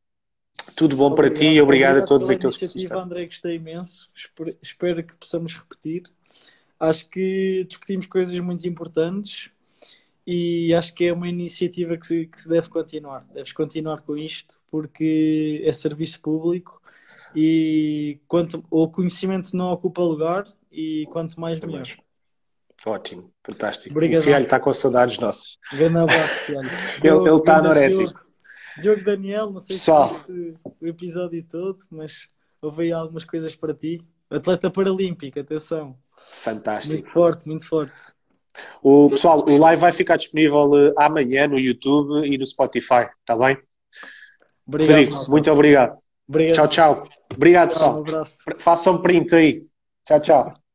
tudo 0.77 0.97
bom 0.97 1.07
obrigado, 1.07 1.33
para 1.33 1.39
ti 1.39 1.45
e 1.47 1.61
obrigado, 1.61 1.63
obrigado 1.63 2.05
a 2.05 2.07
todos 2.07 2.31
aqueles 2.31 2.57
que 2.57 2.67
estão. 2.67 3.01
André, 3.01 3.27
gostei 3.27 3.57
imenso. 3.57 4.09
Espero 4.63 5.03
que 5.03 5.15
possamos 5.15 5.55
repetir. 5.55 6.05
Acho 6.79 7.09
que 7.09 7.65
discutimos 7.69 8.07
coisas 8.07 8.39
muito 8.39 8.67
importantes 8.69 9.51
e 10.27 10.73
acho 10.75 10.95
que 10.95 11.07
é 11.07 11.13
uma 11.13 11.29
iniciativa 11.29 11.97
que 11.97 12.07
se, 12.07 12.27
que 12.27 12.41
se 12.41 12.49
deve 12.49 12.69
continuar. 12.69 13.25
Deves 13.33 13.53
continuar 13.53 14.03
com 14.03 14.17
isto 14.17 14.61
porque 14.71 15.63
é 15.65 15.73
serviço 15.73 16.21
público 16.21 16.81
e 17.35 18.21
quanto, 18.29 18.65
o 18.71 18.89
conhecimento 18.89 19.57
não 19.57 19.73
ocupa 19.73 20.03
lugar 20.03 20.47
e 20.71 21.07
quanto 21.11 21.41
mais 21.41 21.59
Também. 21.59 21.81
melhor. 21.81 21.97
Ótimo, 22.87 23.33
fantástico. 23.45 23.91
Obrigado. 23.91 24.21
O 24.21 24.25
Fialho 24.25 24.45
está 24.45 24.61
com 24.61 24.73
saudades 24.73 25.19
nossas. 25.19 25.59
Grande 25.73 25.99
abraço, 25.99 26.35
Fialho. 26.45 26.71
ele, 27.03 27.29
ele 27.29 27.37
está 27.37 27.57
anorético. 27.57 28.28
Diogo 28.81 29.05
Daniel, 29.05 29.51
não 29.51 29.61
sei 29.61 29.77
Pessoal. 29.77 30.11
se 30.11 30.17
viste 30.17 30.59
o 30.81 30.87
episódio 30.87 31.45
todo, 31.49 31.79
mas 31.91 32.29
houve 32.63 32.85
aí 32.85 32.93
algumas 32.93 33.25
coisas 33.25 33.55
para 33.55 33.75
ti. 33.75 34.01
Atleta 34.31 34.71
paralímpico, 34.71 35.39
atenção. 35.41 35.99
Fantástico. 36.41 36.95
Muito 36.95 37.11
forte, 37.11 37.49
muito 37.49 37.67
forte. 37.67 37.95
O, 38.83 39.09
pessoal, 39.11 39.45
o 39.49 39.57
live 39.57 39.81
vai 39.81 39.93
ficar 39.93 40.17
disponível 40.17 40.71
uh, 40.71 40.95
amanhã 40.97 41.47
no 41.47 41.59
YouTube 41.59 42.27
e 42.27 42.37
no 42.37 42.47
Spotify, 42.47 43.09
está 43.21 43.37
bem? 43.37 43.57
Obrigado, 44.67 44.97
Frederico, 44.97 45.31
muito 45.31 45.51
obrigado. 45.51 45.99
obrigado. 46.29 46.55
Tchau, 46.57 46.69
tchau. 46.69 47.09
Obrigado, 47.35 47.69
pessoal. 47.71 47.97
Um 47.97 48.01
abraço. 48.01 48.39
Façam 48.59 49.01
print 49.01 49.35
aí. 49.35 49.67
Tchau, 50.05 50.21
tchau. 50.21 50.68